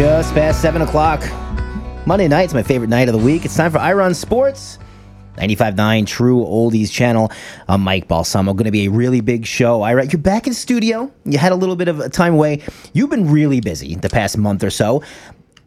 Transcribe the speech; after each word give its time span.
Just 0.00 0.32
past 0.32 0.62
7 0.62 0.80
o'clock. 0.80 1.22
Monday 2.06 2.26
night's 2.26 2.54
my 2.54 2.62
favorite 2.62 2.88
night 2.88 3.10
of 3.10 3.12
the 3.12 3.22
week. 3.22 3.44
It's 3.44 3.54
time 3.54 3.70
for 3.70 3.76
Ira 3.76 4.02
on 4.02 4.14
Sports. 4.14 4.78
95.9 5.36 6.06
True 6.06 6.38
Oldies 6.38 6.90
channel. 6.90 7.30
I'm 7.68 7.82
Mike 7.82 8.08
Balsamo. 8.08 8.54
Going 8.54 8.64
to 8.64 8.70
be 8.70 8.86
a 8.86 8.90
really 8.90 9.20
big 9.20 9.44
show. 9.44 9.82
Ira, 9.82 10.06
you're 10.06 10.18
back 10.18 10.46
in 10.46 10.54
studio. 10.54 11.12
You 11.26 11.36
had 11.36 11.52
a 11.52 11.54
little 11.54 11.76
bit 11.76 11.88
of 11.88 12.10
time 12.12 12.32
away. 12.32 12.62
You've 12.94 13.10
been 13.10 13.30
really 13.30 13.60
busy 13.60 13.94
the 13.94 14.08
past 14.08 14.38
month 14.38 14.64
or 14.64 14.70
so. 14.70 15.02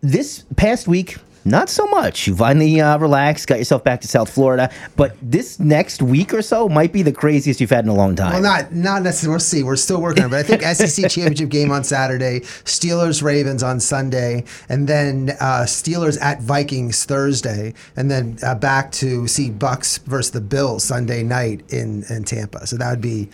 This 0.02 0.46
past 0.55 0.88
week, 0.88 1.18
not 1.46 1.70
so 1.70 1.86
much. 1.88 2.28
You 2.28 2.36
finally 2.36 2.80
uh, 2.80 2.98
relaxed, 2.98 3.48
got 3.48 3.58
yourself 3.58 3.84
back 3.84 4.02
to 4.02 4.08
South 4.08 4.30
Florida. 4.30 4.72
But 4.96 5.16
this 5.22 5.60
next 5.60 6.02
week 6.02 6.34
or 6.34 6.42
so 6.42 6.70
might 6.70 6.94
be 6.94 7.02
the 7.02 7.12
craziest 7.12 7.60
you've 7.60 7.70
had 7.70 7.84
in 7.84 7.90
a 7.90 7.96
long 7.96 8.16
time. 8.16 8.34
Well, 8.34 8.42
not 8.42 8.74
not 8.74 9.02
necessarily. 9.02 9.34
We'll 9.34 9.40
see. 9.40 9.64
We're 9.64 9.76
still 9.76 10.02
working 10.02 10.24
on 10.24 10.30
it. 10.30 10.32
But 10.32 10.40
I 10.40 10.44
think 10.44 10.62
SEC 10.90 11.10
championship 11.10 11.50
game 11.50 11.72
on 11.72 11.84
Saturday, 11.84 12.42
Steelers 12.42 13.22
Ravens 13.22 13.64
on 13.64 13.80
Sunday, 13.80 14.46
and 14.70 14.88
then 14.88 15.32
uh, 15.40 15.64
Steelers 15.66 16.22
at 16.22 16.41
Vikings 16.41 17.04
Thursday, 17.05 17.74
and 17.96 18.10
then 18.10 18.38
uh, 18.44 18.55
back 18.55 18.91
to 18.94 19.28
see 19.28 19.50
Bucs 19.50 20.00
versus 20.04 20.32
the 20.32 20.41
Bills 20.41 20.84
Sunday 20.84 21.24
night 21.24 21.63
in 21.70 22.04
in 22.10 22.24
Tampa. 22.24 22.66
So 22.68 22.78
that 22.78 22.90
would 22.90 23.02
be. 23.02 23.30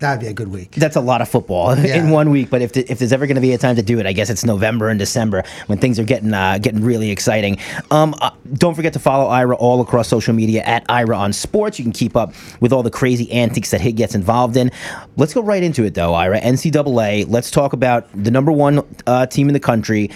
That'd 0.00 0.20
be 0.20 0.28
a 0.28 0.32
good 0.32 0.48
week. 0.48 0.70
That's 0.76 0.94
a 0.94 1.00
lot 1.00 1.20
of 1.22 1.28
football 1.28 1.76
Yeah. 1.78 1.96
in 1.96 2.10
one 2.10 2.30
week. 2.30 2.50
But 2.50 2.62
if, 2.62 2.72
the, 2.72 2.88
if 2.90 3.00
there's 3.00 3.12
ever 3.12 3.26
going 3.26 3.34
to 3.34 3.40
be 3.40 3.52
a 3.52 3.58
time 3.58 3.74
to 3.76 3.82
do 3.82 3.98
it, 3.98 4.06
I 4.06 4.12
guess 4.12 4.30
it's 4.30 4.44
November 4.44 4.90
and 4.90 4.98
December 4.98 5.42
when 5.66 5.78
things 5.78 5.98
are 5.98 6.04
getting 6.04 6.32
uh, 6.32 6.58
getting 6.58 6.84
really 6.84 7.10
exciting. 7.10 7.58
Um, 7.90 8.14
uh, 8.20 8.30
don't 8.52 8.76
forget 8.76 8.92
to 8.92 9.00
follow 9.00 9.26
Ira 9.28 9.56
all 9.56 9.80
across 9.80 10.06
social 10.06 10.34
media 10.34 10.62
at 10.62 10.84
Ira 10.88 11.16
on 11.16 11.32
Sports. 11.32 11.80
You 11.80 11.84
can 11.84 11.92
keep 11.92 12.16
up 12.16 12.32
with 12.60 12.72
all 12.72 12.84
the 12.84 12.92
crazy 12.92 13.30
antics 13.32 13.72
that 13.72 13.80
he 13.80 13.90
gets 13.90 14.14
involved 14.14 14.56
in. 14.56 14.70
Let's 15.16 15.34
go 15.34 15.42
right 15.42 15.62
into 15.64 15.82
it, 15.84 15.94
though, 15.94 16.14
Ira. 16.14 16.40
NCAA. 16.40 17.26
Let's 17.28 17.50
talk 17.50 17.72
about 17.72 18.06
the 18.14 18.30
number 18.30 18.52
one 18.52 18.86
uh, 19.06 19.26
team 19.26 19.48
in 19.48 19.52
the 19.52 19.60
country. 19.60 20.10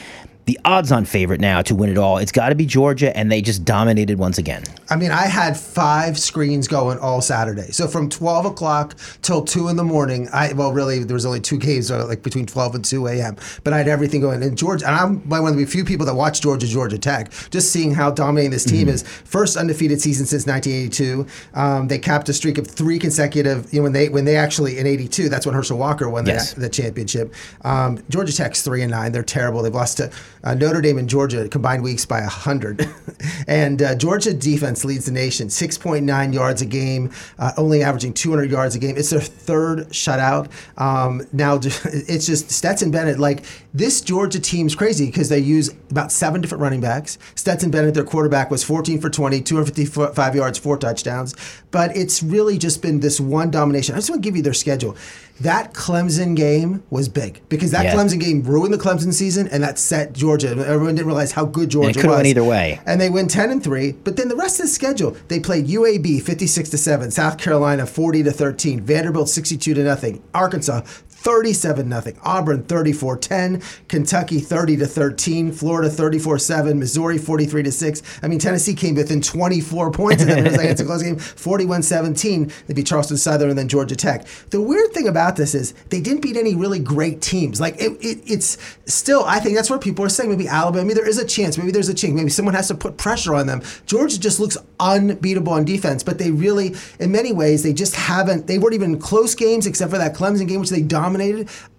The 0.45 0.59
odds-on 0.65 1.05
favorite 1.05 1.41
now 1.41 1.63
to 1.63 1.75
win 1.75 1.89
it 1.89 1.97
all. 1.99 2.19
It's 2.19 2.33
got 2.33 2.49
to 2.49 2.57
be 2.57 2.67
Georgia, 2.67 3.17
and 3.17 3.31
they 3.31 3.41
just 3.41 3.65
dominated 3.65 4.19
once 4.19 4.39
again. 4.39 4.65
I 4.91 4.97
mean, 4.97 5.13
I 5.13 5.27
had 5.27 5.57
five 5.57 6.19
screens 6.19 6.67
going 6.67 6.99
all 6.99 7.21
Saturday. 7.21 7.71
So 7.71 7.87
from 7.87 8.09
12 8.09 8.47
o'clock 8.47 8.97
till 9.23 9.45
2 9.45 9.69
in 9.69 9.77
the 9.77 9.85
morning, 9.85 10.29
I 10.33 10.53
well, 10.53 10.73
really, 10.73 11.05
there 11.05 11.15
was 11.15 11.25
only 11.25 11.39
two 11.41 11.59
games, 11.59 11.93
uh, 11.93 12.05
like 12.09 12.25
between 12.25 12.47
12 12.47 12.75
and 12.75 12.85
2 12.85 13.07
a.m. 13.07 13.37
But 13.63 13.73
I 13.73 13.79
had 13.79 13.87
everything 13.87 14.21
going. 14.21 14.43
And 14.43 14.59
Georgia, 14.59 14.85
and 14.89 14.97
I'm 14.97 15.29
one 15.29 15.47
of 15.53 15.57
the 15.57 15.65
few 15.65 15.85
people 15.85 16.05
that 16.07 16.15
watch 16.15 16.41
Georgia, 16.41 16.67
Georgia 16.67 16.99
Tech, 16.99 17.31
just 17.51 17.71
seeing 17.71 17.95
how 17.95 18.11
dominating 18.11 18.51
this 18.51 18.65
team 18.65 18.89
is. 18.89 19.05
First 19.05 19.57
undefeated 19.57 20.01
season 20.01 20.27
since 20.27 20.45
1982. 20.45 21.25
Um, 21.55 21.87
they 21.87 22.01
capped 22.01 22.29
a 22.29 22.33
streak 22.33 22.59
of 22.59 22.67
three 22.67 22.99
consecutive. 22.99 23.73
You 23.73 23.79
know, 23.79 23.85
when 23.85 23.93
they 23.93 24.09
when 24.09 24.25
they 24.25 24.35
actually 24.37 24.79
in 24.79 24.89
'82, 24.89 25.29
that's 25.29 25.47
when 25.47 25.55
Herschel 25.55 25.79
Walker 25.79 26.11
won 26.11 26.27
Yes. 26.27 26.55
the, 26.55 26.63
the 26.63 26.69
championship. 26.69 27.33
Um, 27.63 28.03
Georgia 28.11 28.35
Tech's 28.35 28.63
three 28.63 28.83
and 28.83 28.91
nine. 28.91 29.13
They're 29.13 29.23
terrible. 29.23 29.63
They've 29.63 29.73
lost 29.73 29.99
to 29.99 30.11
uh, 30.45 30.55
Notre 30.55 30.81
Dame 30.81 30.99
and 30.99 31.09
Georgia 31.09 31.49
combined 31.49 31.83
weeks 31.83 32.05
by 32.05 32.23
hundred. 32.23 32.89
and 33.47 33.81
uh, 33.81 33.95
Georgia 33.95 34.35
defense 34.35 34.85
leads 34.85 35.07
the 35.07 35.13
nation, 35.13 35.51
six 35.51 35.79
point 35.79 36.05
nine 36.05 36.33
yards 36.33 36.63
a 36.63 36.67
game, 36.67 37.11
uh, 37.39 37.53
only 37.57 37.83
averaging 37.83 38.13
two 38.13 38.31
hundred 38.31 38.51
yards 38.51 38.75
a 38.75 38.79
game. 38.79 38.97
It's 38.97 39.11
their 39.11 39.21
third 39.21 39.89
shutout. 39.91 40.51
Um, 40.81 41.23
now 41.33 41.57
it's 41.63 42.27
just 42.27 42.51
Stetson 42.51 42.91
Bennett. 42.91 43.19
Like 43.19 43.45
this 43.73 44.01
Georgia 44.01 44.41
team's 44.41 44.75
crazy 44.75 45.07
because 45.07 45.29
they 45.29 45.39
use 45.39 45.71
about 45.91 46.11
seven 46.11 46.41
different 46.41 46.63
running 46.63 46.81
backs. 46.81 47.19
Stetson 47.37 47.71
Bennett, 47.71 47.95
their 47.95 48.05
quarterback, 48.05 48.51
was 48.51 48.65
14 48.65 49.01
for 49.01 49.11
20, 49.11 49.41
255 49.41 50.35
yards, 50.35 50.59
four 50.59 50.77
touchdowns. 50.77 51.35
But 51.71 51.97
it's 51.97 52.23
really 52.23 52.59
just 52.59 52.83
been 52.83 53.01
this 53.01 53.21
one 53.21 53.51
domination. 53.51 53.95
I 53.95 53.99
just 53.99 54.11
want 54.11 54.23
to 54.23 54.29
give 54.29 54.37
you 54.37 54.43
their 54.43 54.53
schedule. 54.55 54.97
That 55.41 55.73
Clemson 55.73 56.37
game 56.37 56.83
was 56.91 57.09
big 57.09 57.41
because 57.49 57.71
that 57.71 57.85
Yeah. 57.85 57.95
Clemson 57.95 58.21
game 58.21 58.43
ruined 58.43 58.73
the 58.75 58.79
Clemson 58.79 59.13
season 59.13 59.49
and 59.49 59.63
that 59.63 59.79
set 59.79 60.13
Georgia. 60.13 60.32
Everyone 60.41 60.95
didn't 60.95 61.07
realize 61.07 61.33
how 61.33 61.45
good 61.45 61.69
Georgia 61.69 61.93
could've 61.95 62.11
was. 62.11 62.17
went 62.17 62.27
either 62.27 62.45
way. 62.45 62.81
And 62.87 63.01
they 63.01 63.11
win 63.11 63.29
10 63.29 63.51
and 63.51 63.63
3, 63.63 63.93
but 64.05 64.17
then 64.17 64.29
the 64.29 64.37
rest 64.37 64.61
of 64.61 64.67
the 64.67 64.73
schedule, 64.73 65.17
they 65.29 65.41
played 65.41 65.67
UAB 65.67 66.23
56 66.23 66.71
to 66.71 66.79
7, 66.79 67.11
South 67.11 67.39
Carolina 67.39 67.87
40 67.87 68.23
to 68.25 68.33
13, 68.33 68.81
Vanderbilt 68.81 69.29
62 69.29 69.75
to 69.75 69.83
nothing, 69.83 70.23
Arkansas 70.35 70.83
37 71.23 71.89
nothing, 71.89 72.19
Auburn 72.25 72.65
34 72.65 73.17
10, 73.17 73.63
Kentucky 73.87 74.41
30 74.41 74.79
to 74.79 74.87
13, 74.87 75.53
Florida 75.53 75.89
34 75.89 76.39
7, 76.39 76.79
Missouri 76.79 77.17
43 77.17 77.63
to 77.63 77.71
6. 77.71 78.03
I 78.25 78.29
mean, 78.29 78.41
Tennessee 78.41 78.75
came 78.75 78.97
within 78.97 79.21
24 79.21 79.93
points 79.93 80.23
of 80.23 80.29
them. 80.29 80.39
It 80.39 80.45
was 80.45 80.57
like 80.57 80.67
it's 80.67 80.81
a 80.81 80.85
close 80.85 81.03
game. 81.03 81.19
41 81.19 81.83
17. 81.83 82.53
They 82.67 82.75
beat 82.75 82.87
Charleston 82.87 83.17
Southern 83.17 83.51
and 83.51 83.59
then 83.59 83.69
Georgia 83.69 83.95
Tech. 83.95 84.27
The 84.51 84.61
weird 84.61 84.93
thing 84.93 85.07
about 85.07 85.37
this 85.37 85.55
is 85.55 85.75
they 85.91 86.01
didn't 86.01 86.23
beat 86.23 86.37
any 86.37 86.57
really 86.57 86.81
great 86.81 87.23
teams. 87.23 87.61
Like 87.61 87.77
it, 87.77 87.93
it, 88.01 88.23
it's 88.27 88.59
still, 88.87 89.25
I 89.25 89.39
think 89.39 89.55
that's 89.55 89.71
where 89.71 89.79
people 89.79 90.05
are 90.05 90.09
saying 90.09 90.29
maybe 90.29 90.49
Alabama, 90.49 90.85
maybe 90.85 90.95
there 90.95 91.09
is 91.09 91.19
a 91.19 91.27
chance, 91.27 91.57
maybe 91.57 91.71
there's 91.71 91.89
a 91.89 91.95
chance, 91.95 92.15
maybe 92.15 92.31
someone 92.31 92.55
has 92.55 92.67
to 92.69 92.75
put 92.75 92.97
pressure 92.97 93.37
on 93.37 93.47
them. 93.47 93.63
Georgia 93.87 94.19
just 94.19 94.41
looks 94.41 94.57
unbeatable 94.81 95.53
on 95.53 95.65
defense, 95.65 96.03
but 96.03 96.19
they 96.19 96.33
really, 96.33 96.75
in 96.99 97.13
many 97.13 97.33
ways, 97.33 97.63
they 97.63 97.73
just 97.73 97.95
haven't, 97.95 98.49
they 98.49 98.59
weren't 98.59 98.75
even 98.75 98.99
close 98.99 99.37
games 99.37 99.69
except 99.69 99.93
for 99.93 99.99
that 99.99 100.15
Clemson 100.15 100.49
game, 100.49 100.59
which 100.59 100.71
they 100.71 100.83
dominated. 100.83 101.12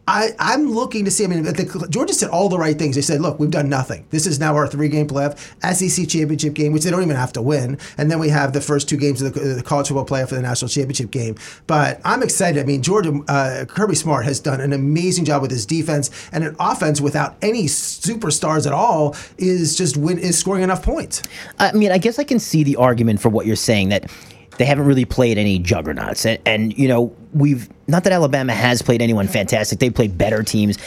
I, 0.08 0.32
I'm 0.38 0.70
looking 0.70 1.06
to 1.06 1.12
see. 1.12 1.24
I 1.24 1.28
mean, 1.28 1.44
the, 1.44 1.88
Georgia 1.90 2.14
said 2.14 2.30
all 2.30 2.50
the 2.50 2.58
right 2.58 2.78
things. 2.78 2.96
They 2.96 3.02
said, 3.02 3.22
"Look, 3.22 3.40
we've 3.40 3.50
done 3.50 3.70
nothing. 3.70 4.06
This 4.10 4.28
is 4.28 4.38
now 4.38 4.54
our 4.56 4.68
three-game 4.68 5.08
playoff 5.08 5.38
SEC 5.74 6.10
championship 6.10 6.54
game, 6.56 6.74
which 6.74 6.84
they 6.84 6.92
don't 6.92 7.04
even 7.04 7.16
have 7.16 7.32
to 7.34 7.42
win, 7.42 7.78
and 7.98 8.12
then 8.12 8.20
we 8.20 8.28
have 8.30 8.52
the 8.52 8.60
first 8.60 8.90
two 8.90 8.98
games 8.98 9.22
of 9.22 9.34
the, 9.34 9.40
the 9.40 9.64
college 9.64 9.88
football 9.88 10.06
playoff 10.06 10.30
for 10.30 10.36
the 10.36 10.42
national 10.42 10.68
championship 10.68 11.10
game." 11.10 11.36
But 11.68 12.02
I'm 12.04 12.22
excited. 12.22 12.62
I 12.62 12.66
mean, 12.66 12.82
Georgia 12.82 13.18
uh, 13.30 13.64
Kirby 13.66 13.96
Smart 13.96 14.26
has 14.26 14.42
done 14.42 14.60
an 14.60 14.74
amazing 14.74 15.24
job 15.24 15.42
with 15.42 15.52
his 15.52 15.66
defense 15.66 16.10
and 16.34 16.44
an 16.44 16.56
offense 16.60 17.00
without 17.00 17.38
any 17.42 17.66
superstars 17.66 18.68
at 18.68 18.74
all 18.74 19.16
is 19.38 19.78
just 19.78 19.96
win 19.96 20.18
is 20.18 20.38
scoring 20.38 20.64
enough 20.64 20.84
points. 20.84 21.22
I 21.60 21.72
mean, 21.72 21.94
I 21.94 21.98
guess 21.98 22.20
I 22.20 22.26
can 22.26 22.40
see 22.40 22.64
the 22.64 22.76
argument 22.76 23.22
for 23.22 23.30
what 23.30 23.46
you're 23.46 23.56
saying 23.56 23.90
that 23.90 24.12
they 24.58 24.66
haven't 24.66 24.86
really 24.86 25.06
played 25.06 25.38
any 25.38 25.60
juggernauts, 25.60 26.26
and, 26.26 26.40
and 26.46 26.78
you 26.78 26.88
know 26.88 27.16
we've 27.34 27.70
not 27.88 28.04
that 28.04 28.14
Alabama 28.14 28.54
has 28.54 28.82
played 28.82 29.02
anyone 29.02 29.28
fantastic. 29.28 29.80
They 29.80 29.90
played 29.90 30.18
better 30.18 30.44
teams, 30.44 30.78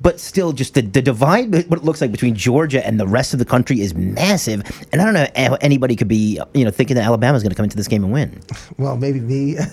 but 0.00 0.20
still, 0.20 0.52
just 0.52 0.74
the, 0.74 0.82
the 0.82 1.02
divide 1.02 1.52
what 1.68 1.78
it 1.78 1.84
looks 1.84 2.00
like 2.00 2.12
between 2.12 2.34
Georgia 2.34 2.84
and 2.86 2.98
the 3.00 3.06
rest 3.06 3.32
of 3.32 3.38
the 3.38 3.44
country 3.44 3.80
is 3.80 3.94
massive. 3.94 4.62
And 4.92 5.00
I 5.00 5.04
don't 5.04 5.14
know 5.14 5.26
how 5.36 5.54
anybody 5.60 5.96
could 5.96 6.08
be 6.08 6.40
you 6.54 6.64
know 6.64 6.70
thinking 6.70 6.96
that 6.96 7.04
Alabama's 7.04 7.42
going 7.42 7.50
to 7.50 7.56
come 7.56 7.64
into 7.64 7.76
this 7.76 7.88
game 7.88 8.04
and 8.04 8.12
win. 8.12 8.40
Well, 8.78 8.96
maybe 8.98 9.20
me. 9.20 9.54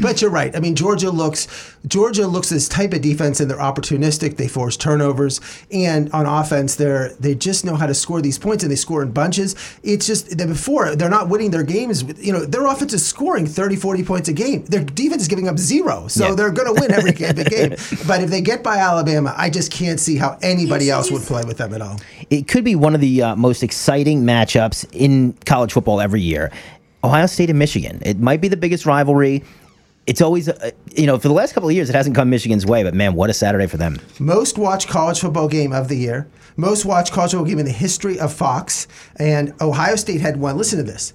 but 0.00 0.20
you're 0.22 0.30
right. 0.30 0.54
I 0.54 0.60
mean, 0.60 0.74
Georgia 0.76 1.10
looks 1.10 1.48
Georgia 1.86 2.26
looks 2.28 2.48
this 2.50 2.68
type 2.68 2.92
of 2.92 3.00
defense, 3.00 3.40
and 3.40 3.50
they're 3.50 3.58
opportunistic. 3.58 4.36
They 4.36 4.46
force 4.46 4.76
turnovers, 4.76 5.40
and 5.72 6.10
on 6.12 6.26
offense, 6.26 6.76
they're 6.76 7.12
they 7.18 7.34
just 7.34 7.64
know 7.64 7.74
how 7.74 7.86
to 7.86 7.94
score 7.94 8.20
these 8.20 8.38
points, 8.38 8.62
and 8.62 8.70
they 8.70 8.76
score 8.76 9.02
in 9.02 9.10
bunches. 9.10 9.56
It's 9.82 10.06
just 10.06 10.38
that 10.38 10.46
before 10.46 10.94
they're 10.94 11.08
not 11.08 11.28
winning 11.28 11.50
their 11.50 11.64
games. 11.64 12.04
You 12.24 12.32
know, 12.32 12.44
their 12.44 12.66
offense 12.66 12.92
is 12.92 13.04
scoring 13.04 13.46
30, 13.46 13.76
40 13.76 14.04
points 14.04 14.28
a 14.28 14.32
game. 14.32 14.64
Their 14.66 14.84
defense 14.84 15.22
is 15.22 15.28
giving 15.28 15.48
up 15.48 15.58
zero, 15.58 16.06
so 16.08 16.28
Yeah. 16.28 16.34
they're 16.34 16.50
going 16.52 16.72
to 16.74 16.80
win 16.80 16.92
every 16.92 17.12
game. 17.12 17.34
game. 17.34 17.70
But 18.06 18.22
if 18.22 18.30
they 18.30 18.40
get 18.40 18.62
by 18.62 18.76
Alabama, 18.76 18.91
I 18.98 19.50
just 19.50 19.72
can't 19.72 19.98
see 19.98 20.16
how 20.16 20.38
anybody 20.42 20.90
else 20.90 21.10
would 21.10 21.22
play 21.22 21.42
with 21.44 21.58
them 21.58 21.74
at 21.74 21.80
all. 21.80 22.00
It 22.30 22.48
could 22.48 22.64
be 22.64 22.74
one 22.74 22.94
of 22.94 23.00
the 23.00 23.22
uh, 23.22 23.36
most 23.36 23.62
exciting 23.62 24.22
matchups 24.22 24.88
in 24.92 25.34
college 25.44 25.72
football 25.72 26.00
every 26.00 26.20
year. 26.20 26.50
Ohio 27.04 27.26
State 27.26 27.50
and 27.50 27.58
Michigan. 27.58 28.00
It 28.04 28.20
might 28.20 28.40
be 28.40 28.48
the 28.48 28.56
biggest 28.56 28.86
rivalry. 28.86 29.42
It's 30.06 30.20
always, 30.20 30.48
uh, 30.48 30.70
you 30.96 31.06
know, 31.06 31.18
for 31.18 31.28
the 31.28 31.34
last 31.34 31.52
couple 31.52 31.68
of 31.68 31.74
years, 31.74 31.88
it 31.88 31.94
hasn't 31.94 32.16
come 32.16 32.30
Michigan's 32.30 32.66
way, 32.66 32.82
but 32.82 32.94
man, 32.94 33.14
what 33.14 33.30
a 33.30 33.34
Saturday 33.34 33.66
for 33.66 33.76
them. 33.76 34.00
most 34.18 34.58
watched 34.58 34.88
college 34.88 35.20
football 35.20 35.48
game 35.48 35.72
of 35.72 35.88
the 35.88 35.96
year, 35.96 36.28
most 36.56 36.84
watched 36.84 37.12
college 37.12 37.32
football 37.32 37.46
game 37.46 37.58
in 37.58 37.66
the 37.66 37.72
history 37.72 38.18
of 38.18 38.32
Fox, 38.32 38.88
and 39.16 39.52
Ohio 39.60 39.96
State 39.96 40.20
had 40.20 40.38
won. 40.38 40.56
Listen 40.56 40.78
to 40.78 40.84
this. 40.84 41.12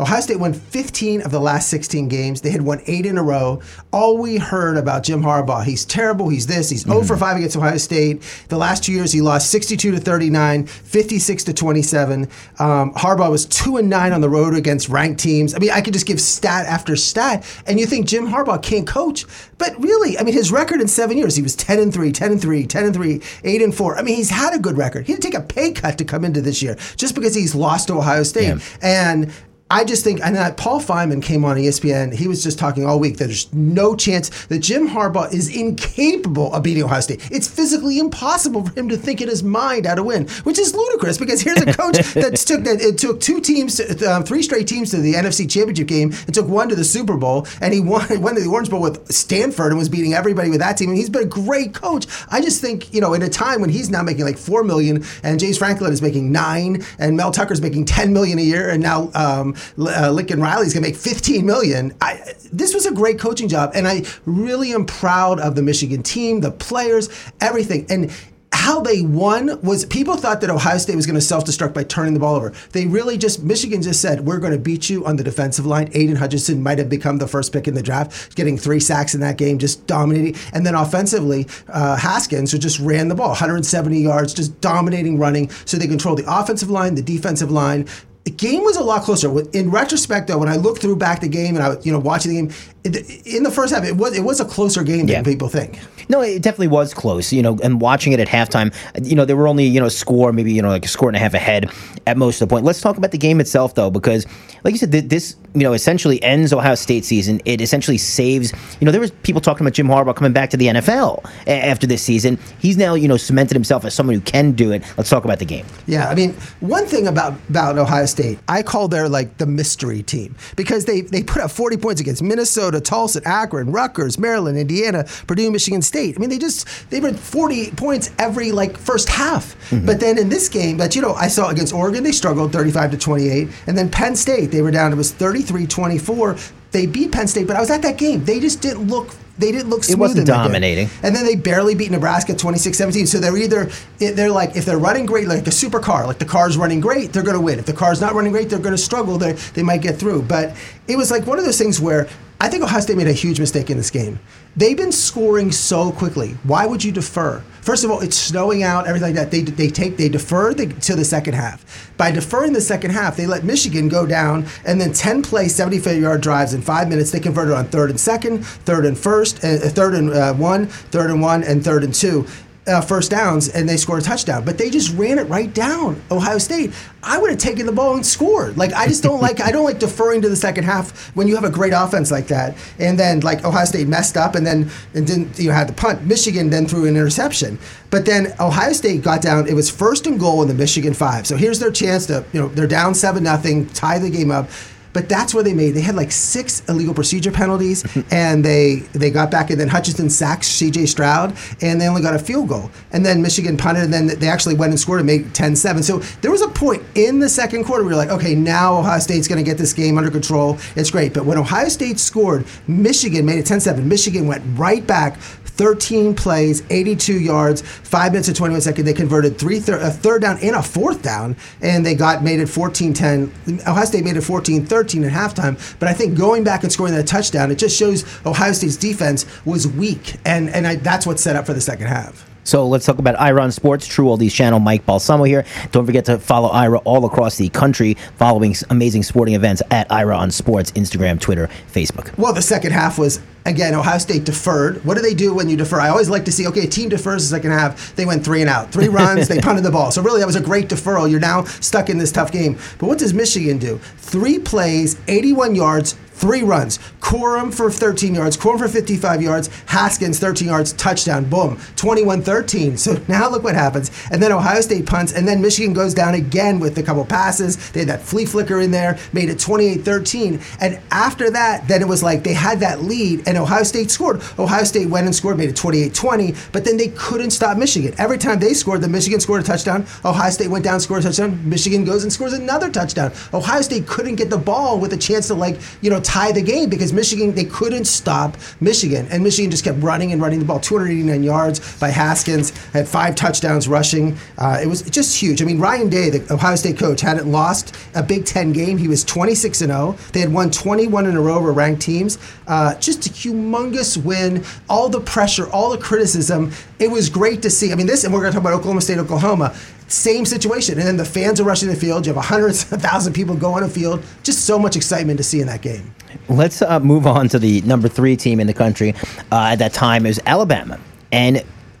Ohio 0.00 0.20
State 0.20 0.38
won 0.38 0.52
15 0.52 1.22
of 1.22 1.30
the 1.30 1.40
last 1.40 1.68
16 1.68 2.08
games. 2.08 2.40
They 2.40 2.50
had 2.50 2.62
won 2.62 2.80
eight 2.86 3.04
in 3.04 3.18
a 3.18 3.22
row. 3.22 3.60
All 3.92 4.18
we 4.18 4.36
heard 4.36 4.76
about 4.76 5.02
Jim 5.02 5.22
Harbaugh, 5.22 5.64
he's 5.64 5.84
terrible. 5.84 6.28
He's 6.28 6.46
this. 6.46 6.70
He's 6.70 6.82
0 6.82 7.02
for 7.02 7.16
5 7.16 7.36
against 7.36 7.56
Ohio 7.56 7.78
State. 7.78 8.22
The 8.48 8.56
last 8.56 8.84
two 8.84 8.92
years, 8.92 9.12
he 9.12 9.20
lost 9.20 9.50
62 9.50 9.90
to 9.92 9.98
39, 9.98 10.66
56 10.66 11.44
to 11.44 11.52
27. 11.52 12.28
Um, 12.58 12.94
Harbaugh 12.94 13.30
was 13.30 13.46
2 13.46 13.78
and 13.78 13.90
9 13.90 14.12
on 14.12 14.20
the 14.20 14.28
road 14.28 14.54
against 14.54 14.88
ranked 14.88 15.20
teams. 15.20 15.54
I 15.54 15.58
mean, 15.58 15.70
I 15.70 15.80
could 15.80 15.94
just 15.94 16.06
give 16.06 16.20
stat 16.20 16.66
after 16.66 16.94
stat, 16.94 17.44
and 17.66 17.80
you 17.80 17.86
think 17.86 18.06
Jim 18.06 18.28
Harbaugh 18.28 18.62
can't 18.62 18.86
coach. 18.86 19.24
But 19.58 19.76
really, 19.82 20.16
I 20.16 20.22
mean, 20.22 20.34
his 20.34 20.52
record 20.52 20.80
in 20.80 20.86
seven 20.86 21.18
years, 21.18 21.34
he 21.34 21.42
was 21.42 21.56
10 21.56 21.80
and 21.80 21.92
3, 21.92 22.12
10 22.12 22.32
and 22.32 22.40
3, 22.40 22.66
10 22.66 22.84
and 22.84 22.94
3, 22.94 23.20
8 23.42 23.62
and 23.62 23.74
4. 23.74 23.98
I 23.98 24.02
mean, 24.02 24.14
he's 24.14 24.30
had 24.30 24.54
a 24.54 24.58
good 24.60 24.76
record. 24.76 25.06
He 25.06 25.12
didn't 25.12 25.24
take 25.24 25.34
a 25.34 25.40
pay 25.40 25.72
cut 25.72 25.98
to 25.98 26.04
come 26.04 26.24
into 26.24 26.40
this 26.40 26.62
year 26.62 26.76
just 26.96 27.16
because 27.16 27.34
he's 27.34 27.54
lost 27.54 27.88
to 27.88 27.94
Ohio 27.94 28.22
State. 28.22 28.46
Yeah. 28.46 28.58
And 28.80 29.32
I 29.70 29.84
just 29.84 30.02
think, 30.02 30.20
and 30.24 30.34
uh, 30.34 30.52
Paul 30.54 30.80
Finebaum 30.80 31.22
came 31.22 31.44
on 31.44 31.56
ESPN. 31.56 32.14
He 32.14 32.26
was 32.26 32.42
just 32.42 32.58
talking 32.58 32.86
all 32.86 32.98
week 32.98 33.18
that 33.18 33.26
there's 33.26 33.52
no 33.52 33.94
chance 33.94 34.46
that 34.46 34.60
Jim 34.60 34.88
Harbaugh 34.88 35.30
is 35.30 35.54
incapable 35.54 36.54
of 36.54 36.62
beating 36.62 36.84
Ohio 36.84 37.00
State. 37.00 37.28
It's 37.30 37.46
physically 37.46 37.98
impossible 37.98 38.64
for 38.64 38.72
him 38.78 38.88
to 38.88 38.96
think 38.96 39.20
in 39.20 39.28
his 39.28 39.42
mind 39.42 39.84
how 39.84 39.94
to 39.96 40.02
win, 40.02 40.26
which 40.44 40.58
is 40.58 40.74
ludicrous 40.74 41.18
because 41.18 41.42
here's 41.42 41.60
a 41.60 41.66
coach 41.66 41.98
that 42.14 42.36
took 42.36 42.64
that 42.64 42.80
it 42.80 42.96
took 42.96 43.20
two 43.20 43.42
teams, 43.42 43.76
to, 43.76 44.06
um, 44.10 44.24
three 44.24 44.42
straight 44.42 44.66
teams 44.66 44.90
to 44.92 44.96
the 44.96 45.12
NFC 45.12 45.48
Championship 45.50 45.86
game, 45.86 46.14
and 46.24 46.34
took 46.34 46.48
one 46.48 46.70
to 46.70 46.74
the 46.74 46.84
Super 46.84 47.18
Bowl, 47.18 47.46
and 47.60 47.74
he 47.74 47.80
won 47.80 48.06
went 48.22 48.38
to 48.38 48.42
the 48.42 48.48
Orange 48.48 48.70
Bowl 48.70 48.80
with 48.80 49.12
Stanford 49.12 49.72
and 49.72 49.78
was 49.78 49.90
beating 49.90 50.14
everybody 50.14 50.48
with 50.48 50.60
that 50.60 50.78
team. 50.78 50.88
And 50.88 50.96
he's 50.96 51.10
been 51.10 51.24
a 51.24 51.26
great 51.26 51.74
coach. 51.74 52.06
I 52.30 52.40
just 52.40 52.62
think 52.62 52.94
you 52.94 53.02
know, 53.02 53.12
in 53.12 53.20
a 53.20 53.28
time 53.28 53.60
when 53.60 53.68
he's 53.68 53.90
now 53.90 54.02
making 54.02 54.24
like 54.24 54.38
four 54.38 54.64
million, 54.64 55.04
and 55.22 55.38
James 55.38 55.58
Franklin 55.58 55.92
is 55.92 56.00
making 56.00 56.32
nine, 56.32 56.82
and 56.98 57.18
Mel 57.18 57.32
Tucker's 57.32 57.60
making 57.60 57.84
ten 57.84 58.14
million 58.14 58.38
a 58.38 58.42
year, 58.42 58.70
and 58.70 58.82
now. 58.82 59.10
Um, 59.14 59.56
uh, 59.78 60.10
Lincoln 60.10 60.40
Riley's 60.40 60.74
going 60.74 60.82
to 60.82 60.90
make 60.90 60.96
15 60.96 61.44
million. 61.44 61.94
I, 62.00 62.20
this 62.52 62.74
was 62.74 62.86
a 62.86 62.92
great 62.92 63.18
coaching 63.18 63.48
job, 63.48 63.72
and 63.74 63.86
I 63.86 64.04
really 64.26 64.72
am 64.72 64.86
proud 64.86 65.40
of 65.40 65.54
the 65.54 65.62
Michigan 65.62 66.02
team, 66.02 66.40
the 66.40 66.50
players, 66.50 67.08
everything. 67.40 67.86
And 67.90 68.12
how 68.52 68.80
they 68.80 69.02
won 69.02 69.60
was 69.62 69.84
people 69.86 70.16
thought 70.16 70.40
that 70.40 70.50
Ohio 70.50 70.78
State 70.78 70.96
was 70.96 71.06
going 71.06 71.14
to 71.14 71.20
self-destruct 71.20 71.74
by 71.74 71.84
turning 71.84 72.14
the 72.14 72.20
ball 72.20 72.34
over. 72.34 72.52
They 72.72 72.86
really 72.86 73.18
just 73.18 73.42
Michigan 73.42 73.82
just 73.82 74.00
said 74.00 74.26
we're 74.26 74.38
going 74.38 74.52
to 74.52 74.58
beat 74.58 74.88
you 74.88 75.06
on 75.06 75.16
the 75.16 75.24
defensive 75.24 75.66
line. 75.66 75.90
Aidan 75.92 76.16
Hutchinson 76.16 76.62
might 76.62 76.78
have 76.78 76.88
become 76.88 77.18
the 77.18 77.28
first 77.28 77.52
pick 77.52 77.68
in 77.68 77.74
the 77.74 77.82
draft, 77.82 78.34
getting 78.36 78.56
three 78.56 78.80
sacks 78.80 79.14
in 79.14 79.20
that 79.20 79.38
game, 79.38 79.58
just 79.58 79.86
dominating. 79.86 80.34
And 80.52 80.66
then 80.66 80.74
offensively, 80.74 81.46
uh, 81.68 81.96
Haskins 81.96 82.52
who 82.52 82.58
just 82.58 82.78
ran 82.80 83.08
the 83.08 83.14
ball, 83.14 83.28
170 83.28 83.98
yards, 83.98 84.34
just 84.34 84.60
dominating 84.60 85.18
running. 85.18 85.50
So 85.64 85.76
they 85.76 85.86
control 85.86 86.14
the 86.14 86.24
offensive 86.26 86.70
line, 86.70 86.94
the 86.94 87.02
defensive 87.02 87.50
line. 87.50 87.86
The 88.28 88.34
game 88.34 88.62
was 88.62 88.76
a 88.76 88.84
lot 88.84 89.04
closer. 89.04 89.40
In 89.56 89.70
retrospect, 89.70 90.26
though, 90.26 90.36
when 90.36 90.50
I 90.50 90.56
look 90.56 90.82
through 90.82 90.96
back 90.96 91.22
the 91.22 91.28
game 91.28 91.56
and 91.56 91.64
I 91.64 91.78
you 91.80 91.90
know, 91.90 91.98
watching 91.98 92.34
the 92.34 92.42
game, 92.42 92.52
in 92.84 93.42
the 93.42 93.50
first 93.50 93.74
half, 93.74 93.84
it 93.84 93.96
was 93.96 94.16
it 94.16 94.22
was 94.22 94.40
a 94.40 94.44
closer 94.44 94.82
game 94.82 95.08
yeah. 95.08 95.16
than 95.16 95.24
people 95.24 95.48
think. 95.48 95.78
No, 96.08 96.22
it 96.22 96.42
definitely 96.42 96.68
was 96.68 96.94
close. 96.94 97.32
You 97.32 97.42
know, 97.42 97.58
and 97.62 97.80
watching 97.80 98.12
it 98.12 98.20
at 98.20 98.28
halftime, 98.28 98.74
you 99.02 99.14
know, 99.14 99.24
there 99.24 99.36
were 99.36 99.48
only 99.48 99.64
you 99.64 99.80
know 99.80 99.88
score 99.88 100.32
maybe 100.32 100.52
you 100.52 100.62
know 100.62 100.68
like 100.68 100.84
a 100.84 100.88
score 100.88 101.08
and 101.08 101.16
a 101.16 101.18
half 101.18 101.34
ahead 101.34 101.70
at 102.06 102.16
most 102.16 102.40
of 102.40 102.48
the 102.48 102.52
point. 102.52 102.64
Let's 102.64 102.80
talk 102.80 102.96
about 102.96 103.10
the 103.10 103.18
game 103.18 103.40
itself, 103.40 103.74
though, 103.74 103.90
because 103.90 104.26
like 104.64 104.72
you 104.72 104.78
said, 104.78 104.92
this 104.92 105.36
you 105.54 105.62
know 105.62 105.72
essentially 105.72 106.22
ends 106.22 106.52
Ohio 106.52 106.74
State 106.74 107.04
season. 107.04 107.40
It 107.44 107.60
essentially 107.60 107.98
saves. 107.98 108.52
You 108.80 108.84
know, 108.84 108.92
there 108.92 109.00
was 109.00 109.10
people 109.10 109.40
talking 109.40 109.66
about 109.66 109.74
Jim 109.74 109.88
Harbaugh 109.88 110.14
coming 110.14 110.32
back 110.32 110.50
to 110.50 110.56
the 110.56 110.66
NFL 110.66 111.28
after 111.46 111.86
this 111.86 112.02
season. 112.02 112.38
He's 112.58 112.76
now 112.76 112.94
you 112.94 113.08
know 113.08 113.16
cemented 113.16 113.54
himself 113.54 113.84
as 113.84 113.94
someone 113.94 114.14
who 114.14 114.20
can 114.20 114.52
do 114.52 114.72
it. 114.72 114.82
Let's 114.96 115.10
talk 115.10 115.24
about 115.24 115.38
the 115.38 115.44
game. 115.44 115.66
Yeah, 115.86 116.08
I 116.08 116.14
mean, 116.14 116.32
one 116.60 116.86
thing 116.86 117.06
about 117.06 117.34
about 117.48 117.78
Ohio 117.78 118.06
State. 118.06 118.38
I 118.48 118.62
call 118.62 118.88
their 118.88 119.08
like 119.08 119.38
the 119.38 119.46
mystery 119.46 120.02
team 120.02 120.36
because 120.56 120.84
they 120.84 121.02
they 121.02 121.22
put 121.22 121.42
up 121.42 121.50
40 121.50 121.76
points 121.76 122.00
against 122.00 122.22
Minnesota, 122.22 122.67
Tulsa, 122.80 123.20
Akron, 123.24 123.72
Rutgers, 123.72 124.18
Maryland, 124.18 124.58
Indiana, 124.58 125.04
Purdue, 125.26 125.50
Michigan 125.50 125.82
State. 125.82 126.16
I 126.16 126.20
mean, 126.20 126.30
they 126.30 126.38
just 126.38 126.66
they 126.90 127.00
were 127.00 127.12
40 127.12 127.72
points 127.72 128.10
every 128.18 128.52
like 128.52 128.76
first 128.76 129.08
half. 129.08 129.56
Mm-hmm. 129.70 129.86
But 129.86 130.00
then 130.00 130.18
in 130.18 130.28
this 130.28 130.48
game, 130.48 130.76
but 130.76 130.94
you 130.94 131.02
know, 131.02 131.14
I 131.14 131.28
saw 131.28 131.48
against 131.50 131.72
Oregon 131.72 132.04
they 132.04 132.12
struggled 132.12 132.52
35 132.52 132.92
to 132.92 132.98
28, 132.98 133.48
and 133.66 133.76
then 133.76 133.90
Penn 133.90 134.14
State 134.16 134.50
they 134.50 134.62
were 134.62 134.70
down. 134.70 134.92
It 134.92 134.96
was 134.96 135.12
33-24. 135.12 136.52
They 136.70 136.86
beat 136.86 137.12
Penn 137.12 137.26
State, 137.26 137.46
but 137.46 137.56
I 137.56 137.60
was 137.60 137.70
at 137.70 137.82
that 137.82 137.96
game. 137.96 138.24
They 138.24 138.40
just 138.40 138.60
didn't 138.60 138.88
look 138.88 139.14
they 139.38 139.52
didn't 139.52 139.70
look 139.70 139.84
smooth. 139.84 139.98
It 139.98 140.00
wasn't 140.00 140.26
dominating. 140.26 140.90
And 141.02 141.14
then 141.14 141.24
they 141.24 141.36
barely 141.36 141.74
beat 141.76 141.92
Nebraska 141.92 142.32
26-17. 142.32 143.06
So 143.06 143.18
they're 143.18 143.36
either 143.36 143.70
they're 143.98 144.30
like 144.30 144.56
if 144.56 144.64
they're 144.64 144.78
running 144.78 145.06
great 145.06 145.28
like 145.28 145.46
a 145.46 145.50
supercar, 145.50 146.06
like 146.06 146.18
the 146.18 146.24
car's 146.24 146.58
running 146.58 146.80
great, 146.80 147.12
they're 147.12 147.22
going 147.22 147.36
to 147.36 147.40
win. 147.40 147.58
If 147.58 147.66
the 147.66 147.72
car's 147.72 148.00
not 148.00 148.14
running 148.14 148.32
great, 148.32 148.50
they're 148.50 148.58
going 148.58 148.74
to 148.74 148.82
struggle. 148.82 149.16
They 149.16 149.32
they 149.54 149.62
might 149.62 149.80
get 149.80 149.96
through. 149.96 150.22
But 150.22 150.56
it 150.88 150.96
was 150.96 151.10
like 151.10 151.26
one 151.26 151.38
of 151.38 151.44
those 151.44 151.58
things 151.58 151.80
where 151.80 152.08
I 152.40 152.48
think 152.48 152.62
Ohio 152.62 152.80
State 152.80 152.96
made 152.96 153.08
a 153.08 153.12
huge 153.12 153.40
mistake 153.40 153.68
in 153.68 153.76
this 153.76 153.90
game. 153.90 154.20
They've 154.54 154.76
been 154.76 154.92
scoring 154.92 155.50
so 155.50 155.90
quickly. 155.90 156.36
Why 156.44 156.66
would 156.66 156.84
you 156.84 156.92
defer? 156.92 157.42
First 157.62 157.82
of 157.82 157.90
all, 157.90 158.00
it's 158.00 158.16
snowing 158.16 158.62
out, 158.62 158.86
everything 158.86 159.14
like 159.14 159.16
that. 159.16 159.30
They, 159.32 159.42
they 159.42 159.68
take 159.68 159.96
they 159.96 160.08
defer 160.08 160.54
the, 160.54 160.66
to 160.66 160.94
the 160.94 161.04
second 161.04 161.34
half. 161.34 161.92
By 161.96 162.12
deferring 162.12 162.52
the 162.52 162.60
second 162.60 162.92
half, 162.92 163.16
they 163.16 163.26
let 163.26 163.42
Michigan 163.42 163.88
go 163.88 164.06
down, 164.06 164.46
and 164.64 164.80
then 164.80 164.92
10 164.92 165.22
play, 165.22 165.48
75 165.48 166.00
yard 166.00 166.20
drives 166.20 166.54
in 166.54 166.62
five 166.62 166.88
minutes. 166.88 167.10
They 167.10 167.20
converted 167.20 167.54
on 167.54 167.66
third 167.66 167.90
and 167.90 167.98
second, 167.98 168.46
third 168.46 168.86
and 168.86 168.96
first, 168.96 169.44
uh, 169.44 169.58
third 169.58 169.94
and 169.94 170.10
uh, 170.10 170.32
one, 170.34 170.66
third 170.66 171.10
and 171.10 171.20
one, 171.20 171.42
and 171.42 171.64
third 171.64 171.82
and 171.82 171.94
two 171.94 172.24
uh, 172.68 172.80
first 172.80 173.10
downs 173.10 173.48
and 173.48 173.68
they 173.68 173.76
scored 173.76 174.02
a 174.02 174.04
touchdown. 174.04 174.44
But 174.44 174.58
they 174.58 174.70
just 174.70 174.94
ran 174.94 175.18
it 175.18 175.28
right 175.28 175.52
down 175.52 176.00
Ohio 176.10 176.38
State. 176.38 176.72
I 177.02 177.18
would 177.18 177.30
have 177.30 177.38
taken 177.38 177.66
the 177.66 177.72
ball 177.72 177.94
and 177.94 178.04
scored. 178.04 178.56
Like 178.56 178.72
I 178.72 178.86
just 178.86 179.02
don't 179.02 179.20
like 179.28 179.40
I 179.40 179.50
don't 179.50 179.64
like 179.64 179.78
deferring 179.78 180.22
to 180.22 180.28
the 180.28 180.36
second 180.36 180.64
half 180.64 181.14
when 181.16 181.26
you 181.26 181.34
have 181.34 181.44
a 181.44 181.50
great 181.50 181.72
offense 181.74 182.10
like 182.10 182.28
that. 182.28 182.56
And 182.78 182.98
then 182.98 183.20
like 183.20 183.44
Ohio 183.44 183.64
State 183.64 183.88
messed 183.88 184.16
up 184.16 184.34
and 184.34 184.46
then 184.46 184.70
and 184.94 185.06
didn't 185.06 185.38
you 185.38 185.48
know, 185.48 185.54
had 185.54 185.68
the 185.68 185.72
punt. 185.72 186.04
Michigan 186.04 186.50
then 186.50 186.66
threw 186.66 186.84
an 186.84 186.96
interception. 186.96 187.58
But 187.90 188.04
then 188.04 188.34
Ohio 188.38 188.72
State 188.72 189.02
got 189.02 189.22
down. 189.22 189.48
It 189.48 189.54
was 189.54 189.70
first 189.70 190.06
and 190.06 190.20
goal 190.20 190.42
in 190.42 190.48
the 190.48 190.54
Michigan 190.54 190.94
five. 190.94 191.26
So 191.26 191.36
here's 191.36 191.58
their 191.58 191.72
chance 191.72 192.06
to 192.06 192.24
you 192.32 192.40
know 192.40 192.48
they're 192.48 192.66
down 192.66 192.94
seven 192.94 193.22
nothing, 193.22 193.66
tie 193.68 193.98
the 193.98 194.10
game 194.10 194.30
up. 194.30 194.48
But 194.98 195.08
that's 195.08 195.32
where 195.32 195.44
they 195.44 195.54
made. 195.54 195.76
They 195.76 195.80
had 195.80 195.94
like 195.94 196.10
six 196.10 196.68
illegal 196.68 196.92
procedure 196.92 197.30
penalties, 197.30 197.86
and 198.10 198.44
they 198.44 198.80
they 198.94 199.12
got 199.12 199.30
back. 199.30 199.50
And 199.50 199.60
then 199.60 199.68
Hutchinson 199.68 200.10
sacked 200.10 200.44
C.J. 200.44 200.86
Stroud, 200.86 201.36
and 201.62 201.80
they 201.80 201.86
only 201.86 202.02
got 202.02 202.16
a 202.16 202.18
field 202.18 202.48
goal. 202.48 202.68
And 202.90 203.06
then 203.06 203.22
Michigan 203.22 203.56
punted, 203.56 203.84
and 203.84 203.92
then 203.92 204.08
they 204.08 204.26
actually 204.26 204.56
went 204.56 204.70
and 204.70 204.80
scored 204.80 204.98
and 204.98 205.06
made 205.06 205.26
10-7. 205.26 205.84
So 205.84 205.98
there 206.20 206.32
was 206.32 206.42
a 206.42 206.48
point 206.48 206.82
in 206.96 207.20
the 207.20 207.28
second 207.28 207.62
quarter 207.62 207.84
where 207.84 207.92
you're 207.92 208.04
like, 208.04 208.10
okay, 208.10 208.34
now 208.34 208.78
Ohio 208.78 208.98
State's 208.98 209.28
going 209.28 209.38
to 209.38 209.48
get 209.48 209.56
this 209.56 209.72
game 209.72 209.98
under 209.98 210.10
control. 210.10 210.58
It's 210.74 210.90
great. 210.90 211.14
But 211.14 211.24
when 211.24 211.38
Ohio 211.38 211.68
State 211.68 212.00
scored, 212.00 212.44
Michigan 212.66 213.24
made 213.24 213.38
it 213.38 213.46
10-7. 213.46 213.84
Michigan 213.84 214.26
went 214.26 214.42
right 214.58 214.84
back, 214.84 215.16
13 215.58 216.14
plays, 216.14 216.62
82 216.70 217.18
yards, 217.20 217.62
five 217.62 218.12
minutes 218.12 218.28
and 218.28 218.36
21 218.36 218.60
seconds. 218.60 218.84
They 218.86 218.94
converted 218.94 219.38
three 219.38 219.58
thir- 219.58 219.80
a 219.80 219.90
third 219.90 220.22
down 220.22 220.38
and 220.40 220.54
a 220.56 220.62
fourth 220.62 221.02
down, 221.02 221.36
and 221.60 221.84
they 221.84 221.94
got 221.94 222.22
made 222.22 222.38
it 222.40 222.48
14-10. 222.48 223.66
Ohio 223.66 223.84
State 223.84 224.04
made 224.04 224.16
it 224.16 224.22
14-13 224.22 225.04
at 225.04 225.12
halftime. 225.12 225.78
But 225.78 225.88
I 225.88 225.92
think 225.92 226.16
going 226.16 226.44
back 226.44 226.62
and 226.62 226.72
scoring 226.72 226.94
that 226.94 227.06
touchdown, 227.06 227.50
it 227.50 227.58
just 227.58 227.76
shows 227.76 228.04
Ohio 228.24 228.52
State's 228.52 228.76
defense 228.76 229.26
was 229.44 229.66
weak, 229.66 230.14
and 230.24 230.48
and 230.50 230.66
I, 230.66 230.76
that's 230.76 231.06
what 231.06 231.18
set 231.18 231.36
up 231.36 231.44
for 231.46 231.54
the 231.54 231.60
second 231.60 231.88
half. 231.88 232.27
So 232.48 232.66
let's 232.66 232.86
talk 232.86 232.98
about 232.98 233.20
Ira 233.20 233.42
on 233.42 233.52
Sports, 233.52 233.86
True 233.86 234.06
Oldies 234.06 234.32
channel. 234.32 234.58
Mike 234.58 234.86
Balsamo 234.86 235.24
here. 235.24 235.44
Don't 235.70 235.84
forget 235.84 236.06
to 236.06 236.18
follow 236.18 236.48
Ira 236.48 236.78
all 236.78 237.04
across 237.04 237.36
the 237.36 237.50
country, 237.50 237.92
following 238.16 238.54
amazing 238.70 239.02
sporting 239.02 239.34
events 239.34 239.60
at 239.70 239.92
Ira 239.92 240.16
on 240.16 240.30
Sports, 240.30 240.70
Instagram, 240.70 241.20
Twitter, 241.20 241.50
Facebook. 241.70 242.16
Well, 242.16 242.32
the 242.32 242.40
second 242.40 242.72
half 242.72 242.98
was 242.98 243.20
again, 243.44 243.74
Ohio 243.74 243.98
State 243.98 244.24
deferred. 244.24 244.82
What 244.86 244.96
do 244.96 245.02
they 245.02 245.12
do 245.12 245.34
when 245.34 245.50
you 245.50 245.58
defer? 245.58 245.78
I 245.78 245.90
always 245.90 246.08
like 246.08 246.24
to 246.24 246.32
see, 246.32 246.46
okay, 246.48 246.64
a 246.64 246.66
team 246.66 246.88
defers 246.88 247.28
the 247.28 247.36
second 247.36 247.50
half. 247.50 247.94
They 247.96 248.06
went 248.06 248.24
three 248.24 248.40
and 248.40 248.48
out. 248.48 248.72
Three 248.72 248.88
runs, 248.88 249.28
they 249.28 249.40
punted 249.40 249.62
the 249.62 249.70
ball. 249.70 249.90
So 249.90 250.00
really, 250.00 250.20
that 250.20 250.26
was 250.26 250.36
a 250.36 250.40
great 250.40 250.68
deferral. 250.68 251.10
You're 251.10 251.20
now 251.20 251.44
stuck 251.44 251.90
in 251.90 251.98
this 251.98 252.12
tough 252.12 252.32
game. 252.32 252.54
But 252.78 252.86
what 252.86 252.98
does 252.98 253.12
Michigan 253.12 253.58
do? 253.58 253.78
Three 253.98 254.38
plays, 254.38 254.98
81 255.06 255.54
yards, 255.54 255.96
three 256.18 256.42
runs. 256.42 256.78
Corum 257.00 257.54
for 257.54 257.70
13 257.70 258.14
yards, 258.14 258.36
Corum 258.36 258.58
for 258.58 258.68
55 258.68 259.22
yards, 259.22 259.48
Haskins 259.66 260.18
13 260.18 260.48
yards, 260.48 260.72
touchdown, 260.74 261.24
boom, 261.24 261.58
21 261.76 262.22
13. 262.22 262.76
So 262.76 263.00
now 263.08 263.30
look 263.30 263.44
what 263.44 263.54
happens. 263.54 263.90
And 264.10 264.22
then 264.22 264.32
Ohio 264.32 264.60
State 264.60 264.86
punts, 264.86 265.12
and 265.12 265.26
then 265.26 265.40
Michigan 265.40 265.72
goes 265.72 265.94
down 265.94 266.14
again 266.14 266.58
with 266.58 266.76
a 266.78 266.82
couple 266.82 267.04
passes. 267.04 267.70
They 267.70 267.80
had 267.80 267.88
that 267.88 268.02
flea 268.02 268.24
flicker 268.24 268.60
in 268.60 268.70
there, 268.70 268.98
made 269.12 269.28
it 269.28 269.38
28 269.38 269.84
13. 269.84 270.40
And 270.60 270.80
after 270.90 271.30
that, 271.30 271.66
then 271.68 271.80
it 271.80 271.88
was 271.88 272.02
like 272.02 272.24
they 272.24 272.34
had 272.34 272.60
that 272.60 272.82
lead, 272.82 273.26
and 273.26 273.38
Ohio 273.38 273.62
State 273.62 273.90
scored. 273.90 274.20
Ohio 274.38 274.64
State 274.64 274.88
went 274.88 275.06
and 275.06 275.14
scored, 275.14 275.38
made 275.38 275.48
it 275.48 275.56
28 275.56 275.94
20, 275.94 276.34
but 276.52 276.64
then 276.64 276.76
they 276.76 276.88
couldn't 276.88 277.30
stop 277.30 277.56
Michigan. 277.56 277.94
Every 277.98 278.18
time 278.18 278.38
they 278.38 278.54
scored, 278.54 278.80
the 278.80 278.88
Michigan 278.88 279.20
scored 279.20 279.42
a 279.42 279.44
touchdown. 279.44 279.86
Ohio 280.04 280.30
State 280.30 280.48
went 280.48 280.64
down, 280.64 280.80
scored 280.80 281.00
a 281.00 281.04
touchdown. 281.04 281.48
Michigan 281.48 281.84
goes 281.84 282.02
and 282.02 282.12
scores 282.12 282.32
another 282.32 282.70
touchdown. 282.70 283.12
Ohio 283.32 283.62
State 283.62 283.86
couldn't 283.86 284.16
get 284.16 284.30
the 284.30 284.38
ball 284.38 284.78
with 284.78 284.92
a 284.92 284.96
chance 284.96 285.28
to, 285.28 285.34
like, 285.34 285.58
you 285.80 285.90
know, 285.90 286.00
tie 286.08 286.32
the 286.32 286.40
game 286.40 286.70
because 286.70 286.90
Michigan, 286.90 287.34
they 287.34 287.44
couldn't 287.44 287.84
stop 287.84 288.38
Michigan. 288.60 289.06
And 289.10 289.22
Michigan 289.22 289.50
just 289.50 289.62
kept 289.62 289.78
running 289.82 290.10
and 290.12 290.22
running 290.22 290.38
the 290.38 290.44
ball. 290.46 290.58
289 290.58 291.22
yards 291.22 291.78
by 291.78 291.90
Haskins, 291.90 292.56
had 292.68 292.88
five 292.88 293.14
touchdowns 293.14 293.68
rushing. 293.68 294.16
Uh, 294.38 294.58
it 294.62 294.66
was 294.66 294.80
just 294.82 295.20
huge. 295.20 295.42
I 295.42 295.44
mean, 295.44 295.60
Ryan 295.60 295.90
Day, 295.90 296.08
the 296.08 296.32
Ohio 296.32 296.56
State 296.56 296.78
coach, 296.78 297.02
hadn't 297.02 297.30
lost 297.30 297.76
a 297.94 298.02
Big 298.02 298.24
Ten 298.24 298.52
game. 298.52 298.78
He 298.78 298.88
was 298.88 299.04
26 299.04 299.60
and 299.60 299.70
0. 299.70 299.98
They 300.12 300.20
had 300.20 300.32
won 300.32 300.50
21 300.50 301.04
in 301.04 301.14
a 301.14 301.20
row 301.20 301.34
over 301.34 301.52
ranked 301.52 301.82
teams. 301.82 302.18
Uh, 302.46 302.74
just 302.76 303.06
a 303.06 303.10
humongous 303.10 304.02
win. 304.02 304.42
All 304.70 304.88
the 304.88 305.00
pressure, 305.00 305.46
all 305.50 305.70
the 305.70 305.78
criticism. 305.78 306.52
It 306.78 306.90
was 306.90 307.10
great 307.10 307.42
to 307.42 307.50
see. 307.50 307.70
I 307.70 307.74
mean, 307.74 307.86
this, 307.86 308.04
and 308.04 308.14
we're 308.14 308.20
going 308.20 308.32
to 308.32 308.38
talk 308.38 308.48
about 308.48 308.54
Oklahoma 308.54 308.80
State, 308.80 308.98
Oklahoma. 308.98 309.54
Same 309.88 310.26
situation. 310.26 310.78
And 310.78 310.86
then 310.86 310.96
the 310.96 311.04
fans 311.04 311.40
are 311.40 311.44
rushing 311.44 311.68
the 311.68 311.76
field. 311.76 312.06
You 312.06 312.14
have 312.14 312.24
hundreds 312.24 312.70
of 312.72 312.80
thousand 312.80 313.14
people 313.14 313.34
go 313.34 313.52
on 313.52 313.62
the 313.62 313.68
field. 313.68 314.04
Just 314.22 314.44
so 314.44 314.58
much 314.58 314.76
excitement 314.76 315.18
to 315.18 315.24
see 315.24 315.40
in 315.40 315.46
that 315.48 315.62
game. 315.62 315.94
Let's 316.28 316.62
uh, 316.62 316.78
move 316.80 317.06
on 317.06 317.28
to 317.28 317.38
the 317.38 317.62
number 317.62 317.88
three 317.88 318.16
team 318.16 318.38
in 318.38 318.46
the 318.46 318.54
country. 318.54 318.94
Uh, 319.32 319.50
at 319.52 319.56
that 319.56 319.72
time, 319.72 320.06
is 320.06 320.20
Alabama. 320.26 320.78
And 321.10 321.44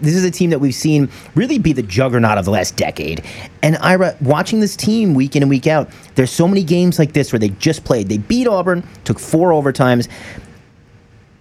this 0.00 0.14
is 0.14 0.24
a 0.24 0.30
team 0.30 0.50
that 0.50 0.60
we've 0.60 0.74
seen 0.74 1.08
really 1.34 1.58
be 1.58 1.72
the 1.72 1.82
juggernaut 1.82 2.38
of 2.38 2.44
the 2.44 2.52
last 2.52 2.76
decade. 2.76 3.24
And 3.62 3.76
Ira, 3.78 4.16
watching 4.20 4.60
this 4.60 4.76
team 4.76 5.14
week 5.14 5.34
in 5.34 5.42
and 5.42 5.50
week 5.50 5.66
out, 5.66 5.90
there's 6.14 6.30
so 6.30 6.46
many 6.46 6.62
games 6.62 6.98
like 6.98 7.12
this 7.12 7.32
where 7.32 7.40
they 7.40 7.48
just 7.50 7.84
played. 7.84 8.08
They 8.08 8.18
beat 8.18 8.46
Auburn, 8.46 8.86
took 9.02 9.18
four 9.18 9.50
overtimes 9.50 10.08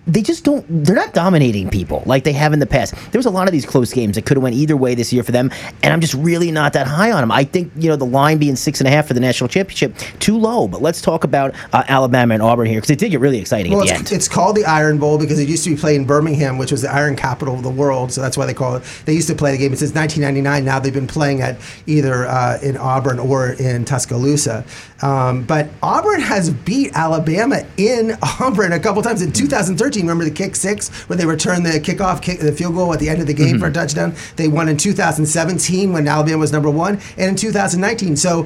they 0.07 0.21
just 0.21 0.43
don't 0.43 0.65
they're 0.83 0.95
not 0.95 1.13
dominating 1.13 1.69
people 1.69 2.03
like 2.05 2.23
they 2.23 2.33
have 2.33 2.53
in 2.53 2.59
the 2.59 2.65
past 2.65 2.95
there 3.11 3.19
was 3.19 3.25
a 3.25 3.31
lot 3.31 3.47
of 3.47 3.51
these 3.51 3.65
close 3.65 3.93
games 3.93 4.15
that 4.15 4.25
could 4.25 4.37
have 4.37 4.43
went 4.43 4.55
either 4.55 4.75
way 4.75 4.95
this 4.95 5.13
year 5.13 5.23
for 5.23 5.31
them 5.31 5.51
and 5.83 5.93
i'm 5.93 6.01
just 6.01 6.13
really 6.15 6.51
not 6.51 6.73
that 6.73 6.87
high 6.87 7.11
on 7.11 7.21
them 7.21 7.31
i 7.31 7.43
think 7.43 7.71
you 7.77 7.89
know 7.89 7.95
the 7.95 8.05
line 8.05 8.37
being 8.37 8.55
six 8.55 8.79
and 8.79 8.87
a 8.87 8.91
half 8.91 9.07
for 9.07 9.13
the 9.13 9.19
national 9.19 9.47
championship 9.47 9.95
too 10.19 10.37
low 10.37 10.67
but 10.67 10.81
let's 10.81 11.01
talk 11.01 11.23
about 11.23 11.53
uh, 11.73 11.83
alabama 11.87 12.33
and 12.33 12.43
auburn 12.43 12.67
here 12.67 12.77
because 12.77 12.89
it 12.89 12.99
did 12.99 13.09
get 13.09 13.19
really 13.19 13.39
exciting 13.39 13.71
well, 13.71 13.81
at 13.81 13.87
the 13.87 13.93
it's, 13.93 14.11
end 14.11 14.17
it's 14.17 14.27
called 14.27 14.55
the 14.55 14.65
Iron 14.65 14.97
Bowl 14.97 15.17
because 15.17 15.39
it 15.39 15.47
used 15.47 15.63
to 15.63 15.69
be 15.69 15.75
played 15.75 15.95
in 15.95 16.05
Birmingham, 16.05 16.57
which 16.57 16.71
was 16.71 16.81
the 16.81 16.91
iron 16.91 17.15
capital 17.15 17.55
of 17.55 17.63
the 17.63 17.69
world. 17.69 18.11
So 18.11 18.21
that's 18.21 18.37
why 18.37 18.45
they 18.45 18.53
call 18.53 18.75
it. 18.75 18.83
They 19.05 19.13
used 19.13 19.27
to 19.29 19.35
play 19.35 19.51
the 19.51 19.57
game 19.57 19.75
since 19.75 19.93
1999. 19.93 20.65
Now 20.65 20.79
they've 20.79 20.93
been 20.93 21.07
playing 21.07 21.41
at 21.41 21.57
either 21.85 22.27
uh, 22.27 22.59
in 22.61 22.77
Auburn 22.77 23.19
or 23.19 23.51
in 23.53 23.85
Tuscaloosa. 23.85 24.65
Um, 25.01 25.43
but 25.43 25.69
Auburn 25.81 26.21
has 26.21 26.49
beat 26.49 26.93
Alabama 26.93 27.65
in 27.77 28.17
Auburn 28.39 28.73
a 28.73 28.79
couple 28.79 29.01
times 29.01 29.21
in 29.21 29.31
2013. 29.31 29.96
Remember 30.03 30.23
the 30.23 30.31
kick 30.31 30.55
six 30.55 30.89
where 31.07 31.17
they 31.17 31.25
returned 31.25 31.65
the 31.65 31.79
kickoff, 31.79 32.21
kick, 32.21 32.39
the 32.39 32.51
field 32.51 32.75
goal 32.75 32.93
at 32.93 32.99
the 32.99 33.09
end 33.09 33.21
of 33.21 33.27
the 33.27 33.33
game 33.33 33.59
for 33.59 33.67
a 33.67 33.71
touchdown. 33.73 34.13
They 34.35 34.47
won 34.47 34.69
in 34.69 34.77
2017 34.77 35.91
when 35.93 36.07
Alabama 36.07 36.37
was 36.37 36.51
number 36.51 36.69
one, 36.69 36.99
and 37.17 37.29
in 37.29 37.35
2019. 37.35 38.15
So 38.15 38.45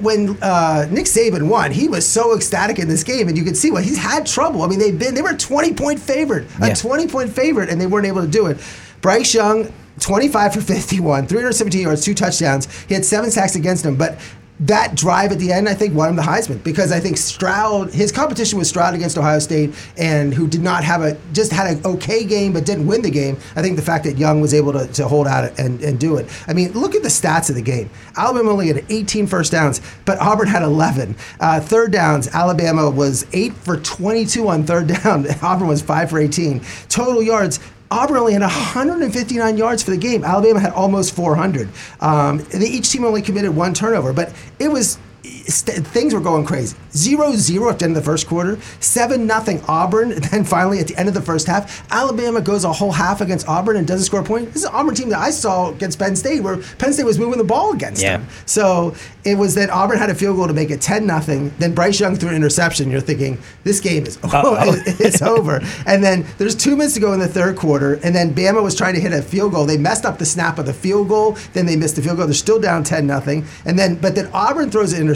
when 0.00 0.38
uh, 0.42 0.86
Nick 0.90 1.04
Saban 1.04 1.48
won, 1.48 1.70
he 1.70 1.88
was 1.88 2.06
so 2.06 2.34
ecstatic 2.34 2.78
in 2.78 2.88
this 2.88 3.04
game, 3.04 3.28
and 3.28 3.36
you 3.36 3.44
could 3.44 3.56
see 3.56 3.70
well 3.70 3.82
he's 3.82 3.98
had 3.98 4.26
trouble. 4.26 4.62
I 4.62 4.66
mean, 4.68 4.78
they've 4.78 4.98
been 4.98 5.14
they 5.14 5.22
were 5.22 5.30
a 5.30 5.36
20 5.36 5.74
point 5.74 6.00
favorite, 6.00 6.46
a 6.60 6.68
Yeah. 6.68 6.74
20 6.74 7.06
point 7.08 7.30
favorite, 7.30 7.68
and 7.68 7.80
they 7.80 7.86
weren't 7.86 8.06
able 8.06 8.22
to 8.22 8.28
do 8.28 8.46
it. 8.46 8.58
Bryce 9.02 9.34
Young, 9.34 9.70
25 10.00 10.54
for 10.54 10.60
51, 10.62 11.26
317 11.26 11.82
yards, 11.82 12.02
two 12.02 12.14
touchdowns. 12.14 12.66
He 12.86 12.94
had 12.94 13.04
seven 13.04 13.30
sacks 13.30 13.54
against 13.56 13.84
him, 13.84 13.96
but. 13.96 14.18
That 14.60 14.94
drive 14.94 15.32
at 15.32 15.40
the 15.40 15.52
end, 15.52 15.68
I 15.68 15.74
think, 15.74 15.94
won 15.94 16.08
him 16.10 16.16
the 16.16 16.22
Heisman 16.22 16.62
because 16.62 16.92
I 16.92 17.00
think 17.00 17.16
Stroud, 17.16 17.92
his 17.92 18.12
competition 18.12 18.56
was 18.56 18.68
Stroud 18.68 18.94
against 18.94 19.18
Ohio 19.18 19.40
State, 19.40 19.74
and 19.98 20.32
who 20.32 20.46
did 20.46 20.62
not 20.62 20.84
have 20.84 21.02
a 21.02 21.16
just 21.32 21.52
had 21.52 21.66
an 21.76 21.84
okay 21.84 22.24
game 22.24 22.52
but 22.52 22.64
didn't 22.64 22.86
win 22.86 23.02
the 23.02 23.10
game. 23.10 23.36
I 23.56 23.62
think 23.62 23.74
the 23.74 23.82
fact 23.82 24.04
that 24.04 24.16
Young 24.16 24.40
was 24.40 24.54
able 24.54 24.72
to, 24.72 24.86
to 24.86 25.08
hold 25.08 25.26
out 25.26 25.58
and, 25.58 25.82
and 25.82 25.98
do 25.98 26.16
it. 26.18 26.28
I 26.46 26.52
mean, 26.52 26.70
look 26.72 26.94
at 26.94 27.02
the 27.02 27.08
stats 27.08 27.48
of 27.48 27.56
the 27.56 27.62
game. 27.62 27.90
Alabama 28.16 28.50
only 28.50 28.68
had 28.68 28.84
18 28.88 29.26
first 29.26 29.50
downs, 29.50 29.80
but 30.04 30.18
Auburn 30.20 30.46
had 30.46 30.62
11. 30.62 31.16
Uh, 31.40 31.60
third 31.60 31.90
downs, 31.90 32.28
Alabama 32.28 32.88
was 32.88 33.26
8 33.32 33.54
for 33.54 33.76
22 33.78 34.46
on 34.46 34.64
third 34.64 34.86
down. 34.86 35.26
Auburn 35.42 35.66
was 35.66 35.82
5 35.82 36.10
for 36.10 36.20
18. 36.20 36.60
Total 36.88 37.22
yards, 37.22 37.58
Auburn 37.94 38.16
only 38.16 38.32
had 38.32 38.42
159 38.42 39.56
yards 39.56 39.82
for 39.84 39.92
the 39.92 39.96
game. 39.96 40.24
Alabama 40.24 40.58
had 40.58 40.72
almost 40.72 41.14
400. 41.14 41.68
Um, 42.00 42.38
they, 42.50 42.66
each 42.66 42.90
team 42.90 43.04
only 43.04 43.22
committed 43.22 43.54
one 43.54 43.72
turnover, 43.72 44.12
but 44.12 44.32
it 44.58 44.68
was 44.68 44.98
st- 45.24 45.86
things 45.86 46.14
were 46.14 46.20
going 46.20 46.44
crazy. 46.44 46.76
0-0 46.92 47.70
at 47.70 47.78
the 47.78 47.84
end 47.86 47.96
of 47.96 48.02
the 48.02 48.06
first 48.08 48.26
quarter, 48.26 48.58
7 48.80 49.26
nothing 49.26 49.60
Auburn. 49.68 50.10
Then 50.34 50.44
finally 50.44 50.78
at 50.80 50.88
the 50.88 50.96
end 50.96 51.08
of 51.08 51.14
the 51.14 51.20
first 51.22 51.46
half, 51.46 51.86
Alabama 51.92 52.40
goes 52.40 52.64
a 52.64 52.72
whole 52.72 52.92
half 52.92 53.20
against 53.20 53.48
Auburn 53.48 53.76
and 53.76 53.86
doesn't 53.86 54.06
score 54.06 54.20
a 54.20 54.24
point. 54.24 54.46
This 54.48 54.62
is 54.62 54.64
an 54.64 54.74
Auburn 54.74 54.94
team 54.94 55.08
that 55.10 55.18
I 55.18 55.30
saw 55.30 55.70
against 55.70 55.98
Penn 55.98 56.16
State 56.16 56.40
where 56.42 56.56
Penn 56.78 56.92
State 56.92 57.04
was 57.04 57.18
moving 57.18 57.38
the 57.38 57.44
ball 57.44 57.72
against 57.72 58.02
Yeah. 58.02 58.18
them. 58.18 58.26
So 58.46 58.94
it 59.24 59.36
was 59.36 59.54
that 59.56 59.70
Auburn 59.70 59.98
had 59.98 60.10
a 60.10 60.14
field 60.14 60.36
goal 60.36 60.46
to 60.46 60.52
make 60.54 60.70
it 60.70 60.80
10 60.80 61.06
nothing. 61.06 61.52
Then 61.58 61.74
Bryce 61.74 61.98
Young 62.00 62.16
threw 62.16 62.28
an 62.30 62.36
interception. 62.36 62.90
You're 62.90 63.00
thinking, 63.00 63.38
this 63.64 63.80
game 63.80 64.06
is 64.06 64.18
it's 64.24 65.22
over. 65.22 65.60
And 65.86 66.02
then 66.02 66.26
there's 66.38 66.54
two 66.54 66.76
minutes 66.76 66.94
to 66.94 67.00
go 67.00 67.12
in 67.12 67.20
the 67.20 67.28
third 67.28 67.56
quarter. 67.56 67.94
And 68.02 68.14
then 68.14 68.34
Bama 68.34 68.62
was 68.62 68.74
trying 68.74 68.94
to 68.94 69.00
hit 69.00 69.12
a 69.12 69.22
field 69.22 69.52
goal. 69.52 69.64
They 69.66 69.78
messed 69.78 70.04
up 70.04 70.18
the 70.18 70.26
snap 70.26 70.58
of 70.58 70.66
the 70.66 70.74
field 70.74 71.08
goal. 71.08 71.36
Then 71.52 71.66
they 71.66 71.76
missed 71.76 71.96
the 71.96 72.02
field 72.02 72.16
goal. 72.18 72.26
They're 72.26 72.34
still 72.34 72.60
down 72.60 72.84
10 72.84 73.06
nothing. 73.06 73.44
And 73.64 73.78
then, 73.78 73.96
but 73.96 74.14
then 74.14 74.28
Auburn 74.32 74.70
throws 74.70 74.92
an 74.92 75.00
interception. 75.00 75.13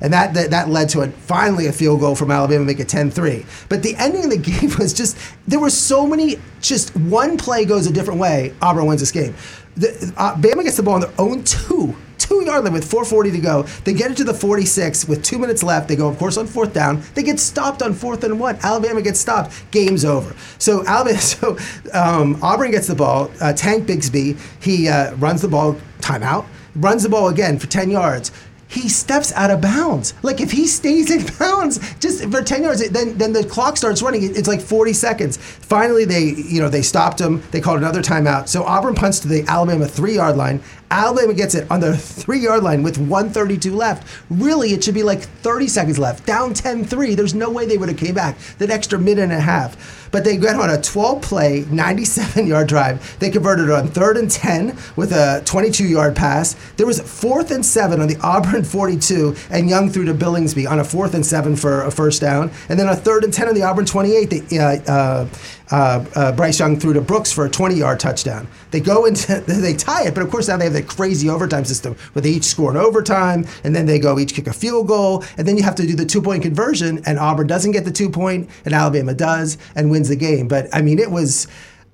And 0.00 0.12
that, 0.12 0.34
that, 0.34 0.50
that 0.50 0.68
led 0.68 0.88
to 0.90 1.02
a, 1.02 1.08
finally 1.08 1.66
a 1.66 1.72
field 1.72 2.00
goal 2.00 2.14
from 2.14 2.30
Alabama 2.30 2.64
make 2.64 2.80
it 2.80 2.88
10 2.88 3.10
3. 3.10 3.44
But 3.68 3.82
the 3.82 3.94
ending 3.96 4.24
of 4.24 4.30
the 4.30 4.36
game 4.60 4.70
was 4.78 4.92
just, 4.92 5.18
there 5.46 5.60
were 5.60 5.70
so 5.70 6.06
many, 6.06 6.36
just 6.60 6.94
one 6.96 7.36
play 7.36 7.64
goes 7.64 7.86
a 7.86 7.92
different 7.92 8.20
way. 8.20 8.54
Auburn 8.62 8.86
wins 8.86 9.00
this 9.00 9.12
game. 9.12 9.34
The, 9.76 10.12
uh, 10.16 10.34
Bama 10.36 10.64
gets 10.64 10.76
the 10.76 10.82
ball 10.82 10.94
on 10.94 11.00
their 11.02 11.12
own 11.18 11.44
two 11.44 11.94
two 12.26 12.44
yard 12.44 12.64
line 12.64 12.72
with 12.72 12.84
440 12.90 13.30
to 13.32 13.38
go. 13.38 13.62
They 13.84 13.92
get 13.92 14.10
it 14.10 14.16
to 14.18 14.24
the 14.24 14.34
46 14.34 15.08
with 15.08 15.22
two 15.22 15.38
minutes 15.38 15.62
left. 15.62 15.88
They 15.88 15.96
go, 15.96 16.08
of 16.08 16.18
course, 16.18 16.36
on 16.36 16.46
fourth 16.46 16.72
down. 16.72 17.02
They 17.14 17.22
get 17.22 17.38
stopped 17.38 17.82
on 17.82 17.92
fourth 17.92 18.24
and 18.24 18.40
one. 18.40 18.58
Alabama 18.62 19.02
gets 19.02 19.20
stopped. 19.20 19.70
Game's 19.70 20.04
over. 20.04 20.34
So 20.58 20.84
Alabama, 20.86 21.18
so 21.20 21.56
um, 21.92 22.38
Auburn 22.42 22.70
gets 22.70 22.86
the 22.86 22.94
ball. 22.94 23.30
Uh, 23.40 23.52
Tank 23.52 23.86
Bigsby, 23.86 24.38
he 24.62 24.88
uh, 24.88 25.14
runs 25.16 25.42
the 25.42 25.48
ball, 25.48 25.76
timeout, 26.00 26.46
runs 26.74 27.02
the 27.02 27.08
ball 27.08 27.28
again 27.28 27.58
for 27.58 27.66
10 27.66 27.90
yards. 27.90 28.32
He 28.68 28.88
steps 28.88 29.32
out 29.32 29.50
of 29.50 29.60
bounds. 29.60 30.14
Like 30.22 30.40
if 30.40 30.50
he 30.50 30.66
stays 30.66 31.10
in 31.10 31.24
bounds 31.38 31.78
just 31.98 32.24
for 32.30 32.42
10 32.42 32.62
yards, 32.64 32.88
then 32.90 33.16
then 33.16 33.32
the 33.32 33.44
clock 33.44 33.76
starts 33.76 34.02
running. 34.02 34.22
It's 34.22 34.48
like 34.48 34.60
40 34.60 34.92
seconds. 34.92 35.36
Finally, 35.36 36.04
they 36.04 36.24
you 36.24 36.60
know 36.60 36.68
they 36.68 36.82
stopped 36.82 37.20
him. 37.20 37.42
They 37.50 37.60
called 37.60 37.78
another 37.78 38.02
timeout. 38.02 38.48
So 38.48 38.64
Auburn 38.64 38.94
punts 38.94 39.20
to 39.20 39.28
the 39.28 39.44
Alabama 39.46 39.86
three 39.86 40.16
yard 40.16 40.36
line. 40.36 40.60
Alabama 40.90 41.34
gets 41.34 41.54
it 41.54 41.70
on 41.70 41.80
the 41.80 41.96
three 41.96 42.40
yard 42.40 42.62
line 42.62 42.82
with 42.82 42.98
132 42.98 43.74
left. 43.74 44.06
Really, 44.30 44.70
it 44.70 44.84
should 44.84 44.94
be 44.94 45.02
like 45.02 45.20
30 45.20 45.68
seconds 45.68 45.98
left. 45.98 46.26
Down 46.26 46.54
10 46.54 46.84
3. 46.84 47.14
There's 47.14 47.34
no 47.34 47.50
way 47.50 47.66
they 47.66 47.78
would 47.78 47.88
have 47.88 47.98
came 47.98 48.14
back. 48.14 48.38
That 48.58 48.70
extra 48.70 48.98
minute 48.98 49.22
and 49.22 49.32
a 49.32 49.40
half. 49.40 50.08
But 50.12 50.24
they 50.24 50.36
got 50.36 50.56
on 50.56 50.70
a 50.70 50.80
12 50.80 51.22
play, 51.22 51.64
97 51.70 52.46
yard 52.46 52.68
drive. 52.68 53.18
They 53.18 53.30
converted 53.30 53.70
on 53.70 53.88
third 53.88 54.16
and 54.16 54.30
10 54.30 54.76
with 54.96 55.12
a 55.12 55.42
22 55.44 55.84
yard 55.84 56.14
pass. 56.16 56.54
There 56.76 56.86
was 56.86 57.00
fourth 57.00 57.50
and 57.50 57.64
seven 57.64 58.00
on 58.00 58.08
the 58.08 58.16
Auburn 58.22 58.64
42, 58.64 59.34
and 59.50 59.68
Young 59.68 59.90
threw 59.90 60.04
to 60.04 60.14
Billingsby 60.14 60.70
on 60.70 60.78
a 60.78 60.84
fourth 60.84 61.14
and 61.14 61.26
seven 61.26 61.56
for 61.56 61.82
a 61.82 61.90
first 61.90 62.20
down. 62.20 62.50
And 62.68 62.78
then 62.78 62.88
a 62.88 62.96
third 62.96 63.24
and 63.24 63.32
10 63.32 63.48
on 63.48 63.54
the 63.54 63.62
Auburn 63.62 63.86
28, 63.86 64.30
they, 64.30 64.58
uh, 64.58 64.92
uh, 64.92 65.28
uh, 65.70 66.04
uh, 66.14 66.32
Bryce 66.32 66.58
Young 66.58 66.78
threw 66.78 66.92
to 66.92 67.00
Brooks 67.00 67.32
for 67.32 67.46
a 67.46 67.50
20 67.50 67.74
yard 67.74 68.00
touchdown. 68.00 68.48
They 68.70 68.80
go 68.80 69.04
into, 69.06 69.40
they 69.46 69.74
tie 69.74 70.06
it, 70.06 70.14
but 70.14 70.22
of 70.22 70.30
course 70.30 70.48
now 70.48 70.56
they 70.56 70.64
have 70.64 70.72
that 70.74 70.88
crazy 70.88 71.28
overtime 71.28 71.64
system 71.64 71.96
where 72.12 72.22
they 72.22 72.30
each 72.30 72.44
score 72.44 72.70
an 72.70 72.76
overtime, 72.76 73.46
and 73.64 73.74
then 73.74 73.86
they 73.86 73.98
go 73.98 74.18
each 74.18 74.34
kick 74.34 74.46
a 74.46 74.52
field 74.52 74.88
goal, 74.88 75.24
and 75.36 75.46
then 75.46 75.56
you 75.56 75.62
have 75.62 75.74
to 75.76 75.86
do 75.86 75.94
the 75.94 76.06
two 76.06 76.22
point 76.22 76.42
conversion, 76.42 77.02
and 77.06 77.18
Auburn 77.18 77.46
doesn't 77.46 77.72
get 77.72 77.84
the 77.84 77.92
two 77.92 78.10
point, 78.10 78.48
and 78.64 78.74
Alabama 78.74 79.14
does, 79.14 79.58
and 79.74 79.90
wins 79.90 80.08
the 80.08 80.16
game. 80.16 80.48
But 80.48 80.68
I 80.72 80.82
mean, 80.82 80.98
it 80.98 81.10
was. 81.10 81.46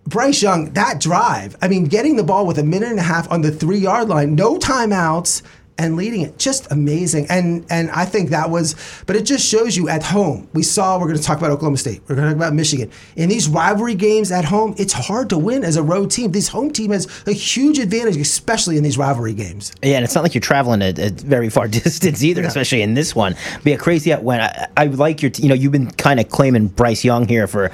Bryce 0.05 0.43
Young, 0.43 0.73
that 0.73 0.99
drive, 0.99 1.57
I 1.62 1.69
mean, 1.69 1.85
getting 1.85 2.17
the 2.17 2.25
ball 2.25 2.45
with 2.45 2.59
a 2.59 2.64
minute 2.64 2.91
and 2.91 2.99
a 2.99 3.05
half 3.05 3.31
on 3.31 3.41
the 3.41 3.52
three 3.52 3.79
yard 3.79 4.09
line, 4.09 4.35
no 4.35 4.59
timeouts, 4.59 5.43
and 5.82 5.96
leading 5.96 6.20
it, 6.22 6.38
just 6.38 6.70
amazing. 6.70 7.26
And 7.28 7.66
and 7.70 7.90
I 7.90 8.04
think 8.04 8.30
that 8.30 8.50
was, 8.50 8.76
but 9.06 9.16
it 9.16 9.22
just 9.24 9.46
shows 9.46 9.76
you 9.76 9.88
at 9.88 10.02
home. 10.02 10.48
We 10.52 10.62
saw, 10.62 10.98
we're 10.98 11.06
going 11.06 11.18
to 11.18 11.22
talk 11.22 11.38
about 11.38 11.50
Oklahoma 11.50 11.76
State, 11.76 12.02
we're 12.08 12.14
going 12.14 12.28
to 12.28 12.34
talk 12.34 12.36
about 12.36 12.54
Michigan. 12.54 12.90
In 13.16 13.28
these 13.28 13.48
rivalry 13.48 13.94
games 13.94 14.30
at 14.30 14.44
home, 14.44 14.74
it's 14.78 14.92
hard 14.92 15.28
to 15.30 15.38
win 15.38 15.64
as 15.64 15.76
a 15.76 15.82
road 15.82 16.10
team. 16.10 16.32
This 16.32 16.48
home 16.48 16.70
team 16.70 16.92
has 16.92 17.06
a 17.26 17.32
huge 17.32 17.78
advantage, 17.78 18.16
especially 18.16 18.76
in 18.76 18.82
these 18.82 18.96
rivalry 18.96 19.34
games. 19.34 19.72
Yeah, 19.82 19.96
and 19.96 20.04
it's 20.04 20.14
not 20.14 20.22
like 20.22 20.34
you're 20.34 20.40
traveling 20.40 20.82
a, 20.82 20.94
a 20.96 21.10
very 21.10 21.50
far 21.50 21.68
distance 21.82 22.22
either, 22.22 22.42
especially 22.42 22.82
in 22.82 22.94
this 22.94 23.14
one. 23.14 23.34
But 23.56 23.66
yeah, 23.66 23.76
crazy 23.76 24.12
out 24.12 24.22
when 24.22 24.40
I, 24.40 24.68
I 24.76 24.86
like 24.86 25.22
your, 25.22 25.30
t- 25.30 25.42
you 25.42 25.48
know, 25.48 25.54
you've 25.54 25.72
been 25.72 25.90
kind 25.90 26.20
of 26.20 26.28
claiming 26.28 26.68
Bryce 26.68 27.04
Young 27.04 27.26
here 27.26 27.46
for, 27.46 27.72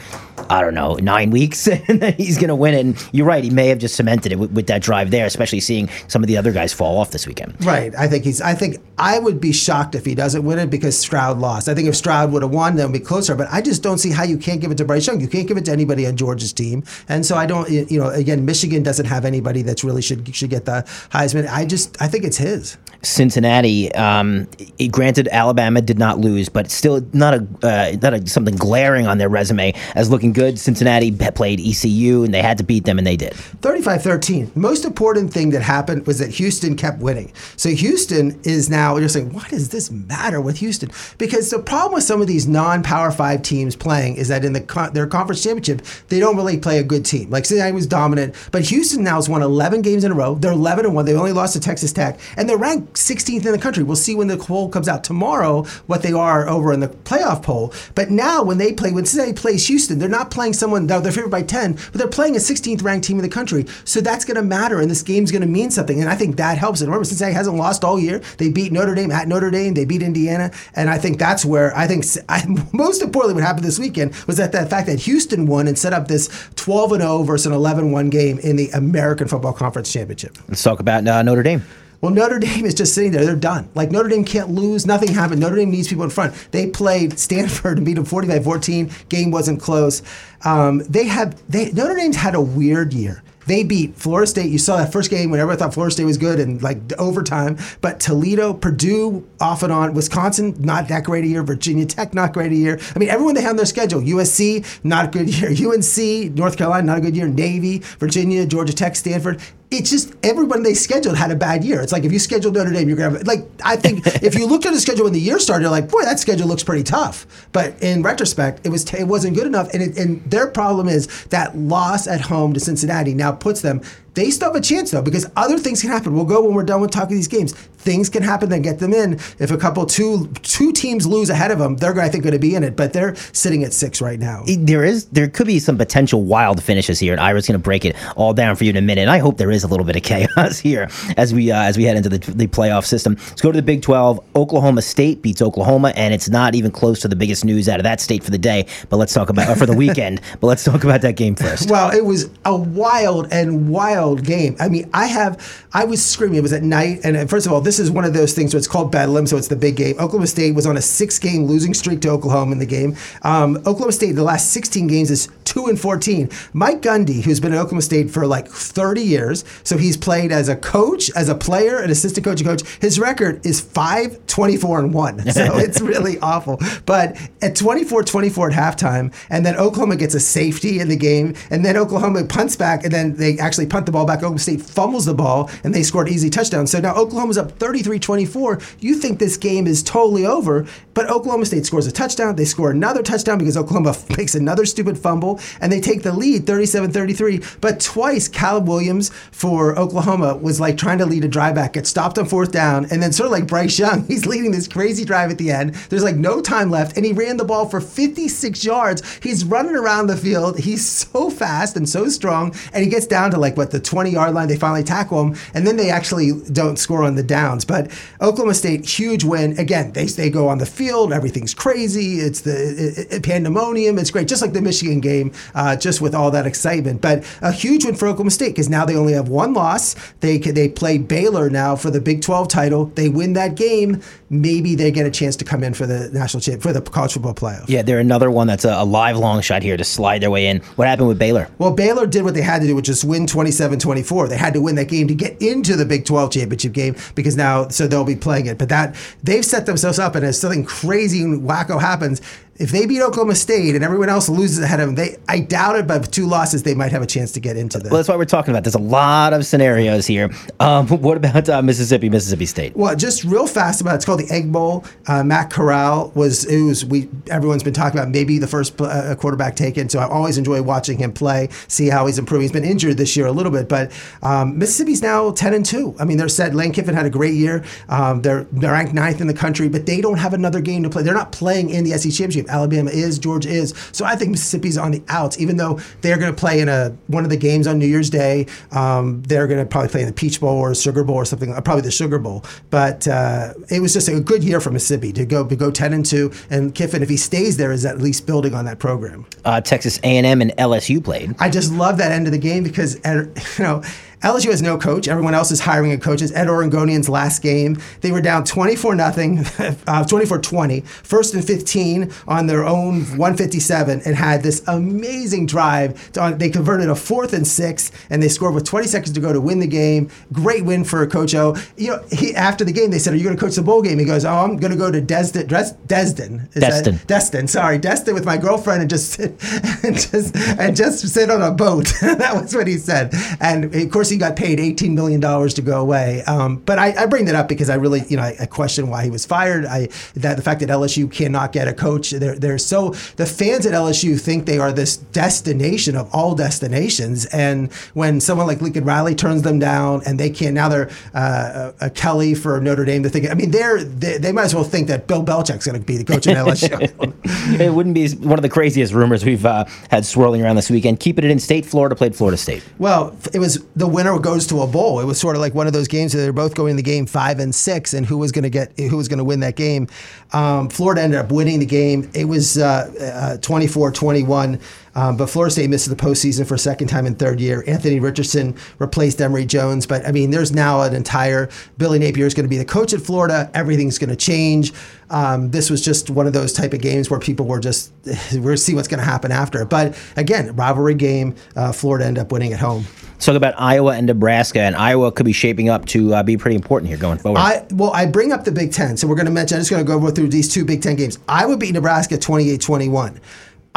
I 0.49 0.61
don't 0.61 0.75
know, 0.75 0.95
nine 0.95 1.31
weeks, 1.31 1.67
and 1.89 2.01
then 2.01 2.15
he's 2.15 2.37
going 2.37 2.49
to 2.49 2.57
win 2.57 2.75
it. 2.75 2.81
And 2.81 3.09
you're 3.13 3.27
right, 3.27 3.45
he 3.45 3.51
may 3.51 3.69
have 3.69 3.79
just 3.79 3.97
cemented 3.97 4.33
it 4.33 4.39
with, 4.39 4.53
with 4.53 4.67
that 4.69 4.83
drive 4.83 5.11
there, 5.11 5.27
especially 5.27 5.61
seeing 5.61 5.89
some 6.09 6.23
of 6.23 6.29
the 6.29 6.37
other 6.37 6.53
guys 6.53 6.73
fall 6.73 6.99
off 6.99 7.11
this 7.11 7.27
weekend. 7.27 7.55
Right. 7.65 7.95
I 7.99 8.07
think 8.07 8.25
he's. 8.25 8.41
I 8.41 8.55
think 8.55 8.79
I 8.97 9.19
would 9.19 9.41
be 9.41 9.53
shocked 9.53 9.95
if 9.95 10.05
he 10.05 10.15
doesn't 10.15 10.45
win 10.45 10.59
it 10.59 10.71
because 10.71 10.99
Stroud 10.99 11.39
lost. 11.39 11.69
I 11.69 11.75
think 11.75 11.89
if 11.89 11.97
Stroud 11.97 12.33
would 12.33 12.43
have 12.43 12.53
won, 12.53 12.77
then 12.77 12.85
it'd 12.85 12.93
be 12.93 13.05
closer. 13.05 13.35
But 13.35 13.49
I 13.51 13.61
just 13.61 13.83
don't 13.83 13.99
see 13.99 14.11
how 14.11 14.25
you 14.25 14.39
can't 14.39 14.61
give 14.61 14.71
it 14.71 14.79
to 14.79 14.85
Bryce 14.85 15.07
Young. 15.07 15.21
You 15.21 15.29
can't 15.29 15.47
give 15.47 15.57
it 15.57 15.65
to 15.67 15.73
anybody 15.73 16.07
on 16.07 16.17
Georgia's 16.17 16.53
team. 16.53 16.85
And 17.09 17.27
so 17.27 17.37
I 17.37 17.47
don't. 17.47 17.69
You 17.69 18.01
know, 18.01 18.09
again, 18.11 18.45
Michigan 18.45 18.83
doesn't 18.83 19.07
have 19.07 19.25
anybody 19.25 19.63
that's 19.63 19.85
really 19.85 20.03
should 20.03 20.35
should 20.35 20.51
get 20.51 20.65
the 20.65 20.85
Heisman. 21.11 21.49
I 21.49 21.65
just. 21.65 22.01
I 22.01 22.09
think 22.09 22.25
it's 22.25 22.39
his. 22.39 22.79
Cincinnati, 23.03 23.93
um, 23.95 24.49
granted, 24.91 25.29
Alabama 25.31 25.81
did 25.81 25.99
not 25.99 26.19
lose, 26.19 26.49
but 26.49 26.69
still 26.69 27.01
not 27.13 27.35
a 27.35 27.47
uh, 27.63 27.97
not 28.03 28.15
a, 28.15 28.27
something 28.27 28.57
glaring 28.57 29.07
on 29.07 29.19
their 29.19 29.29
resume 29.29 29.73
as 29.95 30.11
looking 30.11 30.33
good. 30.33 30.59
Cincinnati 30.59 31.13
played 31.13 31.61
ECU 31.61 32.25
and 32.25 32.35
they 32.35 32.43
had 32.43 32.59
to 32.59 32.65
beat 32.65 32.85
them, 32.85 32.99
and 32.99 33.07
they 33.07 33.17
did. 33.17 33.33
35-13. 33.61 34.55
Most 34.57 34.85
important 34.85 35.33
thing 35.33 35.51
that 35.51 35.63
happened 35.63 36.07
was 36.07 36.19
that 36.19 36.31
Houston 36.31 36.77
kept 36.77 36.99
winning. 36.99 37.33
So 37.57 37.69
Houston 37.71 37.88
is 37.93 38.69
now 38.71 38.97
you're 38.97 39.09
saying, 39.09 39.33
why 39.33 39.47
does 39.49 39.71
this 39.71 39.91
matter 39.91 40.41
with 40.41 40.59
Houston? 40.59 40.91
Because 41.19 41.51
the 41.51 41.59
problem 41.59 41.95
with 41.95 42.05
some 42.05 42.21
of 42.21 42.27
these 42.27 42.47
non-power 42.47 43.11
five 43.11 43.43
teams 43.43 43.77
playing 43.77 44.17
is 44.17 44.29
that 44.29 44.45
in 44.45 44.53
the 44.53 44.61
con- 44.61 44.93
their 44.93 45.07
conference 45.07 45.43
championship, 45.43 45.83
they 46.09 46.21
don't 46.21 46.37
really 46.37 46.59
play 46.59 46.79
a 46.79 46.85
good 46.85 47.05
team. 47.05 47.31
Like 47.31 47.45
Cincinnati 47.45 47.73
was 47.73 47.87
dominant, 47.87 48.35
but 48.53 48.63
Houston 48.67 49.05
now 49.05 49.17
has 49.17 49.29
won 49.29 49.43
11 49.43 49.83
games 49.83 50.05
in 50.05 50.13
a 50.13 50.15
row. 50.15 50.35
They're 50.35 50.53
11 50.53 50.87
and 50.87 50.95
one. 50.95 51.05
They 51.05 51.15
only 51.15 51.33
lost 51.33 51.55
to 51.55 51.61
Texas 51.61 51.93
Tech, 51.93 52.19
and 52.37 52.49
they're 52.49 52.57
ranked 52.57 52.95
16th 52.95 53.47
in 53.47 53.53
the 53.53 53.59
country. 53.59 53.83
We'll 53.83 53.97
see 53.97 54.15
when 54.15 54.29
the 54.29 54.37
poll 54.37 54.69
comes 54.69 54.89
out 54.89 55.05
tomorrow 55.05 55.65
what 55.87 56.03
they 56.03 56.13
are 56.13 56.49
over 56.49 56.73
in 56.73 56.81
the 56.81 56.89
playoff 56.89 57.43
poll. 57.43 57.73
But 57.95 58.11
now 58.11 58.43
when 58.43 58.59
they 58.59 58.73
play, 58.73 58.93
when 58.93 59.05
Cincinnati 59.05 59.35
plays 59.35 59.67
Houston, 59.69 59.99
they're 59.99 60.09
not 60.09 60.31
playing 60.31 60.53
someone 60.53 60.87
they're 60.87 61.13
favored 61.13 61.31
by 61.31 61.43
10, 61.43 61.75
but 61.75 61.95
they're 61.95 62.09
playing 62.09 62.37
a 62.37 62.41
16th 62.41 62.83
ranked 62.83 63.07
team 63.07 63.19
in 63.19 63.23
the 63.23 63.29
country. 63.29 63.67
So 63.85 64.01
that's 64.01 64.25
going 64.25 64.37
to 64.37 64.43
matter, 64.43 64.81
and 64.81 64.91
this 64.91 65.03
game's 65.03 65.31
going 65.31 65.43
to 65.43 65.49
mean 65.49 65.71
something. 65.71 66.01
And 66.01 66.11
I 66.11 66.15
think 66.15 66.37
that 66.37 66.59
helps. 66.59 66.81
And 66.81 66.89
remember, 66.89 67.05
Cincinnati 67.05 67.35
hasn't 67.35 67.57
lost 67.57 67.68
all 67.85 67.99
year. 67.99 68.21
They 68.39 68.51
beat 68.51 68.73
Notre 68.73 68.95
Dame 68.95 69.11
at 69.11 69.29
Notre 69.29 69.51
Dame. 69.51 69.75
They 69.75 69.85
beat 69.85 70.03
Indiana, 70.03 70.51
and 70.75 70.89
I 70.91 70.99
think 70.99 71.19
that's 71.19 71.45
where 71.45 71.77
I 71.77 71.87
think 71.87 72.05
I, 72.29 72.45
most 72.73 73.03
importantly 73.03 73.35
what 73.35 73.47
happened 73.47 73.65
this 73.65 73.79
weekend 73.79 74.15
was 74.27 74.37
that 74.37 74.53
the 74.53 74.67
fact 74.67 74.87
that 74.87 75.01
Houston 75.01 75.47
won 75.47 75.69
and 75.69 75.79
set 75.79 75.93
up 75.93 76.09
this 76.09 76.29
12 76.57 76.93
and 76.93 77.03
0 77.03 77.23
versus 77.23 77.47
an 77.47 77.53
11 77.53 77.93
1 77.93 78.11
game 78.11 78.39
in 78.39 78.57
the 78.57 78.71
American 78.71 79.29
Football 79.29 79.53
Conference 79.53 79.93
Championship. 79.93 80.37
Let's 80.49 80.63
talk 80.63 80.81
about 80.81 81.07
uh, 81.07 81.23
Notre 81.23 81.43
Dame. 81.43 81.63
Well, 82.01 82.13
Notre 82.13 82.39
Dame 82.39 82.65
is 82.65 82.75
just 82.75 82.95
sitting 82.95 83.11
there. 83.11 83.25
They're 83.25 83.35
done. 83.35 83.69
Like, 83.75 83.91
Notre 83.91 84.09
Dame 84.09 84.25
can't 84.25 84.51
lose. 84.51 84.87
Nothing 84.87 85.13
happened. 85.13 85.41
Notre 85.41 85.57
Dame 85.57 85.71
needs 85.71 85.89
people 85.89 86.05
in 86.05 86.11
front. 86.11 86.33
They 86.53 86.69
played 86.71 87.19
Stanford 87.19 87.77
and 87.79 87.85
beat 87.85 87.95
them 87.95 88.05
45 88.05 88.45
14. 88.45 88.91
Game 89.09 89.31
wasn't 89.33 89.61
close. 89.61 90.03
Um, 90.45 90.79
they 90.89 91.07
have, 91.07 91.43
they, 91.51 91.73
Notre 91.73 91.97
Dame's 91.97 92.17
had 92.17 92.37
a 92.37 92.41
weird 92.41 92.93
year. 92.93 93.23
They 93.49 93.65
beat 93.65 93.97
Florida 93.97 94.27
State. 94.27 94.51
You 94.51 94.59
saw 94.59 94.77
that 94.77 94.93
first 94.93 95.11
game 95.11 95.31
when 95.31 95.41
everyone 95.41 95.59
thought 95.59 95.73
Florida 95.73 95.91
State 95.91 96.05
was 96.05 96.19
good 96.19 96.39
and 96.39 96.63
like 96.63 96.79
overtime. 96.99 97.57
But 97.81 97.99
Toledo, 97.99 98.53
Purdue, 98.53 99.27
off 99.41 99.63
and 99.63 99.73
on. 99.73 99.95
Wisconsin, 99.95 100.55
not 100.59 100.89
that 100.89 101.05
great 101.05 101.25
a 101.25 101.27
year. 101.27 101.43
Virginia 101.43 101.87
Tech, 101.87 102.13
not 102.13 102.35
great 102.35 102.53
a 102.53 102.55
year. 102.55 102.79
I 102.95 102.99
mean, 102.99 103.09
everyone 103.09 103.35
they 103.35 103.41
have 103.41 103.53
on 103.53 103.57
their 103.57 103.65
schedule. 103.65 104.03
USC, 104.03 104.85
not 104.85 105.07
a 105.07 105.09
good 105.09 105.35
year. 105.35 105.49
UNC, 105.49 106.37
North 106.37 106.59
Carolina, 106.59 106.83
not 106.83 106.99
a 106.99 107.01
good 107.01 107.17
year. 107.17 107.27
Navy, 107.27 107.79
Virginia, 107.99 108.45
Georgia 108.45 108.75
Tech, 108.75 108.95
Stanford 108.97 109.41
it's 109.71 109.91
just 109.91 110.15
everyone 110.23 110.63
they 110.63 110.73
scheduled 110.73 111.17
had 111.17 111.31
a 111.31 111.37
bad 111.37 111.63
year. 111.63 111.83
It's 111.83 111.93
like 111.93 112.05
if 112.05 112.13
you 112.13 112.19
scheduled 112.19 112.55
Notre 112.55 112.73
Dame, 112.73 112.89
you're 112.89 112.97
gonna 112.97 113.19
have 113.19 113.27
like 113.27 113.47
I 113.63 113.77
think 113.77 114.07
if 114.23 114.35
you 114.35 114.47
looked 114.47 114.65
at 114.65 114.73
the 114.73 114.81
schedule 114.81 115.05
when 115.05 115.13
the 115.13 115.21
year 115.21 115.39
started, 115.39 115.63
you're 115.63 115.71
like, 115.71 115.91
boy, 115.91 116.03
that 116.03 116.19
schedule 116.19 116.49
looks 116.49 116.65
pretty 116.65 116.85
tough. 116.85 117.27
But 117.53 117.83
in 117.83 118.03
retrospect, 118.03 118.67
it 118.67 118.71
was 118.71 118.85
t- 118.85 118.99
it 118.99 119.07
wasn't 119.07 119.37
good 119.37 119.47
enough. 119.47 119.69
And 119.75 119.83
it, 119.83 119.99
and 119.99 120.23
their 120.31 120.47
problem 120.47 120.89
is 120.89 121.07
that 121.27 121.57
loss 121.57 122.07
at 122.07 122.23
home 122.23 122.55
to 122.55 122.61
Cincinnati 122.61 123.13
now 123.13 123.33
puts 123.33 123.61
them 123.61 123.83
they 124.19 124.31
still 124.31 124.53
have 124.53 124.61
a 124.61 124.65
chance 124.65 124.91
though, 124.91 125.03
because 125.03 125.31
other 125.37 125.59
things 125.59 125.81
can 125.81 125.91
happen. 125.91 126.13
We'll 126.13 126.25
go 126.25 126.43
when 126.43 126.55
we're 126.55 126.65
done 126.65 126.81
with 126.81 126.91
talking 126.91 127.17
these 127.17 127.29
games. 127.29 127.53
Things 127.53 128.09
can 128.09 128.23
happen 128.23 128.49
that 128.51 128.61
get 128.61 128.81
them 128.81 128.93
in. 128.93 129.15
If 129.39 129.53
a 129.53 129.57
couple 129.57 129.87
two 129.87 130.27
two 130.43 130.73
teams 130.73 131.07
lose 131.07 131.31
ahead 131.31 131.53
of 131.53 131.59
them, 131.61 131.77
they're 131.77 131.93
going 131.93 132.05
I 132.05 132.09
think 132.09 132.25
going 132.25 132.33
to 132.33 132.41
be 132.41 132.55
in 132.57 132.65
it. 132.65 132.75
But 132.75 132.93
they're 132.93 133.15
sitting 133.33 133.63
at 133.63 133.73
six 133.73 134.01
right 134.01 134.19
now. 134.19 134.43
There 134.47 134.85
is 134.85 135.07
there 135.07 135.29
could 135.29 135.47
be 135.47 135.61
some 135.61 135.79
potential 135.79 136.25
wild 136.25 136.63
finishes 136.63 136.99
here, 136.99 137.13
and 137.13 137.21
Ira's 137.21 137.47
going 137.47 137.59
to 137.59 137.63
break 137.63 137.85
it 137.85 137.95
all 138.17 138.35
down 138.35 138.57
for 138.57 138.65
you 138.65 138.71
in 138.71 138.77
a 138.77 138.83
minute. 138.83 139.03
And 139.03 139.11
I 139.11 139.19
hope 139.19 139.39
there 139.39 139.53
is 139.53 139.63
a 139.63 139.69
little 139.69 139.87
bit 139.87 139.95
of 139.95 140.03
chaos 140.03 140.59
here 140.69 140.89
as 141.17 141.33
we 141.33 141.53
uh, 141.53 141.63
as 141.63 141.77
we 141.77 141.85
head 141.85 141.97
into 141.97 142.09
the, 142.09 142.19
the 142.19 142.49
playoff 142.49 142.85
system. 142.85 143.15
Let's 143.15 143.41
go 143.41 143.53
to 143.53 143.57
the 143.57 143.63
Big 143.63 143.83
Twelve. 143.83 144.19
Oklahoma 144.35 144.83
State 144.83 145.23
beats 145.23 145.41
Oklahoma, 145.41 145.93
and 145.95 146.13
it's 146.13 146.29
not 146.29 146.57
even 146.57 146.73
close 146.73 147.01
to 147.01 147.09
the 147.09 147.17
biggest 147.17 147.45
news 147.45 147.69
out 147.69 147.79
of 147.79 147.85
that 147.85 148.01
state 148.01 148.25
for 148.25 148.33
the 148.33 148.39
day. 148.39 148.67
But 148.89 148.97
let's 148.97 149.15
talk 149.15 149.31
about 149.31 149.57
for 149.57 149.67
the 149.67 149.77
weekend. 149.85 150.21
But 150.41 150.49
let's 150.49 150.65
talk 150.65 150.83
about 150.83 151.03
that 151.03 151.17
game 151.17 151.37
first. 151.37 151.71
Well, 151.71 151.97
it 151.97 152.05
was 152.05 152.29
a 152.45 152.57
wild 152.57 153.29
and 153.31 153.71
wild 153.71 154.08
game. 154.17 154.57
I 154.59 154.69
mean, 154.69 154.89
I 154.93 155.07
have, 155.07 155.67
I 155.73 155.85
was 155.85 156.05
screaming. 156.05 156.37
It 156.37 156.43
was 156.43 156.53
at 156.53 156.63
night. 156.63 157.01
And 157.05 157.29
first 157.29 157.47
of 157.47 157.53
all, 157.53 157.61
this 157.61 157.79
is 157.79 157.91
one 157.91 158.05
of 158.05 158.15
those 158.15 158.33
things 158.33 158.55
where 158.55 158.59
it's 158.59 158.69
called 158.69 158.93
Bedlam, 158.93 159.27
so 159.27 159.37
it's 159.37 159.49
the 159.49 159.57
big 159.57 159.77
game. 159.77 159.95
Oklahoma 159.97 160.27
State 160.27 160.55
was 160.55 160.67
on 160.67 160.77
a 160.77 160.83
six 160.83 161.19
game 161.19 161.47
losing 161.47 161.75
streak 161.75 162.01
to 162.03 162.11
Oklahoma 162.11 162.53
in 162.53 162.59
the 162.59 162.67
game. 162.67 162.97
Um, 163.23 163.57
Oklahoma 163.59 163.93
State, 163.93 164.13
the 164.13 164.23
last 164.23 164.51
16 164.53 164.87
games, 164.87 165.11
is 165.11 165.29
2 165.45 165.67
and 165.67 165.81
14. 165.81 166.29
Mike 166.53 166.83
Gundy, 166.83 167.23
who's 167.23 167.41
been 167.41 167.53
at 167.53 167.59
Oklahoma 167.59 167.83
State 167.83 168.11
for 168.11 168.27
like 168.27 168.49
30 168.49 169.03
years, 169.03 169.45
so 169.65 169.79
he's 169.79 169.97
played 169.97 170.31
as 170.31 170.49
a 170.49 170.57
coach, 170.57 171.11
as 171.17 171.29
a 171.29 171.35
player, 171.35 171.79
an 171.79 171.91
assistant 171.91 172.25
coach, 172.25 172.45
coach. 172.45 172.63
His 172.81 172.99
record 172.99 173.45
is 173.47 173.61
5 173.61 174.27
24 174.27 174.81
and 174.81 174.95
1. 174.95 175.25
So 175.39 175.59
it's 175.59 175.81
really 175.81 176.19
awful. 176.19 176.59
But 176.85 177.17
at 177.41 177.55
24 177.55 178.03
24 178.03 178.51
at 178.51 178.57
halftime, 178.57 179.15
and 179.31 179.47
then 179.47 179.57
Oklahoma 179.57 179.95
gets 179.95 180.15
a 180.15 180.21
safety 180.21 180.81
in 180.81 180.89
the 180.89 180.97
game, 180.97 181.35
and 181.51 181.65
then 181.65 181.77
Oklahoma 181.77 182.25
punts 182.25 182.57
back, 182.57 182.83
and 182.83 182.93
then 182.93 183.15
they 183.15 183.39
actually 183.39 183.67
punt 183.67 183.87
the 183.87 183.93
ball 183.93 183.98
back. 184.07 184.19
Oklahoma 184.19 184.39
State 184.39 184.61
fumbles 184.61 185.07
the 185.07 185.15
ball, 185.15 185.51
and 185.65 185.75
they 185.75 185.83
scored 185.83 186.09
easy 186.09 186.31
touchdown. 186.31 186.67
So 186.67 186.81
now 186.81 186.95
Oklahoma's 186.95 187.39
up 187.39 187.53
33 187.53 187.99
24. 187.99 188.61
You 188.81 188.95
think 188.95 189.19
this 189.19 189.37
game 189.37 189.67
is 189.67 189.83
totally 189.83 190.27
over, 190.27 190.67
but 190.95 191.11
Oklahoma 191.11 191.47
State 191.47 191.67
scores 191.67 191.87
a 191.87 191.93
touchdown. 191.93 192.37
They 192.37 192.45
score 192.45 192.71
another 192.71 193.03
touchdown 193.03 193.39
because 193.39 193.57
Oklahoma 193.57 193.97
makes 194.17 194.35
another 194.35 194.67
stupid 194.67 194.99
fumble, 194.99 195.41
and 195.61 195.73
they 195.73 195.81
take 195.81 196.03
the 196.03 196.13
lead 196.13 196.47
37 196.47 196.91
33. 196.91 197.41
But 197.61 197.81
twice, 197.81 198.29
Caleb 198.29 198.69
Williams 198.69 199.11
for 199.31 199.79
Oklahoma 199.79 200.37
was 200.37 200.61
like 200.61 200.77
trying 200.77 200.99
to 200.99 201.07
lead 201.07 201.25
a 201.25 201.29
drive 201.29 201.55
back, 201.55 201.75
gets 201.75 201.89
stopped 201.89 202.19
on 202.19 202.27
fourth 202.27 202.53
down, 202.53 202.87
and 202.91 203.03
then 203.03 203.13
sort 203.13 203.27
of 203.27 203.33
like 203.33 203.47
Bryce 203.47 203.79
Young, 203.79 204.05
he's 204.09 204.27
leading 204.27 204.51
this 204.51 204.69
crazy 204.69 205.05
drive 205.05 205.31
at 205.31 205.39
the 205.39 205.51
end. 205.51 205.75
There's 205.89 206.05
like 206.05 206.17
no 206.17 206.41
time 206.41 206.71
left, 206.71 206.97
and 206.97 207.05
he 207.05 207.13
ran 207.13 207.37
the 207.37 207.45
ball 207.45 207.69
for 207.69 207.81
56 207.81 208.65
yards. 208.65 209.19
He's 209.23 209.45
running 209.45 209.77
around 209.77 210.07
the 210.07 210.17
field. 210.17 210.59
He's 210.59 210.85
so 210.85 211.31
fast 211.31 211.77
and 211.77 211.89
so 211.89 212.09
strong, 212.09 212.55
and 212.73 212.85
he 212.85 212.91
gets 212.91 213.07
down 213.07 213.31
to 213.33 213.39
like 213.39 213.57
what 213.57 213.71
the 213.71 213.81
20 213.89 214.11
yard 214.11 214.35
line. 214.35 214.49
They 214.49 214.57
finally 214.57 214.85
tackle 214.85 215.21
him, 215.23 215.37
and 215.55 215.67
then 215.67 215.77
they 215.77 215.91
actually 215.91 216.33
don't 216.53 216.79
score 216.79 217.03
on 217.03 217.15
the 217.15 217.23
downs. 217.23 217.65
But 217.65 217.91
Oklahoma 218.21 218.55
State, 218.55 218.87
huge 218.87 219.25
win. 219.25 219.59
Again, 219.59 219.93
they, 219.93 220.05
they 220.05 220.31
go 220.31 220.49
on 220.49 220.59
the 220.59 220.67
field, 220.67 221.13
everything's 221.13 221.55
crazy. 221.55 222.21
It's 222.21 222.43
the 222.43 222.53
it, 222.53 223.13
it, 223.13 223.23
pandemonium. 223.23 223.99
It's 223.99 224.11
great, 224.11 224.29
just 224.29 224.43
like 224.43 224.53
the 224.53 224.61
Michigan 224.61 225.01
game, 225.01 225.33
uh, 225.55 225.75
just 225.77 226.01
with 226.01 226.15
all 226.15 226.31
that 226.31 226.47
excitement. 226.47 227.01
But 227.01 227.25
a 227.41 227.51
huge 227.51 227.85
win 227.85 227.95
for 227.95 228.07
Oklahoma 228.07 228.31
State 228.31 228.51
because 228.51 228.69
now 228.69 228.85
they 228.85 228.95
only 228.95 229.15
have 229.15 229.29
one 229.29 229.55
loss. 229.55 229.97
They 230.21 230.39
they 230.39 230.69
play 230.69 230.99
Baylor 230.99 231.49
now 231.51 231.75
for 231.77 231.91
the 231.91 232.01
Big 232.01 232.23
12 232.23 232.49
title. 232.49 232.87
They 232.87 233.09
win 233.09 233.33
that 233.33 233.57
game. 233.57 234.03
Maybe 234.31 234.75
they 234.75 234.91
get 234.91 235.07
a 235.07 235.11
chance 235.11 235.37
to 235.37 235.45
come 235.45 235.65
in 235.65 235.73
for 235.75 235.87
the 235.87 236.11
national 236.11 236.43
champ 236.43 236.63
for 236.63 236.73
the 236.73 236.83
college 236.83 237.15
football 237.15 237.35
playoff. 237.35 237.65
Yeah, 237.69 237.83
they're 237.83 237.99
another 237.99 238.31
one 238.31 238.47
that's 238.47 238.65
a, 238.65 238.75
a 238.75 238.85
live 238.85 239.17
long 239.17 239.41
shot 239.41 239.63
here 239.63 239.77
to 239.77 239.85
slide 239.85 240.23
their 240.23 240.31
way 240.31 240.47
in. 240.47 240.59
What 240.77 240.87
happened 240.87 241.09
with 241.09 241.19
Baylor? 241.19 241.49
Well, 241.59 241.73
Baylor 241.73 242.07
did 242.07 242.25
what 242.25 242.35
they 242.35 242.43
had 242.43 242.61
to 242.61 242.67
do, 242.67 242.77
which 242.77 242.89
is 242.89 243.05
win 243.05 243.27
27-24. 243.27 244.29
They 244.29 244.37
had 244.37 244.53
to 244.55 244.61
win 244.61 244.75
that 244.77 244.89
game 244.89 245.09
to 245.09 245.15
get 245.15 245.41
into 245.41 245.77
the 245.77 245.87
Big 245.87 246.05
12 246.05 246.33
championship 246.33 246.73
game 246.73 246.97
because 247.15 247.37
now 247.37 247.69
so 247.69 247.87
they'll 247.87 248.05
be 248.05 248.17
playing 248.17 248.47
it. 248.47 248.59
But 248.59 248.69
that 248.69 248.95
they've 249.23 249.45
set 249.45 249.67
themselves 249.67 249.99
up, 249.99 250.15
and 250.15 250.25
as 250.25 250.39
something 250.39 250.65
crazy 250.65 251.23
and 251.23 251.43
wacko 251.43 251.81
happens, 251.81 252.21
if 252.59 252.71
they 252.71 252.87
beat 252.87 253.01
Oklahoma 253.01 253.37
State 253.37 253.75
and 253.75 253.85
everyone 253.85 254.09
else 254.09 254.29
loses 254.29 254.59
ahead 254.59 254.81
of 254.81 254.89
them, 254.89 254.95
they 254.97 255.17
I 255.29 255.41
doubt 255.41 255.77
it, 255.77 255.87
but 255.87 256.01
with 256.01 256.11
two 256.11 256.27
losses 256.27 256.65
they 256.65 256.75
might 256.75 256.91
have 256.93 257.03
a 257.03 257.07
chance 257.07 257.33
to 257.33 257.41
get 257.41 257.57
into 257.57 257.79
the. 257.79 257.89
Well, 257.89 257.99
that's 257.99 258.09
why 258.09 258.17
we're 258.17 258.25
talking 258.25 258.53
about. 258.53 258.65
There's 258.65 258.75
a 258.75 258.81
lot 258.81 259.33
of 259.33 259.47
scenarios 259.47 260.07
here. 260.07 260.31
Um, 260.59 260.89
what 260.89 261.17
about 261.17 261.49
uh, 261.49 261.63
Mississippi, 261.63 262.09
Mississippi 262.09 262.47
State? 262.47 262.77
Well, 262.77 262.97
just 262.97 263.25
real 263.25 263.47
fast 263.47 263.81
about 263.81 263.93
it. 263.93 263.97
it's 263.97 264.05
called 264.05 264.21
the 264.21 264.31
Egg 264.31 264.51
Bowl. 264.51 264.85
Uh, 265.07 265.23
Matt 265.23 265.51
Corral 265.51 266.11
was 266.15 266.45
it 266.45 266.63
was 266.63 266.85
we 266.85 267.09
everyone's 267.31 267.63
been 267.63 267.75
talking 267.75 267.99
about 267.99 268.11
maybe 268.11 268.39
the 268.39 268.49
first 268.49 268.81
uh, 268.81 269.15
quarterback 269.15 269.55
taken. 269.55 269.89
So 269.89 270.01
I 270.01 270.09
always 270.09 270.37
enjoy 270.37 270.61
watching 270.63 270.99
him 270.99 271.13
play, 271.13 271.49
see 271.69 271.89
how 271.89 272.07
he's 272.07 272.19
improving. 272.19 272.43
He's 272.43 272.53
been 272.53 272.65
injured 272.65 272.97
this 272.97 273.17
year 273.17 273.27
a 273.27 273.33
little 273.33 273.53
bit, 273.53 273.69
but 273.69 273.93
um, 274.23 274.59
Mississippi's 274.59 275.03
now 275.03 275.31
ten 275.31 275.55
and 275.55 275.65
two. 275.65 275.95
I 276.01 276.05
mean, 276.05 276.17
they're 276.19 276.29
set. 276.29 276.55
Lane 276.55 276.73
Kiffin 276.73 276.95
had 276.95 277.07
a 277.07 277.11
great 277.11 277.35
year. 277.35 277.65
Um, 277.89 278.23
they're 278.23 278.45
they're 278.51 278.73
ranked 278.73 278.95
ninth 278.95 279.21
in 279.21 279.29
the 279.29 279.35
country, 279.35 279.69
but 279.69 279.87
they 279.87 280.01
don't 280.01 280.19
have 280.19 280.35
another 280.35 280.61
game 280.61 280.83
to 280.83 280.91
play. 280.91 281.05
They're 281.05 281.15
not 281.15 281.31
playing 281.31 281.71
in 281.71 281.85
the 281.85 281.97
SEC 281.97 282.13
championship. 282.13 282.48
Alabama 282.49 282.91
is. 282.91 283.19
Georgia 283.19 283.49
is. 283.49 283.75
So 283.93 284.05
I 284.05 284.17
think 284.17 284.31
Mississippi's 284.31 284.79
on 284.79 284.91
the 284.93 285.03
outs, 285.09 285.39
even 285.39 285.57
though 285.57 285.81
they're 286.01 286.19
going 286.19 286.35
to 286.35 286.39
play 286.39 286.61
in 286.61 286.69
a 286.69 286.97
one 287.07 287.25
of 287.25 287.31
the 287.31 287.37
games 287.37 287.67
on 287.67 287.79
New 287.79 287.87
Year's 287.87 288.11
Day. 288.11 288.47
Um, 288.73 289.23
they're 289.23 289.47
going 289.47 289.61
to 289.61 289.67
probably 289.67 289.89
play 289.89 290.01
in 290.01 290.07
the 290.07 290.13
Peach 290.13 290.41
Bowl 290.41 290.57
or 290.57 290.75
Sugar 290.75 291.05
Bowl 291.05 291.17
or 291.17 291.25
something, 291.25 291.53
uh, 291.53 291.61
probably 291.61 291.83
the 291.83 291.91
Sugar 291.91 292.19
Bowl. 292.19 292.45
But 292.71 293.07
uh, 293.09 293.55
it 293.71 293.81
was 293.81 293.93
just 293.93 294.09
a 294.09 294.21
good 294.21 294.43
year 294.43 294.61
for 294.61 294.71
Mississippi 294.71 295.13
to 295.13 295.25
go 295.25 295.47
to 295.47 295.57
go 295.57 295.71
ten 295.71 295.93
and 295.93 296.05
two. 296.05 296.33
And 296.51 296.75
Kiffin, 296.75 297.03
if 297.03 297.09
he 297.09 297.17
stays 297.17 297.57
there, 297.57 297.73
is 297.73 297.85
at 297.85 297.99
least 297.99 298.27
building 298.27 298.55
on 298.55 298.65
that 298.65 298.79
program. 298.79 299.27
Uh, 299.45 299.61
Texas 299.61 299.99
A&M 300.03 300.41
and 300.41 300.51
LSU 300.57 301.03
played. 301.03 301.35
I 301.39 301.51
just 301.51 301.73
love 301.73 301.99
that 301.99 302.13
end 302.13 302.27
of 302.27 302.33
the 302.33 302.39
game 302.39 302.63
because 302.63 302.97
you 303.07 303.65
know. 303.65 303.83
LSU 304.23 304.51
has 304.51 304.63
no 304.63 304.77
coach. 304.77 305.07
Everyone 305.07 305.35
else 305.35 305.51
is 305.53 305.61
hiring 305.61 305.93
a 305.93 305.99
coach. 305.99 306.23
It's 306.23 306.33
Ed 306.33 306.49
Orgeron's 306.49 307.09
last 307.09 307.41
game. 307.41 307.81
They 308.01 308.11
were 308.11 308.21
down 308.21 308.45
24 308.45 308.97
nothing, 308.97 309.45
uh, 309.87 310.05
24 310.05 310.41
20, 310.41 310.81
first 310.81 311.35
and 311.35 311.45
15 311.45 312.13
on 312.27 312.47
their 312.47 312.65
own 312.65 313.03
157, 313.17 314.03
and 314.05 314.17
had 314.17 314.43
this 314.43 314.63
amazing 314.67 315.47
drive. 315.47 316.13
To, 316.13 316.35
they 316.37 316.51
converted 316.51 316.89
a 316.89 316.97
fourth 316.97 317.33
and 317.33 317.47
six, 317.47 317.93
and 318.11 318.21
they 318.23 318.29
scored 318.29 318.55
with 318.55 318.65
20 318.65 318.89
seconds 318.89 319.13
to 319.13 319.21
go 319.21 319.33
to 319.33 319.41
win 319.41 319.61
the 319.61 319.67
game. 319.67 320.11
Great 320.33 320.65
win 320.65 320.83
for 320.83 321.03
a 321.03 321.07
Coach 321.07 321.35
O. 321.35 321.55
You 321.77 321.91
know, 321.91 322.05
he, 322.11 322.35
after 322.35 322.65
the 322.65 322.73
game, 322.73 322.91
they 322.91 322.99
said, 322.99 323.13
"Are 323.13 323.17
you 323.17 323.25
going 323.25 323.37
to 323.37 323.41
coach 323.41 323.55
the 323.55 323.63
bowl 323.63 323.83
game?" 323.83 324.01
He 324.01 324.05
goes, 324.05 324.25
"Oh, 324.25 324.35
I'm 324.35 324.57
going 324.57 324.73
to 324.73 324.79
go 324.79 324.91
to 324.91 325.01
Destin, 325.01 325.47
Dres, 325.47 325.73
Destin, 325.87 326.49
Destin, 326.55 326.97
that, 326.97 327.07
Destin. 327.07 327.47
Sorry, 327.47 327.79
Destin 327.79 328.15
with 328.15 328.25
my 328.25 328.37
girlfriend, 328.37 328.81
and 328.81 328.91
just 328.91 329.13
sit, 329.13 329.31
and 329.85 329.95
just 329.95 330.37
and 330.37 330.75
just 330.75 331.07
sit 331.09 331.31
on 331.31 331.41
a 331.41 331.53
boat." 331.53 331.87
that 332.01 332.35
was 332.35 332.55
what 332.55 332.67
he 332.67 332.79
said. 332.79 333.15
And 333.41 333.73
of 333.73 333.91
course 333.91 334.08
course, 334.09 334.11
he 334.11 334.19
got 334.19 334.37
paid 334.37 334.59
$18 334.59 334.93
million 334.93 335.21
to 335.21 335.63
go 335.63 335.81
away. 335.81 336.23
Um, 336.23 336.57
but 336.57 336.79
I, 336.79 337.03
I, 337.03 337.07
bring 337.07 337.27
that 337.27 337.35
up 337.35 337.49
because 337.49 337.71
I 337.71 337.75
really, 337.75 338.03
you 338.09 338.17
know, 338.17 338.23
I, 338.23 338.37
I, 338.41 338.47
question 338.47 338.89
why 338.89 339.05
he 339.05 339.11
was 339.11 339.27
fired. 339.27 339.65
I 339.67 339.89
that 340.15 340.37
the 340.37 340.43
fact 340.43 340.61
that 340.61 340.69
LSU 340.69 341.11
cannot 341.11 341.53
get 341.53 341.69
a 341.69 341.73
coach. 341.73 342.11
They're, 342.11 342.39
they're 342.39 342.59
so 342.59 342.91
the 343.17 343.27
fans 343.27 343.67
at 343.67 343.73
LSU 343.73 344.21
think 344.21 344.47
they 344.47 344.59
are 344.59 344.73
this 344.73 344.97
destination 344.97 345.97
of 345.97 346.13
all 346.15 346.35
destinations, 346.35 347.27
and 347.27 347.73
when 347.95 348.21
someone 348.21 348.47
like 348.47 348.61
Lincoln 348.61 348.85
Riley 348.85 349.15
turns 349.15 349.43
them 349.43 349.59
down, 349.59 350.03
and 350.07 350.19
they 350.19 350.31
can't 350.31 350.55
now 350.55 350.69
they're 350.69 350.91
uh, 351.15 351.73
a 351.81 351.91
Kelly 351.91 352.35
for 352.35 352.61
Notre 352.61 352.85
Dame. 352.85 353.03
They're 353.03 353.11
thinking. 353.11 353.31
I 353.31 353.35
mean, 353.35 353.51
they're 353.51 353.83
they, 353.85 354.19
they 354.19 354.33
might 354.33 354.45
as 354.45 354.55
well 354.55 354.65
think 354.65 354.89
that 354.89 355.07
Bill 355.07 355.23
Belichick's 355.23 355.67
going 355.67 355.79
to 355.79 355.85
be 355.85 355.97
the 355.97 356.05
coach 356.05 356.27
at 356.27 356.37
LSU. 356.37 356.81
it 357.61 357.73
wouldn't 357.73 357.95
be 357.95 358.09
one 358.15 358.39
of 358.39 358.43
the 358.43 358.49
craziest 358.49 358.93
rumors 358.93 359.25
we've 359.25 359.47
uh, 359.47 359.65
had 359.91 360.05
swirling 360.05 360.43
around 360.43 360.57
this 360.57 360.71
weekend. 360.71 361.01
Keeping 361.01 361.25
it 361.25 361.31
in 361.31 361.39
state, 361.39 361.67
Florida 361.67 361.95
played 361.95 362.17
Florida 362.17 362.37
State. 362.37 362.65
Well, 362.79 363.17
it 363.33 363.39
was 363.39 363.65
the 363.77 363.87
winner 363.99 364.17
goes 364.21 364.47
to 364.47 364.63
a 364.63 364.67
bowl. 364.69 365.01
It 365.01 365.07
was 365.07 365.19
sort 365.19 365.35
of 365.35 365.41
like 365.41 365.55
one 365.55 365.67
of 365.67 365.73
those 365.73 365.89
games 365.89 366.15
where 366.15 366.23
they're 366.23 366.33
both 366.33 366.55
going 366.55 366.75
to 366.75 366.77
the 366.77 366.89
game 366.89 367.05
five 367.05 367.41
and 367.41 367.53
six, 367.53 367.95
and 367.95 368.07
who 368.07 368.17
was 368.17 368.31
going 368.31 368.45
to 368.45 368.49
get 368.49 368.79
who 368.79 368.97
was 368.97 369.09
going 369.09 369.19
to 369.19 369.25
win 369.25 369.41
that 369.41 369.57
game. 369.57 369.89
Um, 370.33 370.69
Florida 370.69 371.03
ended 371.03 371.19
up 371.19 371.33
winning 371.33 371.59
the 371.59 371.67
game. 371.67 372.09
It 372.15 372.27
was 372.27 372.59
uh, 372.59 373.35
uh, 373.35 373.39
24-21. 373.39 374.61
Um, 374.95 375.17
but 375.17 375.29
Florida 375.29 375.53
State 375.53 375.69
misses 375.69 375.89
the 375.89 375.97
postseason 375.97 376.47
for 376.47 376.55
a 376.55 376.59
second 376.59 376.87
time 376.87 377.07
in 377.07 377.17
third 377.17 377.41
year. 377.41 377.65
Anthony 377.67 377.99
Richardson 377.99 378.57
replaced 378.79 379.21
Emory 379.21 379.47
Jones. 379.47 379.85
But 379.85 380.07
I 380.07 380.13
mean, 380.13 380.31
there's 380.31 380.53
now 380.53 380.83
an 380.83 380.95
entire 380.95 381.49
Billy 381.77 381.99
Napier 381.99 382.27
is 382.27 382.35
going 382.35 382.45
to 382.45 382.49
be 382.49 382.59
the 382.59 382.65
coach 382.65 382.93
at 382.93 383.01
Florida. 383.01 383.51
Everything's 383.53 383.99
going 383.99 384.11
to 384.11 384.17
change. 384.17 384.73
Um, 385.11 385.51
this 385.51 385.71
was 385.71 385.83
just 385.83 386.11
one 386.11 386.27
of 386.27 386.33
those 386.33 386.53
type 386.53 386.73
of 386.73 386.81
games 386.81 387.11
where 387.11 387.21
people 387.21 387.47
were 387.47 387.61
just 387.61 387.93
we'll 388.35 388.57
see 388.57 388.75
what's 388.75 388.89
going 388.89 388.99
to 388.99 389.05
happen 389.05 389.33
after. 389.33 389.65
But 389.65 389.99
again, 390.17 390.55
rivalry 390.55 390.95
game. 390.95 391.35
Uh, 391.57 391.73
Florida 391.73 392.07
end 392.07 392.19
up 392.19 392.33
winning 392.33 392.53
at 392.53 392.61
home. 392.61 392.85
Let's 393.19 393.27
talk 393.27 393.35
about 393.35 393.55
Iowa 393.59 393.97
and 393.97 394.07
Nebraska, 394.07 394.61
and 394.61 394.77
Iowa 394.77 395.11
could 395.11 395.27
be 395.27 395.33
shaping 395.33 395.69
up 395.69 395.87
to 395.87 396.15
uh, 396.15 396.23
be 396.23 396.37
pretty 396.37 396.55
important 396.55 396.89
here 396.89 396.99
going 396.99 397.19
forward. 397.19 397.41
I, 397.41 397.67
well, 397.73 397.91
I 397.93 398.07
bring 398.07 398.31
up 398.33 398.45
the 398.45 398.53
Big 398.53 398.73
Ten, 398.73 398.97
so 398.97 399.09
we're 399.09 399.17
going 399.17 399.27
to 399.27 399.33
mention. 399.33 399.57
I'm 399.57 399.61
just 399.63 399.71
going 399.71 399.85
to 399.85 399.93
go 399.93 400.11
through 400.11 400.29
these 400.29 400.53
two 400.53 400.65
Big 400.65 400.83
Ten 400.83 400.95
games. 400.95 401.19
Iowa 401.29 401.57
beat 401.57 401.73
Nebraska 401.73 402.17
28-21. 402.17 403.19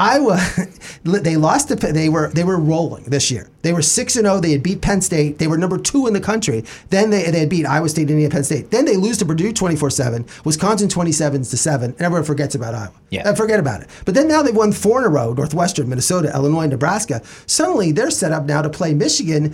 Iowa, 0.01 0.39
they 1.03 1.37
lost 1.37 1.67
to 1.67 1.75
they 1.75 2.09
were 2.09 2.29
they 2.29 2.43
were 2.43 2.57
rolling 2.57 3.03
this 3.03 3.29
year. 3.29 3.47
They 3.61 3.71
were 3.71 3.83
six 3.83 4.15
and 4.15 4.25
zero. 4.25 4.39
They 4.39 4.51
had 4.51 4.63
beat 4.63 4.81
Penn 4.81 4.99
State. 5.01 5.37
They 5.37 5.45
were 5.45 5.59
number 5.59 5.77
two 5.77 6.07
in 6.07 6.13
the 6.13 6.19
country. 6.19 6.63
Then 6.89 7.11
they, 7.11 7.29
they 7.29 7.41
had 7.41 7.49
beat 7.49 7.67
Iowa 7.67 7.87
State, 7.87 8.09
Indiana, 8.09 8.31
Penn 8.33 8.43
State. 8.43 8.71
Then 8.71 8.85
they 8.85 8.97
lose 8.97 9.19
to 9.19 9.25
Purdue 9.25 9.53
twenty 9.53 9.75
four 9.75 9.91
seven. 9.91 10.25
Wisconsin 10.43 10.89
twenty 10.89 11.11
seven 11.11 11.43
to 11.43 11.57
seven. 11.57 11.91
And 11.91 12.01
everyone 12.01 12.23
forgets 12.23 12.55
about 12.55 12.73
Iowa. 12.73 12.93
Yeah, 13.11 13.29
uh, 13.29 13.35
forget 13.35 13.59
about 13.59 13.81
it. 13.81 13.89
But 14.05 14.15
then 14.15 14.27
now 14.27 14.41
they've 14.41 14.55
won 14.55 14.71
four 14.71 14.99
in 14.99 15.05
a 15.05 15.09
row: 15.09 15.33
Northwestern, 15.33 15.87
Minnesota, 15.87 16.31
Illinois, 16.33 16.65
Nebraska. 16.65 17.21
Suddenly 17.45 17.91
they're 17.91 18.09
set 18.09 18.31
up 18.31 18.45
now 18.45 18.63
to 18.63 18.71
play 18.71 18.95
Michigan 18.95 19.53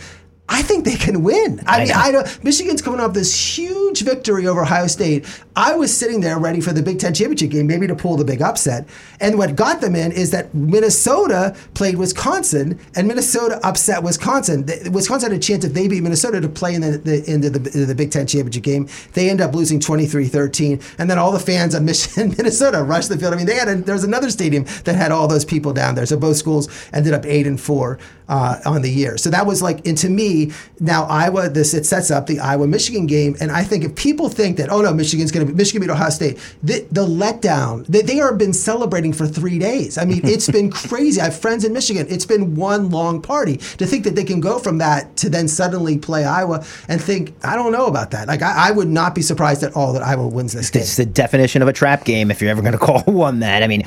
I 0.50 0.62
think 0.62 0.86
they 0.86 0.96
can 0.96 1.24
win. 1.24 1.62
I, 1.68 1.76
I 1.76 1.80
mean, 1.80 1.88
know. 1.90 1.94
I 1.96 2.12
don't. 2.12 2.44
Michigan's 2.44 2.82
coming 2.82 3.02
off 3.02 3.14
this 3.14 3.58
huge 3.58 4.02
victory 4.04 4.48
over 4.48 4.62
Ohio 4.62 4.88
State. 4.88 5.26
I 5.58 5.76
was 5.76 5.96
sitting 5.96 6.22
there 6.22 6.40
ready 6.40 6.62
for 6.62 6.72
the 6.72 6.82
Big 6.82 7.00
Ten 7.00 7.14
championship 7.14 7.50
game, 7.50 7.68
maybe 7.68 7.86
to 7.88 7.96
pull 7.96 8.16
the 8.16 8.24
big 8.24 8.42
upset. 8.42 8.88
And 9.20 9.38
what 9.38 9.56
got 9.56 9.82
them 9.82 9.96
in 9.96 10.12
is 10.14 10.32
that 10.32 10.54
Minnesota 10.54 11.56
played 11.74 11.98
Wisconsin, 11.98 12.80
and 12.96 13.08
Minnesota 13.08 13.60
upset 13.64 14.04
Wisconsin. 14.04 14.66
The, 14.66 14.90
Wisconsin 14.94 15.32
had 15.32 15.40
a 15.40 15.42
chance 15.42 15.66
if 15.66 15.74
they 15.74 15.88
beat 15.88 16.02
Minnesota 16.02 16.40
to 16.40 16.48
play 16.48 16.76
in 16.76 16.82
the, 16.82 16.98
the 16.98 17.30
into 17.30 17.50
the, 17.50 17.60
the 17.60 17.96
Big 17.96 18.12
Ten 18.12 18.26
championship 18.26 18.64
game. 18.64 18.88
They 19.14 19.30
end 19.30 19.42
up 19.42 19.54
losing 19.54 19.82
23-13, 19.82 20.96
and 20.98 21.10
then 21.10 21.18
all 21.18 21.34
the 21.34 21.40
fans 21.40 21.76
on 21.76 21.84
Michigan, 21.84 22.30
Minnesota 22.38 22.84
rushed 22.84 23.10
the 23.10 23.18
field. 23.18 23.34
I 23.34 23.38
mean, 23.38 23.48
they 23.48 23.56
had 23.56 23.68
a, 23.68 23.76
there 23.76 23.96
was 23.96 24.06
another 24.06 24.30
stadium 24.30 24.66
that 24.86 24.96
had 24.96 25.12
all 25.12 25.28
those 25.28 25.44
people 25.44 25.74
down 25.74 25.96
there. 25.96 26.06
So 26.06 26.18
both 26.18 26.38
schools 26.38 26.70
ended 26.94 27.14
up 27.14 27.26
eight 27.26 27.48
and 27.48 27.60
four 27.60 28.00
uh, 28.30 28.60
on 28.66 28.82
the 28.82 28.92
year. 28.92 29.18
So 29.18 29.30
that 29.30 29.46
was 29.46 29.62
like, 29.62 29.86
and 29.88 29.98
to 29.98 30.10
me, 30.10 30.37
now 30.80 31.04
Iowa, 31.06 31.50
this 31.50 31.74
it 31.74 31.86
sets 31.86 32.12
up 32.12 32.28
the 32.28 32.40
Iowa 32.40 32.68
Michigan 32.68 33.06
game, 33.08 33.36
and 33.40 33.52
I 33.52 33.64
think 33.64 33.84
if 33.84 33.96
people 33.96 34.30
think 34.30 34.58
that, 34.58 34.70
oh 34.70 34.82
no, 34.82 34.94
Michigan's 34.94 35.32
going 35.32 35.46
to 35.46 35.52
be 35.52 35.58
Michigan 35.58 35.82
beat 35.82 35.92
Ohio 35.92 36.10
State, 36.10 36.38
the, 36.64 36.86
the 36.92 37.06
letdown 37.06 37.86
they, 37.88 38.02
they 38.02 38.20
are 38.20 38.34
been 38.34 38.54
celebrating 38.54 39.14
for 39.14 39.28
three 39.28 39.60
days. 39.60 39.98
I 39.98 40.06
mean, 40.06 40.22
it's 40.24 40.50
been 40.50 40.72
crazy. 40.88 41.20
I 41.22 41.26
have 41.26 41.40
friends 41.40 41.64
in 41.64 41.74
Michigan. 41.74 42.06
It's 42.10 42.26
been 42.26 42.56
one 42.56 42.90
long 42.90 43.22
party 43.22 43.58
to 43.58 43.86
think 43.86 44.04
that 44.04 44.16
they 44.16 44.24
can 44.24 44.40
go 44.40 44.60
from 44.60 44.78
that 44.80 45.16
to 45.18 45.30
then 45.30 45.48
suddenly 45.48 45.98
play 45.98 46.26
Iowa 46.26 46.66
and 46.88 47.02
think, 47.02 47.34
I 47.44 47.56
don't 47.56 47.72
know 47.72 47.88
about 47.88 48.12
that. 48.12 48.28
Like 48.28 48.42
I, 48.42 48.70
I 48.70 48.72
would 48.72 48.90
not 48.90 49.16
be 49.16 49.22
surprised 49.22 49.64
at 49.64 49.76
all 49.76 49.94
that 49.94 50.04
Iowa 50.04 50.28
wins 50.28 50.54
this 50.54 50.70
game. 50.70 50.82
It's 50.82 50.98
the 50.98 51.06
definition 51.06 51.62
of 51.62 51.68
a 51.68 51.74
trap 51.74 52.06
game 52.06 52.32
if 52.32 52.42
you're 52.42 52.52
ever 52.52 52.62
going 52.62 52.74
to 52.78 52.80
call 52.80 53.02
one 53.02 53.40
that. 53.40 53.64
I 53.64 53.68
mean, 53.68 53.84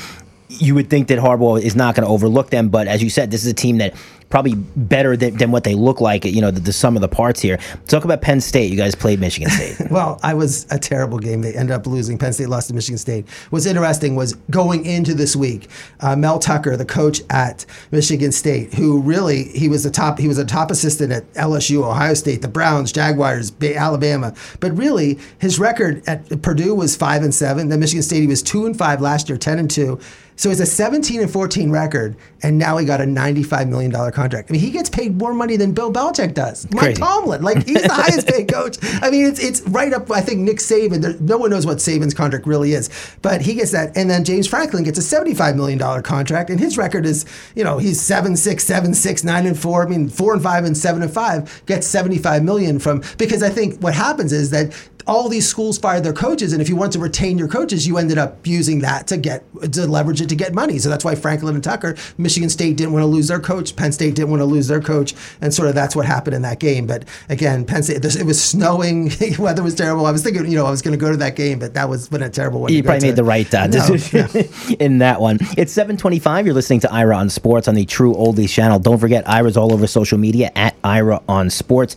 you 0.49 0.75
would 0.75 0.91
think 0.91 1.09
that 1.09 1.19
Harbaugh 1.19 1.61
is 1.61 1.77
not 1.77 1.95
going 1.95 2.07
to 2.07 2.13
overlook 2.13 2.51
them, 2.51 2.69
but 2.69 2.89
as 2.89 3.03
you 3.03 3.11
said, 3.11 3.31
this 3.31 3.45
is 3.45 3.51
a 3.51 3.55
team 3.55 3.79
that 3.79 3.95
probably 4.31 4.55
better 4.55 5.17
than, 5.17 5.37
than 5.37 5.51
what 5.51 5.65
they 5.65 5.75
look 5.75 6.01
like. 6.01 6.25
You 6.25 6.41
know, 6.41 6.51
the, 6.51 6.61
the 6.61 6.73
sum 6.73 6.97
of 6.97 7.03
the 7.03 7.09
parts 7.09 7.41
here. 7.41 7.59
Talk 7.89 8.05
about 8.05 8.23
Penn 8.23 8.41
State. 8.41 8.71
You 8.71 8.77
guys 8.77 8.95
played 8.95 9.21
Michigan 9.21 9.51
State. 9.51 9.91
well, 9.91 10.19
I 10.23 10.35
was 10.35 10.67
a 10.71 10.79
terrible 10.79 11.19
game. 11.19 11.43
They 11.43 11.53
ended 11.55 11.75
up 11.75 11.87
losing. 11.87 12.17
Penn 12.17 12.33
State 12.33 12.49
lost 12.49 12.69
to 12.69 12.75
Michigan 12.75 12.99
State. 12.99 13.29
What's 13.51 13.67
interesting 13.67 14.15
was 14.15 14.35
going 14.51 14.87
into 14.87 15.15
this 15.15 15.35
week, 15.37 15.69
uh, 16.01 16.17
Mel 16.17 16.39
Tucker, 16.39 16.77
the 16.77 16.85
coach 16.85 17.21
at 17.29 17.67
Michigan 17.91 18.33
State, 18.33 18.75
who 18.75 19.01
really 19.01 19.45
he 19.45 19.69
was 19.69 19.85
a 19.85 19.91
top 19.91 20.19
he 20.19 20.29
was 20.29 20.39
a 20.39 20.45
top 20.45 20.71
assistant 20.71 21.13
at 21.13 21.31
LSU, 21.35 21.83
Ohio 21.83 22.15
State, 22.15 22.43
the 22.43 22.49
Browns, 22.49 22.93
Jaguars, 22.93 23.53
Alabama. 23.61 24.33
But 24.61 24.77
really, 24.79 25.19
his 25.39 25.59
record 25.59 26.03
at 26.07 26.43
Purdue 26.43 26.75
was 26.75 26.97
five 26.97 27.23
and 27.23 27.35
seven. 27.35 27.69
Then 27.69 27.81
Michigan 27.81 28.03
State 28.03 28.21
he 28.21 28.27
was 28.27 28.43
two 28.43 28.67
and 28.67 28.79
five 28.79 29.01
last 29.01 29.29
year, 29.29 29.37
ten 29.37 29.59
and 29.59 29.71
two. 29.71 29.99
So 30.41 30.49
it's 30.49 30.61
a 30.61 30.65
17 30.65 31.21
and 31.21 31.31
14 31.31 31.71
record, 31.71 32.17
and 32.43 32.59
now 32.59 32.79
he 32.79 32.87
got 32.87 33.03
a 33.03 33.05
95 33.05 33.69
million 33.69 33.91
dollar 33.91 34.11
contract. 34.21 34.51
I 34.51 34.53
mean, 34.53 34.61
he 34.61 34.71
gets 34.71 34.91
paid 34.91 35.17
more 35.17 35.33
money 35.33 35.57
than 35.57 35.73
Bill 35.73 35.93
Belichick 35.93 36.35
does. 36.35 36.71
Mike 36.73 36.97
Tomlin, 36.97 37.43
like 37.43 37.67
he's 37.67 37.83
the 37.83 37.93
highest 37.93 38.27
paid 38.27 38.49
coach. 38.53 38.77
I 39.03 39.11
mean, 39.11 39.25
it's 39.25 39.43
it's 39.43 39.63
right 39.63 39.93
up. 39.93 40.11
I 40.11 40.21
think 40.21 40.41
Nick 40.41 40.59
Saban. 40.59 41.01
There, 41.01 41.15
no 41.21 41.39
one 41.39 41.51
knows 41.51 41.67
what 41.67 41.79
Saban's 41.79 42.15
contract 42.15 42.47
really 42.47 42.73
is, 42.73 42.91
but 43.23 43.41
he 43.41 43.55
gets 43.55 43.73
that. 43.73 43.97
And 43.97 44.11
then 44.11 44.25
James 44.25 44.47
Franklin 44.47 44.85
gets 44.85 44.99
a 44.99 45.03
75 45.03 45.57
million 45.57 45.79
dollar 45.79 46.03
contract, 46.03 46.51
and 46.51 46.61
his 46.61 46.77
record 46.77 47.07
is, 47.07 47.25
you 47.55 47.65
know, 47.65 47.79
he's 47.79 48.01
seven 48.01 48.37
six, 48.37 48.65
seven 48.65 48.93
six, 48.93 49.25
nine 49.25 49.47
and 49.47 49.59
four. 49.59 49.85
I 49.85 49.89
mean, 49.89 50.09
four 50.09 50.35
and 50.35 50.43
five 50.43 50.65
and 50.65 50.77
seven 50.77 51.03
and 51.03 51.13
five 51.13 51.63
gets 51.67 51.87
75 51.87 52.43
million 52.43 52.79
from 52.79 53.03
because 53.17 53.43
I 53.43 53.49
think 53.49 53.81
what 53.81 53.95
happens 53.95 54.33
is 54.33 54.51
that 54.51 54.75
all 55.07 55.29
these 55.29 55.49
schools 55.49 55.79
fired 55.79 56.05
their 56.05 56.13
coaches, 56.13 56.53
and 56.53 56.63
if 56.63 56.69
you 56.69 56.77
want 56.77 56.93
to 56.93 56.99
retain 56.99 57.39
your 57.39 57.49
coaches, 57.49 57.87
you 57.87 57.99
ended 57.99 58.19
up 58.19 58.47
using 58.47 58.81
that 58.81 59.07
to 59.09 59.17
get 59.17 59.45
to 59.73 59.87
leverage 59.87 60.21
it 60.21 60.29
to 60.29 60.37
get 60.37 60.55
money. 60.55 60.79
So 60.79 60.89
that's 60.89 61.05
why 61.05 61.15
Franklin 61.15 61.55
and 61.55 61.65
Tucker, 61.65 61.97
Michigan 62.19 62.49
State 62.49 62.77
didn't 62.77 62.93
want 62.93 63.03
to 63.03 63.07
lose 63.07 63.29
their 63.29 63.41
coach, 63.41 63.75
Penn 63.77 63.93
State 63.93 64.10
didn't 64.13 64.31
want 64.31 64.41
to 64.41 64.47
lose 64.47 64.69
their 64.69 64.81
coach, 64.81 65.15
and 65.41 65.53
sort 65.53 65.69
of 65.69 65.75
that's 65.75 65.97
what 65.97 66.07
happened 66.07 66.35
in 66.35 66.43
that 66.43 66.61
game. 66.61 66.87
But 66.87 67.05
again, 67.29 67.65
Penn 67.65 67.83
State, 67.83 68.05
it 68.05 68.27
was 68.27 68.43
snowing, 68.43 69.11
weather 69.39 69.63
was 69.63 69.75
terrible. 69.75 70.07
I 70.07 70.11
was 70.11 70.23
thinking, 70.23 70.47
you 70.47 70.57
know, 70.57 70.67
I 70.67 70.71
was 70.71 70.83
going 70.83 70.99
to 70.99 71.01
go 71.01 71.11
to 71.11 71.17
that 71.19 71.37
game, 71.37 71.59
but 71.59 71.75
that 71.75 71.89
was 71.89 72.09
been 72.09 72.23
a 72.23 72.31
terrible 72.31 72.61
one. 72.61 72.73
You 72.73 72.83
probably 72.83 73.09
made 73.09 73.17
the 73.17 73.25
right 73.25 73.53
uh, 73.55 73.67
decision 73.67 74.29
no, 74.35 74.41
no. 74.41 74.77
in 74.81 74.99
that 74.99 75.21
one. 75.21 75.39
It's 75.57 75.75
7:25. 75.75 76.45
You're 76.45 76.55
listening 76.55 76.81
to 76.81 76.93
Ira 76.93 77.17
on 77.17 77.31
Sports 77.31 77.69
on 77.69 77.75
the 77.75 77.85
True 77.85 78.15
Oldies 78.15 78.51
channel. 78.51 78.79
Don't 78.79 78.99
forget, 78.99 79.29
Ira's 79.29 79.57
all 79.57 79.73
over 79.73 79.87
social 79.87 80.19
media 80.19 80.51
at 80.57 80.77
Ira 80.85 81.23
on 81.29 81.51
Sports. 81.51 81.97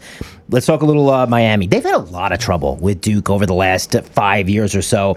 Let's 0.49 0.65
talk 0.65 0.82
a 0.82 0.86
little 0.86 1.10
uh, 1.10 1.26
Miami. 1.26 1.67
They've 1.67 1.84
had 1.84 1.95
a 1.95 1.99
lot 1.99 2.32
of 2.32 2.39
trouble 2.39 2.76
with 2.78 3.02
Duke 3.02 3.30
over 3.30 3.45
the 3.45 3.54
last 3.54 3.95
five 4.02 4.49
years 4.49 4.76
or 4.76 4.82
so 4.82 5.15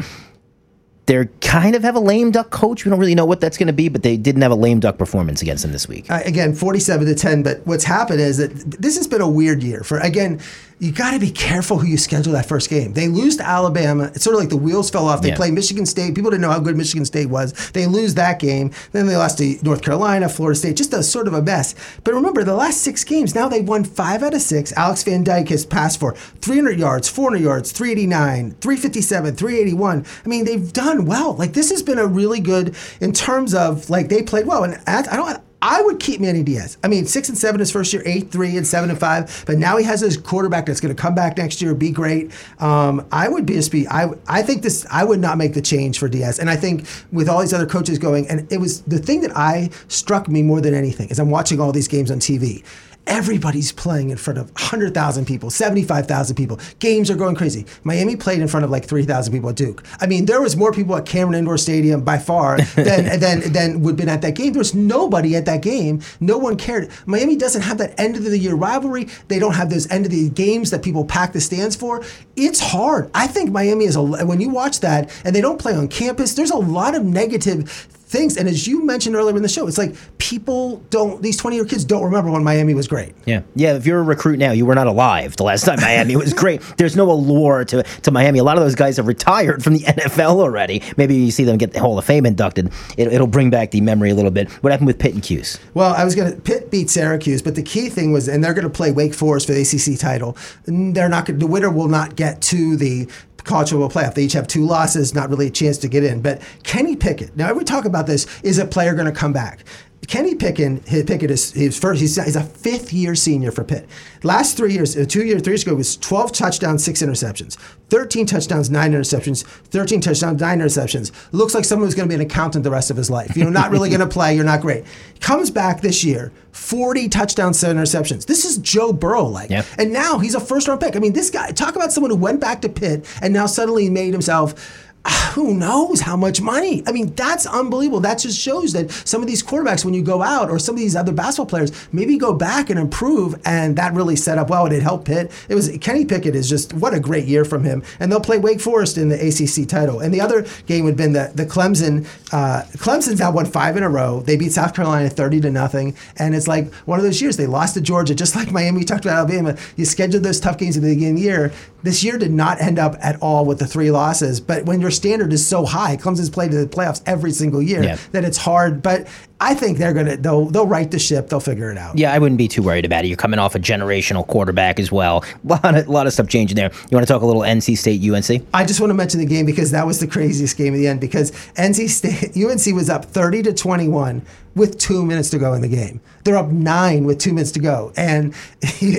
they're 1.07 1.27
kind 1.41 1.77
of 1.77 1.83
have 1.83 1.95
a 1.95 2.01
lame 2.01 2.33
duck 2.33 2.51
coach. 2.51 2.85
We 2.85 2.91
don't 2.91 2.99
really 2.99 3.15
know 3.15 3.25
what 3.25 3.41
that's 3.41 3.57
going 3.57 3.69
to 3.69 3.73
be, 3.73 3.89
but 3.89 4.03
they 4.03 4.17
didn't 4.17 4.43
have 4.43 4.51
a 4.51 4.57
lame 4.57 4.81
duck 4.81 4.99
performance 4.99 5.41
against 5.41 5.63
them 5.63 5.73
this 5.73 5.89
week. 5.89 6.11
Uh, 6.11 6.21
again, 6.25 6.55
47 6.55 7.07
to 7.07 7.15
10. 7.15 7.43
But 7.45 7.65
what's 7.65 7.85
happened 7.85 8.21
is 8.21 8.39
that 8.39 8.51
this 8.81 8.97
has 8.97 9.07
been 9.07 9.21
a 9.21 9.29
weird 9.29 9.63
year 9.63 9.85
for, 9.85 9.99
again, 10.01 10.41
you 10.79 10.93
got 10.93 11.13
to 11.13 11.19
be 11.19 11.31
careful 11.31 11.79
who 11.79 11.87
you 11.87 11.97
schedule 11.97 12.35
that 12.35 12.47
first 12.47 12.69
game. 12.69 12.93
They 12.93 13.09
lose 13.09 13.39
to 13.39 13.47
Alabama. 13.47 14.11
It's 14.15 14.25
sort 14.25 14.35
of 14.35 14.41
like 14.41 14.51
the 14.51 14.59
wheels 14.59 14.91
fell 14.91 15.09
off. 15.09 15.23
They 15.23 15.31
yeah. 15.31 15.37
play 15.37 15.51
Michigan 15.51 15.87
State. 15.87 16.15
People 16.15 16.31
didn't 16.31 16.43
know 16.43 16.51
how 16.51 16.59
good 16.59 16.77
Michigan 16.77 17.07
State 17.07 17.27
was. 17.27 17.71
They 17.71 17.87
lose 17.87 18.15
that 18.15 18.39
game. 18.39 18.73
Then 18.93 19.07
they 19.07 19.17
lost 19.17 19.39
to 19.39 19.57
North 19.63 19.81
Carolina, 19.81 20.29
Florida 20.29 20.59
State. 20.59 20.77
Just 20.77 20.93
a 20.93 21.03
sort 21.03 21.29
of 21.29 21.33
a 21.33 21.41
mess. 21.41 21.75
But 22.05 22.13
remember, 22.13 22.45
the 22.45 22.55
last 22.55 22.83
six 22.83 23.05
games, 23.05 23.35
now 23.35 23.49
they've 23.49 23.67
won 23.67 23.85
five 23.85 24.23
out 24.23 24.35
of 24.35 24.43
six. 24.43 24.73
Alex 24.75 25.03
Van 25.05 25.25
Dyke 25.25 25.49
has 25.49 25.65
passed 25.65 25.99
for 25.99 26.15
300 26.15 26.79
yards, 26.79 27.09
400 27.09 27.43
yards, 27.43 27.73
389, 27.73 28.53
357, 28.61 29.35
381. 29.35 30.05
I 30.25 30.29
mean, 30.29 30.45
they've 30.45 30.73
done 30.73 31.07
well. 31.07 31.35
Like, 31.35 31.55
this 31.55 31.71
has 31.71 31.83
been 31.83 31.99
a 31.99 32.07
really 32.07 32.41
good, 32.41 32.77
in 33.01 33.13
terms 33.13 33.55
of, 33.55 33.89
like, 33.89 34.09
they 34.09 34.23
played 34.23 34.47
well. 34.47 34.63
And 34.63 34.79
I 34.87 35.17
don't, 35.17 35.41
I 35.67 35.83
would 35.83 35.99
keep 35.99 36.21
Manny 36.21 36.45
Diaz. 36.45 36.79
I 36.85 36.89
mean, 36.89 37.07
six 37.07 37.29
and 37.29 37.37
seven 37.37 37.59
his 37.59 37.73
first 37.73 37.93
year, 37.93 38.01
eight 38.07 38.31
three 38.31 38.57
and 38.57 38.65
seven 38.65 38.89
and 38.89 38.97
five. 38.97 39.43
But 39.49 39.59
now 39.59 39.77
he 39.77 39.85
has 39.85 40.01
his 40.01 40.17
quarterback 40.17 40.65
that's 40.67 40.81
going 40.81 40.95
to 40.95 41.01
come 41.01 41.13
back 41.13 41.37
next 41.37 41.61
year, 41.61 41.75
be 41.75 41.91
great. 41.91 42.31
Um, 42.61 43.05
I 43.11 43.29
would 43.29 43.47
be 43.47 43.89
I 43.89 44.11
I 44.29 44.43
think 44.43 44.63
this. 44.63 44.87
I 44.93 45.03
would 45.03 45.19
not 45.19 45.39
make 45.39 45.55
the 45.55 45.61
change 45.61 45.99
for 45.99 46.09
Diaz. 46.09 46.39
And 46.39 46.49
I 46.49 46.55
think 46.55 46.87
with 47.11 47.29
all 47.29 47.41
these 47.41 47.53
other 47.53 47.67
coaches 47.67 47.99
going, 47.99 48.29
and 48.29 48.51
it 48.53 48.59
was 48.59 48.83
the 48.83 49.01
thing 49.01 49.23
that 49.23 49.37
I 49.37 49.71
struck 49.89 50.29
me 50.29 50.41
more 50.41 50.61
than 50.61 50.73
anything 50.73 51.09
is 51.09 51.19
I'm 51.19 51.31
watching 51.31 51.61
all 51.61 51.73
these 51.73 51.89
games 51.89 52.13
on 52.13 52.21
TV 52.21 52.63
everybody's 53.07 53.73
playing 53.73 54.11
in 54.11 54.17
front 54.17 54.39
of 54.39 54.51
100,000 54.53 55.25
people, 55.27 55.51
75,000 55.51 56.37
people. 56.37 56.59
Games 56.79 57.11
are 57.11 57.15
going 57.15 57.35
crazy. 57.35 57.67
Miami 57.85 58.17
played 58.17 58.41
in 58.41 58.49
front 58.49 58.65
of 58.65 58.71
like 58.71 58.85
3,000 58.85 59.33
people 59.33 59.51
at 59.51 59.57
Duke. 59.57 59.85
I 60.01 60.07
mean, 60.07 60.27
there 60.27 60.41
was 60.41 60.57
more 60.57 60.73
people 60.73 60.97
at 60.97 61.07
Cameron 61.07 61.39
Indoor 61.39 61.59
Stadium 61.59 62.03
by 62.03 62.19
far 62.19 62.61
than 62.75 63.21
than 63.21 63.53
than 63.53 63.81
would 63.83 63.93
have 63.93 63.97
been 63.97 64.09
at 64.09 64.23
that 64.23 64.35
game. 64.35 64.53
There 64.53 64.61
was 64.61 64.75
nobody 64.75 65.37
at 65.37 65.45
that 65.47 65.63
game. 65.63 66.01
No 66.21 66.39
one 66.39 66.57
cared. 66.57 66.91
Miami 67.07 67.37
doesn't 67.37 67.63
have 67.63 67.79
that 67.79 67.99
end 67.99 68.17
of 68.17 68.25
the 68.25 68.39
year 68.39 68.55
rivalry. 68.55 69.09
They 69.29 69.39
don't 69.39 69.55
have 69.55 69.71
those 69.71 69.91
end 69.91 70.05
of 70.05 70.11
the 70.11 70.31
games 70.31 70.71
that 70.71 70.83
people 70.83 71.05
pack 71.05 71.33
the 71.33 71.41
stands 71.41 71.77
for. 71.77 72.05
It's 72.35 72.61
hard. 72.61 73.11
I 73.15 73.27
think 73.27 73.51
Miami 73.51 73.85
is 73.85 73.97
a 73.97 74.03
when 74.03 74.41
you 74.41 74.51
watch 74.51 74.81
that 74.81 75.11
and 75.25 75.35
they 75.35 75.41
don't 75.41 75.59
play 75.59 75.75
on 75.75 75.89
campus. 75.89 76.35
There's 76.35 76.51
a 76.51 76.57
lot 76.57 76.95
of 76.95 77.05
negative 77.05 77.89
things. 78.07 78.37
And 78.37 78.49
as 78.49 78.67
you 78.67 78.85
mentioned 78.85 79.17
earlier 79.17 79.37
in 79.37 79.43
the 79.43 79.49
show, 79.49 79.67
it's 79.67 79.79
like 79.79 79.95
people 80.19 80.79
don't, 80.91 81.23
these 81.23 81.37
20 81.37 81.57
year 81.57 81.65
kids 81.65 81.85
don't 81.85 82.05
remember 82.05 82.31
when 82.31 82.45
Miami 82.45 82.75
was 82.75 82.89
great. 82.89 83.15
Yeah. 83.25 83.43
Yeah. 83.55 83.75
If 83.75 83.87
you're 83.87 83.99
a 84.01 84.03
recruit 84.03 84.39
now, 84.39 84.53
you 84.53 84.65
were 84.65 84.75
not 84.75 84.87
alive 84.87 85.37
the 85.37 85.45
last 85.45 85.65
time 85.65 85.81
Miami 85.81 86.17
was 86.17 86.33
great. 86.33 86.63
There's 86.77 86.97
no 86.97 87.11
allure 87.11 87.65
to, 87.67 87.83
to 87.83 88.11
Miami. 88.11 88.39
A 88.39 88.45
lot 88.45 88.57
of 88.57 88.65
those 88.65 88.75
guys 88.75 88.97
have 88.97 89.07
retired 89.07 89.63
from 89.63 89.75
the 89.75 89.81
NFL 89.81 90.41
already. 90.41 90.83
Maybe 90.97 91.17
you 91.17 91.31
see 91.31 91.45
them 91.45 91.59
get 91.59 91.73
the 91.73 91.81
Hall 91.81 91.99
of 91.99 92.05
Fame 92.05 92.27
inducted. 92.27 92.73
It, 92.97 93.19
will 93.21 93.27
bring 93.27 93.51
back 93.51 93.71
the 93.71 93.81
memory 93.81 94.11
a 94.11 94.15
little 94.15 94.31
bit. 94.31 94.51
What 94.63 94.71
happened 94.71 94.87
with 94.87 94.99
Pitt 94.99 95.15
and 95.15 95.23
Cuse? 95.23 95.59
Well, 95.75 95.95
I 95.95 96.05
was 96.05 96.15
going 96.15 96.33
to, 96.33 96.41
Pitt 96.41 96.71
beat 96.71 96.91
Syracuse, 96.91 97.43
but 97.43 97.55
the 97.55 97.63
key 97.63 97.89
thing 97.89 98.13
was, 98.13 98.29
and 98.29 98.43
they're 98.43 98.55
going 98.55 98.65
to 98.65 98.71
play 98.71 98.93
Wake 98.93 99.15
Forest 99.15 99.47
for 99.47 99.53
the 99.53 99.63
ACC 99.63 99.99
title. 99.99 100.37
They're 100.65 101.09
not 101.09 101.27
going 101.27 101.37
the 101.39 101.47
winner 101.47 101.71
will 101.71 101.89
not 101.89 102.17
get 102.17 102.41
to 102.43 102.77
the 102.77 103.09
college 103.47 103.71
football 103.71 103.89
playoff. 103.91 104.15
They 104.15 104.25
each 104.25 104.35
have 104.35 104.47
two 104.47 104.67
losses, 104.67 105.15
not 105.15 105.31
really 105.31 105.47
a 105.47 105.51
chance 105.51 105.79
to 105.79 105.89
get 105.89 106.05
in. 106.05 106.21
But 106.21 106.43
Kenny 106.65 106.97
Pickett, 106.97 107.37
now 107.37 107.49
every 107.49 107.65
talk 107.65 107.85
about 107.85 108.07
this, 108.07 108.27
is 108.43 108.59
a 108.59 108.67
player 108.67 108.95
going 108.95 109.07
to 109.07 109.19
come 109.19 109.33
back? 109.33 109.65
Kenny 110.07 110.37
Pickett, 110.37 110.85
Pickett 110.87 111.31
is 111.31 111.53
his 111.53 111.79
first. 111.79 112.01
He's, 112.01 112.23
he's, 112.23 112.37
a 112.37 112.45
fifth 112.45 112.93
year 112.93 113.15
senior 113.15 113.51
for 113.51 113.65
Pitt. 113.65 113.89
Last 114.23 114.57
three 114.57 114.73
years, 114.73 114.97
uh, 114.97 115.05
two 115.09 115.25
years, 115.25 115.43
three 115.43 115.53
years 115.53 115.63
ago, 115.65 115.75
was 115.75 115.97
12 115.97 116.33
touchdowns, 116.33 116.85
six 116.85 117.03
interceptions, 117.03 117.57
13 117.89 118.25
touchdowns, 118.27 118.71
nine 118.71 118.93
interceptions, 118.93 119.45
13 119.45 120.01
touchdowns, 120.01 120.41
nine 120.41 120.61
interceptions. 120.61 121.11
Looks 121.33 121.55
like 121.55 121.65
someone 121.65 121.89
who's 121.89 121.97
going 121.97 122.09
to 122.09 122.17
be 122.17 122.23
an 122.23 122.27
accountant 122.27 122.63
the 122.63 122.71
rest 122.71 122.91
of 122.91 122.97
his 122.97 123.11
life. 123.11 123.37
You 123.37 123.45
know, 123.45 123.51
not 123.51 123.71
really 123.73 123.89
going 123.89 124.01
to 124.01 124.07
play. 124.07 124.35
You're 124.35 124.45
not 124.45 124.61
great. 124.61 124.85
Comes 125.21 125.51
back 125.51 125.81
this 125.81 126.05
year, 126.05 126.33
40 126.53 127.09
touchdowns, 127.09 127.59
seven 127.59 127.77
interceptions. 127.77 128.27
This 128.27 128.45
is 128.45 128.59
Joe 128.59 128.93
Burrow 128.93 129.25
like, 129.25 129.51
yep. 129.51 129.67
and 129.77 129.93
now 129.93 130.19
he's 130.19 130.35
a 130.35 130.41
first 130.41 130.69
round 130.69 130.81
pick. 130.81 130.95
I 130.95 131.01
mean, 131.01 131.15
this 131.15 131.31
guy. 131.31 131.51
Talk 131.51 131.75
about 131.75 131.93
someone 131.93 132.11
who 132.11 132.17
went 132.17 132.41
back 132.41 132.63
to 132.63 132.69
Pitt 132.69 133.07
and 133.23 133.33
now 133.33 133.47
suddenly 133.47 133.91
made 133.91 134.13
himself 134.13 134.86
who 135.35 135.55
knows 135.55 136.01
how 136.01 136.17
much 136.17 136.41
money? 136.41 136.83
I 136.87 136.93
mean, 136.93 137.15
that's 137.15 137.47
unbelievable. 137.47 138.01
That 138.01 138.19
just 138.19 138.39
shows 138.39 138.73
that 138.73 138.91
some 138.91 139.21
of 139.21 139.27
these 139.27 139.43
quarterbacks, 139.43 139.85
when 139.85 139.95
you 139.95 140.03
go 140.03 140.23
out, 140.23 140.51
or 140.51 140.59
some 140.59 140.75
of 140.75 140.81
these 140.81 140.97
other 140.97 141.13
basketball 141.13 141.47
players, 141.47 141.73
maybe 141.93 142.17
go 142.17 142.33
back 142.33 142.71
and 142.71 142.79
improve, 142.79 143.41
and 143.45 143.77
that 143.77 143.95
really 143.95 144.17
set 144.17 144.39
up 144.39 144.51
well, 144.51 144.67
and 144.67 144.75
it 144.75 144.83
helped 144.83 145.07
Pitt. 145.07 145.31
It 145.49 145.55
was 145.55 145.77
Kenny 145.81 146.05
Pickett 146.05 146.35
is 146.35 146.49
just 146.49 146.73
what 146.75 146.95
a 146.95 147.01
great 147.01 147.27
year 147.27 147.45
from 147.45 147.65
him, 147.65 147.83
and 148.01 148.11
they'll 148.11 148.21
play 148.21 148.39
Wake 148.39 148.61
Forest 148.61 148.99
in 148.99 149.09
the 149.09 149.17
ACC 149.17 149.69
title. 149.69 150.01
And 150.01 150.13
the 150.13 150.21
other 150.21 150.47
game 150.67 150.85
would 150.85 150.93
have 150.93 150.97
been 150.97 151.13
the 151.13 151.31
the 151.35 151.47
Clemson. 151.47 152.07
Uh, 152.33 152.63
Clemson's 152.77 153.21
now 153.21 153.31
won 153.31 153.47
five 153.47 153.77
in 153.77 153.83
a 153.83 153.89
row. 153.89 154.21
They 154.21 154.37
beat 154.37 154.53
South 154.53 154.75
Carolina 154.75 155.09
thirty 155.09 155.41
to 155.41 155.51
nothing, 155.51 155.97
and 156.17 156.35
it's 156.35 156.49
like 156.49 156.73
one 156.87 156.99
of 156.99 157.05
those 157.05 157.21
years 157.21 157.37
they 157.37 157.47
lost 157.47 157.75
to 157.75 157.81
Georgia, 157.81 158.15
just 158.15 158.35
like 158.35 158.51
Miami. 158.51 158.79
We 158.79 158.85
talked 158.85 159.05
about 159.05 159.17
Alabama. 159.19 159.57
You 159.77 159.85
scheduled 159.85 160.23
those 160.23 160.41
tough 160.41 160.59
games 160.59 160.77
at 160.77 160.83
the 160.83 160.95
beginning 160.95 161.15
of 161.15 161.21
the 161.21 161.23
year. 161.23 161.53
This 161.87 162.03
year 162.03 162.19
did 162.19 162.33
not 162.33 162.61
end 162.61 162.81
up 162.81 162.97
at 163.01 163.15
all 163.23 163.45
with 163.45 163.61
the 163.61 163.67
three 163.67 163.93
losses, 163.93 164.41
but 164.41 164.65
when 164.65 164.81
your 164.81 164.91
standard 164.91 165.33
is 165.33 165.47
so 165.47 165.65
high. 165.65 165.97
Clemson's 165.97 166.29
played 166.29 166.53
in 166.53 166.61
the 166.61 166.67
playoffs 166.67 167.01
every 167.07 167.31
single 167.31 167.63
year 167.63 167.81
yeah. 167.81 167.97
that 168.11 168.25
it's 168.25 168.39
hard. 168.39 168.83
But 168.83 169.07
I 169.41 169.55
think 169.55 169.79
they're 169.79 169.95
gonna 169.95 170.17
they'll 170.17 170.47
they'll 170.47 170.67
right 170.67 170.91
the 170.91 170.99
ship. 170.99 171.29
They'll 171.29 171.39
figure 171.39 171.71
it 171.71 171.79
out. 171.79 171.97
Yeah, 171.97 172.13
I 172.13 172.19
wouldn't 172.19 172.39
be 172.39 172.49
too 172.49 172.65
worried 172.65 172.85
about 172.85 173.05
it. 173.05 173.07
You're 173.07 173.17
coming 173.17 173.39
off 173.39 173.55
a 173.55 173.61
generational 173.61 174.27
quarterback 174.27 174.81
as 174.81 174.91
well. 174.91 175.25
A 175.45 175.47
lot 175.63 175.77
of, 175.77 175.87
a 175.87 175.93
lot 175.93 176.09
of 176.09 176.13
stuff 176.13 176.27
changing 176.27 176.57
there. 176.57 176.73
You 176.91 176.97
want 176.97 177.07
to 177.07 177.13
talk 177.13 177.23
a 177.23 177.27
little 177.27 177.43
NC 177.43 177.79
State 177.79 178.03
UNC? 178.03 178.45
I 178.53 178.65
just 178.65 178.81
want 178.81 178.91
to 178.91 178.95
mention 178.95 179.21
the 179.21 179.27
game 179.27 179.47
because 179.47 179.71
that 179.71 179.87
was 179.87 180.01
the 180.01 180.09
craziest 180.09 180.57
game 180.57 180.75
of 180.75 180.81
the 180.81 180.89
end. 180.89 181.01
Because 181.01 181.31
NC 181.55 181.89
State 181.89 182.37
UNC 182.45 182.75
was 182.75 182.91
up 182.91 183.05
30 183.05 183.45
to 183.45 183.55
21 183.55 184.27
with 184.57 184.79
two 184.79 185.05
minutes 185.05 185.31
to 185.31 185.39
go 185.39 185.53
in 185.53 185.61
the 185.61 185.69
game. 185.69 186.01
They're 186.25 186.37
up 186.37 186.49
nine 186.49 187.05
with 187.05 187.21
two 187.21 187.33
minutes 187.33 187.53
to 187.53 187.61
go, 187.61 187.93
and 187.97 188.35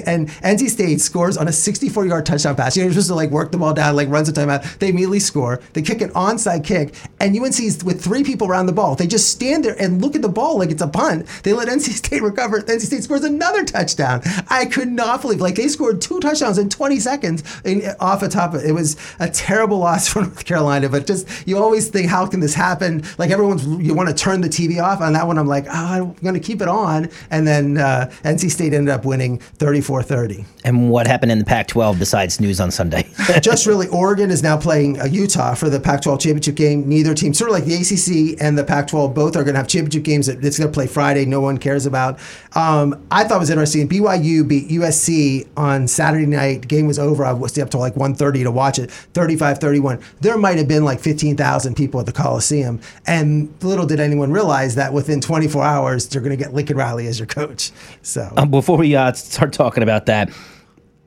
and 0.06 0.30
NC 0.30 0.70
State 0.70 1.02
scores 1.02 1.36
on 1.36 1.48
a 1.48 1.52
64-yard 1.52 2.26
touchdown 2.26 2.56
pass. 2.56 2.78
You 2.78 2.84
know, 2.84 2.86
you're 2.86 2.94
supposed 2.94 3.10
to 3.10 3.16
like 3.16 3.32
work 3.32 3.52
the 3.52 3.58
ball 3.58 3.74
down, 3.74 3.96
like 3.98 4.08
runs 4.08 4.30
a 4.30 4.34
timeout. 4.34 4.78
They 4.78 4.90
immediately 4.90 5.20
score. 5.20 5.60
They 5.74 5.82
kick 5.82 6.00
an 6.00 6.12
onside 6.12 6.64
kick, 6.64 6.96
and 7.20 7.38
UNC's 7.38 7.84
with 7.84 8.02
three 8.02 8.24
people 8.24 8.48
around 8.48 8.68
the 8.68 8.72
ball. 8.72 8.96
They 8.96 9.08
just 9.08 9.30
stand 9.30 9.66
there 9.66 9.76
and 9.82 10.02
look 10.02 10.16
at 10.16 10.22
the 10.22 10.30
ball 10.30 10.60
like 10.60 10.70
it's 10.70 10.82
a 10.82 10.88
punt. 10.88 11.28
They 11.44 11.52
let 11.52 11.68
NC 11.68 11.90
State 12.06 12.22
recover. 12.22 12.62
NC 12.62 12.82
State 12.82 13.04
scores 13.04 13.24
another 13.24 13.66
touchdown. 13.66 14.22
I 14.50 14.66
could 14.66 14.90
not 14.90 15.22
believe 15.22 15.42
like 15.42 15.56
they 15.56 15.68
scored 15.68 16.02
two 16.02 16.20
touchdowns 16.20 16.58
in 16.58 16.70
20 16.70 17.00
seconds 17.00 17.44
in, 17.66 17.84
off 18.00 18.22
the 18.22 18.30
top 18.30 18.54
of 18.54 18.64
it. 18.64 18.70
It 18.70 18.74
was 18.74 18.96
a 19.20 19.30
terrible 19.30 19.80
loss 19.80 20.08
for 20.08 20.22
North 20.22 20.46
Carolina, 20.46 20.88
but 20.88 21.08
just 21.08 21.28
you 21.48 21.58
always 21.58 21.90
think, 21.90 22.10
how 22.10 22.28
can 22.28 22.40
this 22.40 22.54
happen? 22.54 23.04
Like 23.18 23.32
everyone's 23.32 23.66
you 23.66 23.94
want 23.94 24.10
to 24.10 24.16
turn 24.16 24.42
the 24.42 24.50
TV 24.50 24.82
off 24.82 25.02
on 25.02 25.14
that 25.14 25.26
one. 25.26 25.38
I'm 25.38 25.47
I'm 25.48 25.64
like, 25.64 25.66
oh, 25.68 25.72
I'm 25.72 26.14
going 26.24 26.34
to 26.34 26.40
keep 26.40 26.62
it 26.62 26.68
on. 26.68 27.10
And 27.32 27.48
then 27.48 27.78
uh, 27.78 28.12
NC 28.24 28.52
State 28.52 28.74
ended 28.74 28.94
up 28.94 29.06
winning 29.06 29.38
34 29.38 30.04
30. 30.04 30.46
And 30.64 30.90
what 30.90 31.08
happened 31.08 31.32
in 31.32 31.40
the 31.40 31.46
Pac 31.46 31.68
12 31.68 31.98
besides 31.98 32.40
news 32.40 32.60
on 32.60 32.72
Sunday? 32.72 33.10
Just 33.42 33.66
really, 33.66 33.88
Oregon 33.88 34.30
is 34.30 34.44
now 34.44 34.58
playing 34.58 35.00
uh, 35.00 35.06
Utah 35.06 35.54
for 35.54 35.70
the 35.70 35.80
Pac 35.80 36.02
12 36.02 36.20
championship 36.20 36.56
game. 36.56 36.88
Neither 36.88 37.14
team, 37.14 37.34
sort 37.34 37.50
of 37.50 37.54
like 37.54 37.66
the 37.66 37.76
ACC 37.76 38.42
and 38.42 38.58
the 38.58 38.64
Pac 38.64 38.88
12, 38.88 39.14
both 39.14 39.36
are 39.36 39.44
going 39.44 39.54
to 39.54 39.60
have 39.60 39.68
championship 39.68 40.04
games 40.04 40.28
that 40.28 40.44
it's 40.44 40.58
going 40.58 40.70
to 40.70 40.74
play 40.74 40.88
Friday. 40.88 41.26
No 41.26 41.40
one 41.40 41.58
cares 41.58 41.86
about. 41.86 42.20
Um, 42.54 43.06
I 43.12 43.24
thought 43.24 43.38
it 43.38 43.40
was 43.40 43.50
interesting. 43.50 43.88
BYU 43.88 44.48
beat 44.48 44.70
USC 44.70 45.48
on 45.56 45.88
Saturday 45.88 46.26
night. 46.26 46.68
Game 46.68 46.88
was 46.88 47.00
over. 47.00 47.24
I 47.24 47.34
was 47.34 47.58
up 47.58 47.70
till 47.70 47.80
like 47.80 47.96
1.30 47.96 48.44
to 48.44 48.52
watch 48.52 48.80
it, 48.80 48.92
35 48.92 49.60
31. 49.60 50.02
There 50.20 50.38
might 50.38 50.58
have 50.58 50.68
been 50.68 50.84
like 50.84 51.00
15,000 51.00 51.76
people 51.76 52.00
at 52.00 52.06
the 52.06 52.12
Coliseum. 52.12 52.82
And 53.06 53.54
little 53.64 53.86
did 53.86 54.00
anyone 54.00 54.32
realize 54.32 54.76
that 54.76 54.92
within 54.92 55.22
20 55.22 55.37
24 55.38 55.64
hours, 55.64 56.12
you're 56.16 56.24
going 56.24 56.36
to 56.36 56.44
get 56.44 56.56
Lincoln 56.56 56.78
Riley 56.78 57.06
as 57.06 57.20
your 57.20 57.28
coach. 57.28 57.72
So 58.02 58.34
um, 58.38 58.50
before 58.50 58.76
we 58.76 58.96
uh, 58.96 59.14
start 59.14 59.54
talking 59.54 59.84
about 59.84 60.08
that, 60.08 60.32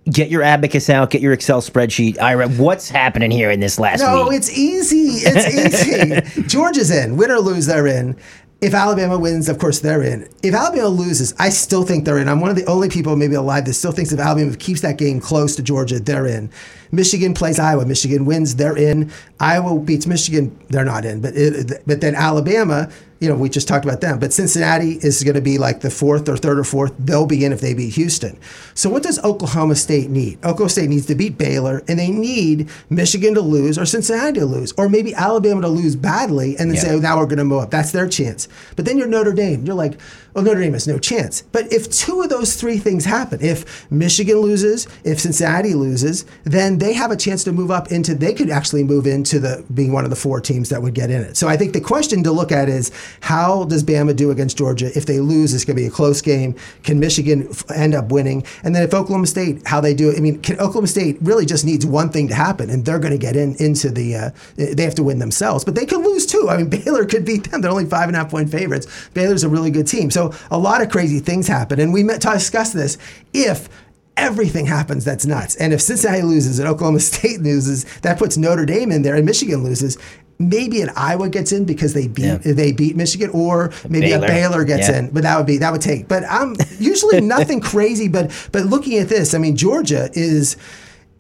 get 0.05 0.31
your 0.31 0.45
abacus 0.45 0.89
out, 0.89 1.11
get 1.11 1.21
your 1.21 1.33
Excel 1.33 1.61
spreadsheet. 1.61 2.17
Ira, 2.21 2.49
what's 2.51 2.89
happening 2.89 3.33
here 3.33 3.51
in 3.51 3.59
this 3.59 3.77
last 3.81 3.99
no, 3.99 4.15
week? 4.15 4.25
No, 4.25 4.31
it's 4.31 4.57
easy. 4.57 5.27
It's 5.27 6.33
easy. 6.33 6.43
Georgia's 6.47 6.93
in. 6.93 7.17
Win 7.17 7.33
or 7.33 7.41
lose, 7.41 7.67
they're 7.67 7.89
in. 7.89 8.17
If 8.61 8.73
Alabama 8.73 9.19
wins, 9.19 9.49
of 9.49 9.59
course 9.59 9.81
they're 9.81 10.05
in. 10.05 10.29
If 10.45 10.55
Alabama 10.55 10.91
loses, 10.91 11.35
I 11.41 11.49
still 11.49 11.83
think 11.83 12.05
they're 12.05 12.19
in. 12.19 12.29
I'm 12.29 12.39
one 12.39 12.51
of 12.51 12.57
the 12.57 12.67
only 12.67 12.89
people 12.89 13.17
maybe 13.17 13.35
alive 13.35 13.65
that 13.65 13.75
still 13.75 13.91
thinks 13.91 14.13
if 14.13 14.21
Alabama 14.21 14.55
keeps 14.57 14.81
that 14.83 14.97
game 14.97 15.19
close 15.19 15.57
to 15.57 15.63
Georgia, 15.65 15.99
they're 15.99 16.27
in. 16.27 16.53
Michigan 16.93 17.35
plays 17.35 17.59
Iowa. 17.59 17.85
Michigan 17.87 18.25
wins, 18.25 18.57
they're 18.57 18.77
in. 18.77 19.11
Iowa 19.39 19.79
beats 19.79 20.07
Michigan, 20.07 20.59
they're 20.69 20.85
not 20.85 21.05
in. 21.05 21.21
But 21.21 21.37
it, 21.37 21.83
but 21.87 22.01
then 22.01 22.15
Alabama 22.15 22.91
you 23.21 23.29
know, 23.29 23.37
we 23.37 23.51
just 23.51 23.69
talked 23.69 23.85
about 23.85 24.01
them. 24.01 24.19
But 24.19 24.33
Cincinnati 24.33 24.93
is 24.93 25.23
going 25.23 25.35
to 25.35 25.43
be 25.43 25.59
like 25.59 25.81
the 25.81 25.91
fourth 25.91 26.27
or 26.29 26.39
third 26.39 26.59
or 26.59 26.65
fourth. 26.65 26.95
They'll 26.99 27.27
be 27.27 27.45
in 27.45 27.53
if 27.53 27.61
they 27.61 27.75
beat 27.75 27.95
Houston. 27.95 28.39
So 28.75 28.89
what 28.89 29.03
does 29.03 29.23
Oklahoma 29.23 29.77
State 29.77 30.09
need? 30.09 30.39
Oklahoma 30.39 30.71
State 30.71 30.89
needs 30.89 31.05
to 31.07 31.15
beat 31.15 31.37
Baylor, 31.37 31.83
and 31.87 31.99
they 31.99 32.11
need 32.11 32.71
Michigan 32.89 33.35
to 33.35 33.43
lose 33.43 33.79
or 33.79 33.85
Cincinnati 33.85 34.41
to 34.41 34.47
lose, 34.47 34.73
or 34.79 34.89
maybe 34.89 35.15
Alabama 35.15 35.61
to 35.61 35.69
lose 35.69 35.97
badly, 35.97 36.57
and 36.57 36.71
then 36.71 36.77
yeah. 36.77 36.83
say, 36.83 36.95
oh, 36.95 36.99
now 36.99 37.19
we're 37.19 37.27
going 37.27 37.39
to 37.39 37.45
move 37.45 37.63
up. 37.63 37.71
That's 37.71 37.93
their 37.93 38.09
chance. 38.09 38.49
But 38.75 38.87
then 38.87 38.97
you're 38.97 39.07
Notre 39.07 39.35
Dame. 39.35 39.67
You're 39.67 39.75
like, 39.75 40.01
well, 40.35 40.45
Notre 40.45 40.61
Dame 40.61 40.73
has 40.75 40.87
no 40.87 40.99
chance. 40.99 41.43
But 41.53 41.73
if 41.73 41.91
two 41.91 42.23
of 42.23 42.29
those 42.29 42.55
three 42.55 42.79
things 42.79 43.05
happen, 43.05 43.41
if 43.41 43.91
Michigan 43.91 44.39
loses, 44.39 44.87
if 45.05 45.21
Cincinnati 45.21 45.75
loses, 45.75 46.25
then 46.45 46.79
they 46.79 46.93
have 46.93 47.11
a 47.11 47.17
chance 47.17 47.45
to 47.45 47.53
move 47.53 47.71
up 47.71 47.91
into. 47.91 48.15
They 48.15 48.35
could 48.35 48.51
actually 48.51 48.85
move 48.85 49.07
into 49.07 49.39
the 49.39 49.65
being 49.75 49.93
one 49.93 50.05
of 50.05 50.11
the 50.11 50.17
four 50.17 50.41
teams 50.41 50.69
that 50.69 50.83
would 50.83 50.95
get 50.95 51.11
in 51.11 51.23
it. 51.23 51.37
So 51.37 51.49
I 51.49 51.57
think 51.57 51.73
the 51.73 51.81
question 51.81 52.23
to 52.25 52.33
look 52.33 52.53
at 52.53 52.69
is 52.69 52.93
how 53.21 53.65
does 53.65 53.83
Bama 53.83 54.15
do 54.15 54.31
against 54.31 54.57
Georgia? 54.57 54.91
If 54.97 55.07
they 55.07 55.21
lose, 55.21 55.55
it's 55.55 55.65
going 55.65 55.77
to 55.77 55.83
be 55.83 55.89
a 55.89 55.91
close 55.91 56.21
game. 56.21 56.55
Can 56.83 57.01
Michigan 57.01 57.53
end 57.75 57.95
up 57.95 58.11
winning? 58.11 58.45
And 58.63 58.75
then 58.75 58.83
if 58.83 58.95
Oklahoma 58.95 59.27
State, 59.27 59.67
how 59.67 59.81
they 59.81 59.95
do 59.95 60.11
it? 60.11 60.17
I 60.17 60.21
mean, 60.21 60.41
can, 60.41 60.57
Oklahoma 60.57 60.87
State 60.87 61.19
really 61.21 61.47
just 61.47 61.65
needs 61.65 61.85
one 61.85 62.11
thing 62.11 62.29
to 62.29 62.35
happen, 62.35 62.71
and 62.71 62.85
they're 62.85 62.99
going 62.99 63.13
to 63.13 63.19
get 63.19 63.37
in 63.37 63.57
into 63.57 63.91
the. 63.91 64.17
Uh, 64.17 64.31
they 64.57 64.85
have 64.85 64.95
to 64.97 65.03
win 65.03 65.19
themselves, 65.19 65.65
but 65.65 65.75
they 65.75 65.87
could 65.87 66.05
lose 66.05 66.27
too. 66.27 66.49
I 66.49 66.57
mean, 66.57 66.69
Baylor 66.71 67.05
could 67.05 67.25
beat 67.25 67.51
them. 67.51 67.61
They're 67.61 67.71
only 67.71 67.87
five 67.87 68.09
and 68.09 68.17
a 68.17 68.21
half 68.21 68.31
point 68.31 68.51
favorites. 68.51 68.87
Baylor's 69.15 69.45
a 69.45 69.49
really 69.49 69.71
good 69.71 69.87
team. 69.87 70.11
So 70.11 70.20
so 70.21 70.35
a 70.51 70.59
lot 70.59 70.83
of 70.83 70.91
crazy 70.91 71.21
things 71.21 71.47
happen. 71.47 71.81
And 71.81 71.93
we 71.93 72.03
met, 72.03 72.21
discussed 72.21 72.75
this. 72.75 72.99
If 73.33 73.69
everything 74.17 74.67
happens 74.67 75.05
that's 75.05 75.25
nuts. 75.25 75.57
And 75.57 75.73
if 75.73 75.81
Cincinnati 75.81 76.23
loses 76.23 76.59
and 76.59 76.69
Oklahoma 76.69 77.01
State 77.13 77.41
loses, 77.41 77.85
that 78.01 78.19
puts 78.19 78.37
Notre 78.37 78.67
Dame 78.67 78.93
in 78.93 79.03
there 79.03 79.15
and 79.15 79.25
Michigan 79.25 79.65
loses. 79.65 79.97
Maybe 80.39 80.81
an 80.81 80.91
Iowa 80.97 81.29
gets 81.29 81.53
in 81.53 81.65
because 81.67 81.93
they 81.93 82.09
beat 82.09 82.25
yeah. 82.25 82.39
they 82.39 82.73
beat 82.73 82.97
Michigan, 82.97 83.29
or 83.35 83.73
maybe 83.91 84.07
Baylor. 84.07 84.25
a 84.25 84.29
Baylor 84.29 84.65
gets 84.65 84.89
yeah. 84.89 85.01
in. 85.01 85.11
But 85.11 85.25
that 85.25 85.37
would 85.37 85.47
be 85.47 85.59
that 85.59 85.71
would 85.71 85.83
take. 85.83 86.09
But 86.09 86.25
I'm 86.31 86.57
usually 86.79 87.21
nothing 87.37 87.61
crazy. 87.61 88.09
But 88.09 88.31
but 88.51 88.65
looking 88.65 88.97
at 88.99 89.11
this, 89.11 89.35
I 89.35 89.39
mean 89.39 89.55
Georgia 89.55 90.09
is 90.15 90.57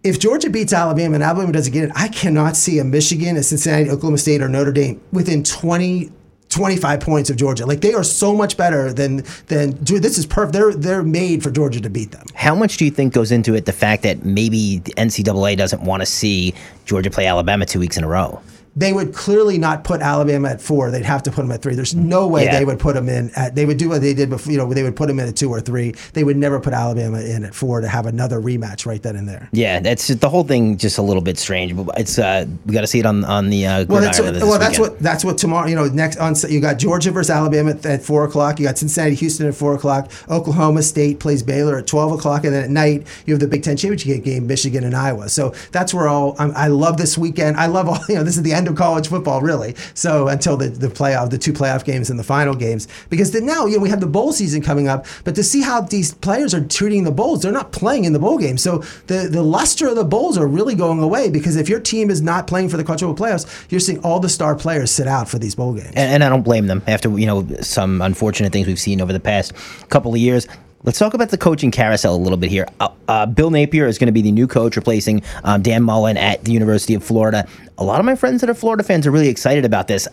if 0.02 0.18
Georgia 0.18 0.48
beats 0.48 0.72
Alabama 0.72 1.16
and 1.16 1.22
Alabama 1.22 1.52
doesn't 1.52 1.70
get 1.70 1.84
it, 1.84 1.90
I 1.94 2.08
cannot 2.08 2.56
see 2.56 2.78
a 2.78 2.84
Michigan, 2.84 3.36
a 3.36 3.42
Cincinnati, 3.42 3.90
Oklahoma 3.90 4.16
State, 4.16 4.40
or 4.40 4.48
Notre 4.48 4.72
Dame 4.72 4.98
within 5.12 5.44
20 5.44 6.10
25 6.50 7.00
points 7.00 7.30
of 7.30 7.36
Georgia. 7.36 7.64
Like 7.64 7.80
they 7.80 7.94
are 7.94 8.04
so 8.04 8.34
much 8.34 8.56
better 8.56 8.92
than 8.92 9.24
than 9.46 9.72
dude, 9.82 10.02
this 10.02 10.18
is 10.18 10.26
perfect. 10.26 10.52
They're 10.52 10.74
they're 10.74 11.02
made 11.02 11.42
for 11.42 11.50
Georgia 11.50 11.80
to 11.80 11.90
beat 11.90 12.10
them. 12.10 12.26
How 12.34 12.54
much 12.54 12.76
do 12.76 12.84
you 12.84 12.90
think 12.90 13.14
goes 13.14 13.32
into 13.32 13.54
it? 13.54 13.66
The 13.66 13.72
fact 13.72 14.02
that 14.02 14.24
maybe 14.24 14.78
the 14.78 14.92
NCAA 14.94 15.56
doesn't 15.56 15.82
want 15.82 16.02
to 16.02 16.06
see 16.06 16.54
Georgia 16.84 17.10
play 17.10 17.26
Alabama 17.26 17.64
two 17.66 17.78
weeks 17.78 17.96
in 17.96 18.04
a 18.04 18.08
row. 18.08 18.40
They 18.76 18.92
would 18.92 19.12
clearly 19.14 19.59
not 19.59 19.83
put 19.85 20.00
Alabama 20.00 20.48
at 20.50 20.61
four. 20.61 20.90
They'd 20.90 21.04
have 21.04 21.22
to 21.24 21.30
put 21.30 21.42
them 21.42 21.50
at 21.50 21.61
three. 21.61 21.74
There's 21.74 21.94
no 21.94 22.26
way 22.28 22.44
Yeah. 22.44 22.59
they 22.59 22.64
would 22.64 22.78
put 22.78 22.94
them 22.94 23.09
in 23.09 23.30
at. 23.35 23.54
They 23.54 23.66
would 23.66 23.78
do 23.78 23.88
what 23.88 24.00
they 24.00 24.14
did 24.14 24.30
before. 24.30 24.52
You 24.52 24.59
know, 24.59 24.72
they 24.72 24.83
would 24.83 24.96
put 24.96 25.09
them 25.09 25.18
in 25.18 25.28
at 25.28 25.37
two 25.37 25.50
or 25.50 25.61
three. 25.61 25.94
They 26.12 26.22
would 26.24 26.37
never 26.37 26.61
put 26.61 26.72
Alabama 26.72 27.20
in 27.20 27.44
at 27.44 27.54
four 27.54 27.80
to 27.80 27.88
have 27.88 28.06
another 28.06 28.40
rematch 28.40 28.87
right 28.87 29.02
then 29.02 29.16
and 29.16 29.28
there. 29.28 29.48
Yeah, 29.52 29.80
that's 29.80 30.06
the 30.09 30.28
whole 30.28 30.44
thing. 30.44 30.76
Just 30.76 30.98
a 30.98 31.02
little 31.02 31.22
bit 31.22 31.38
strange, 31.38 31.76
but 31.76 31.98
it's 31.98 32.18
uh, 32.18 32.46
we 32.64 32.72
got 32.72 32.83
to 32.83 32.87
see 32.87 33.00
it 33.00 33.06
on 33.06 33.24
on 33.24 33.50
the 33.50 33.66
uh, 33.66 33.85
Well, 33.88 34.00
that's 34.00 34.20
what, 34.20 34.35
this 34.35 34.42
well, 34.42 34.59
that's 34.59 34.78
what 34.78 34.98
that's 35.00 35.24
what 35.24 35.37
tomorrow. 35.38 35.66
You 35.66 35.74
know, 35.74 35.87
next 35.87 36.16
on 36.18 36.35
you 36.48 36.61
got 36.61 36.78
Georgia 36.78 37.11
versus 37.11 37.30
Alabama 37.30 37.70
at, 37.70 37.85
at 37.85 38.02
four 38.02 38.24
o'clock. 38.24 38.61
You 38.61 38.66
got 38.66 38.78
Cincinnati, 38.78 39.14
Houston 39.16 39.48
at 39.48 39.54
four 39.54 39.74
o'clock. 39.74 40.11
Oklahoma 40.28 40.83
State 40.83 41.18
plays 41.18 41.42
Baylor 41.42 41.78
at 41.78 41.87
twelve 41.87 42.12
o'clock, 42.12 42.44
and 42.44 42.54
then 42.54 42.62
at 42.64 42.70
night 42.70 43.06
you 43.26 43.35
have 43.35 43.40
the 43.40 43.48
Big 43.48 43.62
Ten 43.62 43.76
championship 43.76 44.22
game, 44.24 44.46
Michigan 44.46 44.85
and 44.85 44.94
Iowa. 44.94 45.28
So 45.28 45.52
that's 45.72 45.92
where 45.92 46.06
all 46.09 46.37
I'm, 46.38 46.52
I 46.54 46.68
love 46.68 46.96
this 46.98 47.18
weekend. 47.18 47.56
I 47.56 47.66
love 47.66 47.88
all 47.88 47.98
you 48.09 48.14
know. 48.14 48.22
This 48.24 48.37
is 48.37 48.42
the 48.42 48.52
end 48.61 48.68
of 48.68 48.77
college 48.77 49.09
football, 49.09 49.40
really. 49.40 49.75
So 49.94 50.29
until 50.29 50.57
the 50.57 50.68
the 50.68 50.88
playoff, 50.88 51.31
the 51.31 51.38
two 51.38 51.53
playoff 51.53 51.85
games 51.85 52.11
and 52.11 52.18
the 52.18 52.25
final 52.25 52.55
games, 52.55 52.87
because 53.09 53.33
then 53.33 53.46
now 53.46 53.66
you 53.66 53.77
know 53.77 53.83
we 53.83 53.88
have 53.88 54.01
the 54.01 54.07
bowl 54.07 54.33
season 54.33 54.62
coming 54.62 54.88
up. 54.88 55.07
But 55.25 55.35
to 55.35 55.42
see 55.42 55.62
how 55.62 55.81
these 55.81 56.14
players 56.14 56.55
are 56.55 56.64
treating 56.64 57.05
the 57.05 57.11
bowls, 57.11 57.42
they're 57.42 57.53
not 57.53 57.73
playing 57.73 58.05
in 58.05 58.12
the 58.12 58.18
bowl 58.18 58.38
game. 58.38 58.59
So 58.59 58.79
the 59.07 59.29
the 59.31 59.42
luster 59.42 59.88
of 59.88 59.96
the 59.96 60.05
bowls 60.05 60.38
are 60.38 60.46
really 60.46 60.75
going 60.75 61.01
away 61.03 61.31
because 61.31 61.57
if 61.57 61.68
your 61.68 61.81
team 61.81 62.11
is 62.11 62.20
not 62.23 62.46
playing 62.46 62.68
for 62.68 62.77
the 62.77 62.85
college 62.85 63.01
football 63.01 63.27
playoffs, 63.27 63.70
you're 63.70 63.81
seeing 63.81 64.01
all 64.05 64.20
the 64.20 64.29
star 64.29 64.55
players 64.55 64.90
sit 64.90 65.09
out 65.09 65.29
for 65.29 65.38
these 65.38 65.55
bowl 65.55 65.73
games. 65.75 65.92
and, 65.96 66.11
and 66.14 66.25
I 66.25 66.29
don't 66.29 66.42
blame 66.42 66.66
them 66.66 66.83
after 66.87 67.09
you 67.18 67.27
know 67.27 67.46
some 67.61 68.03
unfortunate 68.03 68.53
things 68.53 68.66
we've 68.66 68.79
seen 68.79 69.01
over 69.01 69.12
the 69.12 69.20
past 69.20 69.53
couple 69.88 70.12
of 70.12 70.20
years. 70.20 70.46
Let's 70.82 70.98
talk 70.98 71.12
about 71.12 71.28
the 71.28 71.36
coaching 71.36 71.70
carousel 71.70 72.14
a 72.14 72.16
little 72.16 72.38
bit 72.38 72.50
here. 72.50 72.66
Uh, 72.80 72.88
uh, 73.06 73.26
Bill 73.26 73.50
Napier 73.50 73.86
is 73.86 73.98
going 73.98 74.06
to 74.06 74.12
be 74.12 74.22
the 74.22 74.32
new 74.32 74.46
coach, 74.46 74.76
replacing 74.76 75.22
um, 75.44 75.60
Dan 75.60 75.82
Mullen 75.82 76.16
at 76.16 76.42
the 76.44 76.52
University 76.52 76.94
of 76.94 77.04
Florida. 77.04 77.46
A 77.76 77.84
lot 77.84 78.00
of 78.00 78.06
my 78.06 78.14
friends 78.14 78.40
that 78.40 78.48
are 78.48 78.54
Florida 78.54 78.82
fans 78.82 79.06
are 79.06 79.10
really 79.10 79.28
excited 79.28 79.66
about 79.66 79.88
this. 79.88 80.08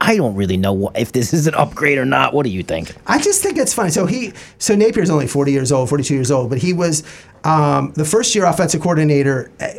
I 0.00 0.16
don't 0.16 0.34
really 0.34 0.56
know 0.56 0.90
if 0.94 1.12
this 1.12 1.34
is 1.34 1.46
an 1.46 1.54
upgrade 1.54 1.98
or 1.98 2.06
not. 2.06 2.32
What 2.32 2.44
do 2.44 2.50
you 2.50 2.62
think? 2.62 2.94
I 3.06 3.18
just 3.18 3.42
think 3.42 3.58
it's 3.58 3.74
funny. 3.74 3.90
So 3.90 4.06
he, 4.06 4.32
so 4.56 4.74
Napier's 4.74 5.10
only 5.10 5.26
40 5.26 5.52
years 5.52 5.70
old, 5.70 5.90
42 5.90 6.14
years 6.14 6.30
old, 6.30 6.48
but 6.48 6.58
he 6.58 6.72
was 6.72 7.02
um, 7.44 7.92
the 7.94 8.04
first 8.04 8.34
year 8.34 8.44
offensive 8.44 8.80
coordinator 8.80 9.50
at, 9.60 9.76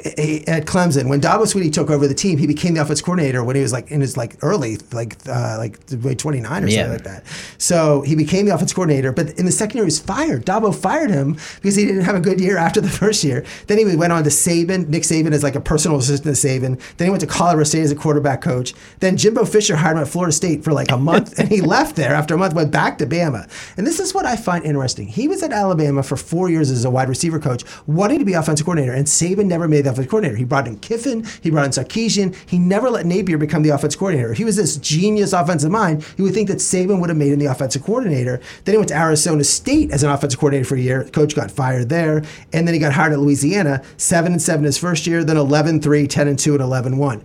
at 0.48 0.65
Clemson. 0.65 1.10
When 1.10 1.20
Dabo 1.22 1.41
Swinney 1.43 1.72
took 1.72 1.89
over 1.89 2.08
the 2.08 2.13
team, 2.13 2.38
he 2.38 2.48
became 2.48 2.74
the 2.76 2.82
offensive 2.82 3.06
coordinator 3.06 3.43
when 3.43 3.56
he 3.56 3.62
was 3.62 3.74
like 3.74 3.91
in 3.91 4.02
his 4.02 4.15
like 4.17 4.38
early, 4.41 4.78
like 4.93 5.17
uh, 5.28 5.56
like 5.58 5.80
like 6.04 6.17
29 6.17 6.63
or 6.63 6.67
Yeah. 6.67 6.76
something 6.84 6.91
like 6.93 7.04
that. 7.04 7.24
So 7.58 8.02
he 8.02 8.15
became 8.15 8.46
the 8.46 8.54
offensive 8.54 8.76
coordinator, 8.76 9.12
but 9.12 9.32
in 9.39 9.46
the 9.46 9.52
second 9.52 9.78
year 9.78 9.84
he 9.86 9.88
was 9.88 10.00
fired. 10.00 10.46
Dabo 10.46 10.74
fired 10.74 11.10
him 11.10 11.34
because 11.56 11.76
he 11.76 11.86
didn't 11.86 12.02
have 12.04 12.15
a 12.15 12.20
good 12.22 12.39
year 12.39 12.58
after 12.58 12.80
the 12.82 12.89
first 13.04 13.24
year. 13.24 13.43
Then 13.67 13.78
he 13.78 13.96
went 13.96 14.13
on 14.13 14.24
to 14.24 14.30
Saban, 14.30 14.88
Nick 14.88 15.04
Saban 15.04 15.32
as 15.34 15.43
like 15.43 15.56
a 15.56 15.62
personal 15.62 15.98
assistant 15.98 16.36
to 16.36 16.48
Saban. 16.48 16.80
Then 16.98 17.08
he 17.08 17.10
went 17.10 17.22
to 17.22 17.28
Colorado 17.28 17.63
State 17.63 17.82
as 17.84 17.91
a 17.91 17.96
quarterback 17.96 18.41
coach. 18.41 18.74
Then 19.00 19.17
Jimbo 19.17 19.46
Fisher 19.46 19.76
hired 19.76 19.98
him 19.98 20.04
at 20.04 20.08
Florida 20.10 20.32
State 20.32 20.63
for 20.63 20.72
like 20.74 20.91
a 20.91 20.98
month, 20.98 21.38
and 21.39 21.50
he 21.50 21.62
left 21.76 21.96
there 21.96 22.13
after 22.13 22.36
a 22.36 22.38
month, 22.38 22.54
went 22.54 22.72
back 22.72 22.98
to 23.00 23.06
Bama. 23.06 23.50
And 23.78 23.86
this 23.86 24.00
is 24.00 24.13
what 24.13 24.26
I 24.26 24.36
find 24.36 24.63
interesting. 24.63 25.08
He 25.08 25.28
was 25.28 25.43
at 25.43 25.52
Alabama 25.52 26.04
for 26.04 26.15
four 26.17 26.50
years 26.50 26.72
as 26.72 26.86
a 26.86 26.89
wide 26.89 27.10
receiver 27.10 27.39
coach, 27.48 27.64
wanting 27.88 28.20
to 28.20 28.26
be 28.26 28.34
offensive 28.34 28.66
coordinator, 28.66 28.94
and 28.94 29.06
Saban 29.06 29.46
never 29.46 29.68
made 29.68 29.86
the 29.86 29.92
offensive 29.92 30.10
coordinator. 30.10 30.38
He 30.38 30.44
brought 30.44 30.68
in 30.68 30.78
Kiffin, 30.80 31.26
he 31.42 31.50
brought 31.50 31.66
in 31.66 31.72
Sarkisian. 31.72 32.36
He 32.48 32.58
never 32.58 32.90
let 32.90 33.06
Napier 33.06 33.38
become 33.38 33.64
the 33.64 33.70
offensive 33.70 34.00
coordinator. 34.00 34.34
He 34.34 34.44
was 34.44 34.56
this 34.56 34.78
genius 34.78 35.34
offensive 35.34 35.72
mind. 35.72 36.06
You 36.18 36.24
would 36.26 36.34
think 36.34 36.48
that 36.50 36.58
Saban 36.58 37.00
would 37.00 37.10
have 37.10 37.18
made 37.18 37.32
him 37.32 37.40
the 37.40 37.46
offensive 37.46 37.84
coordinator. 37.84 38.42
Then 38.66 38.74
he 38.74 38.78
went 38.78 38.90
to 38.90 38.98
Arizona 38.98 39.44
State 39.44 39.92
as 39.92 40.04
an 40.04 40.10
offensive 40.10 40.40
coordinator 40.40 40.66
for 40.66 40.76
a 40.76 40.80
year. 40.80 41.06
Coach 41.06 41.36
got 41.36 41.52
fired 41.52 41.90
there, 41.90 42.24
and 42.54 42.68
then 42.68 42.74
he 42.74 42.80
got 42.80 42.94
hired 42.94 43.14
at 43.14 43.20
Louisiana, 43.20 43.84
seven 43.98 44.32
and 44.34 44.42
seven 44.42 44.66
his 44.66 44.78
first 44.78 45.08
year, 45.08 45.24
then 45.24 45.38
11-3, 45.38 46.10
10 46.10 46.28
and 46.28 46.40
two, 46.40 46.54
and 46.54 46.62
11-1. 46.62 47.22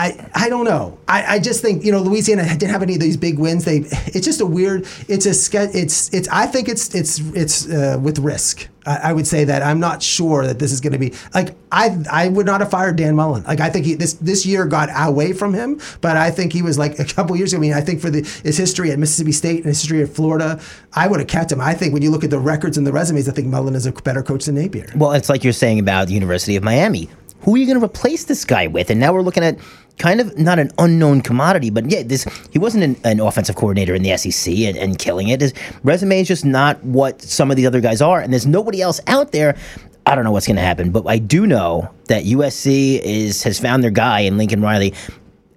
I, 0.00 0.30
I, 0.34 0.48
don't 0.48 0.64
know. 0.64 0.98
I, 1.06 1.34
I 1.34 1.38
just 1.38 1.60
think 1.60 1.84
you 1.84 1.92
know 1.92 2.00
Louisiana 2.00 2.44
didn't 2.48 2.70
have 2.70 2.82
any 2.82 2.94
of 2.94 3.00
these 3.00 3.18
big 3.18 3.38
wins. 3.38 3.66
They 3.66 3.78
it's 4.06 4.24
just 4.24 4.40
a 4.40 4.46
weird. 4.46 4.86
It's 5.08 5.26
a 5.26 5.30
It's 5.76 6.12
it's. 6.14 6.28
I 6.28 6.46
think 6.46 6.68
it's 6.68 6.94
it's 6.94 7.18
it's 7.34 7.68
uh, 7.68 7.98
with 8.00 8.18
risk. 8.18 8.68
I, 8.86 9.10
I 9.10 9.12
would 9.12 9.26
say 9.26 9.44
that 9.44 9.62
I'm 9.62 9.78
not 9.78 10.02
sure 10.02 10.46
that 10.46 10.58
this 10.58 10.72
is 10.72 10.80
going 10.80 10.94
to 10.94 10.98
be 10.98 11.12
like 11.34 11.54
I 11.70 11.98
I 12.10 12.28
would 12.28 12.46
not 12.46 12.60
have 12.60 12.70
fired 12.70 12.96
Dan 12.96 13.14
Mullen. 13.14 13.42
Like 13.44 13.60
I 13.60 13.68
think 13.68 13.84
he, 13.84 13.94
this 13.94 14.14
this 14.14 14.46
year 14.46 14.64
got 14.64 14.88
away 14.94 15.34
from 15.34 15.52
him, 15.52 15.78
but 16.00 16.16
I 16.16 16.30
think 16.30 16.54
he 16.54 16.62
was 16.62 16.78
like 16.78 16.98
a 16.98 17.04
couple 17.04 17.36
years 17.36 17.52
ago. 17.52 17.60
I 17.60 17.60
mean, 17.60 17.74
I 17.74 17.82
think 17.82 18.00
for 18.00 18.08
the 18.08 18.22
his 18.42 18.56
history 18.56 18.90
at 18.92 18.98
Mississippi 18.98 19.32
State 19.32 19.56
and 19.58 19.66
his 19.66 19.82
history 19.82 20.02
at 20.02 20.08
Florida, 20.08 20.58
I 20.94 21.08
would 21.08 21.20
have 21.20 21.28
kept 21.28 21.52
him. 21.52 21.60
I 21.60 21.74
think 21.74 21.92
when 21.92 22.02
you 22.02 22.10
look 22.10 22.24
at 22.24 22.30
the 22.30 22.38
records 22.38 22.78
and 22.78 22.86
the 22.86 22.92
resumes, 22.92 23.28
I 23.28 23.32
think 23.32 23.48
Mullen 23.48 23.74
is 23.74 23.84
a 23.84 23.92
better 23.92 24.22
coach 24.22 24.46
than 24.46 24.54
Napier. 24.54 24.90
Well, 24.96 25.12
it's 25.12 25.28
like 25.28 25.44
you're 25.44 25.52
saying 25.52 25.78
about 25.78 26.08
the 26.08 26.14
University 26.14 26.56
of 26.56 26.62
Miami. 26.62 27.10
Who 27.42 27.54
are 27.54 27.58
you 27.58 27.66
going 27.66 27.78
to 27.78 27.84
replace 27.84 28.24
this 28.24 28.44
guy 28.44 28.66
with? 28.66 28.90
And 28.90 29.00
now 29.00 29.14
we're 29.14 29.22
looking 29.22 29.42
at 29.42 29.58
kind 30.00 30.20
of 30.20 30.36
not 30.36 30.58
an 30.58 30.70
unknown 30.78 31.20
commodity, 31.20 31.70
but 31.70 31.88
yeah, 31.90 32.02
this 32.02 32.26
he 32.50 32.58
wasn't 32.58 32.82
an, 32.82 32.96
an 33.04 33.20
offensive 33.20 33.54
coordinator 33.54 33.94
in 33.94 34.02
the 34.02 34.16
SEC 34.16 34.52
and, 34.52 34.76
and 34.76 34.98
killing 34.98 35.28
it. 35.28 35.40
His 35.40 35.54
resume 35.84 36.20
is 36.20 36.28
just 36.28 36.44
not 36.44 36.82
what 36.82 37.20
some 37.22 37.50
of 37.50 37.56
the 37.56 37.66
other 37.66 37.80
guys 37.80 38.00
are, 38.00 38.20
and 38.20 38.32
there's 38.32 38.46
nobody 38.46 38.80
else 38.80 39.00
out 39.06 39.30
there. 39.32 39.56
I 40.06 40.14
don't 40.14 40.24
know 40.24 40.32
what's 40.32 40.46
going 40.46 40.56
to 40.56 40.62
happen, 40.62 40.90
but 40.90 41.06
I 41.06 41.18
do 41.18 41.46
know 41.46 41.88
that 42.08 42.24
USC 42.24 42.98
is 43.00 43.42
has 43.44 43.60
found 43.60 43.84
their 43.84 43.90
guy 43.90 44.20
in 44.20 44.38
Lincoln 44.38 44.62
Riley. 44.62 44.94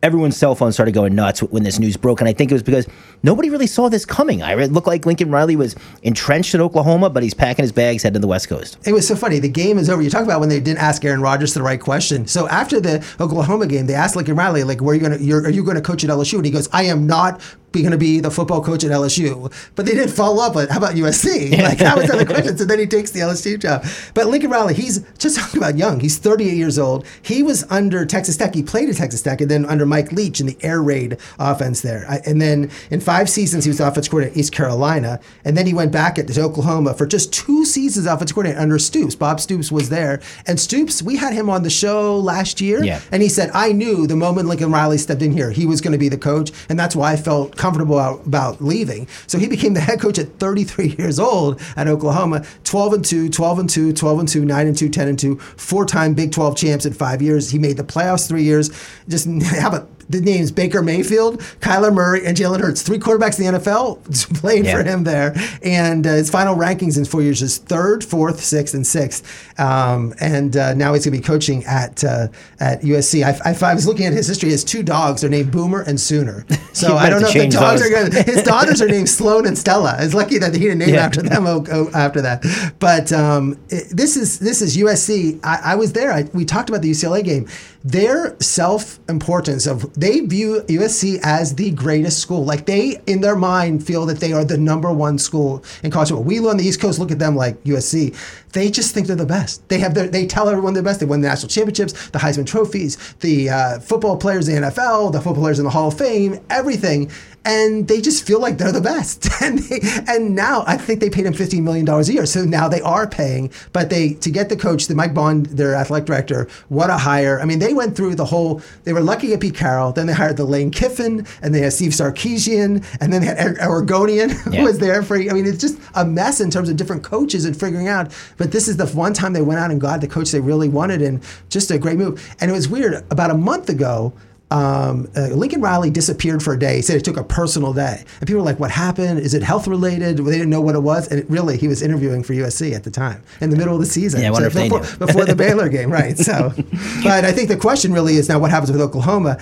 Everyone's 0.04 0.36
cell 0.36 0.54
phone 0.54 0.74
started 0.74 0.92
going 0.92 1.16
nuts 1.16 1.42
when 1.42 1.64
this 1.64 1.80
news 1.80 1.96
broke, 1.96 2.20
and 2.20 2.28
I 2.28 2.34
think 2.34 2.52
it 2.52 2.54
was 2.54 2.62
because 2.62 2.88
nobody 3.24 3.50
really 3.50 3.68
saw 3.68 3.88
this 3.88 4.06
coming. 4.06 4.44
I 4.44 4.54
it 4.62 4.74
looked 4.74 4.86
like 4.86 5.06
Lincoln 5.06 5.32
Riley 5.32 5.56
was 5.56 5.78
entrenched 6.02 6.54
in 6.54 6.60
Oklahoma, 6.60 7.10
but 7.10 7.24
he's 7.24 7.34
packing 7.34 7.64
his 7.64 7.72
bags, 7.72 8.04
heading 8.04 8.16
to 8.16 8.20
the 8.20 8.28
West 8.28 8.50
Coast. 8.50 8.78
It 8.86 8.92
was 8.92 9.08
so 9.08 9.16
funny. 9.16 9.40
The 9.40 9.48
game 9.48 9.78
is 9.78 9.90
over. 9.90 10.02
You 10.02 10.10
talk 10.10 10.26
about 10.26 10.42
when 10.42 10.50
they 10.50 10.60
didn't 10.60 10.80
ask 10.80 11.06
Aaron 11.06 11.22
Rodgers 11.22 11.54
the 11.54 11.64
right 11.64 11.80
question. 11.80 12.28
So 12.28 12.50
after 12.50 12.82
the 12.82 13.04
Oklahoma 13.22 13.66
game, 13.66 13.88
they 13.88 13.96
asked 13.96 14.18
Lincoln 14.18 14.36
Riley, 14.36 14.66
like, 14.66 14.82
"Where 14.82 14.94
are 14.94 15.00
you? 15.00 15.18
You're, 15.26 15.44
are 15.44 15.50
you 15.50 15.64
going 15.64 15.78
to 15.78 15.82
coach 15.82 16.04
at 16.04 16.10
LSU?" 16.10 16.36
And 16.36 16.46
he 16.46 16.52
goes, 16.52 16.68
"I 16.74 16.84
am 16.84 17.08
not 17.08 17.42
going 17.82 17.92
to 17.92 17.98
be 17.98 18.20
the 18.20 18.32
football 18.32 18.62
coach 18.64 18.84
at 18.84 18.92
LSU." 18.92 19.52
But 19.76 19.86
they 19.86 19.94
didn't 19.94 20.12
follow 20.14 20.44
up 20.44 20.56
with, 20.56 20.70
"How 20.70 20.78
about 20.78 20.96
USC?" 20.96 21.52
Like 21.64 21.78
that 21.80 21.98
was 21.98 22.08
the 22.10 22.26
question. 22.26 22.58
So 22.58 22.66
then 22.66 22.80
he 22.80 22.86
takes 22.88 23.12
the 23.12 23.22
LSU 23.22 23.58
job. 23.60 23.86
But 24.14 24.28
Lincoln 24.28 24.52
Riley, 24.52 24.74
he's 24.74 25.00
just 25.18 25.38
talking 25.38 25.58
about 25.60 25.78
young. 25.78 26.00
He's 26.00 26.18
38 26.18 26.56
years 26.56 26.78
old. 26.78 27.06
He 27.22 27.42
was 27.44 27.66
under 27.70 28.06
Texas 28.06 28.38
Tech. 28.38 28.54
He 28.54 28.64
played 28.64 28.90
at 28.90 28.96
Texas 28.98 29.22
Tech, 29.22 29.40
and 29.42 29.50
then 29.50 29.66
under 29.66 29.86
Mike 29.86 30.12
Leach 30.12 30.40
in 30.40 30.46
the 30.48 30.58
air 30.62 30.82
raid 30.82 31.18
offense 31.40 31.82
there. 31.82 32.06
And 32.26 32.42
then 32.42 32.70
in 32.92 33.00
five 33.00 33.30
seasons, 33.30 33.64
he 33.66 33.70
was 33.70 33.78
the 33.78 33.88
offense 33.88 34.08
coordinator 34.08 34.34
at 34.34 34.40
East 34.40 34.52
Carolina, 34.52 35.20
and 35.46 35.56
then 35.58 35.66
he 35.66 35.74
went 35.74 35.92
back 35.92 36.20
at 36.20 36.28
to 36.28 36.42
Oklahoma 36.42 36.94
for 36.94 37.06
just 37.06 37.32
two 37.34 37.64
seasons 37.66 38.06
offensive 38.06 38.36
coordinator 38.36 38.60
under 38.62 38.78
Stoops. 38.80 39.16
Bob 39.16 39.40
Stoops 39.40 39.72
was 39.72 39.90
there, 39.90 40.20
and 40.48 40.60
Stoops, 40.60 41.02
we 41.02 41.16
had 41.16 41.34
him 41.34 41.50
on 41.50 41.64
the 41.64 41.70
show 41.70 42.18
last 42.20 42.60
year, 42.62 42.84
Yeah. 42.84 43.00
and 43.12 43.22
he 43.22 43.30
said, 43.30 43.52
"I 43.54 43.72
knew 43.72 44.08
the 44.08 44.16
moment 44.16 44.48
Lincoln 44.48 44.72
Riley 44.72 44.98
stepped 44.98 45.22
in 45.22 45.32
here, 45.32 45.52
he 45.52 45.66
was 45.66 45.80
going 45.82 45.92
to 45.94 45.98
be 45.98 46.10
the 46.10 46.18
coach, 46.18 46.52
and 46.70 46.78
that's 46.80 46.96
why 46.96 47.12
I 47.14 47.16
felt 47.16 47.56
comfortable 47.64 47.98
about, 47.98 48.26
about 48.26 48.62
leaving." 48.62 49.08
So 49.28 49.38
he 49.38 49.48
became 49.48 49.74
the 49.74 49.80
head 49.80 50.00
coach 50.02 50.20
at 50.20 50.40
33 50.40 50.96
years 51.00 51.20
old 51.20 51.62
at 51.76 51.88
Oklahoma, 51.88 52.46
12 52.64 52.94
and 52.94 53.06
2, 53.06 53.30
12 53.30 53.60
and 53.60 53.70
2, 53.70 53.94
12 53.94 54.20
and 54.20 54.28
2, 54.28 54.46
9 54.46 54.68
and 54.68 54.78
2, 54.78 54.90
10 54.90 55.08
and 55.08 55.20
2, 55.20 55.36
four-time 55.38 56.14
Big 56.14 56.32
12 56.32 56.58
champs 56.58 56.86
in 56.86 56.94
5 56.94 57.22
years. 57.22 57.50
He 57.52 57.60
made 57.60 57.78
the 57.78 57.84
playoffs 57.84 58.28
3 58.28 58.44
years. 58.44 58.70
Just 59.08 59.28
how 59.44 59.70
about 59.70 59.93
the 60.10 60.22
names 60.22 60.52
Baker 60.52 60.82
Mayfield, 60.82 61.40
Kyler 61.60 61.94
Murray, 61.94 62.26
and 62.26 62.36
Jalen 62.38 62.60
Hurts, 62.62 62.82
three 62.82 63.00
quarterbacks 63.00 63.40
in 63.40 63.52
the 63.54 63.60
NFL 63.60 64.34
played 64.40 64.66
Yeah. 64.66 64.78
for 64.78 64.84
him 64.84 65.04
there. 65.04 65.34
And 65.62 66.06
uh, 66.06 66.14
his 66.14 66.30
final 66.30 66.56
rankings 66.56 66.98
in 66.98 67.06
four 67.06 67.22
years 67.22 67.42
is 67.42 67.58
third, 67.58 68.04
fourth, 68.04 68.40
sixth, 68.42 68.74
and 68.74 68.86
sixth. 68.86 69.60
Um, 69.60 70.14
and 70.20 70.56
uh, 70.58 70.74
now 70.74 70.94
he's 70.94 71.06
going 71.06 71.14
to 71.16 71.22
be 71.22 71.26
coaching 71.26 71.64
at 71.66 72.04
uh, 72.04 72.28
at 72.60 72.82
USC. 72.82 73.24
I, 73.24 73.32
I, 73.50 73.72
I 73.72 73.74
was 73.74 73.88
looking 73.88 74.06
at 74.06 74.14
his 74.14 74.28
history. 74.28 74.50
He 74.50 74.54
has 74.54 74.64
two 74.64 74.84
dogs. 74.84 75.22
They're 75.22 75.30
named 75.30 75.52
Boomer 75.52 75.82
and 75.82 76.00
Sooner. 76.00 76.46
So 76.74 76.98
I 76.98 77.08
don't 77.08 77.22
know 77.22 77.28
if 77.28 77.34
the 77.36 77.48
dogs 77.50 77.82
those. 77.82 77.92
are 77.92 77.94
going. 77.94 78.12
to. 78.12 78.24
His 78.24 78.42
daughters 78.54 78.82
are 78.82 78.88
named 78.88 79.08
Sloan 79.08 79.46
and 79.46 79.56
Stella. 79.56 79.96
It's 80.00 80.16
lucky 80.16 80.40
that 80.40 80.54
he 80.56 80.60
didn't 80.62 80.80
name 80.80 80.96
Yeah. 80.96 81.06
after 81.06 81.22
them 81.22 81.46
oh, 81.46 81.64
oh, 81.72 81.92
after 81.94 82.20
that. 82.22 82.44
But 82.80 83.14
um, 83.14 83.60
it- 83.70 83.96
this 83.96 84.18
is 84.18 84.40
this 84.40 84.60
is 84.60 84.76
USC. 84.76 85.40
I, 85.44 85.60
I 85.74 85.76
was 85.76 85.94
there. 85.94 86.12
I, 86.12 86.24
we 86.34 86.46
talked 86.46 86.70
about 86.70 86.82
the 86.82 86.90
UCLA 86.90 87.24
game. 87.24 87.48
Their 87.84 88.36
self 88.40 89.00
importance 89.08 89.68
of 89.68 89.93
they 89.96 90.22
view 90.22 90.64
USC 90.68 91.20
as 91.24 91.56
the 91.56 91.72
greatest 91.72 92.20
school. 92.20 92.44
Like 92.46 92.66
they 92.66 93.02
in 93.08 93.22
their 93.22 93.36
mind 93.36 93.86
feel 93.86 94.06
that 94.08 94.20
they 94.20 94.34
are 94.34 94.44
the 94.44 94.58
number 94.58 94.92
one 94.92 95.18
school 95.18 95.64
in 95.84 95.92
college 95.92 96.10
football. 96.10 96.24
We 96.24 96.40
on 96.40 96.58
the 96.58 96.64
East 96.64 96.82
Coast 96.82 97.00
look 97.00 97.12
at 97.12 97.20
them 97.20 97.36
like 97.36 97.64
USC. 97.64 98.16
They 98.54 98.70
just 98.72 98.94
think 98.94 99.08
they're 99.08 99.16
the 99.16 99.26
best. 99.26 99.68
They 99.70 99.80
have 99.80 99.94
their, 99.96 100.08
they 100.08 100.26
tell 100.28 100.48
everyone 100.48 100.74
they're 100.74 100.84
best. 100.84 101.00
They 101.00 101.06
won 101.06 101.22
the 101.22 101.28
national 101.28 101.50
championships, 101.50 102.10
the 102.10 102.20
Heisman 102.20 102.46
trophies, 102.46 102.98
the 103.20 103.50
uh, 103.50 103.80
football 103.80 104.16
players 104.18 104.48
in 104.48 104.62
the 104.62 104.68
NFL, 104.70 105.12
the 105.12 105.20
football 105.22 105.44
players 105.44 105.60
in 105.60 105.66
the 105.66 105.72
Hall 105.72 105.88
of 105.90 105.98
Fame, 105.98 106.40
everything, 106.50 107.12
and 107.46 107.88
they 107.90 108.00
just 108.00 108.26
feel 108.26 108.40
like 108.40 108.58
they're 108.58 108.72
the 108.72 108.80
best. 108.80 109.28
and 109.42 109.60
they, 109.60 109.80
and 110.08 110.34
now 110.36 110.64
I 110.66 110.78
think 110.78 111.02
they 111.02 111.10
paid 111.10 111.26
him 111.26 111.34
fifteen 111.34 111.64
million 111.66 111.84
dollars 111.86 112.08
a 112.10 112.14
year, 112.14 112.26
so 112.26 112.46
now 112.46 112.70
they 112.70 112.80
are 112.82 113.06
paying. 113.08 113.52
But 113.74 113.90
they 113.90 114.14
to 114.14 114.30
get 114.32 114.48
the 114.50 114.56
coach, 114.56 114.88
the 114.88 114.96
Mike 114.96 115.14
Bohn, 115.14 115.44
their 115.44 115.76
athletic 115.76 116.06
director, 116.06 116.48
what 116.70 116.90
a 116.90 116.98
hire! 116.98 117.42
I 117.42 117.46
mean, 117.46 117.60
they 117.60 117.74
went 117.74 117.96
through 117.98 118.16
the 118.16 118.24
whole. 118.26 118.62
They 118.86 118.94
were 118.94 119.02
lucky 119.02 119.28
to 119.28 119.34
get 119.34 119.42
Pete 119.42 119.56
Carroll. 119.56 119.92
Then 119.92 120.08
they 120.08 120.14
hired 120.14 120.38
the 120.38 120.46
Lane 120.46 120.72
Kiffin, 120.72 121.28
and 121.42 121.54
they 121.54 121.60
had 121.62 121.74
Steve 121.74 121.92
Sarkisian, 121.92 122.86
and 123.02 123.12
then 123.12 123.22
they 123.22 123.28
had 123.28 123.56
Orgeron 123.58 124.32
who 124.44 124.54
Yeah. 124.54 124.64
was 124.64 124.80
there 124.80 125.04
for. 125.04 125.16
I 125.18 125.34
mean, 125.34 125.46
it's 125.46 125.60
just 125.60 125.78
a 125.96 126.06
mess 126.06 126.40
in 126.40 126.50
terms 126.50 126.70
of 126.70 126.78
different 126.78 127.04
coaches 127.04 127.44
and 127.46 127.60
figuring 127.60 127.88
out. 127.90 128.16
But 128.38 128.43
this 128.52 128.68
is 128.68 128.78
the 128.78 128.88
one 128.88 129.14
time 129.14 129.34
they 129.34 129.42
went 129.42 129.60
out 129.60 129.72
and 129.72 129.80
got 129.80 130.02
the 130.02 130.08
coach 130.08 130.32
they 130.32 130.40
really 130.40 130.70
wanted, 130.70 131.02
and 131.02 131.24
just 131.50 131.72
a 131.72 131.78
great 131.78 131.98
move. 131.98 132.36
And 132.40 132.50
it 132.50 132.54
was 132.54 132.68
weird. 132.68 133.04
About 133.12 133.32
a 133.32 133.38
month 133.38 133.70
ago. 133.70 134.14
Um, 134.52 135.10
uh, 135.18 135.30
Lincoln 135.30 135.62
Riley 135.62 135.90
disappeared 135.90 136.44
for 136.44 136.54
a 136.54 136.60
day. 136.60 136.76
He 136.76 136.82
said 136.84 136.96
it 136.96 137.04
took 137.04 137.18
a 137.18 137.24
personal 137.24 137.74
day, 137.74 138.04
and 138.20 138.28
people 138.28 138.42
were 138.42 138.46
like, 138.46 138.60
"What 138.60 138.70
happened? 138.70 139.18
Is 139.20 139.34
it 139.34 139.42
health 139.42 139.68
related?" 139.68 140.18
They 140.18 140.32
didn't 140.32 140.52
know 140.52 140.62
what 140.62 140.76
it 140.76 140.84
was, 140.84 141.08
and 141.08 141.20
it 141.20 141.28
really, 141.28 141.58
he 141.58 141.68
was 141.68 141.82
interviewing 141.82 142.22
for 142.22 142.34
USC 142.34 142.76
at 142.76 142.84
the 142.84 142.92
time 142.92 143.24
in 143.42 143.50
the 143.50 143.56
middle 143.56 143.74
of 143.74 143.80
the 143.80 143.88
season. 143.88 144.22
Yeah, 144.22 144.28
I 144.28 144.32
wonder 144.32 144.48
if 144.48 144.54
they 144.54 144.70
before, 144.70 144.82
knew. 144.82 145.08
before 145.08 145.26
the 145.26 145.36
Baylor 145.36 145.70
game, 145.78 145.92
right? 145.92 146.16
So, 146.20 146.54
but 147.04 147.26
I 147.26 147.32
think 147.32 147.50
the 147.50 147.58
question 147.58 147.94
really 147.94 148.18
is 148.18 148.30
now 148.30 148.38
what 148.38 148.52
happens 148.52 148.72
with 148.72 148.80
Oklahoma. 148.82 149.40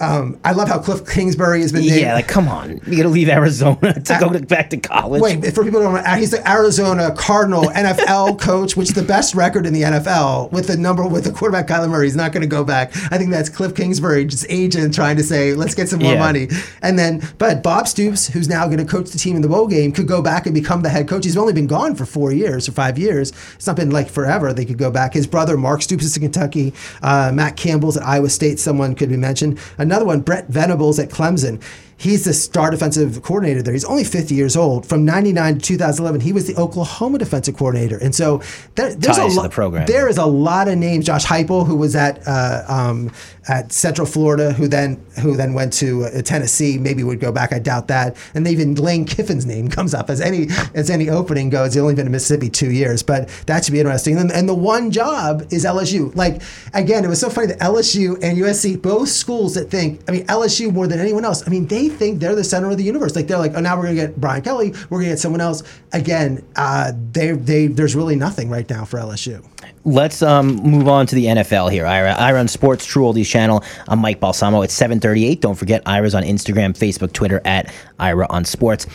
Um, 0.00 0.38
I 0.44 0.52
love 0.52 0.68
how 0.68 0.78
Cliff 0.78 1.06
Kingsbury 1.08 1.60
has 1.62 1.72
been 1.72 1.86
named. 1.86 2.00
Yeah, 2.00 2.14
like 2.14 2.28
come 2.28 2.48
on, 2.48 2.80
you 2.86 2.96
got 2.96 3.02
to 3.04 3.08
leave 3.08 3.28
Arizona 3.28 3.94
to 3.94 4.16
go 4.20 4.30
to, 4.32 4.40
back 4.40 4.70
to 4.70 4.76
college. 4.76 5.22
Wait, 5.22 5.44
for 5.54 5.64
people 5.64 5.80
who 5.80 5.86
don't 5.92 5.94
know, 6.04 6.14
he's 6.16 6.30
the 6.30 6.48
Arizona 6.48 7.14
Cardinal 7.16 7.64
NFL 7.74 8.40
coach, 8.40 8.76
which 8.76 8.88
is 8.90 8.94
the 8.94 9.02
best 9.02 9.34
record 9.34 9.66
in 9.66 9.72
the 9.72 9.82
NFL 9.82 10.52
with 10.52 10.66
the 10.66 10.76
number 10.76 11.06
with 11.06 11.24
the 11.24 11.32
quarterback 11.32 11.66
Kyler 11.66 11.88
Murray. 11.90 12.06
He's 12.06 12.16
not 12.16 12.32
going 12.32 12.42
to 12.42 12.46
go 12.48 12.64
back. 12.64 12.90
I 13.12 13.18
think 13.18 13.30
that's 13.30 13.48
Cliff 13.48 13.74
Kingsbury, 13.74 14.24
just 14.24 14.46
agent 14.48 14.94
trying 14.94 15.16
to 15.16 15.22
say, 15.22 15.54
let's 15.54 15.74
get 15.74 15.88
some 15.88 16.00
more 16.00 16.12
Yeah. 16.14 16.18
money. 16.18 16.48
And 16.82 16.98
then, 16.98 17.22
but 17.38 17.62
Bob 17.62 17.88
Stoops, 17.88 18.26
who's 18.28 18.48
now 18.48 18.66
going 18.66 18.78
to 18.78 18.84
coach 18.84 19.10
the 19.10 19.18
team 19.18 19.36
in 19.36 19.42
the 19.42 19.48
bowl 19.48 19.66
game, 19.66 19.92
could 19.92 20.06
go 20.08 20.22
back 20.22 20.46
and 20.46 20.54
become 20.54 20.82
the 20.82 20.88
head 20.88 21.08
coach. 21.08 21.24
He's 21.24 21.36
only 21.36 21.52
been 21.52 21.66
gone 21.66 21.94
for 21.94 22.06
four 22.06 22.32
years 22.32 22.68
or 22.68 22.72
five 22.72 22.98
years. 22.98 23.32
It's 23.54 23.66
not 23.66 23.76
been 23.76 23.90
like 23.90 24.08
forever. 24.08 24.52
They 24.52 24.64
could 24.64 24.78
go 24.78 24.90
back. 24.90 25.14
His 25.14 25.26
brother 25.26 25.56
Mark 25.56 25.82
Stoops 25.82 26.04
is 26.04 26.16
in 26.16 26.22
Kentucky. 26.22 26.74
Uh, 27.02 27.30
Matt 27.34 27.56
Campbell's 27.56 27.96
at 27.96 28.02
Iowa 28.04 28.28
State. 28.28 28.58
Someone 28.58 28.94
could 28.94 29.08
be 29.08 29.16
mentioned. 29.16 29.58
Another 29.86 30.04
one, 30.04 30.18
Brent 30.20 30.48
Venables 30.48 30.98
at 30.98 31.10
Clemson. 31.10 31.62
He's 31.98 32.24
the 32.24 32.34
star 32.34 32.70
defensive 32.70 33.22
coordinator 33.22 33.62
there. 33.62 33.72
He's 33.72 33.84
only 33.84 34.04
50 34.04 34.34
years 34.34 34.54
old. 34.56 34.86
From 34.86 35.04
99 35.04 35.54
to 35.54 35.60
2011, 35.60 36.20
he 36.20 36.32
was 36.32 36.46
the 36.46 36.54
Oklahoma 36.56 37.18
defensive 37.18 37.56
coordinator. 37.56 37.96
And 37.96 38.14
so 38.14 38.42
there, 38.74 38.94
there's 38.94 39.16
Ties 39.16 39.34
a 39.34 39.40
lot. 39.40 39.50
the. 39.50 39.84
There 39.86 40.08
is 40.08 40.18
a 40.18 40.26
lot 40.26 40.68
of 40.68 40.76
names. 40.76 41.06
Josh 41.06 41.24
Heupel, 41.24 41.66
who 41.66 41.76
was 41.76 41.96
at 41.96 42.20
uh, 42.26 42.64
um, 42.68 43.10
at 43.48 43.72
Central 43.72 44.06
Florida, 44.06 44.52
who 44.52 44.68
then 44.68 45.02
who 45.22 45.36
then 45.36 45.54
went 45.54 45.72
to 45.74 46.04
uh, 46.04 46.22
Tennessee, 46.22 46.78
maybe 46.78 47.02
would 47.02 47.20
go 47.20 47.32
back. 47.32 47.52
I 47.52 47.58
doubt 47.58 47.88
that. 47.88 48.16
And 48.34 48.46
even 48.46 48.74
Lane 48.74 49.06
Kiffin's 49.06 49.46
name 49.46 49.68
comes 49.68 49.94
up 49.94 50.10
as 50.10 50.20
any 50.20 50.48
as 50.74 50.90
any 50.90 51.08
opening 51.08 51.48
goes. 51.48 51.74
He's 51.74 51.82
only 51.82 51.94
been 51.94 52.06
in 52.06 52.12
Mississippi 52.12 52.50
two 52.50 52.72
years, 52.72 53.02
but 53.02 53.28
that 53.46 53.64
should 53.64 53.72
be 53.72 53.80
interesting. 53.80 54.18
And, 54.18 54.30
and 54.30 54.48
the 54.48 54.54
one 54.54 54.90
job 54.90 55.46
is 55.50 55.64
LSU. 55.64 56.14
Like 56.14 56.42
again, 56.74 57.04
it 57.04 57.08
was 57.08 57.20
so 57.20 57.30
funny 57.30 57.48
that 57.48 57.60
LSU 57.60 58.18
and 58.22 58.36
USC, 58.36 58.80
both 58.80 59.08
schools 59.08 59.54
that 59.54 59.70
think. 59.70 60.02
I 60.08 60.12
mean, 60.12 60.26
LSU 60.26 60.72
more 60.72 60.86
than 60.86 61.00
anyone 61.00 61.24
else. 61.24 61.46
I 61.46 61.50
mean, 61.50 61.66
they 61.66 61.85
think 61.88 62.20
they're 62.20 62.34
the 62.34 62.44
center 62.44 62.70
of 62.70 62.76
the 62.76 62.84
universe. 62.84 63.16
Like 63.16 63.26
they're 63.26 63.38
like, 63.38 63.54
oh, 63.54 63.60
now 63.60 63.76
we're 63.76 63.84
gonna 63.84 63.94
get 63.94 64.20
Brian 64.20 64.42
Kelly. 64.42 64.74
We're 64.90 64.98
gonna 64.98 65.12
get 65.12 65.18
someone 65.18 65.40
else. 65.40 65.62
Again, 65.92 66.44
uh, 66.56 66.92
they 67.12 67.32
they 67.32 67.66
there's 67.66 67.94
really 67.94 68.16
nothing 68.16 68.48
right 68.48 68.68
now 68.68 68.84
for 68.84 68.98
LSU. 68.98 69.44
Let's 69.84 70.22
um, 70.22 70.56
move 70.56 70.88
on 70.88 71.06
to 71.06 71.14
the 71.14 71.26
NFL 71.26 71.70
here. 71.70 71.86
Ira, 71.86 72.12
Ira 72.12 72.40
on 72.40 72.48
Sports 72.48 72.84
True 72.84 73.04
Oldies 73.04 73.26
channel. 73.26 73.62
I'm 73.88 74.00
Mike 74.00 74.18
Balsamo 74.18 74.62
at 74.62 74.70
738. 74.70 75.40
Don't 75.40 75.54
forget 75.54 75.82
Ira's 75.86 76.14
on 76.14 76.24
Instagram, 76.24 76.76
Facebook, 76.76 77.12
Twitter 77.12 77.40
at 77.44 77.72
Ira 77.98 78.26
on 78.28 78.44
Sports. 78.44 78.86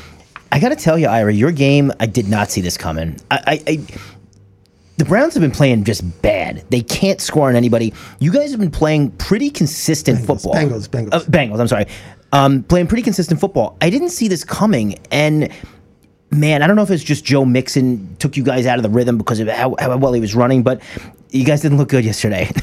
I 0.52 0.60
got 0.60 0.70
to 0.70 0.76
tell 0.76 0.98
you, 0.98 1.08
Ira, 1.08 1.34
your 1.34 1.54
game, 1.54 1.94
I 2.02 2.08
did 2.08 2.28
not 2.28 2.52
see 2.52 2.60
this 2.60 2.76
coming. 2.78 3.16
I, 3.32 3.40
I, 3.48 3.64
I 3.72 3.86
the 5.02 5.06
Browns 5.06 5.34
have 5.34 5.42
been 5.42 5.50
playing 5.50 5.84
just 5.84 6.22
bad. 6.22 6.64
They 6.70 6.82
can't 6.82 7.20
score 7.20 7.50
on 7.50 7.56
anybody. 7.56 7.92
You 8.20 8.32
guys 8.32 8.52
have 8.52 8.60
been 8.60 8.70
playing 8.70 9.12
pretty 9.12 9.50
consistent 9.50 10.20
football. 10.20 10.54
Bengals, 10.54 10.88
Bengals. 10.88 11.14
Uh, 11.14 11.20
Bengals. 11.22 11.60
I'm 11.60 11.68
sorry. 11.68 11.88
Um, 12.34 12.64
playing 12.64 12.88
pretty 12.88 13.04
consistent 13.04 13.40
football. 13.40 13.78
I 13.82 13.90
didn't 13.90 14.10
see 14.10 14.28
this 14.28 14.44
coming, 14.44 14.98
and 15.12 15.52
man, 16.32 16.64
I 16.64 16.68
don't 16.68 16.76
know 16.76 16.82
if 16.82 16.92
it's 16.92 17.04
just 17.04 17.26
Joe 17.26 17.44
Mixon 17.44 18.16
took 18.18 18.38
you 18.38 18.44
guys 18.44 18.66
out 18.66 18.78
of 18.78 18.84
the 18.84 18.90
rhythm 18.90 19.18
because 19.18 19.40
of 19.40 19.50
how, 19.50 19.76
how 19.80 19.98
well 19.98 20.14
he 20.14 20.22
was 20.22 20.34
running, 20.34 20.64
but 20.64 20.82
you 21.32 21.46
guys 21.46 21.62
didn't 21.62 21.78
look 21.78 21.90
good 21.90 22.06
yesterday. 22.06 22.52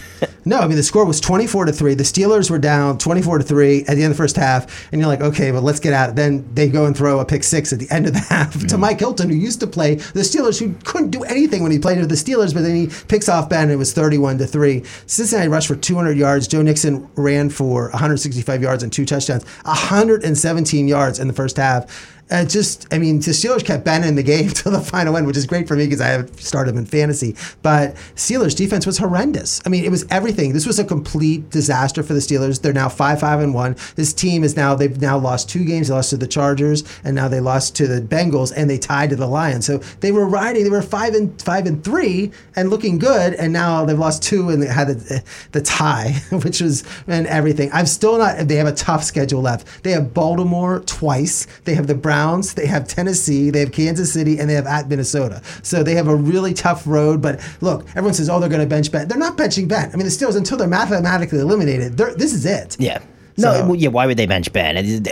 No, 0.49 0.61
I 0.61 0.66
mean 0.66 0.79
the 0.79 0.83
score 0.83 1.05
was 1.05 1.21
24 1.21 1.66
to 1.66 1.73
3. 1.73 1.95
The 1.95 2.05
Steelers 2.05 2.51
were 2.51 2.59
down 2.59 2.97
24 2.97 3.39
to 3.39 3.45
3 3.45 3.81
at 3.81 3.87
the 3.87 3.93
end 3.93 4.05
of 4.05 4.11
the 4.11 4.14
first 4.14 4.35
half, 4.35 4.91
and 4.91 4.99
you're 4.99 5.09
like, 5.09 5.21
okay, 5.21 5.51
but 5.51 5.62
let's 5.62 5.79
get 5.79 5.93
out. 5.93 6.16
Then 6.16 6.49
they 6.55 6.71
go 6.71 6.87
and 6.87 6.97
throw 6.97 7.19
a 7.19 7.25
pick 7.27 7.45
six 7.45 7.71
at 7.71 7.79
the 7.79 7.91
end 7.91 8.07
of 8.07 8.14
the 8.14 8.19
half 8.31 8.53
to 8.53 8.77
mm. 8.77 8.79
Mike 8.79 8.99
Hilton, 8.99 9.29
who 9.29 9.37
used 9.37 9.61
to 9.61 9.66
play 9.66 9.97
the 9.97 10.21
Steelers, 10.21 10.59
who 10.59 10.73
couldn't 10.85 11.11
do 11.11 11.23
anything 11.25 11.62
when 11.62 11.71
he 11.71 11.79
played 11.79 11.99
with 11.99 12.09
the 12.09 12.14
Steelers, 12.14 12.55
but 12.55 12.62
then 12.62 12.75
he 12.75 12.87
picks 13.09 13.29
off 13.29 13.51
Ben 13.51 13.64
and 13.64 13.73
it 13.73 13.77
was 13.77 13.93
31 13.93 14.39
to 14.39 14.47
3. 14.47 14.83
Cincinnati 15.05 15.49
rushed 15.49 15.69
for 15.69 15.77
200 15.77 16.16
yards. 16.16 16.49
Joe 16.49 16.62
Mixon 16.62 17.07
ran 17.16 17.51
for 17.51 17.91
165 17.91 18.62
yards 18.62 18.83
and 18.83 18.91
two 18.91 19.05
touchdowns, 19.05 19.45
117 19.64 20.89
yards 20.89 21.19
in 21.19 21.29
the 21.29 21.35
first 21.35 21.59
half. 21.59 22.18
Uh, 22.31 22.45
just, 22.45 22.87
I 22.93 22.99
mean, 22.99 23.20
the 23.20 23.31
Steelers 23.31 23.64
kept 23.64 23.85
Ben 23.85 24.05
in 24.05 24.14
the 24.14 24.22
game 24.22 24.49
till 24.55 24.72
the 24.72 24.81
final 24.81 25.16
end, 25.16 25.26
which 25.26 25.37
is 25.37 25.47
great 25.47 25.66
for 25.66 25.76
me 25.76 25.87
because 25.87 26.01
I 26.01 26.09
have 26.09 26.41
started 26.41 26.72
him 26.72 26.79
in 26.79 26.87
fantasy. 26.87 27.35
But 27.62 27.95
Steelers 28.16 28.57
defense 28.57 28.87
was 28.87 28.99
horrendous. 28.99 29.62
I 29.64 29.70
mean, 29.70 29.85
it 29.85 29.91
was 29.91 30.05
everything. 30.11 30.53
This 30.53 30.66
was 30.66 30.79
a 30.79 30.85
complete 30.85 31.51
disaster 31.51 32.03
for 32.03 32.12
the 32.12 32.20
Steelers. 32.20 32.61
They're 32.61 32.72
now 32.72 32.89
five, 32.89 33.20
five, 33.20 33.41
and 33.41 33.55
one. 33.55 33.76
This 33.97 34.12
team 34.12 34.45
is 34.45 34.57
now 34.57 34.74
they've 34.74 35.01
now 35.01 35.18
lost 35.18 35.49
two 35.49 35.64
games. 35.64 35.89
They 35.89 35.95
lost 35.95 36.11
to 36.11 36.16
the 36.16 36.26
Chargers, 36.26 36.85
and 37.05 37.14
now 37.14 37.29
they 37.29 37.41
lost 37.41 37.74
to 37.76 37.87
the 37.87 38.01
Bengals, 38.01 38.53
and 38.55 38.68
they 38.68 38.79
tied 38.79 39.11
to 39.11 39.16
the 39.16 39.26
Lions. 39.26 39.66
So 39.66 39.79
they 40.01 40.12
were 40.12 40.26
riding. 40.26 40.64
They 40.64 40.70
were 40.70 40.83
five 40.83 41.14
and 41.14 41.41
five 41.41 41.66
and 41.66 41.83
three, 41.83 42.31
and 42.57 42.68
looking 42.70 42.99
good. 42.99 43.35
And 43.35 43.53
now 43.53 43.85
they've 43.85 43.99
lost 43.99 44.22
two, 44.22 44.51
and 44.51 44.62
they 44.62 44.66
had 44.66 44.89
the, 44.89 45.24
the 45.53 45.62
tie, 45.62 46.20
which 46.31 46.61
was 46.61 46.85
and 47.07 47.26
everything. 47.26 47.70
I'm 47.72 47.87
still 47.87 48.18
not. 48.18 48.49
They 48.49 48.57
have 48.57 48.66
a 48.66 48.72
tough 48.72 49.05
schedule 49.05 49.41
left. 49.41 49.83
They 49.83 49.93
have 49.93 50.12
Baltimore 50.12 50.81
twice. 50.81 51.47
They 51.64 51.74
have 51.74 51.87
the 51.87 51.95
Browns. 51.95 52.18
They 52.55 52.66
have 52.66 52.87
Tennessee. 52.89 53.51
They 53.51 53.61
have 53.61 53.73
Kansas 53.73 54.12
City, 54.12 54.39
and 54.39 54.49
they 54.51 54.55
have 54.55 54.66
at 54.66 54.89
Minnesota. 54.89 55.41
So 55.62 55.83
they 55.83 55.95
have 55.95 56.09
a 56.09 56.14
really 56.16 56.55
tough 56.55 56.87
road. 56.87 57.21
But 57.23 57.41
look, 57.61 57.87
everyone 57.91 58.14
says, 58.14 58.29
"Oh, 58.29 58.41
they're 58.41 58.49
going 58.49 58.61
to 58.61 58.66
bench 58.66 58.91
Ben." 58.93 59.09
They're 59.09 59.19
not 59.19 59.37
benching 59.37 59.69
Ben. 59.69 59.91
I 59.93 59.97
mean, 59.97 60.07
the 60.07 60.11
Steelers 60.12 60.37
until 60.37 60.59
they're 60.59 60.69
mathematically 60.69 61.39
eliminated. 61.41 61.97
They're, 61.97 62.14
this 62.14 62.33
is 62.33 62.45
it. 62.47 62.77
yeah. 62.79 62.99
No, 63.37 63.53
So- 63.53 63.73
yeah. 63.75 63.89
Why 63.89 64.07
would 64.07 64.16
they 64.16 64.27
bench 64.27 64.53
Ben? 64.53 65.03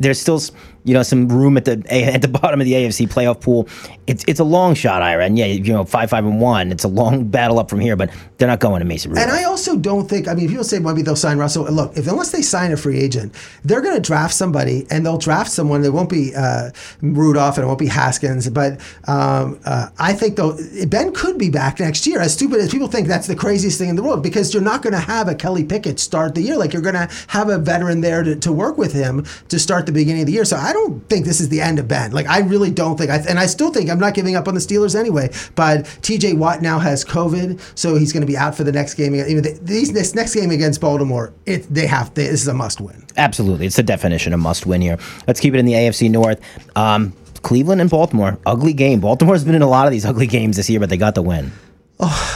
There's 0.00 0.18
still, 0.18 0.40
you 0.84 0.92
know, 0.92 1.02
some 1.02 1.28
room 1.28 1.56
at 1.56 1.64
the 1.64 1.82
at 1.90 2.22
the 2.22 2.28
bottom 2.40 2.60
of 2.60 2.66
the 2.66 2.72
AFC 2.72 3.08
playoff 3.08 3.40
pool. 3.40 3.68
It's 4.06 4.24
it's 4.28 4.40
a 4.40 4.44
long 4.44 4.74
shot, 4.74 5.02
Ira, 5.02 5.24
and 5.24 5.38
yeah, 5.38 5.46
you 5.46 5.72
know, 5.72 5.84
five 5.84 6.10
five 6.10 6.24
and 6.24 6.40
one. 6.40 6.70
It's 6.70 6.84
a 6.84 6.88
long 6.88 7.24
battle 7.34 7.58
up 7.58 7.70
from 7.70 7.80
here, 7.80 7.96
but 7.96 8.10
they're 8.38 8.48
not 8.48 8.60
going 8.60 8.80
to 8.80 8.84
Mason 8.84 9.10
Rudolph. 9.10 9.28
And 9.28 9.36
I 9.36 9.44
also 9.44 9.76
don't 9.76 10.08
think. 10.08 10.28
I 10.28 10.34
mean, 10.34 10.48
people 10.48 10.64
say 10.64 10.78
maybe 10.78 11.02
they'll 11.02 11.16
sign 11.16 11.38
Russell. 11.38 11.64
Look, 11.64 11.96
if 11.96 12.06
unless 12.06 12.30
they 12.30 12.42
sign 12.42 12.72
a 12.72 12.76
free 12.76 12.98
agent, 12.98 13.34
they're 13.64 13.80
going 13.80 13.96
to 13.96 14.02
draft 14.02 14.34
somebody, 14.34 14.86
and 14.90 15.04
they'll 15.04 15.18
draft 15.18 15.50
someone. 15.50 15.82
It 15.84 15.92
won't 15.92 16.10
be 16.10 16.34
uh, 16.36 16.70
Rudolph, 17.00 17.56
and 17.56 17.64
it 17.64 17.66
won't 17.66 17.78
be 17.78 17.86
Haskins. 17.86 18.48
But 18.50 18.80
um, 19.08 19.58
uh, 19.64 19.88
I 19.98 20.12
think 20.12 20.36
though 20.36 20.58
Ben 20.88 21.12
could 21.12 21.38
be 21.38 21.48
back 21.48 21.80
next 21.80 22.06
year. 22.06 22.20
As 22.20 22.34
stupid 22.34 22.60
as 22.60 22.70
people 22.70 22.88
think, 22.88 23.08
that's 23.08 23.26
the 23.26 23.36
craziest 23.36 23.78
thing 23.78 23.88
in 23.88 23.96
the 23.96 24.02
world 24.02 24.22
because 24.22 24.52
you're 24.52 24.62
not 24.62 24.82
going 24.82 24.92
to 24.92 24.98
have 24.98 25.28
a 25.28 25.34
Kenny 25.34 25.64
Pickett 25.64 25.98
start 25.98 26.34
the 26.34 26.42
year. 26.42 26.58
Like 26.58 26.74
you're 26.74 26.82
going 26.82 26.94
to 26.94 27.08
have 27.28 27.48
a 27.48 27.58
veteran 27.58 28.02
there 28.02 28.22
to, 28.22 28.36
to 28.36 28.52
work 28.52 28.76
with 28.76 28.92
him 28.92 29.24
to 29.48 29.58
start 29.58 29.86
the 29.86 29.92
beginning 29.92 30.22
of 30.22 30.26
the 30.26 30.32
year. 30.32 30.44
So 30.44 30.56
I 30.56 30.73
don't 30.74 31.08
think 31.08 31.24
this 31.24 31.40
is 31.40 31.48
the 31.48 31.62
end 31.62 31.78
of 31.78 31.88
Ben. 31.88 32.12
Like 32.12 32.26
I 32.26 32.40
really 32.40 32.70
don't 32.70 32.98
think. 32.98 33.10
I, 33.10 33.16
and 33.28 33.38
I 33.38 33.46
still 33.46 33.72
think 33.72 33.88
I'm 33.88 33.98
not 33.98 34.12
giving 34.12 34.36
up 34.36 34.46
on 34.46 34.54
the 34.54 34.60
Steelers 34.60 34.94
anyway. 34.94 35.30
But 35.54 35.86
T.J. 36.02 36.34
Watt 36.34 36.60
now 36.60 36.78
has 36.78 37.04
COVID, 37.04 37.60
so 37.74 37.96
he's 37.96 38.12
going 38.12 38.20
to 38.20 38.26
be 38.26 38.36
out 38.36 38.54
for 38.54 38.64
the 38.64 38.72
next 38.72 38.94
game. 38.94 39.14
Even 39.14 39.42
the, 39.42 39.58
these 39.62 39.92
this 39.92 40.14
next 40.14 40.34
game 40.34 40.50
against 40.50 40.80
Baltimore, 40.82 41.32
it 41.46 41.62
they 41.72 41.86
have 41.86 42.12
they, 42.14 42.26
this 42.26 42.42
is 42.42 42.48
a 42.48 42.54
must 42.54 42.80
win. 42.80 43.04
Absolutely, 43.16 43.66
it's 43.66 43.76
the 43.76 43.82
definition 43.82 44.34
of 44.34 44.40
must 44.40 44.66
win 44.66 44.82
here. 44.82 44.98
Let's 45.26 45.40
keep 45.40 45.54
it 45.54 45.58
in 45.58 45.66
the 45.66 45.72
AFC 45.72 46.10
North. 46.10 46.40
Um, 46.76 47.14
Cleveland 47.42 47.80
and 47.80 47.90
Baltimore, 47.90 48.38
ugly 48.46 48.72
game. 48.72 49.00
Baltimore's 49.00 49.44
been 49.44 49.54
in 49.54 49.62
a 49.62 49.68
lot 49.68 49.86
of 49.86 49.92
these 49.92 50.04
ugly 50.04 50.26
games 50.26 50.56
this 50.56 50.68
year, 50.70 50.80
but 50.80 50.88
they 50.88 50.96
got 50.96 51.14
the 51.14 51.22
win. 51.22 51.52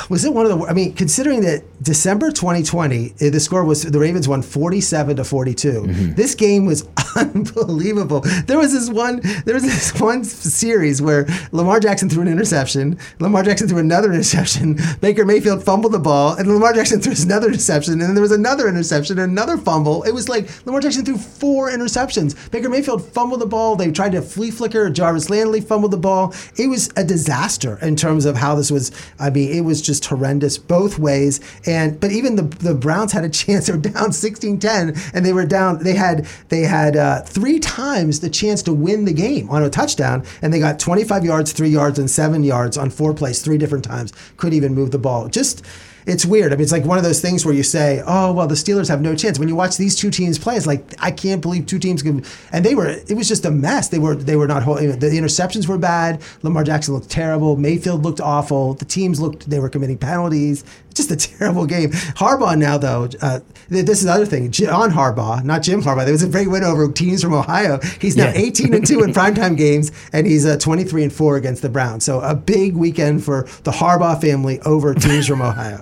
Was 0.09 0.25
it 0.25 0.33
one 0.33 0.47
of 0.47 0.59
the? 0.59 0.67
I 0.67 0.73
mean, 0.73 0.95
considering 0.95 1.41
that 1.43 1.65
December 1.83 2.31
2020, 2.31 3.15
eh, 3.21 3.31
the 3.31 3.41
score 3.41 3.65
was 3.65 3.83
the 3.83 3.99
Ravens 3.99 4.29
won 4.29 4.43
47 4.43 5.17
to 5.17 5.25
42. 5.25 5.69
Mm-hmm. 5.73 6.15
This 6.15 6.35
game 6.35 6.67
was 6.67 6.89
unbelievable. 7.17 8.21
There 8.47 8.59
was 8.59 8.73
this 8.73 8.91
one. 8.91 9.21
There 9.45 9.55
was 9.55 9.65
this 9.65 9.99
one 10.01 10.25
series 10.25 11.01
where 11.01 11.27
Lamar 11.53 11.81
Jackson 11.81 12.09
threw 12.09 12.23
an 12.23 12.29
interception. 12.29 12.99
Lamar 13.21 13.43
Jackson 13.43 13.69
threw 13.69 13.79
another 13.79 14.13
interception. 14.13 14.79
Baker 15.01 15.25
Mayfield 15.25 15.63
fumbled 15.63 15.93
the 15.93 15.99
ball, 15.99 16.35
and 16.35 16.49
Lamar 16.49 16.73
Jackson 16.73 17.01
threw 17.01 17.15
another 17.25 17.49
interception. 17.49 17.95
And 17.95 18.03
then 18.03 18.15
there 18.15 18.23
was 18.23 18.33
another 18.33 18.69
interception, 18.69 19.19
and 19.19 19.31
another 19.33 19.57
fumble. 19.57 20.03
It 20.05 20.13
was 20.13 20.29
like 20.29 20.49
Lamar 20.67 20.81
Jackson 20.81 21.05
threw 21.05 21.19
four 21.19 21.71
interceptions. 21.71 22.51
Baker 22.51 22.69
Mayfield 22.69 23.05
fumbled 23.05 23.41
the 23.41 23.47
ball. 23.47 23.77
They 23.77 23.91
tried 23.91 24.13
to 24.13 24.23
flea 24.23 24.51
flicker. 24.51 24.91
Jarvis 24.91 25.31
Landry 25.31 25.61
fumbled 25.61 25.93
the 25.93 25.99
ball. 25.99 26.35
It 26.57 26.69
was 26.69 26.91
a 26.97 27.05
disaster 27.05 27.79
in 27.83 27.97
terms 27.97 28.25
of 28.25 28.37
how 28.37 28.55
this 28.55 28.71
was. 28.71 28.93
I 29.19 29.31
mean, 29.31 29.58
it 29.59 29.65
was 29.65 29.83
just 29.83 30.05
horrendous 30.07 30.57
both 30.57 30.99
ways. 30.99 31.41
And 31.67 32.01
but 32.01 32.11
even 32.13 32.37
the 32.37 32.43
the 32.43 32.75
Browns 32.75 33.13
had 33.13 33.25
a 33.25 33.29
chance. 33.43 33.67
They 33.67 33.73
were 33.73 33.79
down 33.79 34.11
16-10, 34.11 35.13
and 35.15 35.27
they 35.27 35.33
were 35.33 35.47
down. 35.47 35.83
They 35.83 35.95
had 35.95 36.27
they 36.49 36.63
had 36.63 36.97
uh, 36.97 37.23
three 37.23 37.59
times 37.59 38.21
the 38.21 38.31
chance 38.31 38.63
to 38.63 38.73
win 38.73 39.05
the 39.05 39.13
game 39.13 39.51
on 39.51 39.63
a 39.63 39.71
touchdown, 39.71 40.25
and 40.43 40.53
they 40.53 40.59
got 40.59 40.79
25 40.79 41.25
yards, 41.25 41.53
three 41.53 41.69
yards, 41.69 41.99
and 41.99 42.11
seven 42.11 42.43
yards 42.43 42.79
on 42.79 42.91
four 42.91 43.13
plays, 43.13 43.43
three 43.43 43.59
different 43.59 43.85
times. 43.85 44.13
Couldn't 44.37 44.57
even 44.57 44.75
move 44.75 44.91
the 44.91 44.99
ball. 44.99 45.29
Just 45.29 45.65
it's 46.09 46.25
weird. 46.25 46.53
I 46.53 46.57
mean, 46.57 46.63
it's 46.63 46.73
like 46.73 46.85
one 46.85 46.99
of 46.99 47.05
those 47.05 47.21
things 47.21 47.45
where 47.45 47.55
you 47.55 47.63
say, 47.63 48.03
"Oh, 48.07 48.33
well, 48.33 48.47
the 48.47 48.55
Steelers 48.55 48.89
have 48.89 49.01
no 49.01 49.15
chance." 49.15 49.39
When 49.39 49.49
you 49.49 49.55
watch 49.55 49.77
these 49.77 49.95
two 49.95 50.11
teams 50.11 50.39
play, 50.39 50.57
it's 50.57 50.67
like 50.67 50.95
I 50.99 51.11
can't 51.11 51.43
believe 51.43 51.67
two 51.67 51.79
teams 51.79 52.03
can. 52.03 52.25
And 52.51 52.65
they 52.65 52.75
were. 52.75 52.87
It 52.89 53.15
was 53.15 53.29
just 53.29 53.45
a 53.45 53.51
mess. 53.51 53.89
They 53.89 53.99
were. 53.99 54.17
They 54.17 54.37
were 54.37 54.49
not. 54.49 54.65
The 54.65 55.11
interceptions 55.13 55.69
were 55.69 55.79
bad. 55.79 56.23
Lamar 56.43 56.65
Jackson 56.65 56.95
looked 56.95 57.11
terrible. 57.11 57.57
Mayfield 57.57 58.03
looked 58.03 58.21
awful. 58.21 58.75
The 58.75 58.87
teams 58.87 59.21
looked. 59.21 59.49
They 59.51 59.61
were 59.61 59.69
committing 59.69 59.99
penalties. 59.99 60.65
Just 60.99 61.11
a 61.13 61.17
terrible 61.17 61.65
game. 61.65 61.91
Harbaugh 61.91 62.59
now 62.59 62.77
though. 62.77 63.09
Uh, 63.23 63.39
this 63.69 64.01
is 64.01 64.05
the 64.05 64.13
other 64.13 64.27
thing. 64.27 64.51
John 64.51 64.91
Harbaugh, 64.91 65.45
not 65.45 65.63
Jim 65.63 65.81
Harbaugh. 65.81 66.05
There 66.05 66.13
was 66.13 66.25
a 66.25 66.29
great 66.29 66.49
win 66.51 66.65
over 66.65 66.91
teams 66.91 67.23
from 67.23 67.35
Ohio. 67.35 67.79
He's 68.01 68.17
now 68.17 68.25
Yeah. 68.27 68.33
18 68.41 68.75
and 68.75 68.87
two 68.87 69.03
in 69.05 69.13
primetime 69.15 69.57
games, 69.57 69.93
and 70.13 70.27
he's 70.27 70.45
uh, 70.45 70.57
23 70.59 71.05
and 71.05 71.13
four 71.13 71.37
against 71.37 71.63
the 71.63 71.69
Browns. 71.69 72.05
So 72.05 72.21
a 72.21 72.35
big 72.35 72.75
weekend 72.77 73.23
for 73.23 73.43
the 73.63 73.71
Harbaugh 73.71 74.21
family 74.21 74.61
over 74.63 74.93
teams 74.93 75.27
from 75.29 75.41
Ohio. 75.41 75.79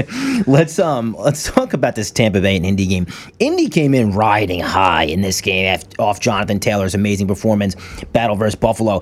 Let's 0.46 0.78
um 0.78 1.16
let's 1.18 1.44
talk 1.44 1.72
about 1.72 1.96
this 1.96 2.10
Tampa 2.10 2.40
Bay 2.40 2.56
and 2.56 2.64
Indy 2.64 2.86
game. 2.86 3.06
Indy 3.40 3.68
came 3.68 3.92
in 3.94 4.12
riding 4.12 4.60
high 4.60 5.04
in 5.04 5.20
this 5.20 5.40
game 5.40 5.80
off 5.98 6.20
Jonathan 6.20 6.60
Taylor's 6.60 6.94
amazing 6.94 7.26
performance, 7.26 7.74
battle 8.12 8.36
versus 8.36 8.54
Buffalo. 8.54 9.00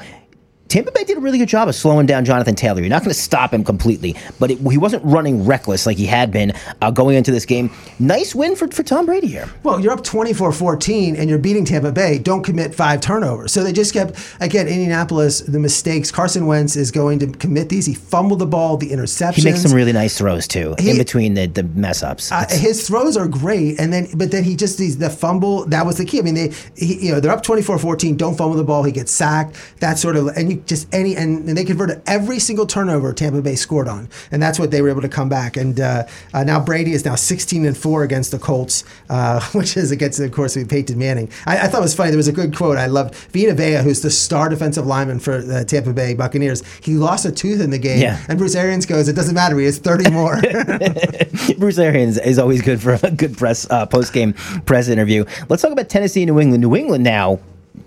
Tampa 0.68 0.92
Bay 0.92 1.02
did 1.04 1.16
a 1.16 1.20
really 1.20 1.38
good 1.38 1.48
job 1.48 1.66
of 1.66 1.74
slowing 1.74 2.04
down 2.04 2.26
Jonathan 2.26 2.54
Taylor. 2.54 2.80
You're 2.80 2.90
not 2.90 3.00
going 3.02 3.14
to 3.14 3.18
stop 3.20 3.54
him 3.54 3.64
completely, 3.64 4.14
but 4.38 4.50
it, 4.50 4.58
he 4.58 4.76
wasn't 4.76 5.02
running 5.02 5.46
reckless 5.46 5.86
like 5.86 5.96
he 5.96 6.04
had 6.04 6.30
been 6.30 6.52
uh, 6.82 6.90
going 6.90 7.16
into 7.16 7.30
this 7.30 7.46
game. 7.46 7.70
Nice 7.98 8.34
win 8.34 8.54
for, 8.54 8.68
for 8.68 8.82
Tom 8.82 9.06
Brady 9.06 9.28
here. 9.28 9.48
Well, 9.62 9.80
you're 9.80 9.92
up 9.92 10.04
24 10.04 10.52
14 10.52 11.16
and 11.16 11.30
you're 11.30 11.38
beating 11.38 11.64
Tampa 11.64 11.90
Bay. 11.90 12.18
Don't 12.18 12.42
commit 12.42 12.74
five 12.74 13.00
turnovers. 13.00 13.50
So 13.50 13.64
they 13.64 13.72
just 13.72 13.94
kept, 13.94 14.18
again, 14.40 14.68
Indianapolis, 14.68 15.40
the 15.40 15.58
mistakes. 15.58 16.12
Carson 16.12 16.46
Wentz 16.46 16.76
is 16.76 16.90
going 16.90 17.18
to 17.20 17.28
commit 17.28 17.70
these. 17.70 17.86
He 17.86 17.94
fumbled 17.94 18.40
the 18.40 18.46
ball, 18.46 18.76
the 18.76 18.90
interceptions. 18.90 19.36
He 19.36 19.44
makes 19.44 19.62
some 19.62 19.72
really 19.72 19.92
nice 19.92 20.18
throws 20.18 20.46
too, 20.46 20.74
in 20.78 20.98
between 20.98 21.32
the, 21.32 21.46
the 21.46 21.62
mess 21.62 22.02
ups. 22.02 22.30
Uh, 22.30 22.44
his 22.50 22.86
throws 22.86 23.16
are 23.16 23.26
great, 23.26 23.80
and 23.80 23.90
then 23.90 24.06
but 24.14 24.30
then 24.30 24.44
he 24.44 24.54
just 24.54 24.76
these 24.76 24.98
the 24.98 25.08
fumble 25.08 25.64
that 25.66 25.86
was 25.86 25.96
the 25.96 26.04
key. 26.04 26.18
I 26.18 26.22
mean, 26.22 26.34
they 26.34 26.52
he, 26.76 27.06
you 27.06 27.12
know 27.12 27.20
they're 27.20 27.32
up 27.32 27.42
24-14, 27.42 28.16
Don't 28.16 28.36
fumble 28.36 28.56
the 28.56 28.64
ball. 28.64 28.82
He 28.82 28.92
gets 28.92 29.12
sacked. 29.12 29.56
That 29.80 29.98
sort 29.98 30.16
of 30.16 30.28
and 30.28 30.50
you 30.50 30.57
just 30.66 30.92
any 30.94 31.16
and, 31.16 31.48
and 31.48 31.56
they 31.56 31.64
converted 31.64 32.02
every 32.06 32.38
single 32.38 32.66
turnover 32.66 33.12
Tampa 33.12 33.42
Bay 33.42 33.54
scored 33.54 33.88
on, 33.88 34.08
and 34.30 34.42
that's 34.42 34.58
what 34.58 34.70
they 34.70 34.82
were 34.82 34.88
able 34.88 35.02
to 35.02 35.08
come 35.08 35.28
back. 35.28 35.56
And 35.56 35.78
uh, 35.80 36.04
uh, 36.34 36.44
now 36.44 36.60
Brady 36.60 36.92
is 36.92 37.04
now 37.04 37.14
16 37.14 37.64
and 37.66 37.76
four 37.76 38.02
against 38.02 38.30
the 38.30 38.38
Colts, 38.38 38.84
uh, 39.10 39.40
which 39.52 39.76
is 39.76 39.90
against 39.90 40.20
of 40.20 40.32
course 40.32 40.56
Peyton 40.68 40.98
Manning. 40.98 41.30
I, 41.46 41.58
I 41.58 41.66
thought 41.68 41.78
it 41.78 41.82
was 41.82 41.94
funny. 41.94 42.10
There 42.10 42.16
was 42.16 42.28
a 42.28 42.32
good 42.32 42.54
quote 42.56 42.78
I 42.78 42.86
loved. 42.86 43.14
Vita 43.32 43.54
Vea, 43.54 43.82
who's 43.82 44.00
the 44.02 44.10
star 44.10 44.48
defensive 44.48 44.86
lineman 44.86 45.18
for 45.20 45.40
the 45.42 45.64
Tampa 45.64 45.92
Bay 45.92 46.14
Buccaneers, 46.14 46.62
he 46.80 46.94
lost 46.94 47.24
a 47.24 47.32
tooth 47.32 47.60
in 47.60 47.70
the 47.70 47.78
game, 47.78 48.00
Yeah. 48.00 48.18
and 48.28 48.38
Bruce 48.38 48.54
Arians 48.54 48.86
goes, 48.86 49.08
"It 49.08 49.14
doesn't 49.16 49.34
matter. 49.34 49.58
He 49.58 49.64
has 49.66 49.78
30 49.78 50.10
more." 50.10 50.40
Bruce 51.58 51.78
Arians 51.78 52.18
is 52.18 52.38
always 52.38 52.62
good 52.62 52.80
for 52.80 52.98
a 53.02 53.10
good 53.10 53.36
press 53.36 53.68
uh, 53.70 53.86
post 53.86 54.12
game 54.12 54.32
press 54.66 54.88
interview. 54.88 55.24
Let's 55.48 55.62
talk 55.62 55.72
about 55.72 55.88
Tennessee 55.88 56.24
New 56.26 56.38
England. 56.40 56.62
New 56.62 56.76
England 56.76 57.04
now 57.04 57.38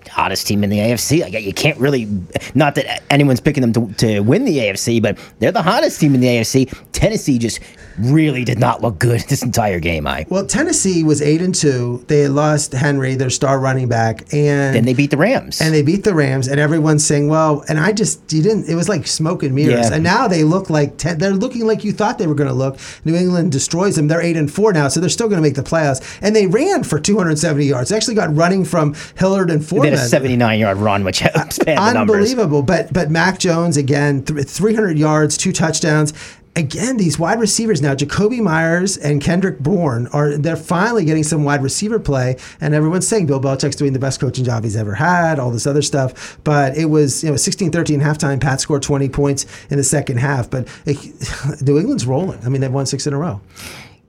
hottest 0.08 0.46
team 0.46 0.64
in 0.64 0.70
the 0.70 0.78
AFC. 0.78 1.20
Like 1.20 1.44
you 1.44 1.52
can't 1.52 1.78
really, 1.78 2.08
not 2.54 2.74
that 2.76 3.02
anyone's 3.10 3.40
picking 3.40 3.60
them 3.60 3.72
to, 3.72 3.94
to 3.94 4.20
win 4.20 4.44
the 4.44 4.58
AFC, 4.58 5.02
but 5.02 5.18
they're 5.38 5.52
the 5.52 5.62
hottest 5.62 6.00
team 6.00 6.14
in 6.14 6.20
the 6.20 6.28
AFC. 6.28 6.72
Tennessee 6.92 7.38
just 7.38 7.60
really 7.98 8.44
did 8.44 8.58
not 8.58 8.82
look 8.82 8.98
good 8.98 9.20
this 9.28 9.42
entire 9.42 9.80
game. 9.80 10.06
I 10.06 10.26
Well, 10.28 10.46
Tennessee 10.46 11.02
was 11.04 11.20
eight 11.22 11.40
and 11.42 11.54
two. 11.54 12.04
They 12.08 12.20
had 12.20 12.32
lost 12.32 12.72
Henry, 12.72 13.14
their 13.14 13.30
star 13.30 13.58
running 13.58 13.88
back, 13.88 14.32
and 14.32 14.74
then 14.74 14.84
they 14.84 14.94
beat 14.94 15.10
the 15.10 15.16
Rams. 15.16 15.60
and 15.60 15.74
they 15.74 15.82
beat 15.82 16.04
the 16.04 16.14
Rams. 16.14 16.48
And 16.48 16.58
everyone's 16.60 17.04
saying, 17.04 17.28
"Well," 17.28 17.64
and 17.68 17.78
I 17.78 17.92
just 17.92 18.32
you 18.32 18.42
didn't. 18.42 18.68
It 18.68 18.74
was 18.74 18.88
like 18.88 19.06
smoke 19.06 19.42
and 19.42 19.54
mirrors. 19.54 19.88
Yeah. 19.90 19.94
And 19.94 20.04
now 20.04 20.28
they 20.28 20.44
look 20.44 20.70
like 20.70 20.96
ten, 20.98 21.18
they're 21.18 21.32
looking 21.32 21.66
like 21.66 21.84
you 21.84 21.92
thought 21.92 22.18
they 22.18 22.26
were 22.26 22.34
going 22.34 22.48
to 22.48 22.54
look. 22.54 22.78
New 23.04 23.14
England 23.14 23.52
destroys 23.52 23.96
them. 23.96 24.08
They're 24.08 24.22
eight 24.22 24.36
and 24.36 24.52
four 24.52 24.72
now, 24.72 24.88
so 24.88 25.00
they're 25.00 25.08
still 25.08 25.28
going 25.28 25.42
to 25.42 25.46
make 25.46 25.54
the 25.54 25.62
playoffs. 25.62 26.18
And 26.22 26.34
they 26.34 26.46
ran 26.46 26.84
for 26.84 26.98
270 26.98 27.64
yards. 27.64 27.90
They 27.90 27.96
actually 27.96 28.14
got 28.14 28.34
running 28.34 28.64
from 28.64 28.94
Hilliard 29.16 29.50
and 29.50 29.60
they 29.60 29.66
Foreman. 29.66 29.90
had 29.90 29.98
a 29.98 30.08
79 30.08 30.58
yard 30.58 30.78
run, 30.78 31.04
which 31.04 31.20
the 31.20 31.74
numbers. 31.94 32.16
Unbelievable. 32.16 32.62
But 32.62 32.92
but 32.92 33.10
Mac 33.10 33.38
Jones 33.38 33.76
again, 33.76 34.24
th- 34.24 34.46
300 34.46 34.98
yards, 34.98 35.36
two 35.36 35.52
touchdowns. 35.52 36.12
Again, 36.54 36.98
these 36.98 37.18
wide 37.18 37.40
receivers 37.40 37.80
now, 37.80 37.94
Jakobi 37.94 38.42
Meyers 38.42 38.98
and 38.98 39.22
Kendrick 39.22 39.58
Bourne 39.60 40.06
are 40.08 40.36
they're 40.36 40.54
finally 40.54 41.06
getting 41.06 41.22
some 41.22 41.44
wide 41.44 41.62
receiver 41.62 41.98
play, 41.98 42.36
and 42.60 42.74
everyone's 42.74 43.08
saying 43.08 43.24
Bill 43.24 43.40
Belichick's 43.40 43.76
doing 43.76 43.94
the 43.94 43.98
best 43.98 44.20
coaching 44.20 44.44
job 44.44 44.62
he's 44.62 44.76
ever 44.76 44.94
had, 44.94 45.38
all 45.38 45.50
this 45.50 45.66
other 45.66 45.80
stuff. 45.80 46.38
But 46.44 46.76
it 46.76 46.86
was 46.86 47.24
you 47.24 47.30
know 47.30 47.36
16-13 47.36 48.02
halftime. 48.02 48.38
Pat 48.38 48.60
scored 48.60 48.82
20 48.82 49.08
points 49.08 49.46
in 49.70 49.78
the 49.78 49.84
second 49.84 50.18
half, 50.18 50.50
but 50.50 50.68
it, 50.84 51.62
New 51.62 51.78
England's 51.78 52.04
rolling. 52.04 52.44
I 52.44 52.50
mean, 52.50 52.60
they've 52.60 52.72
won 52.72 52.84
six 52.84 53.06
in 53.06 53.14
a 53.14 53.18
row. 53.18 53.40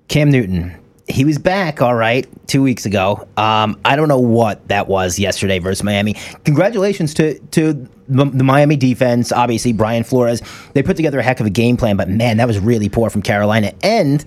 Cam 0.09 0.29
Newton. 0.29 0.75
He 1.07 1.23
was 1.25 1.37
back, 1.37 1.81
all 1.81 1.95
right, 1.95 2.27
two 2.47 2.61
weeks 2.61 2.85
ago. 2.85 3.25
Um, 3.35 3.79
I 3.83 3.95
don't 3.95 4.07
know 4.07 4.19
what 4.19 4.67
that 4.67 4.87
was 4.87 5.17
yesterday 5.17 5.59
versus 5.59 5.83
Miami. 5.83 6.15
Congratulations 6.43 7.13
to 7.15 7.39
to 7.39 7.87
the, 8.07 8.43
Miami 8.43 8.75
defense. 8.75 9.31
Obviously, 9.31 9.73
Brian 9.73 10.03
Flores. 10.03 10.41
They 10.73 10.83
put 10.83 10.95
together 10.95 11.19
a 11.19 11.23
heck 11.23 11.39
of 11.39 11.45
a 11.45 11.49
game 11.49 11.77
plan, 11.77 11.97
but 11.97 12.09
man, 12.09 12.37
that 12.37 12.47
was 12.47 12.59
really 12.59 12.89
poor 12.89 13.09
from 13.09 13.21
Carolina. 13.21 13.73
And 13.83 14.25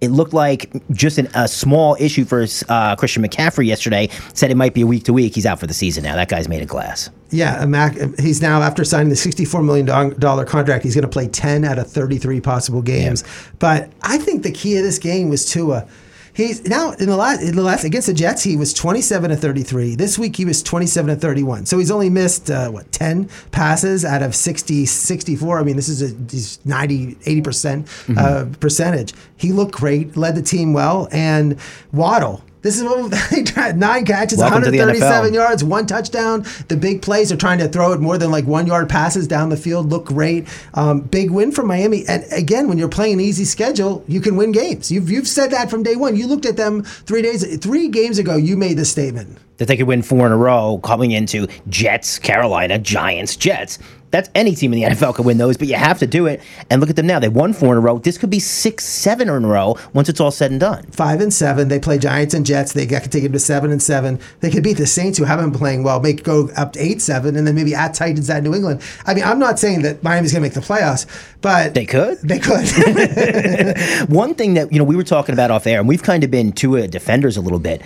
it 0.00 0.10
looked 0.10 0.32
like 0.32 0.72
just 0.92 1.18
an, 1.18 1.28
a 1.34 1.46
small 1.46 1.94
issue 2.00 2.24
for 2.24 2.46
uh, 2.70 2.96
Christian 2.96 3.22
McCaffrey 3.22 3.66
yesterday. 3.66 4.08
Said 4.32 4.50
it 4.50 4.56
might 4.56 4.72
be 4.72 4.80
a 4.80 4.86
week 4.86 5.04
to 5.04 5.12
week. 5.12 5.34
He's 5.34 5.44
out 5.44 5.60
for 5.60 5.66
the 5.66 5.74
season 5.74 6.04
now. 6.04 6.14
That 6.14 6.30
guy's 6.30 6.48
made 6.48 6.62
of 6.62 6.68
glass. 6.68 7.10
Yeah, 7.30 7.64
Mac. 7.66 7.96
He's 8.18 8.40
now 8.40 8.62
after 8.62 8.82
signing 8.82 9.10
the 9.10 9.16
sixty-four 9.16 9.62
million 9.62 9.86
dollar 10.18 10.44
contract. 10.46 10.84
He's 10.84 10.94
going 10.94 11.02
to 11.02 11.08
play 11.08 11.28
ten 11.28 11.64
out 11.64 11.78
of 11.78 11.86
thirty-three 11.86 12.40
possible 12.40 12.80
games. 12.80 13.24
But 13.58 13.90
I 14.02 14.16
think 14.16 14.42
the 14.42 14.52
key 14.52 14.78
of 14.78 14.84
this 14.84 14.98
game 14.98 15.28
was 15.28 15.44
Tua. 15.44 15.86
He's 16.40 16.64
now 16.64 16.92
in 16.92 17.06
the 17.06 17.16
last 17.16 17.42
in 17.42 17.54
the 17.54 17.62
last 17.62 17.84
against 17.84 18.06
the 18.06 18.14
Jets. 18.14 18.42
He 18.42 18.56
was 18.56 18.72
twenty-seven 18.72 19.30
to 19.30 19.36
thirty-three. 19.36 19.94
This 19.94 20.18
week 20.18 20.36
he 20.36 20.44
was 20.44 20.62
twenty-seven 20.62 21.14
to 21.14 21.20
thirty-one. 21.20 21.66
So 21.66 21.78
he's 21.78 21.90
only 21.90 22.08
missed 22.08 22.50
uh, 22.50 22.70
what 22.70 22.90
ten 22.92 23.28
passes 23.50 24.04
out 24.04 24.22
of 24.22 24.34
60, 24.34 24.86
64. 24.86 25.58
I 25.58 25.62
mean, 25.62 25.76
this 25.76 25.88
is 25.88 26.02
a 26.02 26.16
he's 26.30 26.64
90, 26.64 27.18
80 27.26 27.40
percent 27.42 27.88
uh, 28.16 28.46
percentage. 28.58 29.12
He 29.36 29.52
looked 29.52 29.72
great, 29.72 30.16
led 30.16 30.34
the 30.34 30.42
team 30.42 30.72
well, 30.72 31.08
and 31.12 31.58
Waddle. 31.92 32.42
This 32.62 32.78
is 32.78 32.84
what 32.84 33.12
tried 33.46 33.78
nine 33.78 34.04
catches, 34.04 34.38
Welcome 34.38 34.62
137 34.62 35.32
yards, 35.32 35.64
one 35.64 35.86
touchdown. 35.86 36.44
The 36.68 36.76
big 36.76 37.00
plays 37.00 37.32
are 37.32 37.36
trying 37.36 37.58
to 37.58 37.68
throw 37.68 37.92
it 37.92 38.00
more 38.00 38.18
than 38.18 38.30
like 38.30 38.46
one 38.46 38.66
yard 38.66 38.88
passes 38.88 39.26
down 39.26 39.48
the 39.48 39.56
field. 39.56 39.90
Look 39.90 40.06
great. 40.06 40.46
Um, 40.74 41.00
big 41.00 41.30
win 41.30 41.52
for 41.52 41.62
Miami. 41.62 42.04
And 42.06 42.24
again, 42.32 42.68
when 42.68 42.76
you're 42.76 42.88
playing 42.88 43.14
an 43.14 43.20
easy 43.20 43.44
schedule, 43.44 44.04
you 44.06 44.20
can 44.20 44.36
win 44.36 44.52
games. 44.52 44.90
You've, 44.90 45.10
you've 45.10 45.28
said 45.28 45.50
that 45.52 45.70
from 45.70 45.82
day 45.82 45.96
one. 45.96 46.16
You 46.16 46.26
looked 46.26 46.44
at 46.46 46.56
them 46.56 46.82
three 46.82 47.22
days, 47.22 47.56
three 47.58 47.88
games 47.88 48.18
ago. 48.18 48.36
You 48.36 48.56
made 48.56 48.76
the 48.76 48.84
statement. 48.84 49.38
that 49.56 49.68
they 49.68 49.76
could 49.76 49.86
win 49.86 50.02
four 50.02 50.26
in 50.26 50.32
a 50.32 50.36
row 50.36 50.80
coming 50.82 51.12
into 51.12 51.46
Jets, 51.68 52.18
Carolina, 52.18 52.78
Giants, 52.78 53.36
Jets. 53.36 53.78
That's 54.10 54.28
any 54.34 54.54
team 54.54 54.72
in 54.72 54.80
the 54.80 54.96
NFL 54.96 55.14
could 55.14 55.26
win 55.26 55.38
those, 55.38 55.56
but 55.56 55.68
you 55.68 55.76
have 55.76 55.98
to 56.00 56.06
do 56.06 56.26
it. 56.26 56.42
And 56.68 56.80
look 56.80 56.90
at 56.90 56.96
them 56.96 57.06
now. 57.06 57.18
They 57.18 57.28
won 57.28 57.52
four 57.52 57.72
in 57.72 57.78
a 57.78 57.80
row. 57.80 57.98
This 57.98 58.18
could 58.18 58.30
be 58.30 58.40
six, 58.40 58.84
seven 58.84 59.28
in 59.28 59.44
a 59.44 59.48
row 59.48 59.76
once 59.92 60.08
it's 60.08 60.20
all 60.20 60.30
said 60.30 60.50
and 60.50 60.58
done. 60.58 60.84
Five 60.90 61.20
and 61.20 61.32
seven. 61.32 61.68
They 61.68 61.78
play 61.78 61.98
Giants 61.98 62.34
and 62.34 62.44
Jets. 62.44 62.72
They 62.72 62.86
could 62.86 63.12
take 63.12 63.24
it 63.24 63.32
to 63.32 63.38
seven 63.38 63.70
and 63.70 63.82
seven. 63.82 64.18
They 64.40 64.50
could 64.50 64.64
beat 64.64 64.78
the 64.78 64.86
Saints, 64.86 65.18
who 65.18 65.24
haven't 65.24 65.50
been 65.50 65.58
playing 65.58 65.84
well, 65.84 66.00
make 66.00 66.24
go 66.24 66.50
up 66.56 66.72
to 66.72 66.80
eight 66.80 67.00
seven, 67.00 67.36
and 67.36 67.46
then 67.46 67.54
maybe 67.54 67.74
at 67.74 67.94
Titans 67.94 68.28
at 68.30 68.42
New 68.42 68.54
England. 68.54 68.82
I 69.06 69.14
mean, 69.14 69.24
I'm 69.24 69.38
not 69.38 69.58
saying 69.58 69.82
that 69.82 70.02
Miami's 70.02 70.32
going 70.32 70.42
to 70.42 70.46
make 70.46 70.54
the 70.54 70.60
playoffs, 70.60 71.06
but 71.40 71.74
They 71.74 71.86
could. 71.86 72.18
They 72.22 72.38
could. 72.38 72.66
One 74.10 74.34
thing 74.34 74.54
that, 74.54 74.72
you 74.72 74.78
know, 74.78 74.84
we 74.84 74.96
were 74.96 75.04
talking 75.04 75.32
about 75.32 75.50
off 75.50 75.66
air, 75.66 75.78
and 75.78 75.88
we've 75.88 76.02
kind 76.02 76.24
of 76.24 76.30
been 76.30 76.52
to 76.52 76.86
defenders 76.88 77.36
a 77.36 77.40
little 77.40 77.58
bit. 77.58 77.82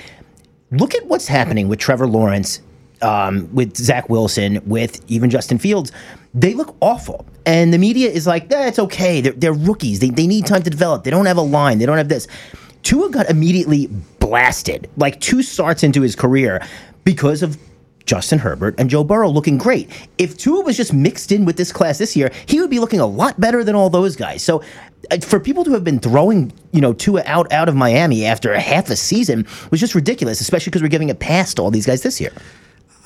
Look 0.70 0.94
at 0.94 1.06
what's 1.06 1.28
happening 1.28 1.68
with 1.68 1.78
Trevor 1.78 2.06
Lawrence 2.06 2.60
um, 3.04 3.48
with 3.54 3.76
Zach 3.76 4.08
Wilson, 4.08 4.60
with 4.66 5.04
even 5.08 5.30
Justin 5.30 5.58
Fields, 5.58 5.92
they 6.32 6.54
look 6.54 6.74
awful. 6.80 7.26
And 7.46 7.72
the 7.72 7.78
media 7.78 8.10
is 8.10 8.26
like, 8.26 8.52
eh, 8.52 8.72
okay. 8.78 9.20
They're, 9.20 9.32
they're 9.32 9.52
rookies. 9.52 10.00
They, 10.00 10.10
they 10.10 10.26
need 10.26 10.46
time 10.46 10.62
to 10.62 10.70
develop. 10.70 11.04
They 11.04 11.10
don't 11.10 11.26
have 11.26 11.36
a 11.36 11.42
line. 11.42 11.78
They 11.78 11.86
don't 11.86 11.98
have 11.98 12.08
this. 12.08 12.26
Tua 12.82 13.10
got 13.10 13.30
immediately 13.30 13.88
blasted, 14.18 14.90
like 14.96 15.20
two 15.20 15.42
starts 15.42 15.82
into 15.82 16.02
his 16.02 16.16
career 16.16 16.62
because 17.04 17.42
of 17.42 17.58
Justin 18.06 18.38
Herbert 18.38 18.74
and 18.78 18.90
Joe 18.90 19.04
Burrow 19.04 19.30
looking 19.30 19.56
great. 19.56 19.90
If 20.18 20.36
Tua 20.36 20.62
was 20.62 20.76
just 20.76 20.92
mixed 20.92 21.32
in 21.32 21.46
with 21.46 21.56
this 21.56 21.72
class 21.72 21.98
this 21.98 22.14
year, 22.14 22.30
he 22.46 22.60
would 22.60 22.68
be 22.68 22.78
looking 22.78 23.00
a 23.00 23.06
lot 23.06 23.40
better 23.40 23.64
than 23.64 23.74
all 23.74 23.88
those 23.88 24.16
guys. 24.16 24.42
So 24.42 24.62
uh, 25.10 25.18
for 25.18 25.40
people 25.40 25.64
to 25.64 25.72
have 25.72 25.84
been 25.84 25.98
throwing, 25.98 26.52
you 26.72 26.82
know, 26.82 26.92
Tua 26.92 27.22
out 27.24 27.50
out 27.52 27.68
of 27.68 27.74
Miami 27.74 28.26
after 28.26 28.52
a 28.52 28.60
half 28.60 28.90
a 28.90 28.96
season 28.96 29.46
was 29.70 29.80
just 29.80 29.94
ridiculous, 29.94 30.40
especially 30.42 30.70
because 30.70 30.82
we're 30.82 30.88
giving 30.88 31.08
it 31.08 31.18
past 31.18 31.58
all 31.58 31.70
these 31.70 31.86
guys 31.86 32.02
this 32.02 32.20
year. 32.20 32.32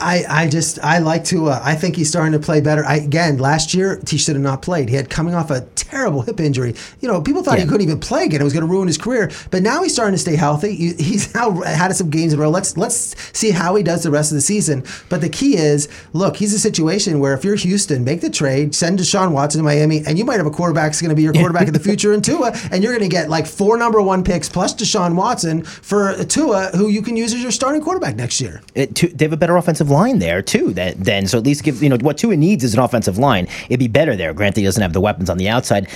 I, 0.00 0.24
I 0.28 0.48
just 0.48 0.78
I 0.82 0.98
like 0.98 1.24
to 1.24 1.48
uh, 1.48 1.60
I 1.62 1.74
think 1.74 1.96
he's 1.96 2.08
starting 2.08 2.32
to 2.32 2.38
play 2.38 2.60
better. 2.60 2.84
I, 2.84 2.96
again, 2.96 3.38
last 3.38 3.74
year 3.74 4.00
he 4.08 4.16
should 4.16 4.36
have 4.36 4.42
not 4.42 4.62
played. 4.62 4.88
He 4.88 4.94
had 4.94 5.10
coming 5.10 5.34
off 5.34 5.50
a 5.50 5.62
terrible 5.74 6.22
hip 6.22 6.38
injury. 6.38 6.74
You 7.00 7.08
know, 7.08 7.20
people 7.20 7.42
thought 7.42 7.58
yeah. 7.58 7.64
he 7.64 7.70
couldn't 7.70 7.86
even 7.86 7.98
play 7.98 8.24
again. 8.24 8.40
It 8.40 8.44
was 8.44 8.52
going 8.52 8.64
to 8.64 8.70
ruin 8.70 8.86
his 8.86 8.98
career. 8.98 9.30
But 9.50 9.62
now 9.62 9.82
he's 9.82 9.92
starting 9.92 10.14
to 10.14 10.18
stay 10.18 10.36
healthy. 10.36 10.76
He, 10.76 10.92
he's 10.94 11.34
now 11.38 11.62
had 11.62 11.94
some 11.96 12.10
games 12.10 12.32
in 12.32 12.38
a 12.38 12.42
row. 12.42 12.50
Let's 12.50 12.76
let's 12.76 13.16
see 13.36 13.50
how 13.50 13.74
he 13.74 13.82
does 13.82 14.04
the 14.04 14.10
rest 14.10 14.30
of 14.30 14.36
the 14.36 14.40
season. 14.40 14.84
But 15.08 15.20
the 15.20 15.28
key 15.28 15.56
is, 15.56 15.88
look, 16.12 16.36
he's 16.36 16.54
a 16.54 16.58
situation 16.60 17.18
where 17.18 17.34
if 17.34 17.44
you're 17.44 17.56
Houston, 17.56 18.04
make 18.04 18.20
the 18.20 18.30
trade, 18.30 18.74
send 18.74 19.00
Deshaun 19.00 19.32
Watson 19.32 19.58
to 19.58 19.64
Miami, 19.64 20.04
and 20.06 20.16
you 20.16 20.24
might 20.24 20.36
have 20.36 20.46
a 20.46 20.50
quarterback 20.50 20.92
that's 20.92 21.02
going 21.02 21.10
to 21.10 21.16
be 21.16 21.22
your 21.22 21.32
quarterback 21.32 21.66
in 21.66 21.72
the 21.72 21.80
future 21.88 22.12
in 22.12 22.22
Tua, 22.22 22.52
and 22.70 22.84
you're 22.84 22.92
going 22.92 23.08
to 23.08 23.14
get 23.14 23.28
like 23.28 23.46
four 23.46 23.76
number 23.76 24.00
one 24.00 24.22
picks 24.22 24.48
plus 24.48 24.74
Deshaun 24.74 25.16
Watson 25.16 25.64
for 25.64 26.24
Tua, 26.24 26.70
who 26.76 26.88
you 26.88 27.02
can 27.02 27.16
use 27.16 27.34
as 27.34 27.42
your 27.42 27.50
starting 27.50 27.82
quarterback 27.82 28.14
next 28.14 28.40
year. 28.40 28.62
It, 28.76 28.94
they 29.18 29.24
have 29.24 29.32
a 29.32 29.36
better 29.36 29.56
offensive 29.56 29.87
line 29.90 30.18
there 30.18 30.42
too 30.42 30.72
that 30.74 31.02
then. 31.02 31.26
So 31.26 31.38
at 31.38 31.44
least 31.44 31.64
give 31.64 31.82
you 31.82 31.88
know 31.88 31.98
what 32.00 32.18
Tua 32.18 32.36
needs 32.36 32.64
is 32.64 32.74
an 32.74 32.80
offensive 32.80 33.18
line. 33.18 33.46
It'd 33.68 33.78
be 33.78 33.88
better 33.88 34.16
there. 34.16 34.32
Granted, 34.34 34.60
he 34.60 34.64
doesn't 34.64 34.82
have 34.82 34.92
the 34.92 35.00
weapons 35.00 35.30
on 35.30 35.38
the 35.38 35.48
outside. 35.48 35.88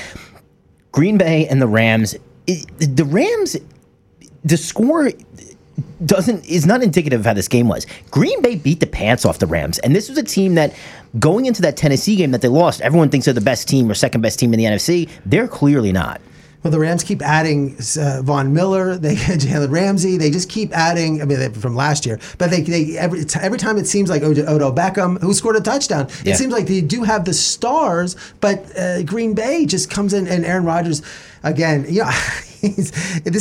Green 0.92 1.18
Bay 1.18 1.46
and 1.46 1.60
the 1.60 1.66
Rams. 1.66 2.14
It, 2.46 2.66
the 2.78 3.04
Rams, 3.04 3.56
the 4.44 4.56
score 4.56 5.10
doesn't 6.04 6.44
is 6.44 6.66
not 6.66 6.82
indicative 6.82 7.20
of 7.20 7.26
how 7.26 7.34
this 7.34 7.48
game 7.48 7.68
was. 7.68 7.86
Green 8.10 8.40
Bay 8.42 8.56
beat 8.56 8.80
the 8.80 8.86
pants 8.86 9.24
off 9.24 9.38
the 9.38 9.46
Rams, 9.46 9.78
and 9.80 9.94
this 9.94 10.08
was 10.08 10.18
a 10.18 10.22
team 10.22 10.54
that 10.56 10.74
going 11.18 11.46
into 11.46 11.62
that 11.62 11.76
Tennessee 11.76 12.16
game 12.16 12.30
that 12.32 12.42
they 12.42 12.48
lost, 12.48 12.80
everyone 12.80 13.08
thinks 13.08 13.26
they're 13.26 13.34
the 13.34 13.40
best 13.40 13.68
team 13.68 13.90
or 13.90 13.94
second 13.94 14.20
best 14.20 14.38
team 14.38 14.52
in 14.52 14.58
the 14.58 14.64
NFC. 14.64 15.08
They're 15.26 15.48
clearly 15.48 15.92
not. 15.92 16.20
Well, 16.62 16.70
the 16.70 16.78
Rams 16.78 17.02
keep 17.02 17.22
adding 17.22 17.76
uh, 17.98 18.22
Von 18.22 18.52
Miller. 18.52 18.96
They 19.02 19.16
Jalen 19.16 19.70
Ramsey. 19.70 20.16
They 20.16 20.30
just 20.30 20.48
keep 20.48 20.72
adding. 20.76 21.20
I 21.22 21.24
mean, 21.24 21.52
from 21.54 21.74
last 21.74 22.06
year, 22.06 22.20
but 22.38 22.50
they, 22.50 22.60
they 22.60 22.96
every 22.96 23.24
every 23.40 23.58
time 23.58 23.78
it 23.78 23.86
seems 23.86 24.08
like 24.08 24.22
Odell 24.22 24.72
Beckham, 24.72 25.20
who 25.20 25.34
scored 25.34 25.56
a 25.56 25.60
touchdown. 25.60 26.08
Yeah. 26.24 26.32
It 26.32 26.36
seems 26.36 26.52
like 26.52 26.66
they 26.66 26.80
do 26.80 27.02
have 27.02 27.24
the 27.24 27.34
stars, 27.34 28.16
but 28.40 28.76
uh, 28.78 29.02
Green 29.02 29.34
Bay 29.34 29.66
just 29.66 29.90
comes 29.90 30.12
in 30.12 30.28
and 30.28 30.44
Aaron 30.44 30.64
Rodgers 30.64 31.02
again. 31.42 31.86
Yeah. 31.88 32.12
he's 32.62 32.92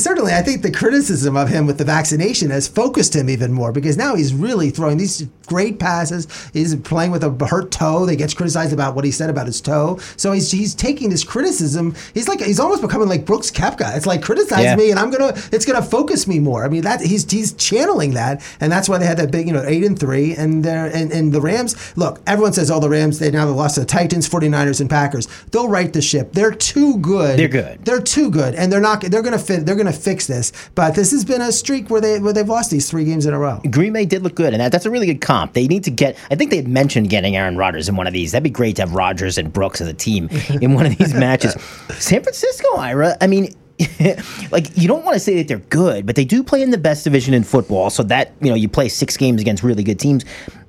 certainly 0.04 0.34
I 0.34 0.42
think 0.42 0.64
the 0.64 0.72
criticism 0.72 1.38
of 1.38 1.48
him 1.48 1.68
with 1.68 1.78
the 1.78 1.86
vaccination 1.86 2.50
has 2.50 2.68
focused 2.68 3.16
him 3.16 3.30
even 3.30 3.54
more 3.54 3.72
because 3.72 3.96
now 3.96 4.16
he's 4.16 4.34
really 4.34 4.72
throwing 4.72 4.98
these 4.98 5.28
great 5.52 5.80
passes. 5.80 6.28
He's 6.54 6.74
playing 6.78 7.12
with 7.12 7.24
a 7.24 7.45
hurt 7.45 7.72
toe. 7.72 8.06
They 8.06 8.16
gets 8.16 8.34
criticized 8.34 8.72
about 8.72 8.95
what 8.95 9.04
he 9.04 9.12
said 9.12 9.30
about 9.30 9.47
his 9.47 9.60
toe. 9.60 9.99
So 10.16 10.32
he's 10.32 10.49
he's 10.49 10.74
taking 10.74 11.10
this 11.10 11.26
criticism. 11.26 11.93
He's 12.14 12.30
like 12.30 12.39
he's 12.41 12.60
almost 12.60 12.82
becoming 12.82 13.10
like 13.10 13.26
Brooks 13.26 13.52
Koepka. 13.52 13.95
It's 13.97 14.06
like 14.06 14.22
criticize 14.22 14.64
yeah. 14.64 14.76
me 14.76 14.91
and 14.91 14.99
I'm 14.99 15.12
gonna 15.12 15.34
it's 15.52 15.66
gonna 15.66 15.82
focus 15.82 16.26
me 16.26 16.39
more. 16.39 16.64
I 16.64 16.70
mean 16.70 16.84
that 16.84 17.02
he's 17.02 17.30
he's 17.30 17.52
channeling 17.54 18.14
that 18.14 18.41
and 18.62 18.72
that's 18.72 18.88
why 18.88 18.97
they 18.97 19.06
had 19.06 19.18
that 19.18 19.30
big 19.30 19.45
you 19.47 19.54
know 19.54 19.64
eight 19.66 19.84
and 19.84 19.99
three 19.99 20.36
and 20.36 20.64
they 20.64 20.72
and 20.72 21.12
and 21.12 21.34
the 21.34 21.41
Rams 21.41 21.76
look 21.97 22.22
everyone 22.26 22.54
says 22.54 22.72
oh 22.72 22.80
the 22.80 22.89
Rams 22.89 23.20
they 23.20 23.30
now 23.30 23.47
have 23.47 23.56
lost 23.56 23.76
to 23.76 23.82
the 23.82 23.86
Titans 23.86 24.30
49ers 24.30 24.80
and 24.80 24.89
Packers. 24.89 25.28
They'll 25.52 25.68
right 25.68 25.91
the 25.91 26.02
ship. 26.02 26.32
They're 26.32 26.52
too 26.52 26.97
good. 26.99 27.38
They're 27.38 27.49
good. 27.49 27.84
They're 27.84 28.02
too 28.02 28.32
good 28.32 28.56
and 28.56 28.72
they're 28.72 28.80
not 28.80 29.02
they're 29.02 29.22
going 29.22 29.38
to 29.38 29.43
fit. 29.43 29.66
They're 29.66 29.76
to 29.76 29.91
fix 29.91 30.28
this. 30.28 30.52
But 30.76 30.95
this 30.95 31.12
has 31.12 31.26
been 31.26 31.41
a 31.41 31.52
streak 31.52 31.89
where 31.89 32.02
they 32.02 32.20
where 32.20 32.34
they've 32.34 32.47
lost 32.47 32.72
these 32.72 32.89
three 32.89 33.06
games 33.06 33.26
in 33.26 33.34
a 33.34 33.39
row. 33.39 33.62
Green 33.70 33.93
Bay 33.93 34.06
did 34.06 34.24
look 34.24 34.36
good, 34.36 34.54
and 34.54 34.62
that, 34.62 34.72
that's 34.72 34.86
a 34.86 34.91
really 34.91 35.08
good 35.08 35.22
comp. 35.22 35.41
They 35.54 35.68
need 35.68 35.84
to 35.86 35.92
get. 35.92 36.18
I 36.30 36.36
think 36.36 36.52
they 36.52 36.58
had 36.58 36.68
mentioned 36.68 37.10
getting 37.10 37.36
Aaron 37.36 37.58
Rodgers 37.58 37.89
in 37.89 37.96
one 37.96 38.08
of 38.08 38.14
these. 38.14 38.32
That'd 38.32 38.44
be 38.44 38.50
great 38.50 38.76
to 38.78 38.84
have 38.84 38.94
Rodgers 38.94 39.38
and 39.38 39.52
Brooks 39.52 39.82
as 39.82 39.88
a 39.88 39.94
team 39.94 40.30
in 40.62 40.74
one 40.74 40.86
of 40.86 40.98
these 40.98 41.14
matches. 41.14 41.54
San 41.98 42.24
Francisco, 42.24 42.76
Ira. 42.78 43.18
I 43.22 43.28
mean, 43.28 43.54
like 44.52 44.78
you 44.78 44.88
don't 44.88 45.04
want 45.04 45.16
to 45.16 45.20
say 45.20 45.36
that 45.38 45.48
they're 45.48 45.58
good, 45.58 46.06
but 46.06 46.16
they 46.16 46.26
do 46.26 46.44
play 46.44 46.62
in 46.62 46.70
the 46.70 46.78
best 46.78 47.04
division 47.04 47.34
in 47.34 47.44
football. 47.44 47.89
So 47.89 48.04
that 48.04 48.34
you 48.42 48.50
know 48.50 48.56
you 48.56 48.70
play 48.70 48.89
six 48.89 49.18
games 49.18 49.42
against 49.42 49.64
really 49.64 49.84
good 49.84 50.00
teams. 50.00 50.26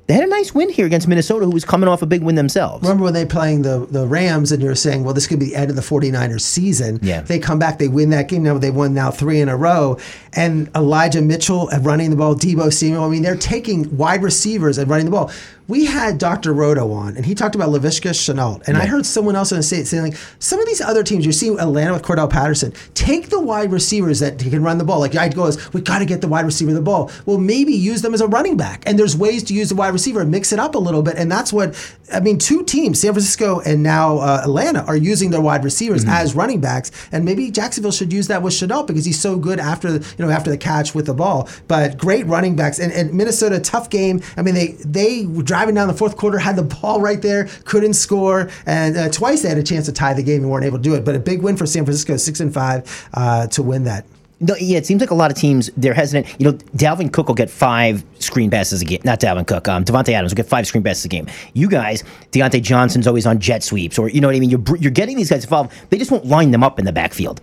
They 0.06 0.14
had 0.14 0.24
a 0.24 0.28
nice 0.28 0.52
win 0.52 0.68
here 0.68 0.84
against 0.84 1.06
Minnesota, 1.06 1.44
who 1.44 1.52
was 1.52 1.64
coming 1.64 1.88
off 1.88 2.02
a 2.02 2.06
big 2.06 2.22
win 2.22 2.34
themselves. 2.34 2.82
Remember 2.82 3.04
when 3.04 3.14
they 3.14 3.24
playing 3.24 3.62
the, 3.62 3.86
the 3.88 4.06
Rams 4.06 4.50
and 4.50 4.60
you're 4.60 4.74
saying, 4.74 5.04
well, 5.04 5.14
this 5.14 5.28
could 5.28 5.38
be 5.38 5.46
the 5.46 5.56
end 5.56 5.70
of 5.70 5.76
the 5.76 5.82
49ers 5.82 6.40
season. 6.40 6.98
Yeah. 7.02 7.20
They 7.20 7.38
come 7.38 7.58
back, 7.58 7.78
they 7.78 7.88
win 7.88 8.10
that 8.10 8.28
game. 8.28 8.42
Now 8.42 8.58
they 8.58 8.72
won 8.72 8.94
now 8.94 9.12
three 9.12 9.40
in 9.40 9.48
a 9.48 9.56
row. 9.56 9.98
And 10.32 10.68
Elijah 10.74 11.22
Mitchell 11.22 11.68
running 11.80 12.10
the 12.10 12.16
ball, 12.16 12.34
Deebo 12.34 12.72
Samuel. 12.72 13.04
I 13.04 13.08
mean, 13.08 13.22
they're 13.22 13.36
taking 13.36 13.96
wide 13.96 14.22
receivers 14.22 14.76
and 14.76 14.90
running 14.90 15.06
the 15.06 15.12
ball 15.12 15.30
we 15.72 15.86
had 15.86 16.18
Dr. 16.18 16.52
Roto 16.52 16.92
on, 16.92 17.16
and 17.16 17.24
he 17.24 17.34
talked 17.34 17.54
about 17.54 17.70
Laviska 17.70 18.10
Shenault. 18.10 18.68
And 18.68 18.76
yeah. 18.76 18.82
I 18.82 18.86
heard 18.86 19.06
someone 19.06 19.34
else 19.34 19.52
in 19.52 19.56
the 19.56 19.62
state 19.62 19.86
saying, 19.86 20.02
like, 20.02 20.16
some 20.38 20.60
of 20.60 20.66
these 20.66 20.82
other 20.82 21.02
teams, 21.02 21.24
you 21.24 21.32
see 21.32 21.48
Atlanta 21.48 21.94
with 21.94 22.02
Cordarrelle 22.02 22.28
Patterson, 22.28 22.74
take 22.92 23.30
the 23.30 23.40
wide 23.40 23.72
receivers 23.72 24.20
that 24.20 24.38
can 24.38 24.62
run 24.62 24.76
the 24.76 24.84
ball. 24.84 25.00
Like, 25.00 25.16
I'd 25.16 25.34
go, 25.34 25.50
we 25.72 25.80
got 25.80 26.00
to 26.00 26.04
get 26.04 26.20
the 26.20 26.28
wide 26.28 26.44
receiver 26.44 26.74
the 26.74 26.82
ball. 26.82 27.10
Well, 27.24 27.38
maybe 27.38 27.72
use 27.72 28.02
them 28.02 28.12
as 28.12 28.20
a 28.20 28.26
running 28.26 28.58
back. 28.58 28.82
And 28.86 28.98
there's 28.98 29.16
ways 29.16 29.44
to 29.44 29.54
use 29.54 29.70
the 29.70 29.74
wide 29.74 29.94
receiver, 29.94 30.22
mix 30.26 30.52
it 30.52 30.58
up 30.58 30.74
a 30.74 30.78
little 30.78 31.02
bit. 31.02 31.16
And 31.16 31.32
that's 31.32 31.54
what, 31.54 31.74
I 32.12 32.20
mean, 32.20 32.36
two 32.36 32.64
teams, 32.64 33.00
San 33.00 33.14
Francisco 33.14 33.60
and 33.60 33.82
now 33.82 34.18
uh, 34.18 34.42
Atlanta, 34.44 34.84
are 34.84 34.96
using 34.96 35.30
their 35.30 35.40
wide 35.40 35.64
receivers 35.64 36.02
mm-hmm. 36.02 36.12
as 36.12 36.34
running 36.34 36.60
backs. 36.60 36.90
And 37.12 37.24
maybe 37.24 37.50
Jacksonville 37.50 37.92
should 37.92 38.12
use 38.12 38.28
that 38.28 38.42
with 38.42 38.52
Shenault 38.52 38.88
because 38.88 39.06
he's 39.06 39.18
so 39.18 39.38
good 39.38 39.58
after, 39.58 39.92
you 39.92 40.02
know, 40.18 40.28
after 40.28 40.50
the 40.50 40.58
catch 40.58 40.94
with 40.94 41.06
the 41.06 41.14
ball. 41.14 41.48
But 41.66 41.96
great 41.96 42.26
running 42.26 42.56
backs. 42.56 42.78
And, 42.78 42.92
and 42.92 43.14
Minnesota, 43.14 43.58
tough 43.58 43.88
game. 43.88 44.20
I 44.36 44.42
mean, 44.42 44.54
they, 44.54 44.72
they 44.84 45.24
were 45.24 45.42
driving 45.62 45.76
down 45.76 45.86
the 45.86 45.94
fourth 45.94 46.16
quarter 46.16 46.38
had 46.38 46.56
the 46.56 46.62
ball 46.64 47.00
right 47.00 47.22
there, 47.22 47.46
couldn't 47.64 47.94
score, 47.94 48.50
and 48.66 48.96
uh, 48.96 49.08
twice 49.10 49.42
they 49.42 49.48
had 49.48 49.58
a 49.58 49.62
chance 49.62 49.86
to 49.86 49.92
tie 49.92 50.12
the 50.12 50.22
game 50.22 50.42
and 50.42 50.50
weren't 50.50 50.64
able 50.64 50.76
to 50.76 50.82
do 50.82 50.94
it. 50.94 51.04
But 51.04 51.14
a 51.14 51.20
big 51.20 51.40
win 51.40 51.56
for 51.56 51.66
San 51.66 51.84
Francisco, 51.84 52.16
six 52.16 52.40
and 52.40 52.52
five, 52.52 53.08
uh, 53.14 53.46
to 53.46 53.62
win 53.62 53.84
that. 53.84 54.04
No, 54.40 54.56
yeah, 54.56 54.78
it 54.78 54.86
seems 54.86 55.00
like 55.00 55.12
a 55.12 55.14
lot 55.14 55.30
of 55.30 55.36
teams 55.36 55.70
they're 55.76 55.94
hesitant. 55.94 56.34
You 56.40 56.50
know, 56.50 56.58
Dalvin 56.74 57.12
Cook 57.12 57.28
will 57.28 57.36
get 57.36 57.48
five 57.48 58.02
screen 58.18 58.50
passes 58.50 58.82
a 58.82 58.84
game. 58.84 59.00
Not 59.04 59.20
Dalvin 59.20 59.46
Cook. 59.46 59.68
Um, 59.68 59.84
Davante 59.84 60.08
Adams 60.08 60.32
will 60.32 60.36
get 60.36 60.46
five 60.46 60.66
screen 60.66 60.82
passes 60.82 61.04
a 61.04 61.08
game. 61.08 61.28
You 61.54 61.68
guys, 61.68 62.02
Diontae 62.32 62.60
Johnson's 62.60 63.06
always 63.06 63.24
on 63.24 63.38
jet 63.38 63.62
sweeps, 63.62 64.00
or 64.00 64.08
you 64.08 64.20
know 64.20 64.26
what 64.26 64.34
I 64.34 64.40
mean. 64.40 64.50
You're 64.50 64.76
you're 64.78 64.90
getting 64.90 65.16
these 65.16 65.30
guys 65.30 65.44
involved. 65.44 65.72
They 65.90 65.98
just 65.98 66.10
won't 66.10 66.26
line 66.26 66.50
them 66.50 66.64
up 66.64 66.80
in 66.80 66.86
the 66.86 66.92
backfield. 66.92 67.40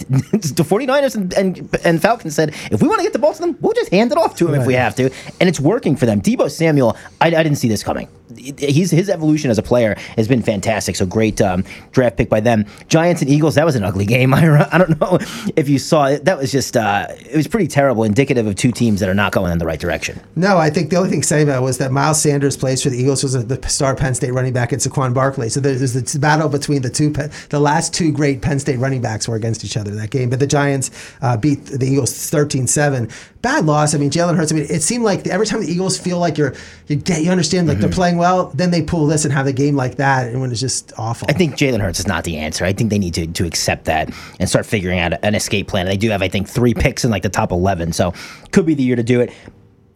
the 0.08 0.64
49ers 0.64 1.16
and, 1.16 1.32
and, 1.34 1.78
and, 1.84 2.02
Falcons 2.02 2.34
said, 2.34 2.54
if 2.70 2.82
we 2.82 2.88
want 2.88 2.98
to 2.98 3.04
get 3.04 3.12
the 3.12 3.18
ball 3.18 3.32
to 3.32 3.40
them, 3.40 3.56
we'll 3.60 3.72
just 3.72 3.90
hand 3.90 4.12
it 4.12 4.18
off 4.18 4.36
to 4.36 4.44
them 4.44 4.54
right. 4.54 4.60
if 4.60 4.66
we 4.66 4.74
have 4.74 4.94
to. 4.96 5.10
And 5.40 5.48
it's 5.48 5.60
working 5.60 5.96
for 5.96 6.06
them. 6.06 6.20
Deebo 6.20 6.50
Samuel, 6.50 6.96
I, 7.20 7.28
I 7.28 7.42
didn't 7.42 7.56
see 7.56 7.68
this 7.68 7.82
coming 7.82 8.08
he's 8.36 8.90
his 8.90 9.08
evolution 9.08 9.50
as 9.50 9.58
a 9.58 9.62
player 9.62 9.94
has 10.16 10.28
been 10.28 10.42
fantastic. 10.42 10.96
So 10.96 11.06
great 11.06 11.40
um, 11.40 11.64
draft 11.92 12.16
pick 12.16 12.28
by 12.28 12.40
them. 12.40 12.66
Giants 12.88 13.22
and 13.22 13.30
Eagles. 13.30 13.54
That 13.54 13.64
was 13.64 13.76
an 13.76 13.84
ugly 13.84 14.06
game. 14.06 14.34
I, 14.40 14.68
I 14.72 14.78
don't 14.78 15.00
know 15.00 15.18
if 15.56 15.68
you 15.68 15.78
saw 15.78 16.06
it. 16.06 16.24
That 16.24 16.38
was 16.38 16.52
just 16.52 16.76
uh, 16.76 17.06
it 17.10 17.36
was 17.36 17.46
pretty 17.46 17.66
terrible, 17.66 18.04
indicative 18.04 18.46
of 18.46 18.56
two 18.56 18.72
teams 18.72 19.00
that 19.00 19.08
are 19.08 19.14
not 19.14 19.32
going 19.32 19.52
in 19.52 19.58
the 19.58 19.66
right 19.66 19.80
direction. 19.80 20.20
No, 20.36 20.58
I 20.58 20.70
think 20.70 20.90
the 20.90 20.96
only 20.96 21.10
thing 21.10 21.18
exciting 21.18 21.48
about 21.48 21.62
was 21.62 21.78
that 21.78 21.92
Miles 21.92 22.20
Sanders 22.20 22.56
plays 22.56 22.82
for 22.82 22.90
the 22.90 22.98
Eagles 22.98 23.22
was 23.22 23.32
the 23.32 23.68
star 23.68 23.94
Penn 23.94 24.14
State 24.14 24.32
running 24.32 24.52
back 24.52 24.72
and 24.72 24.80
Saquon 24.80 25.14
Barkley. 25.14 25.48
So 25.48 25.60
there's 25.60 25.92
this 25.92 26.16
battle 26.16 26.48
between 26.48 26.82
the 26.82 26.90
two. 26.90 27.10
The 27.10 27.60
last 27.60 27.92
two 27.92 28.12
great 28.12 28.42
Penn 28.42 28.58
State 28.58 28.78
running 28.78 29.00
backs 29.00 29.28
were 29.28 29.36
against 29.36 29.64
each 29.64 29.76
other 29.76 29.90
that 29.92 30.10
game. 30.10 30.30
But 30.30 30.40
the 30.40 30.46
Giants 30.46 30.90
uh, 31.22 31.36
beat 31.36 31.66
the 31.66 31.86
Eagles 31.86 32.12
13-7. 32.12 33.12
Bad 33.42 33.64
loss. 33.64 33.94
I 33.94 33.98
mean, 33.98 34.10
Jalen 34.10 34.36
Hurts. 34.36 34.52
I 34.52 34.54
mean, 34.54 34.66
it 34.68 34.82
seemed 34.82 35.02
like 35.02 35.26
every 35.26 35.46
time 35.46 35.62
the 35.62 35.66
Eagles 35.66 35.96
feel 35.98 36.18
like 36.18 36.36
you're 36.36 36.54
you 36.88 36.96
get 36.96 37.22
you 37.22 37.30
understand 37.30 37.68
like 37.68 37.76
mm-hmm. 37.76 37.86
they're 37.86 37.92
playing 37.92 38.18
well, 38.18 38.50
then 38.54 38.70
they 38.70 38.82
pull 38.82 39.06
this 39.06 39.24
and 39.24 39.32
have 39.32 39.46
a 39.46 39.52
game 39.52 39.76
like 39.76 39.96
that, 39.96 40.28
and 40.28 40.40
when 40.42 40.50
it's 40.50 40.60
just 40.60 40.92
awful. 40.98 41.26
I 41.30 41.32
think 41.32 41.54
Jalen 41.56 41.80
Hurts 41.80 42.00
is 42.00 42.06
not 42.06 42.24
the 42.24 42.36
answer. 42.36 42.66
I 42.66 42.74
think 42.74 42.90
they 42.90 42.98
need 42.98 43.14
to 43.14 43.26
to 43.26 43.46
accept 43.46 43.86
that 43.86 44.12
and 44.38 44.48
start 44.48 44.66
figuring 44.66 44.98
out 44.98 45.14
an 45.24 45.34
escape 45.34 45.68
plan. 45.68 45.86
They 45.86 45.96
do 45.96 46.10
have, 46.10 46.20
I 46.20 46.28
think, 46.28 46.48
three 46.48 46.74
picks 46.74 47.02
in 47.04 47.10
like 47.10 47.22
the 47.22 47.30
top 47.30 47.50
eleven, 47.50 47.94
so 47.94 48.12
could 48.52 48.66
be 48.66 48.74
the 48.74 48.82
year 48.82 48.96
to 48.96 49.02
do 49.02 49.20
it. 49.20 49.32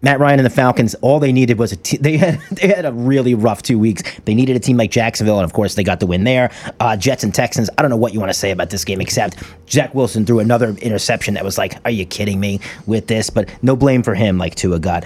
Matt 0.04 0.20
Ryan 0.20 0.38
and 0.38 0.44
the 0.44 0.50
Falcons, 0.50 0.94
all 0.96 1.18
they 1.18 1.32
needed 1.32 1.58
was 1.58 1.72
a 1.72 1.76
t- 1.76 1.96
they 1.96 2.18
had 2.18 2.38
they 2.52 2.68
had 2.68 2.84
a 2.84 2.92
really 2.92 3.34
rough 3.34 3.62
two 3.62 3.78
weeks. 3.78 4.02
They 4.26 4.34
needed 4.34 4.54
a 4.54 4.60
team 4.60 4.76
like 4.76 4.90
Jacksonville, 4.90 5.38
and 5.38 5.44
of 5.44 5.54
course 5.54 5.74
they 5.74 5.82
got 5.82 5.98
the 5.98 6.06
win 6.06 6.24
there. 6.24 6.52
Uh, 6.78 6.94
Jets 6.94 7.24
and 7.24 7.34
Texans. 7.34 7.70
I 7.78 7.82
don't 7.82 7.90
know 7.90 7.96
what 7.96 8.12
you 8.12 8.20
want 8.20 8.30
to 8.30 8.38
say 8.38 8.50
about 8.50 8.68
this 8.68 8.84
game 8.84 9.00
except 9.00 9.42
Zach 9.70 9.94
Wilson 9.94 10.26
threw 10.26 10.40
another 10.40 10.70
interception 10.82 11.34
that 11.34 11.44
was 11.44 11.56
like, 11.56 11.78
"Are 11.86 11.90
you 11.90 12.04
kidding 12.04 12.38
me?" 12.38 12.60
With 12.86 13.06
this, 13.06 13.30
but 13.30 13.48
no 13.62 13.74
blame 13.76 14.02
for 14.02 14.14
him. 14.14 14.36
Like 14.36 14.54
Tua 14.54 14.78
got. 14.78 15.04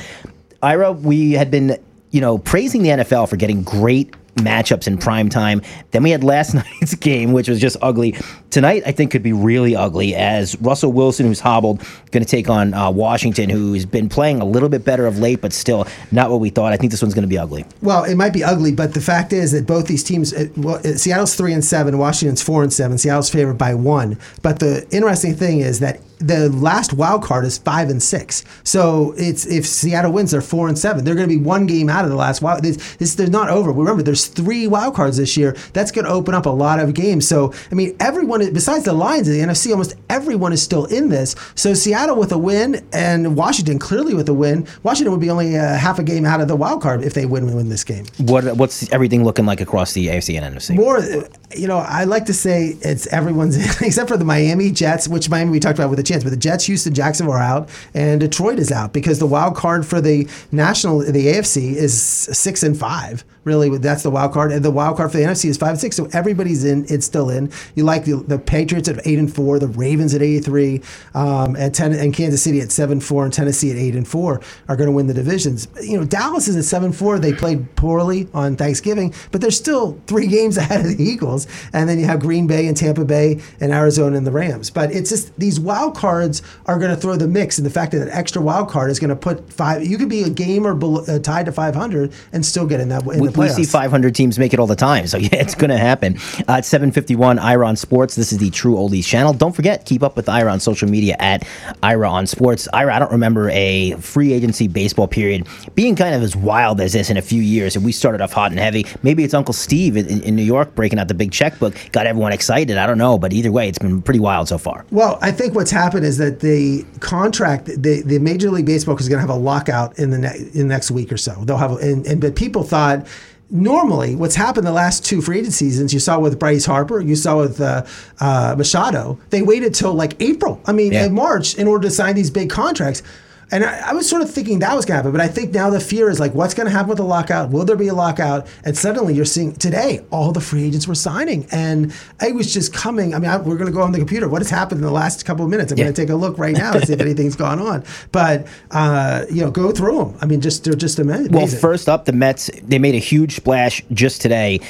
Ira, 0.62 0.90
we 0.90 1.32
had 1.32 1.50
been 1.52 1.78
you 2.10 2.20
know 2.20 2.36
praising 2.36 2.82
the 2.82 2.88
NFL 2.88 3.28
for 3.28 3.36
getting 3.36 3.62
great 3.62 4.12
matchups 4.38 4.86
in 4.86 4.98
prime 4.98 5.28
time. 5.28 5.62
Then 5.90 6.02
we 6.02 6.10
had 6.10 6.24
last 6.24 6.54
night's 6.80 6.94
game, 6.94 7.32
which 7.32 7.48
was 7.48 7.60
just 7.60 7.76
ugly. 7.82 8.16
Tonight, 8.50 8.82
I 8.86 8.92
think, 8.92 9.10
could 9.10 9.22
be 9.22 9.32
really 9.32 9.76
ugly 9.76 10.14
as 10.14 10.58
Russell 10.60 10.92
Wilson, 10.92 11.26
who's 11.26 11.40
hobbled, 11.40 11.80
going 12.10 12.24
to 12.24 12.28
take 12.28 12.48
on 12.48 12.74
uh, 12.74 12.90
Washington, 12.90 13.50
who's 13.50 13.84
been 13.84 14.08
playing 14.08 14.40
a 14.40 14.44
little 14.44 14.68
bit 14.68 14.84
better 14.84 15.06
of 15.06 15.18
late, 15.18 15.40
but 15.40 15.52
still 15.52 15.86
not 16.12 16.30
what 16.30 16.40
we 16.40 16.50
thought. 16.50 16.72
I 16.72 16.76
think 16.76 16.90
this 16.90 17.02
one's 17.02 17.14
going 17.14 17.22
to 17.22 17.28
be 17.28 17.38
ugly. 17.38 17.64
Well, 17.82 18.04
it 18.04 18.14
might 18.14 18.32
be 18.32 18.42
ugly, 18.42 18.72
but 18.72 18.94
the 18.94 19.00
fact 19.00 19.32
is 19.32 19.52
that 19.52 19.66
both 19.66 19.86
these 19.86 20.02
teams, 20.02 20.32
uh, 20.32 20.48
well, 20.56 20.76
uh, 20.76 20.94
Seattle's 20.94 21.34
three 21.34 21.52
and 21.52 21.64
seven, 21.64 21.98
Washington's 21.98 22.42
four 22.42 22.62
and 22.62 22.72
seven. 22.72 22.98
Seattle's 22.98 23.30
favored 23.30 23.58
by 23.58 23.74
one. 23.74 24.18
But 24.42 24.60
the 24.60 24.86
interesting 24.90 25.34
thing 25.34 25.60
is 25.60 25.80
that 25.80 26.00
the 26.18 26.48
last 26.50 26.92
wild 26.92 27.22
card 27.22 27.44
is 27.44 27.58
five 27.58 27.88
and 27.88 28.02
six. 28.02 28.44
So 28.64 29.14
it's 29.16 29.46
if 29.46 29.66
Seattle 29.66 30.12
wins, 30.12 30.30
they're 30.32 30.40
four 30.40 30.68
and 30.68 30.78
seven. 30.78 31.04
They're 31.04 31.14
going 31.14 31.28
to 31.28 31.34
be 31.34 31.40
one 31.40 31.66
game 31.66 31.88
out 31.88 32.04
of 32.04 32.10
the 32.10 32.16
last 32.16 32.42
wild. 32.42 32.62
This, 32.62 32.96
this 32.96 33.14
they're 33.14 33.28
not 33.28 33.48
over. 33.48 33.72
Remember, 33.72 34.02
there's 34.02 34.26
three 34.26 34.66
wild 34.66 34.94
cards 34.94 35.16
this 35.16 35.36
year. 35.36 35.56
That's 35.72 35.90
going 35.90 36.04
to 36.04 36.10
open 36.10 36.34
up 36.34 36.46
a 36.46 36.50
lot 36.50 36.80
of 36.80 36.94
games. 36.94 37.26
So 37.28 37.52
I 37.70 37.74
mean, 37.74 37.96
everyone 38.00 38.52
besides 38.52 38.84
the 38.84 38.92
Lions 38.92 39.28
in 39.28 39.34
the 39.34 39.52
NFC, 39.52 39.70
almost 39.70 39.94
everyone 40.10 40.52
is 40.52 40.62
still 40.62 40.86
in 40.86 41.08
this. 41.08 41.36
So 41.54 41.74
Seattle 41.74 42.16
with 42.16 42.32
a 42.32 42.38
win 42.38 42.86
and 42.92 43.36
Washington 43.36 43.78
clearly 43.78 44.14
with 44.14 44.28
a 44.28 44.34
win. 44.34 44.66
Washington 44.82 45.12
would 45.12 45.20
be 45.20 45.30
only 45.30 45.54
a 45.54 45.76
half 45.76 45.98
a 45.98 46.02
game 46.02 46.24
out 46.24 46.40
of 46.40 46.48
the 46.48 46.56
wild 46.56 46.82
card 46.82 47.02
if 47.02 47.14
they 47.14 47.26
win 47.26 47.54
win 47.54 47.68
this 47.68 47.84
game. 47.84 48.06
What 48.18 48.56
what's 48.56 48.90
everything 48.92 49.24
looking 49.24 49.46
like 49.46 49.60
across 49.60 49.92
the 49.92 50.08
AFC 50.08 50.40
and 50.40 50.56
NFC? 50.56 50.74
More, 50.74 50.98
uh, 50.98 51.22
you 51.56 51.66
know, 51.66 51.78
I 51.78 52.04
like 52.04 52.26
to 52.26 52.34
say 52.34 52.76
it's 52.82 53.06
everyone's 53.08 53.56
except 53.80 54.08
for 54.08 54.16
the 54.16 54.24
Miami 54.24 54.70
Jets, 54.70 55.08
which 55.08 55.30
Miami 55.30 55.52
we 55.52 55.60
talked 55.60 55.78
about 55.78 55.90
with 55.90 55.98
a 55.98 56.07
chance, 56.08 56.24
but 56.24 56.30
the 56.30 56.36
Jets, 56.36 56.64
Houston, 56.66 56.94
Jacksonville 56.94 57.34
are 57.34 57.38
out, 57.38 57.68
and 57.94 58.20
Detroit 58.20 58.58
is 58.58 58.72
out 58.72 58.92
because 58.92 59.18
the 59.18 59.26
wild 59.26 59.54
card 59.56 59.86
for 59.86 60.00
the 60.00 60.28
national, 60.52 61.00
the 61.00 61.26
AFC 61.26 61.74
is 61.74 62.00
six 62.00 62.62
and 62.62 62.76
five. 62.76 63.24
Really, 63.48 63.78
that's 63.78 64.02
the 64.02 64.10
wild 64.10 64.34
card, 64.34 64.52
and 64.52 64.62
the 64.62 64.70
wild 64.70 64.98
card 64.98 65.10
for 65.10 65.16
the 65.16 65.24
NFC 65.24 65.48
is 65.48 65.56
five 65.56 65.70
and 65.70 65.80
six. 65.80 65.96
So 65.96 66.06
everybody's 66.12 66.66
in; 66.66 66.84
it's 66.90 67.06
still 67.06 67.30
in. 67.30 67.50
You 67.74 67.84
like 67.84 68.04
the, 68.04 68.16
the 68.16 68.38
Patriots 68.38 68.90
at 68.90 69.06
eight 69.06 69.18
and 69.18 69.34
four, 69.34 69.58
the 69.58 69.68
Ravens 69.68 70.14
at 70.14 70.20
eighty 70.20 70.40
three, 70.40 70.82
um, 71.14 71.56
and 71.56 71.74
ten, 71.74 71.94
and 71.94 72.12
Kansas 72.12 72.42
City 72.42 72.60
at 72.60 72.70
seven 72.70 73.00
four, 73.00 73.24
and 73.24 73.32
Tennessee 73.32 73.70
at 73.70 73.78
eight 73.78 73.96
and 73.96 74.06
four 74.06 74.42
are 74.68 74.76
going 74.76 74.86
to 74.86 74.92
win 74.92 75.06
the 75.06 75.14
divisions. 75.14 75.66
You 75.80 75.98
know, 75.98 76.04
Dallas 76.04 76.46
is 76.46 76.56
at 76.56 76.64
seven 76.64 76.92
four. 76.92 77.18
They 77.18 77.32
played 77.32 77.74
poorly 77.74 78.28
on 78.34 78.54
Thanksgiving, 78.54 79.14
but 79.32 79.40
they're 79.40 79.50
still 79.50 79.98
three 80.06 80.26
games 80.38 80.58
ahead 80.58 80.84
of 80.84 80.98
the 80.98 81.02
Eagles, 81.02 81.46
and 81.72 81.88
then 81.88 81.98
you 81.98 82.04
have 82.04 82.20
Green 82.20 82.46
Bay 82.46 82.66
and 82.66 82.76
Tampa 82.76 83.06
Bay 83.06 83.40
and 83.60 83.72
Arizona 83.72 84.18
and 84.18 84.26
the 84.26 84.30
Rams. 84.30 84.68
But 84.68 84.92
it's 84.92 85.08
just 85.08 85.34
these 85.40 85.58
wild 85.58 85.96
cards 85.96 86.42
are 86.66 86.78
going 86.78 86.94
to 86.94 87.00
throw 87.00 87.16
the 87.16 87.28
mix, 87.28 87.56
and 87.56 87.64
the 87.64 87.70
fact 87.70 87.92
that 87.92 88.02
an 88.02 88.10
extra 88.10 88.42
wild 88.42 88.68
card 88.68 88.90
is 88.90 88.98
going 88.98 89.08
to 89.08 89.16
put 89.16 89.50
five. 89.50 89.86
You 89.86 89.96
could 89.96 90.10
be 90.10 90.24
a 90.24 90.30
game 90.30 90.66
or 90.66 90.74
below, 90.74 91.02
uh, 91.08 91.18
tied 91.18 91.46
to 91.46 91.52
five 91.52 91.74
hundred 91.74 92.12
and 92.32 92.44
still 92.44 92.66
get 92.66 92.80
in 92.80 92.90
that. 92.90 93.06
In 93.06 93.20
we, 93.20 93.28
we 93.38 93.48
see 93.48 93.64
500 93.64 94.14
teams 94.14 94.38
make 94.38 94.52
it 94.52 94.60
all 94.60 94.66
the 94.66 94.76
time, 94.76 95.06
so 95.06 95.16
yeah, 95.18 95.28
it's 95.32 95.54
going 95.54 95.70
to 95.70 95.78
happen. 95.78 96.16
Uh, 96.48 96.58
at 96.58 96.64
7:51, 96.64 97.38
Ira 97.38 97.66
on 97.66 97.76
Sports. 97.76 98.16
This 98.16 98.32
is 98.32 98.38
the 98.38 98.50
True 98.50 98.74
Oldies 98.74 99.04
channel. 99.04 99.32
Don't 99.32 99.54
forget, 99.54 99.84
keep 99.84 100.02
up 100.02 100.16
with 100.16 100.28
Ira 100.28 100.52
on 100.52 100.60
social 100.60 100.88
media 100.88 101.16
at 101.18 101.46
Ira 101.82 102.08
on 102.10 102.26
Sports. 102.26 102.68
Ira, 102.72 102.94
I 102.94 102.98
don't 102.98 103.12
remember 103.12 103.50
a 103.50 103.92
free 104.00 104.32
agency 104.32 104.68
baseball 104.68 105.08
period 105.08 105.46
being 105.74 105.94
kind 105.96 106.14
of 106.14 106.22
as 106.22 106.34
wild 106.34 106.80
as 106.80 106.92
this 106.92 107.10
in 107.10 107.16
a 107.16 107.22
few 107.22 107.42
years, 107.42 107.76
and 107.76 107.84
we 107.84 107.92
started 107.92 108.20
off 108.20 108.32
hot 108.32 108.50
and 108.50 108.60
heavy. 108.60 108.86
Maybe 109.02 109.24
it's 109.24 109.34
Uncle 109.34 109.54
Steve 109.54 109.96
in, 109.96 110.22
in 110.22 110.34
New 110.34 110.42
York 110.42 110.74
breaking 110.74 110.98
out 110.98 111.08
the 111.08 111.14
big 111.14 111.32
checkbook, 111.32 111.74
got 111.92 112.06
everyone 112.06 112.32
excited. 112.32 112.76
I 112.76 112.86
don't 112.86 112.98
know, 112.98 113.18
but 113.18 113.32
either 113.32 113.52
way, 113.52 113.68
it's 113.68 113.78
been 113.78 114.02
pretty 114.02 114.20
wild 114.20 114.48
so 114.48 114.58
far. 114.58 114.84
Well, 114.90 115.18
I 115.20 115.30
think 115.30 115.54
what's 115.54 115.70
happened 115.70 116.04
is 116.04 116.18
that 116.18 116.40
the 116.40 116.84
contract, 117.00 117.66
the, 117.66 118.02
the 118.04 118.18
Major 118.18 118.50
League 118.50 118.66
Baseball 118.66 118.96
is 118.96 119.08
going 119.08 119.18
to 119.18 119.26
have 119.26 119.30
a 119.30 119.40
lockout 119.40 119.98
in 119.98 120.10
the, 120.10 120.18
ne- 120.18 120.38
in 120.54 120.68
the 120.68 120.74
next 120.74 120.90
week 120.90 121.12
or 121.12 121.16
so. 121.16 121.44
They'll 121.44 121.56
have, 121.56 121.72
and, 121.72 122.06
and 122.06 122.20
but 122.20 122.36
people 122.36 122.62
thought 122.62 123.06
normally 123.50 124.14
what's 124.14 124.34
happened 124.34 124.66
the 124.66 124.72
last 124.72 125.04
two 125.04 125.22
free 125.22 125.38
agent 125.38 125.54
seasons 125.54 125.94
you 125.94 125.98
saw 125.98 126.18
with 126.18 126.38
bryce 126.38 126.66
harper 126.66 127.00
you 127.00 127.16
saw 127.16 127.38
with 127.38 127.60
uh, 127.60 127.82
uh, 128.20 128.54
machado 128.58 129.18
they 129.30 129.40
waited 129.40 129.74
till 129.74 129.94
like 129.94 130.20
april 130.20 130.60
i 130.66 130.72
mean 130.72 130.92
yeah. 130.92 131.06
in 131.06 131.14
march 131.14 131.54
in 131.54 131.66
order 131.66 131.88
to 131.88 131.90
sign 131.90 132.14
these 132.14 132.30
big 132.30 132.50
contracts 132.50 133.02
and 133.50 133.64
I, 133.64 133.90
I, 133.90 133.92
was 133.94 134.08
sort 134.08 134.22
of 134.22 134.30
thinking 134.30 134.58
that 134.58 134.74
was 134.74 134.84
going 134.84 134.96
to 134.96 134.98
happen, 134.98 135.12
but 135.12 135.20
I 135.20 135.28
think 135.28 135.54
now 135.54 135.70
the 135.70 135.80
fear 135.80 136.10
is 136.10 136.20
like, 136.20 136.34
what's 136.34 136.54
going 136.54 136.66
to 136.66 136.70
happen 136.70 136.88
with 136.88 136.98
the 136.98 137.04
lockout? 137.04 137.50
Will 137.50 137.64
there 137.64 137.76
be 137.76 137.88
a 137.88 137.94
lockout? 137.94 138.46
And 138.64 138.76
suddenly 138.76 139.14
you're 139.14 139.24
seeing 139.24 139.54
today 139.54 140.04
all 140.10 140.32
the 140.32 140.40
free 140.40 140.64
agents 140.64 140.86
were 140.86 140.94
signing, 140.94 141.46
and 141.50 141.94
it 142.20 142.34
was 142.34 142.52
just 142.52 142.74
coming. 142.74 143.14
I 143.14 143.18
mean, 143.18 143.30
I, 143.30 143.38
we're 143.38 143.56
going 143.56 143.70
to 143.70 143.72
go 143.72 143.82
on 143.82 143.92
the 143.92 143.98
computer. 143.98 144.28
What 144.28 144.42
has 144.42 144.50
happened 144.50 144.80
in 144.80 144.86
the 144.86 144.92
last 144.92 145.24
couple 145.24 145.44
of 145.44 145.50
minutes? 145.50 145.72
I'm 145.72 145.78
yeah. 145.78 145.84
going 145.84 145.94
to 145.94 146.02
take 146.02 146.10
a 146.10 146.16
look 146.16 146.38
right 146.38 146.56
now 146.56 146.72
to 146.72 146.84
see 146.84 146.92
if 146.92 147.00
anything's 147.08 147.36
gone 147.36 147.58
on. 147.58 147.84
But 148.12 148.46
uh, 148.70 149.24
you 149.30 149.42
know, 149.42 149.50
go 149.50 149.72
through 149.72 149.98
them. 149.98 150.18
I 150.20 150.26
mean, 150.26 150.40
just 150.40 150.64
they're 150.64 150.74
just 150.74 150.98
amazing. 150.98 151.32
Well, 151.32 151.46
first 151.46 151.88
up, 151.88 152.04
the 152.04 152.12
Mets 152.12 152.50
they 152.62 152.78
made 152.78 152.94
a 152.94 152.98
huge 152.98 153.36
splash 153.36 153.82
just 153.92 154.20
today. 154.20 154.60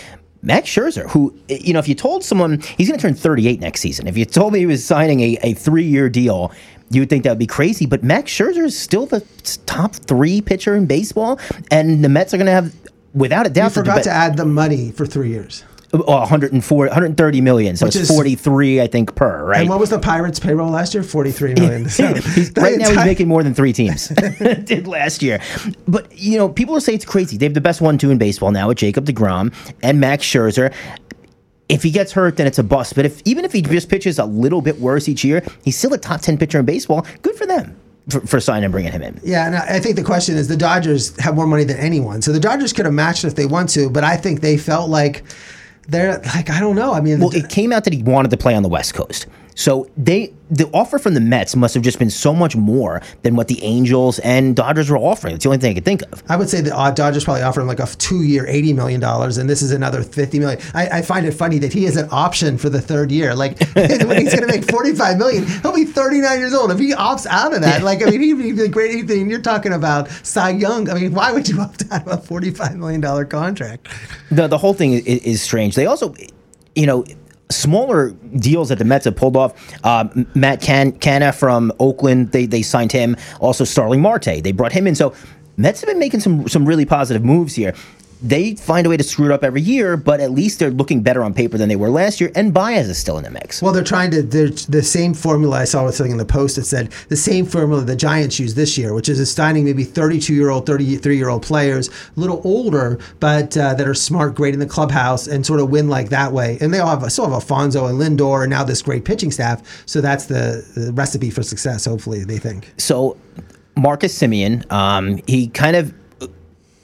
Max 0.41 0.69
Scherzer, 0.69 1.11
who, 1.11 1.37
you 1.49 1.73
know, 1.73 1.81
if 1.81 1.89
you 1.89 1.97
told 1.97 2.23
someone 2.23 2.61
he's 2.61 2.87
going 2.89 2.99
to 2.99 3.03
turn 3.03 3.15
38 3.15 3.59
next 3.59 3.81
season, 3.81 4.07
if 4.07 4.17
you 4.17 4.25
told 4.25 4.53
me 4.53 4.61
he 4.61 4.67
was 4.67 4.85
signing 4.85 5.19
a, 5.19 5.39
a 5.43 5.55
three 5.55 5.85
year 5.85 6.09
deal 6.09 6.53
you 6.91 7.03
would 7.03 7.11
think 7.11 7.25
that 7.25 7.31
would 7.31 7.39
be 7.39 7.47
crazy, 7.47 7.87
but 7.87 8.03
Max 8.03 8.31
Scherzer 8.33 8.65
is 8.65 8.79
still 8.79 9.07
the 9.07 9.21
top 9.67 9.95
three 9.95 10.41
pitcher 10.41 10.75
in 10.77 10.87
baseball, 10.87 11.39
and 11.71 12.05
the 12.05 12.09
Mets 12.09 12.33
are 12.35 12.39
going 12.39 12.47
to 12.47 12.53
have, 12.53 12.75
without 13.15 13.47
a 13.47 13.51
doubt, 13.51 13.77
you 13.77 13.83
forgot 13.83 14.03
to 14.05 14.11
add 14.11 14.37
the 14.37 14.47
money 14.47 14.91
for 14.93 15.07
three 15.07 15.29
years. 15.29 15.65
Oh, 15.91 16.19
104, 16.19 16.87
130 16.87 17.41
million. 17.41 17.75
So 17.75 17.87
Which 17.87 17.97
it's 17.97 18.11
is, 18.11 18.15
43, 18.15 18.83
I 18.83 18.87
think, 18.89 19.15
per, 19.15 19.43
right? 19.43 19.61
And 19.61 19.71
what 19.71 19.81
was 19.81 19.89
the 19.89 19.99
Pirates' 19.99 20.39
payroll 20.39 20.71
last 20.71 20.93
year? 20.93 21.03
43 21.03 21.55
million. 21.55 21.89
So 21.99 22.05
right 22.59 22.77
now, 22.79 22.89
he's 22.89 22.97
making 22.97 23.27
more 23.27 23.43
than 23.43 23.55
three 23.55 23.73
teams 23.73 24.09
did 24.65 24.87
last 24.87 25.23
year. 25.23 25.41
But, 25.87 26.17
you 26.17 26.37
know, 26.37 26.51
people 26.51 26.79
say 26.81 26.95
it's 26.95 27.07
crazy. 27.07 27.39
They 27.39 27.47
have 27.47 27.55
the 27.55 27.63
best 27.63 27.81
one 27.81 27.97
two 27.97 28.11
in 28.11 28.19
baseball 28.19 28.51
now 28.51 28.69
with 28.69 28.77
Jacob 28.77 29.07
DeGrom 29.07 29.55
and 29.83 29.99
Max 29.99 30.25
Scherzer 30.25 30.75
if 31.69 31.83
he 31.83 31.91
gets 31.91 32.13
hurt, 32.13 32.37
then 32.37 32.47
it's 32.47 32.59
a 32.59 32.63
bust. 32.63 32.95
But 32.95 33.05
if 33.05 33.23
even 33.25 33.45
if 33.45 33.53
he 33.53 33.63
just 33.63 33.89
pitches 33.89 34.19
a 34.19 34.25
little 34.25 34.63
bit 34.63 34.79
worse 34.81 35.09
each 35.09 35.25
year, 35.25 35.43
he's 35.65 35.77
still 35.77 35.93
a 35.95 35.99
top 35.99 36.21
ten 36.21 36.39
pitcher 36.39 36.59
in 36.59 36.65
baseball. 36.65 37.07
Good 37.23 37.37
for 37.37 37.47
them. 37.47 37.79
For, 38.09 38.21
for 38.23 38.41
signing 38.41 38.65
and 38.65 38.73
bringing 38.73 38.91
him 38.91 39.03
in. 39.03 39.21
Yeah, 39.23 39.47
and 39.47 39.55
I 39.55 39.79
think 39.81 39.97
the 39.97 40.03
question 40.03 40.39
is 40.39 40.49
the 40.49 40.57
Dodgers 40.57 41.15
have 41.21 41.35
more 41.35 41.47
money 41.47 41.65
than 41.65 41.77
anyone, 41.77 42.23
so 42.23 42.33
the 42.33 42.41
Dodgers 42.41 42.73
could 42.73 42.87
have 42.87 42.95
matched 42.95 43.23
if 43.25 43.35
they 43.35 43.45
want 43.45 43.69
to, 43.71 43.91
but 43.91 44.03
I 44.03 44.17
think 44.17 44.41
they 44.41 44.57
felt 44.57 44.89
like 44.89 45.25
they're 45.89 46.19
like 46.21 46.49
I 46.49 46.59
don't 46.59 46.75
know. 46.75 46.95
I 46.95 47.03
mean, 47.03 47.21
well, 47.21 47.35
it 47.35 47.51
came 47.51 47.71
out 47.71 47.85
that 47.85 47.93
he 47.93 48.03
wanted 48.03 48.31
to 48.31 48.39
play 48.39 48.55
on 48.55 48.63
the 48.63 48.69
West 48.71 48.95
Coast, 48.95 49.27
so 49.59 49.91
they 49.97 50.33
the 50.51 50.71
offer 50.73 51.01
from 51.01 51.15
the 51.15 51.21
Mets 51.21 51.57
must 51.57 51.75
have 51.75 51.83
just 51.83 51.99
been 51.99 52.11
so 52.11 52.33
much 52.33 52.55
more 52.55 53.03
than 53.23 53.35
what 53.35 53.49
the 53.49 53.61
Angels 53.65 54.21
and 54.21 54.55
Dodgers 54.55 54.89
were 54.89 54.97
offering. 54.97 55.35
It's 55.35 55.43
the 55.43 55.51
only 55.51 55.59
thing 55.59 55.73
I 55.73 55.75
could 55.75 55.85
think 55.85 56.03
of. 56.13 56.23
I 56.29 56.37
would 56.37 56.49
say 56.49 56.61
the 56.61 56.75
uh, 56.75 56.93
Dodgers 56.93 57.25
probably 57.25 57.43
offered 57.43 57.63
him 57.63 57.67
like 57.67 57.81
a 57.81 57.87
two-year, 57.87 58.47
eighty 58.47 58.73
million 58.73 59.01
dollars, 59.01 59.37
and 59.37 59.51
this 59.51 59.61
is 59.61 59.73
another 59.73 60.05
fifty 60.05 60.39
million. 60.39 60.61
I, 60.75 60.99
I 60.99 61.03
find 61.03 61.27
it 61.27 61.33
funny 61.33 61.59
that 61.59 61.73
he 61.73 61.83
has 61.85 61.97
an 61.97 62.09
option 62.13 62.57
for 62.57 62.71
the 62.71 62.81
third 62.81 63.11
year. 63.11 63.35
Like 63.35 63.61
when 63.73 64.21
he's 64.21 64.33
going 64.33 64.47
to 64.47 64.47
make 64.47 64.71
forty-five 64.71 65.19
million, 65.19 65.45
he'll 65.45 65.75
be 65.75 65.85
thirty-nine 65.85 66.39
years 66.39 66.55
old. 66.55 66.71
If 66.71 66.79
he 66.79 66.93
opts 66.93 67.27
out 67.27 67.53
of 67.53 67.61
that, 67.63 67.83
like 67.83 68.01
I 68.01 68.11
mean, 68.11 68.21
he'd 68.21 68.57
be 68.57 68.69
great 68.69 69.09
thing. 69.09 69.29
You're 69.29 69.41
talking 69.41 69.73
about 69.73 70.09
Cy 70.25 70.51
Young. 70.51 70.89
I 70.89 70.95
mean, 70.95 71.13
why 71.13 71.33
would 71.33 71.49
you 71.49 71.61
opt 71.61 71.83
out 71.91 72.07
of 72.07 72.13
a 72.13 72.17
forty-five 72.19 72.77
million 72.77 73.01
dollar 73.01 73.25
contract? 73.25 73.89
The 74.31 74.47
the 74.47 74.59
whole 74.59 74.75
thing 74.75 74.93
is, 74.93 75.05
is 75.05 75.43
strange. 75.43 75.75
They 75.75 75.87
also, 75.87 76.15
you 76.77 76.87
know 76.87 77.05
smaller 77.51 78.11
deals 78.37 78.69
that 78.69 78.79
the 78.79 78.85
Mets 78.85 79.05
have 79.05 79.17
pulled 79.17 79.37
off. 79.37 79.55
Uh, 79.85 80.09
Matt 80.35 80.61
Can- 80.61 80.93
Canha 80.93 81.35
from 81.35 81.73
Oakland, 81.81 82.33
they 82.33 82.47
they 82.47 82.63
signed 82.63 82.93
him. 82.93 83.17
Also 83.41 83.65
Starling 83.65 84.01
Marte, 84.01 84.43
they 84.43 84.53
brought 84.53 84.73
him 84.73 84.87
in. 84.87 84.95
So 84.95 85.15
Mets 85.57 85.81
have 85.81 85.89
been 85.89 85.99
making 85.99 86.21
some 86.21 86.47
some 86.49 86.65
really 86.67 86.85
positive 86.85 87.25
moves 87.25 87.55
here 87.55 87.75
they 88.23 88.55
find 88.55 88.87
a 88.87 88.91
way 88.91 88.97
to 88.97 89.05
screw 89.05 89.27
it 89.27 89.33
up 89.33 89.45
every 89.45 89.61
year, 89.61 89.97
but 89.97 90.21
at 90.21 90.31
least 90.31 90.59
they're 90.59 90.71
looking 90.71 91.03
better 91.03 91.23
on 91.23 91.35
paper 91.35 91.57
than 91.57 91.69
they 91.69 91.77
were 91.77 91.89
last 91.89 92.21
year, 92.21 92.31
and 92.35 92.53
Baez 92.53 92.89
is 92.89 92.99
still 92.99 93.19
in 93.19 93.25
the 93.25 93.31
mix. 93.31 93.63
Well, 93.63 93.73
they're 93.73 93.85
trying 93.85 94.11
to, 94.13 94.23
they're 94.23 94.49
the 94.49 94.83
same 94.83 95.15
formula 95.15 95.59
I 95.59 95.65
saw 95.65 95.85
was 95.85 95.97
something 95.97 96.13
in 96.13 96.19
the 96.19 96.25
post 96.25 96.57
that 96.57 96.65
said 96.65 96.91
the 97.09 97.17
same 97.17 97.47
formula 97.47 97.85
the 97.85 97.97
Giants 97.97 98.39
use 98.39 98.55
this 98.55 98.77
year, 98.77 98.95
which 98.95 99.09
is 99.09 99.21
assigning 99.21 99.65
maybe 99.65 99.85
32 99.85 100.35
year 100.35 100.51
old, 100.51 100.67
33 100.67 101.17
year 101.17 101.29
old 101.29 101.43
players, 101.43 101.89
a 101.89 102.21
little 102.21 102.41
older, 102.45 102.99
but 103.21 103.57
uh, 103.57 103.75
that 103.75 103.87
are 103.87 103.95
smart, 103.95 104.35
great 104.35 104.55
in 104.55 104.61
the 104.61 104.67
clubhouse, 104.67 105.27
and 105.27 105.47
sort 105.47 105.61
of 105.61 105.71
win 105.71 105.89
like 105.89 106.09
that 106.09 106.33
way. 106.33 106.59
And 106.61 106.73
they 106.73 106.79
all 106.79 106.99
have, 106.99 107.11
still 107.13 107.25
have 107.25 107.35
Alfonso 107.35 107.87
and 107.87 107.99
Lindor, 107.99 108.43
and 108.43 108.51
now 108.51 108.65
this 108.65 108.83
great 108.83 109.05
pitching 109.05 109.31
staff. 109.31 109.63
So 109.87 110.01
that's 110.01 110.27
the, 110.27 110.67
the 110.75 110.93
recipe 110.93 111.31
for 111.31 111.43
success, 111.43 111.85
hopefully, 111.85 112.25
they 112.25 112.39
think. 112.39 112.73
So 112.79 113.17
Marcus 113.77 114.17
Semien. 114.19 114.71
um, 114.73 115.21
he 115.27 115.49
kind 115.49 115.77
of 115.77 115.95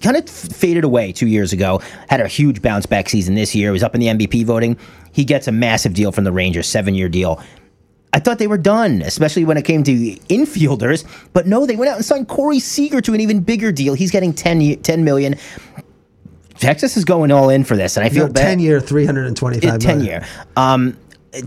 kind 0.05 0.17
of 0.17 0.29
faded 0.29 0.85
away 0.85 1.13
two 1.13 1.27
years 1.27 1.53
ago. 1.53 1.81
Had 2.09 2.21
a 2.21 2.29
huge 2.29 2.63
bounce 2.63 2.87
back 2.87 3.09
season 3.09 3.35
this 3.35 3.55
year. 3.55 3.73
Was 3.73 3.83
up 3.83 3.95
in 3.95 4.01
the 4.01 4.09
MVP 4.09 4.45
voting. 4.45 4.79
He 5.13 5.25
gets 5.25 5.49
a 5.49 5.53
massive 5.53 5.95
deal 5.95 6.13
from 6.13 6.25
the 6.25 6.33
Rangers, 6.33 6.69
seven 6.69 6.95
year 6.95 7.09
deal. 7.09 7.43
I 8.13 8.21
thought 8.21 8.39
they 8.39 8.47
were 8.47 8.59
done, 8.59 9.03
especially 9.03 9.45
when 9.45 9.57
it 9.57 9.65
came 9.65 9.83
to 9.83 9.93
infielders. 9.93 11.05
But 11.33 11.49
no, 11.49 11.67
they 11.67 11.75
went 11.75 11.91
out 11.91 11.97
and 11.97 12.05
signed 12.05 12.29
Corey 12.29 12.61
Seager 12.61 13.01
to 13.01 13.13
an 13.13 13.21
even 13.21 13.41
bigger 13.41 13.73
deal. 13.73 13.95
He's 13.95 14.13
getting 14.13 14.33
10, 14.33 14.83
10 14.83 15.05
million. 15.05 15.35
Texas 16.59 16.97
is 16.97 17.05
going 17.05 17.33
all 17.33 17.49
in 17.49 17.65
for 17.65 17.77
this, 17.77 17.97
and 17.97 18.07
I 18.07 18.11
feel 18.11 18.29
no, 18.29 18.33
10 18.33 18.61
year, 18.61 18.81
325 18.81 19.81
10 19.81 20.05
year. 20.05 20.25
Um, 20.57 20.97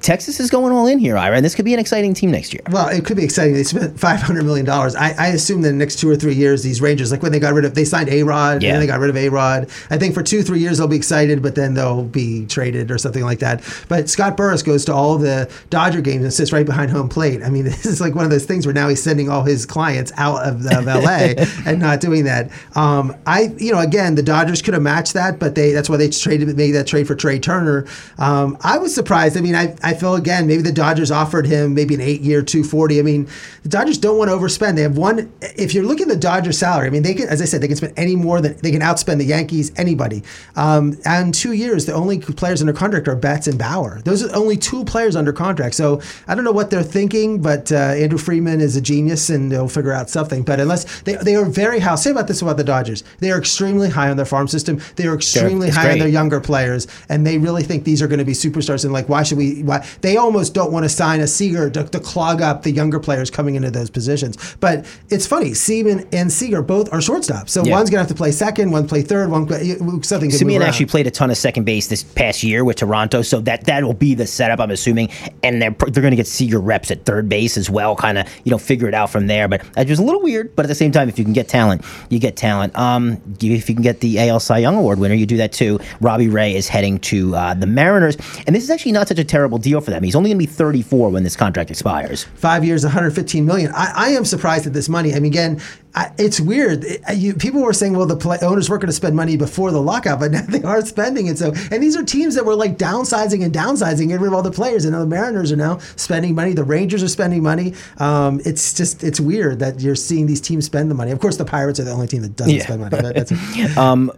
Texas 0.01 0.39
is 0.39 0.49
going 0.49 0.73
all 0.73 0.87
in 0.87 0.99
here, 0.99 1.17
Ira, 1.17 1.37
and 1.37 1.45
this 1.45 1.55
could 1.55 1.65
be 1.65 1.73
an 1.73 1.79
exciting 1.79 2.13
team 2.13 2.31
next 2.31 2.53
year. 2.53 2.61
Well, 2.71 2.89
it 2.89 3.05
could 3.05 3.17
be 3.17 3.23
exciting. 3.23 3.53
They 3.53 3.63
spent 3.63 3.99
five 3.99 4.21
hundred 4.21 4.45
million 4.45 4.65
dollars. 4.65 4.95
I, 4.95 5.13
I 5.17 5.27
assume 5.27 5.61
that 5.61 5.69
in 5.69 5.77
the 5.77 5.83
next 5.85 5.97
two 5.99 6.09
or 6.09 6.15
three 6.15 6.33
years, 6.35 6.63
these 6.63 6.81
Rangers, 6.81 7.11
like 7.11 7.21
when 7.23 7.31
they 7.31 7.39
got 7.39 7.53
rid 7.53 7.65
of, 7.65 7.75
they 7.75 7.85
signed 7.85 8.09
A 8.09 8.23
Rod, 8.23 8.61
Yeah. 8.63 8.73
and 8.73 8.81
they 8.81 8.87
got 8.87 8.99
rid 8.99 9.09
of 9.09 9.17
A 9.17 9.29
Rod. 9.29 9.69
I 9.89 9.97
think 9.97 10.13
for 10.13 10.23
two, 10.23 10.43
three 10.43 10.59
years 10.59 10.77
they'll 10.77 10.87
be 10.87 10.95
excited, 10.97 11.41
but 11.41 11.55
then 11.55 11.73
they'll 11.73 12.03
be 12.03 12.45
traded 12.47 12.91
or 12.91 12.97
something 12.97 13.23
like 13.23 13.39
that. 13.39 13.61
But 13.87 14.09
Scott 14.09 14.35
Boras 14.37 14.63
goes 14.65 14.85
to 14.85 14.93
all 14.93 15.17
the 15.17 15.49
Dodger 15.69 16.01
games 16.01 16.23
and 16.23 16.33
sits 16.33 16.51
right 16.51 16.65
behind 16.65 16.91
home 16.91 17.09
plate. 17.09 17.41
I 17.43 17.49
mean, 17.49 17.63
this 17.65 17.85
is 17.85 18.01
like 18.01 18.15
one 18.15 18.25
of 18.25 18.31
those 18.31 18.45
things 18.45 18.65
where 18.65 18.73
now 18.73 18.89
he's 18.89 19.01
sending 19.01 19.29
all 19.29 19.43
his 19.43 19.65
clients 19.65 20.11
out 20.17 20.45
of, 20.45 20.65
of 20.65 20.85
LA 21.03 21.33
and 21.65 21.79
not 21.79 22.01
doing 22.01 22.25
that. 22.25 22.51
Um, 22.75 23.15
I, 23.25 23.53
you 23.57 23.71
know, 23.71 23.79
again, 23.79 24.15
the 24.15 24.23
Dodgers 24.23 24.61
could 24.61 24.73
have 24.73 24.83
matched 24.83 25.13
that, 25.13 25.39
but 25.39 25.55
they 25.55 25.71
that's 25.71 25.89
why 25.89 25.97
they 25.97 26.09
traded 26.09 26.55
made 26.57 26.71
that 26.71 26.87
trade 26.87 27.07
for 27.07 27.15
Trea 27.15 27.39
Turner. 27.39 27.85
Um, 28.17 28.57
I 28.61 28.77
was 28.77 28.93
surprised. 28.93 29.37
I 29.37 29.41
mean, 29.41 29.55
I, 29.55 29.75
I 29.83 29.93
feel 29.93 30.15
again 30.15 30.47
maybe 30.47 30.61
the 30.61 30.71
Dodgers 30.71 31.11
offered 31.11 31.45
him 31.45 31.73
maybe 31.73 31.95
an 31.95 32.01
eight 32.01 32.21
year 32.21 32.41
two 32.41 32.63
forty. 32.63 32.99
I 32.99 33.03
mean, 33.03 33.27
the 33.63 33.69
Dodgers 33.69 33.97
don't 33.97 34.17
want 34.17 34.29
to 34.29 34.35
overspend. 34.35 34.75
They 34.75 34.81
have 34.81 34.97
one. 34.97 35.31
If 35.41 35.73
you're 35.73 35.83
looking 35.83 36.03
at 36.09 36.13
the 36.13 36.19
Dodgers 36.19 36.57
salary, 36.57 36.87
I 36.87 36.89
mean, 36.89 37.03
they 37.03 37.13
can, 37.13 37.27
as 37.27 37.41
I 37.41 37.45
said, 37.45 37.61
they 37.61 37.67
can 37.67 37.77
spend 37.77 37.93
any 37.97 38.15
more 38.15 38.41
than 38.41 38.57
they 38.57 38.71
can 38.71 38.81
outspend 38.81 39.17
the 39.17 39.25
Yankees, 39.25 39.71
anybody. 39.77 40.23
Um, 40.55 40.97
and 41.05 41.33
two 41.33 41.53
years, 41.53 41.85
the 41.85 41.93
only 41.93 42.19
players 42.19 42.61
under 42.61 42.73
contract 42.73 43.07
are 43.07 43.15
Betts 43.15 43.47
and 43.47 43.57
Bauer. 43.59 44.01
Those 44.03 44.23
are 44.23 44.35
only 44.35 44.57
two 44.57 44.83
players 44.85 45.15
under 45.15 45.33
contract. 45.33 45.75
So 45.75 46.01
I 46.27 46.35
don't 46.35 46.43
know 46.43 46.51
what 46.51 46.69
they're 46.69 46.83
thinking, 46.83 47.41
but 47.41 47.71
uh, 47.71 47.75
Andrew 47.75 48.17
Friedman 48.17 48.61
is 48.61 48.75
a 48.75 48.81
genius 48.81 49.29
and 49.29 49.51
they'll 49.51 49.67
figure 49.67 49.93
out 49.93 50.09
something. 50.09 50.43
But 50.43 50.59
unless 50.59 51.01
they, 51.01 51.15
they 51.15 51.35
are 51.35 51.45
very 51.45 51.79
high, 51.79 51.91
I'll 51.91 51.97
say 51.97 52.11
about 52.11 52.27
this 52.27 52.41
about 52.41 52.57
the 52.57 52.63
Dodgers, 52.63 53.03
they 53.19 53.31
are 53.31 53.37
extremely 53.37 53.89
high 53.89 54.09
on 54.09 54.17
their 54.17 54.25
farm 54.25 54.47
system. 54.47 54.79
They 54.95 55.07
are 55.07 55.15
extremely 55.15 55.69
high 55.69 55.91
on 55.91 55.99
their 55.99 56.07
younger 56.07 56.39
players, 56.41 56.87
and 57.09 57.25
they 57.25 57.37
really 57.37 57.63
think 57.63 57.83
these 57.83 58.01
are 58.01 58.07
going 58.07 58.19
to 58.19 58.25
be 58.25 58.33
superstars. 58.33 58.83
And 58.83 58.93
like, 58.93 59.09
why 59.09 59.23
should 59.23 59.37
we? 59.37 59.63
Why 59.67 59.85
they 60.01 60.17
almost 60.17 60.53
don't 60.53 60.71
want 60.71 60.83
to 60.85 60.89
sign 60.89 61.19
a 61.19 61.27
Seager 61.27 61.69
to, 61.69 61.83
to 61.83 61.99
clog 61.99 62.41
up 62.41 62.63
the 62.63 62.71
younger 62.71 62.99
players 62.99 63.29
coming 63.29 63.55
into 63.55 63.69
those 63.71 63.89
positions. 63.89 64.37
But 64.59 64.85
it's 65.09 65.27
funny, 65.27 65.51
Semien 65.51 66.07
and 66.11 66.31
Seager 66.31 66.61
both 66.61 66.91
are 66.93 66.99
shortstops, 66.99 67.49
so 67.49 67.63
Yeah. 67.63 67.73
one's 67.73 67.89
going 67.89 67.97
to 67.97 68.03
have 68.03 68.07
to 68.07 68.15
play 68.15 68.31
second, 68.31 68.71
one 68.71 68.87
play 68.87 69.01
third, 69.01 69.29
one 69.29 69.45
play, 69.45 69.75
something. 70.01 70.29
Semien 70.31 70.61
actually 70.61 70.85
played 70.87 71.07
a 71.07 71.11
ton 71.11 71.29
of 71.29 71.37
second 71.37 71.65
base 71.65 71.87
this 71.87 72.03
past 72.03 72.43
year 72.43 72.63
with 72.63 72.77
Toronto, 72.77 73.21
so 73.21 73.39
that 73.41 73.65
that 73.65 73.83
will 73.83 73.93
be 73.93 74.15
the 74.15 74.25
setup, 74.27 74.59
I'm 74.59 74.71
assuming. 74.71 75.09
And 75.43 75.61
they're 75.61 75.71
they're 75.71 76.01
going 76.01 76.11
to 76.11 76.15
get 76.17 76.27
Seager 76.27 76.59
reps 76.59 76.91
at 76.91 77.05
third 77.05 77.27
base 77.29 77.57
as 77.57 77.69
well, 77.69 77.95
kind 77.95 78.17
of 78.17 78.27
you 78.43 78.51
know 78.51 78.57
figure 78.57 78.87
it 78.87 78.93
out 78.93 79.09
from 79.09 79.27
there. 79.27 79.47
But 79.47 79.63
it 79.77 79.89
was 79.89 79.99
a 79.99 80.03
little 80.03 80.21
weird, 80.21 80.55
but 80.55 80.65
at 80.65 80.69
the 80.69 80.75
same 80.75 80.91
time, 80.91 81.09
if 81.09 81.17
you 81.19 81.23
can 81.25 81.33
get 81.33 81.47
talent, 81.47 81.83
you 82.09 82.19
get 82.19 82.35
talent. 82.35 82.77
Um, 82.77 83.21
if 83.41 83.69
you 83.69 83.75
can 83.75 83.83
get 83.83 83.99
the 83.99 84.19
AL 84.19 84.39
Cy 84.39 84.59
Young 84.59 84.75
Award 84.75 84.99
winner, 84.99 85.15
you 85.15 85.25
do 85.25 85.37
that 85.37 85.51
too. 85.51 85.79
Robbie 86.01 86.29
Ray 86.29 86.55
is 86.55 86.67
heading 86.67 86.99
to 86.99 87.35
uh, 87.35 87.53
the 87.53 87.67
Mariners, 87.67 88.17
and 88.45 88.55
this 88.55 88.63
is 88.63 88.69
actually 88.69 88.91
not 88.91 89.07
such 89.07 89.19
a 89.19 89.23
terrible 89.23 89.46
deal 89.57 89.79
for 89.79 89.91
them. 89.91 90.03
He's 90.03 90.15
only 90.15 90.29
going 90.31 90.39
to 90.39 90.45
be 90.47 90.51
34 90.51 91.09
when 91.11 91.23
this 91.23 91.37
contract 91.37 91.71
expires. 91.71 92.25
five 92.35 92.65
years, 92.65 92.83
115 92.83 93.45
million. 93.45 93.71
I, 93.73 93.93
I 93.95 94.09
am 94.09 94.25
surprised 94.25 94.67
at 94.67 94.73
this 94.73 94.89
money. 94.89 95.13
I 95.13 95.19
mean, 95.19 95.31
again, 95.31 95.61
I, 95.95 96.11
it's 96.17 96.41
weird. 96.41 96.83
It- 96.83 97.01
you, 97.15 97.33
people 97.33 97.61
were 97.61 97.71
saying, 97.73 97.93
well, 97.95 98.05
the 98.05 98.17
play, 98.17 98.37
owners 98.41 98.69
weren't 98.69 98.81
going 98.81 98.89
to 98.89 98.93
spend 98.93 99.15
money 99.15 99.37
before 99.37 99.71
the 99.71 99.81
lockout, 99.81 100.19
but 100.19 100.31
now 100.33 100.41
they 100.41 100.61
are 100.63 100.81
spending 100.85 101.27
it. 101.27 101.37
So, 101.37 101.53
and 101.71 101.81
these 101.81 101.95
are 101.95 102.03
teams 102.03 102.35
that 102.35 102.45
were 102.45 102.55
like 102.55 102.77
downsizing 102.77 103.43
and 103.45 103.53
downsizing, 103.53 104.07
getting 104.09 104.19
rid 104.19 104.27
of 104.27 104.33
all 104.33 104.43
the 104.43 104.51
players. 104.51 104.83
And 104.83 104.91
now 104.93 104.99
the 104.99 105.05
Mariners 105.07 105.51
are 105.53 105.55
now 105.55 105.77
spending 105.95 106.35
money. 106.35 106.51
The 106.53 106.63
Rangers 106.65 107.01
are 107.03 107.07
spending 107.07 107.41
money. 107.41 107.73
Um, 107.99 108.41
it's 108.45 108.73
just, 108.73 109.03
it's 109.03 109.19
weird 109.19 109.59
that 109.59 109.79
you're 109.79 109.95
seeing 109.95 110.25
these 110.27 110.41
teams 110.41 110.65
spend 110.65 110.91
the 110.91 110.95
money. 110.95 111.11
Of 111.11 111.19
course, 111.19 111.37
the 111.37 111.45
Pirates 111.45 111.79
are 111.79 111.83
the 111.85 111.91
only 111.91 112.07
team 112.07 112.21
that 112.23 112.35
doesn't 112.35 112.53
Yeah. 112.53 112.63
spend 112.63 112.81
money. 112.81 112.97
That's 113.01 113.31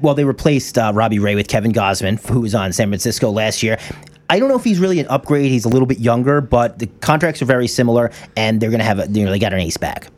well, 0.00 0.14
they 0.14 0.24
replaced 0.24 0.78
uh, 0.78 0.90
Robbie 0.94 1.18
Ray 1.18 1.34
with 1.34 1.46
Kevin 1.48 1.72
Gausman, 1.72 2.18
who 2.28 2.40
was 2.40 2.54
on 2.54 2.72
San 2.72 2.88
Francisco 2.88 3.30
last 3.30 3.62
year. 3.62 3.78
I 4.32 4.38
don't 4.38 4.48
know 4.48 4.56
if 4.56 4.64
he's 4.64 4.78
really 4.78 4.98
an 4.98 5.06
upgrade. 5.08 5.50
He's 5.50 5.66
a 5.66 5.68
little 5.68 5.84
bit 5.84 5.98
younger, 5.98 6.40
but 6.40 6.78
the 6.78 6.86
contracts 7.02 7.42
are 7.42 7.44
very 7.44 7.68
similar, 7.68 8.10
and 8.34 8.62
they're 8.62 8.70
going 8.70 8.78
to 8.78 8.84
have 8.86 8.98
a, 8.98 9.06
you 9.06 9.26
know, 9.26 9.30
they 9.30 9.38
got 9.38 9.52
an 9.52 9.60
ace 9.60 9.76
back. 9.76 10.08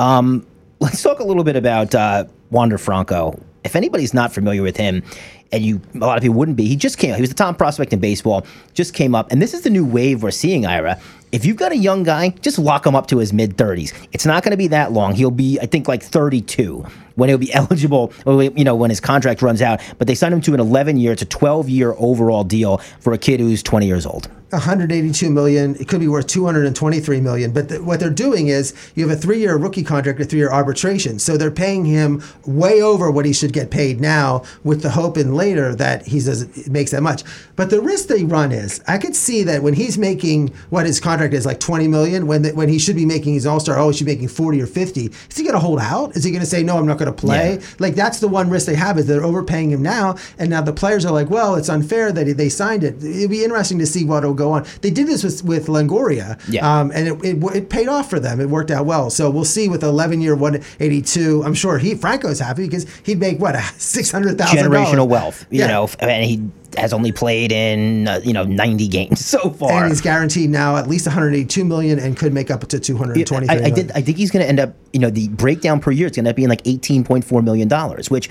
Um, 0.00 0.44
let's 0.80 1.00
talk 1.00 1.20
a 1.20 1.24
little 1.24 1.44
bit 1.44 1.54
about 1.54 1.94
uh, 1.94 2.24
Wander 2.50 2.78
Franco. 2.78 3.40
If 3.62 3.76
anybody's 3.76 4.12
not 4.12 4.32
familiar 4.32 4.62
with 4.62 4.76
him, 4.76 5.04
and 5.52 5.64
you 5.64 5.80
a 5.94 5.98
lot 5.98 6.16
of 6.16 6.22
people 6.22 6.34
wouldn't 6.34 6.56
be, 6.56 6.66
he 6.66 6.74
just 6.74 6.98
came. 6.98 7.14
He 7.14 7.20
was 7.20 7.30
the 7.30 7.36
top 7.36 7.58
prospect 7.58 7.92
in 7.92 8.00
baseball. 8.00 8.44
Just 8.74 8.92
came 8.92 9.14
up, 9.14 9.30
and 9.30 9.40
this 9.40 9.54
is 9.54 9.60
the 9.60 9.70
new 9.70 9.84
wave 9.84 10.24
we're 10.24 10.32
seeing, 10.32 10.66
Ira. 10.66 11.00
If 11.32 11.44
you've 11.44 11.56
got 11.56 11.70
a 11.70 11.76
young 11.76 12.02
guy, 12.02 12.30
just 12.40 12.58
lock 12.58 12.84
him 12.84 12.96
up 12.96 13.06
to 13.08 13.18
his 13.18 13.32
mid 13.32 13.56
30s. 13.56 13.92
It's 14.10 14.26
not 14.26 14.42
going 14.42 14.50
to 14.50 14.56
be 14.56 14.66
that 14.68 14.90
long. 14.90 15.14
He'll 15.14 15.30
be, 15.30 15.60
I 15.60 15.66
think, 15.66 15.86
like 15.86 16.02
32 16.02 16.84
when 17.14 17.28
he'll 17.28 17.38
be 17.38 17.52
eligible. 17.54 18.12
You 18.26 18.64
know, 18.64 18.74
when 18.74 18.90
his 18.90 19.00
contract 19.00 19.40
runs 19.40 19.62
out. 19.62 19.80
But 19.98 20.08
they 20.08 20.16
signed 20.16 20.34
him 20.34 20.40
to 20.42 20.54
an 20.54 20.60
11 20.60 20.96
year, 20.96 21.12
it's 21.12 21.22
a 21.22 21.26
12 21.26 21.68
year 21.68 21.94
overall 21.98 22.42
deal 22.42 22.78
for 22.98 23.12
a 23.12 23.18
kid 23.18 23.38
who's 23.38 23.62
20 23.62 23.86
years 23.86 24.06
old. 24.06 24.28
182 24.52 25.30
million. 25.30 25.74
It 25.76 25.88
could 25.88 26.00
be 26.00 26.08
worth 26.08 26.26
223 26.26 27.20
million. 27.20 27.52
But 27.52 27.68
th- 27.68 27.80
what 27.80 28.00
they're 28.00 28.10
doing 28.10 28.48
is 28.48 28.74
you 28.94 29.08
have 29.08 29.16
a 29.16 29.20
three-year 29.20 29.56
rookie 29.56 29.82
contract, 29.84 30.20
a 30.20 30.24
three-year 30.24 30.50
arbitration. 30.50 31.18
So 31.18 31.36
they're 31.36 31.50
paying 31.50 31.84
him 31.84 32.22
way 32.46 32.82
over 32.82 33.10
what 33.10 33.24
he 33.26 33.32
should 33.32 33.52
get 33.52 33.70
paid 33.70 34.00
now, 34.00 34.42
with 34.64 34.82
the 34.82 34.90
hope 34.90 35.16
in 35.16 35.34
later 35.34 35.74
that 35.76 36.06
he 36.06 36.20
does 36.20 36.68
makes 36.68 36.90
that 36.90 37.02
much. 37.02 37.22
But 37.56 37.70
the 37.70 37.80
risk 37.80 38.08
they 38.08 38.24
run 38.24 38.52
is, 38.52 38.82
I 38.88 38.98
could 38.98 39.14
see 39.16 39.42
that 39.44 39.62
when 39.62 39.74
he's 39.74 39.98
making 39.98 40.48
what 40.70 40.86
his 40.86 41.00
contract 41.00 41.34
is 41.34 41.46
like 41.46 41.60
20 41.60 41.88
million, 41.88 42.26
when 42.26 42.42
the, 42.42 42.50
when 42.52 42.68
he 42.68 42.78
should 42.78 42.96
be 42.96 43.06
making 43.06 43.34
his 43.34 43.46
All-Star, 43.46 43.78
oh, 43.78 43.90
he 43.90 43.96
should 43.96 44.06
be 44.06 44.12
making 44.14 44.28
40 44.28 44.60
or 44.62 44.66
50. 44.66 45.06
Is 45.06 45.36
he 45.36 45.42
going 45.42 45.54
to 45.54 45.58
hold 45.60 45.78
out? 45.80 46.16
Is 46.16 46.24
he 46.24 46.30
going 46.30 46.40
to 46.40 46.46
say 46.46 46.62
no? 46.62 46.76
I'm 46.78 46.86
not 46.86 46.98
going 46.98 47.12
to 47.12 47.18
play. 47.18 47.54
Yeah. 47.54 47.66
Like 47.78 47.94
that's 47.94 48.20
the 48.20 48.28
one 48.28 48.50
risk 48.50 48.66
they 48.66 48.74
have 48.74 48.98
is 48.98 49.06
they're 49.06 49.24
overpaying 49.24 49.70
him 49.70 49.82
now, 49.82 50.16
and 50.38 50.50
now 50.50 50.62
the 50.62 50.72
players 50.72 51.04
are 51.04 51.12
like, 51.12 51.30
well, 51.30 51.54
it's 51.54 51.68
unfair 51.68 52.12
that 52.12 52.26
he- 52.26 52.32
they 52.32 52.48
signed 52.48 52.84
it. 52.84 53.02
It'd 53.04 53.30
be 53.30 53.44
interesting 53.44 53.78
to 53.78 53.86
see 53.86 54.04
what 54.04 54.24
will 54.24 54.34
go 54.40 54.52
on. 54.52 54.64
They 54.80 54.90
did 54.90 55.06
this 55.06 55.22
with, 55.22 55.44
with 55.44 55.66
Longoria, 55.68 56.38
Yeah. 56.48 56.66
um, 56.80 56.90
and 56.94 57.08
it, 57.08 57.24
it, 57.24 57.56
it 57.56 57.68
paid 57.70 57.88
off 57.88 58.10
for 58.10 58.18
them. 58.20 58.40
It 58.40 58.48
worked 58.48 58.70
out 58.70 58.86
well. 58.86 59.10
So 59.10 59.30
we'll 59.30 59.44
see 59.44 59.68
with 59.68 59.82
11 59.82 60.20
year 60.20 60.34
182. 60.34 61.42
I'm 61.44 61.54
sure 61.54 61.78
he 61.78 61.94
Franco's 61.94 62.38
happy 62.40 62.64
because 62.64 62.86
he'd 63.04 63.18
make 63.20 63.38
what 63.38 63.56
six 63.78 64.10
hundred 64.10 64.38
thousand 64.38 64.58
Generational 64.58 65.08
wealth, 65.08 65.46
you 65.50 65.60
Yeah. 65.60 65.66
know, 65.68 65.88
and 66.00 66.24
he 66.24 66.42
has 66.76 66.92
only 66.92 67.10
played 67.10 67.50
in, 67.50 68.06
uh, 68.06 68.20
you 68.22 68.32
know, 68.32 68.44
90 68.44 68.86
games 68.88 69.24
so 69.34 69.50
far. 69.50 69.72
And 69.82 69.88
he's 69.88 70.00
guaranteed 70.00 70.50
now 70.50 70.76
at 70.76 70.86
least 70.88 71.06
182 71.06 71.64
million 71.64 71.98
and 71.98 72.16
could 72.16 72.32
make 72.32 72.50
up 72.50 72.66
to 72.68 72.78
223 72.78 73.48
I, 73.48 73.66
I 73.66 73.70
did. 73.70 73.90
I 73.92 74.00
think 74.02 74.18
he's 74.18 74.30
going 74.30 74.42
to 74.44 74.48
end 74.48 74.60
up. 74.60 74.74
You 74.92 75.00
know, 75.00 75.10
the 75.10 75.28
breakdown 75.28 75.80
per 75.80 75.90
year 75.90 76.06
is 76.06 76.12
going 76.12 76.24
to 76.24 76.34
be 76.34 76.42
in 76.44 76.50
like 76.50 76.62
eighteen 76.66 77.04
point 77.04 77.24
four 77.24 77.42
million 77.42 77.68
dollars, 77.68 78.10
which 78.10 78.28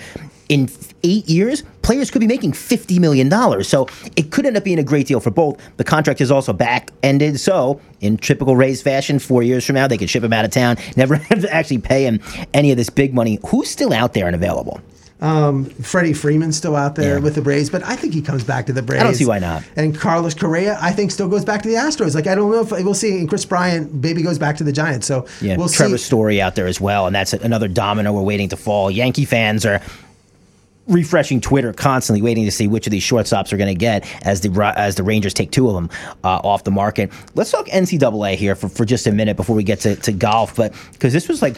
in 0.49 0.69
eight 1.03 1.29
years, 1.29 1.63
players 1.83 2.11
could 2.11 2.19
be 2.19 2.27
making 2.27 2.53
fifty 2.53 2.99
million 2.99 3.29
dollars. 3.29 3.67
So 3.69 3.87
it 4.15 4.31
could 4.31 4.45
end 4.45 4.57
up 4.57 4.63
being 4.63 4.79
a 4.79 4.83
great 4.83 5.07
deal 5.07 5.19
for 5.19 5.31
both. 5.31 5.57
The 5.77 5.83
contract 5.83 6.19
is 6.21 6.31
also 6.31 6.51
back 6.53 6.91
ended, 7.03 7.39
so 7.39 7.79
in 8.01 8.17
typical 8.17 8.55
Rays 8.55 8.81
fashion, 8.81 9.19
four 9.19 9.43
years 9.43 9.65
from 9.65 9.75
now 9.75 9.87
they 9.87 9.97
could 9.97 10.09
ship 10.09 10.23
him 10.23 10.33
out 10.33 10.45
of 10.45 10.51
town, 10.51 10.77
never 10.97 11.15
have 11.15 11.41
to 11.41 11.53
actually 11.53 11.77
pay 11.79 12.03
him 12.05 12.19
any 12.53 12.71
of 12.71 12.77
this 12.77 12.89
big 12.89 13.13
money. 13.13 13.39
Who's 13.47 13.69
still 13.69 13.93
out 13.93 14.13
there 14.13 14.25
and 14.27 14.35
available? 14.35 14.81
Um, 15.21 15.65
Freddie 15.65 16.13
Freeman's 16.13 16.55
still 16.55 16.77
out 16.77 16.95
there 16.95 17.15
Yeah. 17.15 17.19
with 17.19 17.35
the 17.35 17.41
Braves, 17.41 17.69
but 17.69 17.83
I 17.83 17.97
think 17.97 18.13
he 18.13 18.21
comes 18.21 18.45
back 18.45 18.65
to 18.67 18.73
the 18.73 18.81
Braves. 18.81 19.01
I 19.01 19.05
don't 19.05 19.15
see 19.15 19.25
why 19.25 19.37
not. 19.39 19.63
And 19.75 19.93
Carlos 19.93 20.33
Correa, 20.33 20.77
I 20.81 20.93
think, 20.93 21.11
still 21.11 21.27
goes 21.27 21.43
back 21.43 21.61
to 21.63 21.67
the 21.67 21.75
Astros. 21.75 22.15
Like 22.15 22.25
I 22.25 22.35
don't 22.35 22.49
know 22.49 22.61
if 22.61 22.71
we'll 22.71 22.93
see. 22.93 23.17
And 23.19 23.27
Kris 23.27 23.43
Bryant, 23.43 23.93
maybe 23.95 24.21
goes 24.23 24.39
back 24.39 24.55
to 24.57 24.63
the 24.63 24.71
Giants. 24.71 25.05
So 25.07 25.25
Yeah, 25.41 25.57
we'll 25.57 25.67
Trevor 25.67 25.97
see. 25.97 26.05
Story 26.05 26.41
out 26.41 26.55
there 26.55 26.67
as 26.67 26.79
well, 26.79 27.05
and 27.05 27.13
that's 27.13 27.33
another 27.33 27.67
domino 27.67 28.13
we're 28.13 28.21
waiting 28.21 28.47
to 28.49 28.57
fall. 28.57 28.89
Yankee 28.89 29.25
fans 29.25 29.65
are 29.65 29.81
refreshing 30.89 31.39
Twitter 31.39 31.71
constantly, 31.71 32.21
waiting 32.21 32.45
to 32.45 32.51
see 32.51 32.67
which 32.67 32.87
of 32.87 32.91
these 32.91 33.03
shortstops 33.03 33.53
are 33.53 33.57
going 33.57 33.73
to 33.73 33.79
get 33.79 34.05
as 34.25 34.41
the 34.41 34.73
as 34.75 34.95
the 34.95 35.03
Rangers 35.03 35.33
take 35.33 35.51
two 35.51 35.67
of 35.67 35.75
them 35.75 35.89
uh, 36.23 36.41
off 36.43 36.63
the 36.63 36.71
market. 36.71 37.11
Let's 37.35 37.51
talk 37.51 37.67
NCAA 37.67 38.35
here 38.35 38.55
for, 38.55 38.67
for 38.67 38.85
just 38.85 39.07
a 39.07 39.11
minute 39.11 39.37
before 39.37 39.55
we 39.55 39.63
get 39.63 39.79
to, 39.81 39.95
to 39.97 40.11
golf, 40.11 40.55
but 40.55 40.73
because 40.91 41.13
this 41.13 41.27
was 41.27 41.41
like 41.41 41.57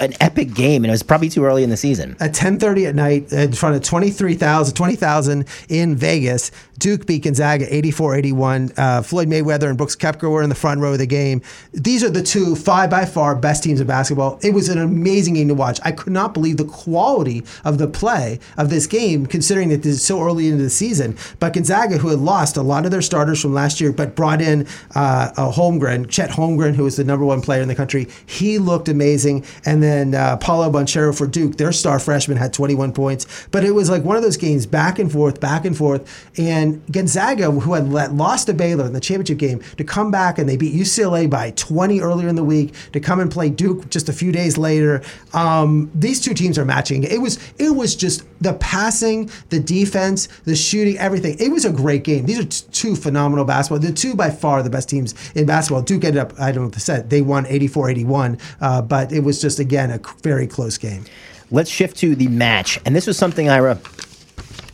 an 0.00 0.12
epic 0.20 0.54
game, 0.54 0.84
and 0.84 0.90
it 0.90 0.92
was 0.92 1.02
probably 1.02 1.28
too 1.28 1.44
early 1.44 1.62
in 1.62 1.70
the 1.70 1.76
season. 1.76 2.16
At 2.20 2.34
10:30 2.34 2.88
at 2.88 2.94
night, 2.94 3.32
in 3.32 3.52
front 3.52 3.76
of 3.76 3.82
23,000, 3.82 4.74
20,000 4.74 5.46
in 5.68 5.96
Vegas, 5.96 6.50
Duke 6.82 7.06
beat 7.06 7.22
Gonzaga 7.22 7.64
84-81. 7.66 8.72
Uh, 8.76 9.02
Floyd 9.02 9.28
Mayweather 9.28 9.68
and 9.68 9.78
Brooks 9.78 9.94
Koepka 9.94 10.28
were 10.28 10.42
in 10.42 10.48
the 10.48 10.56
front 10.56 10.80
row 10.80 10.92
of 10.92 10.98
the 10.98 11.06
game. 11.06 11.40
These 11.72 12.02
are 12.02 12.10
the 12.10 12.24
two, 12.24 12.56
five 12.56 12.90
by 12.90 13.04
far, 13.04 13.36
best 13.36 13.62
teams 13.62 13.80
in 13.80 13.86
basketball. 13.86 14.40
It 14.42 14.52
was 14.52 14.68
an 14.68 14.78
amazing 14.78 15.34
game 15.34 15.46
to 15.46 15.54
watch. 15.54 15.78
I 15.84 15.92
could 15.92 16.12
not 16.12 16.34
believe 16.34 16.56
the 16.56 16.64
quality 16.64 17.44
of 17.64 17.78
the 17.78 17.86
play 17.86 18.40
of 18.56 18.68
this 18.72 18.86
game, 18.86 19.26
considering 19.26 19.68
that 19.68 19.82
this 19.82 19.96
is 19.96 20.04
so 20.04 20.20
early 20.22 20.48
into 20.48 20.62
the 20.62 20.70
season. 20.70 21.16
But 21.38 21.52
Gonzaga, 21.52 21.98
who 21.98 22.08
had 22.08 22.18
lost 22.18 22.56
a 22.56 22.62
lot 22.62 22.84
of 22.84 22.90
their 22.90 23.02
starters 23.02 23.40
from 23.40 23.52
last 23.52 23.80
year, 23.80 23.92
but 23.92 24.16
brought 24.16 24.40
in 24.40 24.66
uh, 24.94 25.32
Holmgren, 25.36 26.08
Chet 26.08 26.30
Holmgren, 26.30 26.74
who 26.74 26.84
was 26.84 26.96
the 26.96 27.04
number 27.04 27.24
one 27.24 27.40
player 27.40 27.62
in 27.62 27.68
the 27.68 27.74
country. 27.74 28.08
He 28.26 28.58
looked 28.58 28.88
amazing. 28.88 29.44
And 29.64 29.82
then 29.82 30.14
uh, 30.14 30.36
Paolo 30.38 30.70
Banchero 30.70 31.16
for 31.16 31.26
Duke, 31.26 31.56
their 31.56 31.72
star 31.72 31.98
freshman, 31.98 32.36
had 32.36 32.52
21 32.52 32.92
points. 32.92 33.46
But 33.50 33.64
it 33.64 33.72
was 33.72 33.90
like 33.90 34.02
one 34.02 34.16
of 34.16 34.22
those 34.22 34.36
games 34.36 34.66
back 34.66 34.98
and 34.98 35.10
forth, 35.10 35.40
back 35.40 35.64
and 35.64 35.76
forth. 35.76 36.08
And 36.38 36.82
Gonzaga, 36.90 37.50
who 37.50 37.74
had 37.74 37.92
let, 37.92 38.14
lost 38.14 38.46
to 38.46 38.54
Baylor 38.54 38.86
in 38.86 38.92
the 38.92 39.00
championship 39.00 39.38
game, 39.38 39.60
to 39.76 39.84
come 39.84 40.10
back 40.10 40.38
and 40.38 40.48
they 40.48 40.56
beat 40.56 40.74
UCLA 40.74 41.28
by 41.28 41.50
20 41.52 42.00
earlier 42.00 42.28
in 42.28 42.36
the 42.36 42.44
week, 42.44 42.74
to 42.92 43.00
come 43.00 43.20
and 43.20 43.30
play 43.30 43.50
Duke 43.50 43.90
just 43.90 44.08
a 44.08 44.12
few 44.12 44.32
days 44.32 44.58
later. 44.58 45.02
Um, 45.32 45.90
these 45.94 46.20
two 46.20 46.34
teams 46.34 46.58
are 46.58 46.64
matching. 46.64 47.04
It 47.04 47.18
was 47.18 47.38
it 47.58 47.70
was 47.70 47.94
just 47.94 48.24
the 48.40 48.51
the 48.52 48.58
passing, 48.58 49.30
the 49.48 49.60
defense, 49.60 50.28
the 50.44 50.54
shooting, 50.54 50.98
everything. 50.98 51.36
It 51.38 51.50
was 51.50 51.64
a 51.64 51.72
great 51.72 52.04
game. 52.04 52.26
These 52.26 52.38
are 52.38 52.44
t- 52.44 52.66
two 52.72 52.96
phenomenal 52.96 53.44
basketball. 53.44 53.78
The 53.78 53.92
two 53.92 54.14
by 54.14 54.30
far 54.30 54.62
the 54.62 54.70
best 54.70 54.88
teams 54.88 55.14
in 55.34 55.46
basketball. 55.46 55.82
Duke 55.82 56.04
ended 56.04 56.20
up, 56.20 56.38
I 56.38 56.52
don't 56.52 56.56
know 56.56 56.62
what 56.64 56.74
to 56.74 56.80
say, 56.80 57.02
they 57.02 57.22
won 57.22 57.46
84 57.46 57.90
81, 57.90 58.38
uh, 58.60 58.82
but 58.82 59.12
it 59.12 59.20
was 59.20 59.40
just, 59.40 59.58
again, 59.58 59.90
a 59.90 60.00
very 60.22 60.46
close 60.46 60.78
game. 60.78 61.04
Let's 61.50 61.70
shift 61.70 61.96
to 61.98 62.14
the 62.14 62.28
match. 62.28 62.78
And 62.84 62.94
this 62.96 63.06
was 63.06 63.16
something, 63.16 63.48
Ira. 63.48 63.78